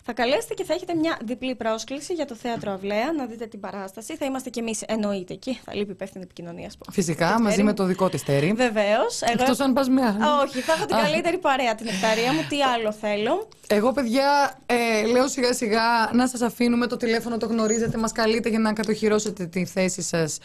Θα 0.09 0.13
καλέσετε 0.13 0.53
και 0.53 0.63
θα 0.63 0.73
έχετε 0.73 0.95
μια 0.95 1.17
διπλή 1.25 1.55
πρόσκληση 1.55 2.13
για 2.13 2.25
το 2.25 2.35
θέατρο 2.35 2.71
Αυλαία 2.71 3.11
να 3.17 3.25
δείτε 3.25 3.45
την 3.45 3.59
παράσταση. 3.59 4.15
Θα 4.17 4.25
είμαστε 4.25 4.49
κι 4.49 4.59
εμείς 4.59 4.81
εννοείται 4.81 5.33
εκεί. 5.33 5.59
Θα 5.65 5.75
λείπει 5.75 5.91
υπεύθυνη 5.91 6.23
επικοινωνίας. 6.23 6.77
Φυσικά, 6.91 7.41
μαζί 7.41 7.63
με 7.63 7.73
το 7.73 7.83
δικό 7.83 8.09
της 8.09 8.23
τέρι. 8.23 8.53
Βεβαίως. 8.55 9.21
Εκτός 9.21 9.59
αν 9.59 9.73
πας 9.73 9.89
με 9.89 10.01
άλλη. 10.01 10.17
Όχι, 10.43 10.59
θα 10.59 10.73
έχω 10.73 10.85
την 10.85 10.95
καλύτερη 10.95 11.37
παρέα 11.37 11.75
την 11.75 11.87
εκταρία 11.87 12.33
μου. 12.33 12.39
Τι 12.49 12.61
άλλο 12.61 12.91
θέλω; 12.91 13.47
Εγώ, 13.67 13.91
παιδιά, 13.91 14.59
ε, 14.65 15.05
λέω 15.05 15.27
σιγά 15.27 15.53
σιγά 15.53 16.09
να 16.13 16.27
σας 16.27 16.41
αφήνουμε 16.41 16.87
το 16.87 16.97
τηλέφωνο, 16.97 17.37
το 17.37 17.45
γνωρίζετε, 17.45 17.97
μας 17.97 18.11
καλείτε 18.11 18.49
για 18.49 18.59
να 18.59 18.73
κατοχυρώσετε 18.73 19.45
τη 19.45 19.65
θέση 19.65 20.01
σας 20.01 20.37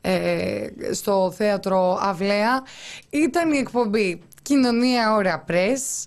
ε, 0.00 0.66
στο 0.92 1.32
θέατρο 1.36 1.98
Αυλαία. 2.00 2.62
Ήταν 3.10 3.52
η 3.52 3.58
εκπομπή 3.58 4.22
Κοινωνία 4.42 5.14
Ώρα 5.14 5.44
Press. 5.48 6.04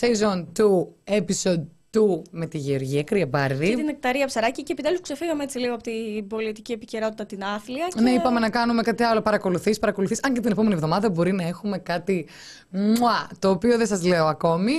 Season 0.00 0.44
2, 0.56 1.18
Episode 1.18 1.66
2 1.98 2.22
με 2.30 2.46
τη 2.46 2.58
Γεωργία 2.58 3.02
Κρυαμπάρδη. 3.02 3.68
Και 3.68 3.74
την 3.76 3.84
Νεκταρία 3.84 4.26
Ψαράκη 4.26 4.62
και 4.62 4.72
επιτέλους 4.72 5.00
ξεφύγαμε 5.00 5.42
έτσι 5.42 5.58
λίγο 5.58 5.74
από 5.74 5.82
την 5.82 6.26
πολιτική 6.26 6.72
επικαιρότητα 6.72 7.26
την 7.26 7.44
άθλια. 7.44 7.86
Και... 7.94 8.00
Ναι, 8.00 8.10
είπαμε 8.10 8.40
να 8.40 8.50
κάνουμε 8.50 8.82
κάτι 8.82 9.02
άλλο. 9.02 9.20
Παρακολουθείς, 9.22 9.78
παρακολουθείς. 9.78 10.20
Αν 10.22 10.32
και 10.34 10.40
την 10.40 10.50
επόμενη 10.50 10.74
εβδομάδα 10.74 11.10
μπορεί 11.10 11.32
να 11.32 11.42
έχουμε 11.46 11.78
κάτι. 11.78 12.26
Μουα, 12.70 13.28
το 13.38 13.50
οποίο 13.50 13.76
δεν 13.76 13.86
σας 13.86 14.04
λέω 14.04 14.26
ακόμη. 14.26 14.72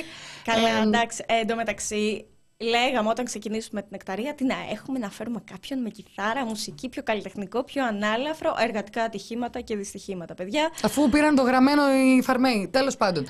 Καλά, 0.43 0.67
Ε, 0.69 0.81
εντάξει. 0.81 1.23
Ε, 1.27 1.33
Εν 1.39 1.47
τω 1.47 1.55
μεταξύ, 1.55 2.25
λέγαμε 2.57 3.09
όταν 3.09 3.25
ξεκινήσουμε 3.25 3.81
την 3.81 3.89
Νεκταρία 3.91 4.35
τι 4.35 4.43
να 4.43 4.55
έχουμε 4.71 4.99
να 4.99 5.09
φέρουμε 5.09 5.41
κάποιον 5.51 5.81
με 5.81 5.89
κιθάρα, 5.89 6.45
μουσική, 6.45 6.89
πιο 6.89 7.03
καλλιτεχνικό, 7.03 7.63
πιο 7.63 7.85
ανάλαφρο, 7.85 8.55
εργατικά 8.59 9.03
ατυχήματα 9.03 9.61
και 9.61 9.75
δυστυχήματα, 9.75 10.33
παιδιά. 10.33 10.71
Αφού 10.83 11.09
πήραν 11.09 11.35
το 11.35 11.41
γραμμένο 11.41 11.81
οι 11.93 12.21
φαρμαίοι. 12.21 12.69
Τέλος 12.71 12.97
πάντων. 12.97 13.25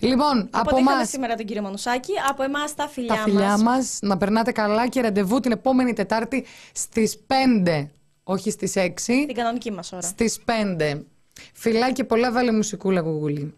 Λοιπόν, 0.00 0.38
από 0.38 0.58
Οπότε 0.60 0.80
είχαμε 0.80 0.96
εμά 0.96 1.04
σήμερα 1.04 1.34
τον 1.34 1.46
κύριο 1.46 1.62
Μανουσάκη. 1.62 2.12
Από 2.28 2.42
εμάς 2.42 2.74
τα 2.74 2.88
φιλιά, 2.88 3.14
τα 3.14 3.20
φιλιά 3.22 3.48
μας. 3.48 3.62
μας. 3.62 3.98
Να 4.02 4.16
περνάτε 4.16 4.52
καλά 4.52 4.88
και 4.88 5.00
ραντεβού 5.00 5.40
την 5.40 5.52
επόμενη 5.52 5.92
Τετάρτη 5.92 6.44
στις 6.72 7.18
5. 7.26 7.90
Όχι 8.22 8.50
στις 8.50 8.76
6. 8.76 9.24
Την 9.26 9.34
κανονική 9.34 9.72
μας 9.72 9.92
ώρα. 9.92 10.02
Στις 10.02 10.40
5. 10.44 11.04
Φιλά 11.52 11.92
και 11.92 12.04
πολλά 12.04 12.32
βάλε 12.32 12.52
μουσικούλα 12.52 13.00
γουγούλη. 13.00 13.54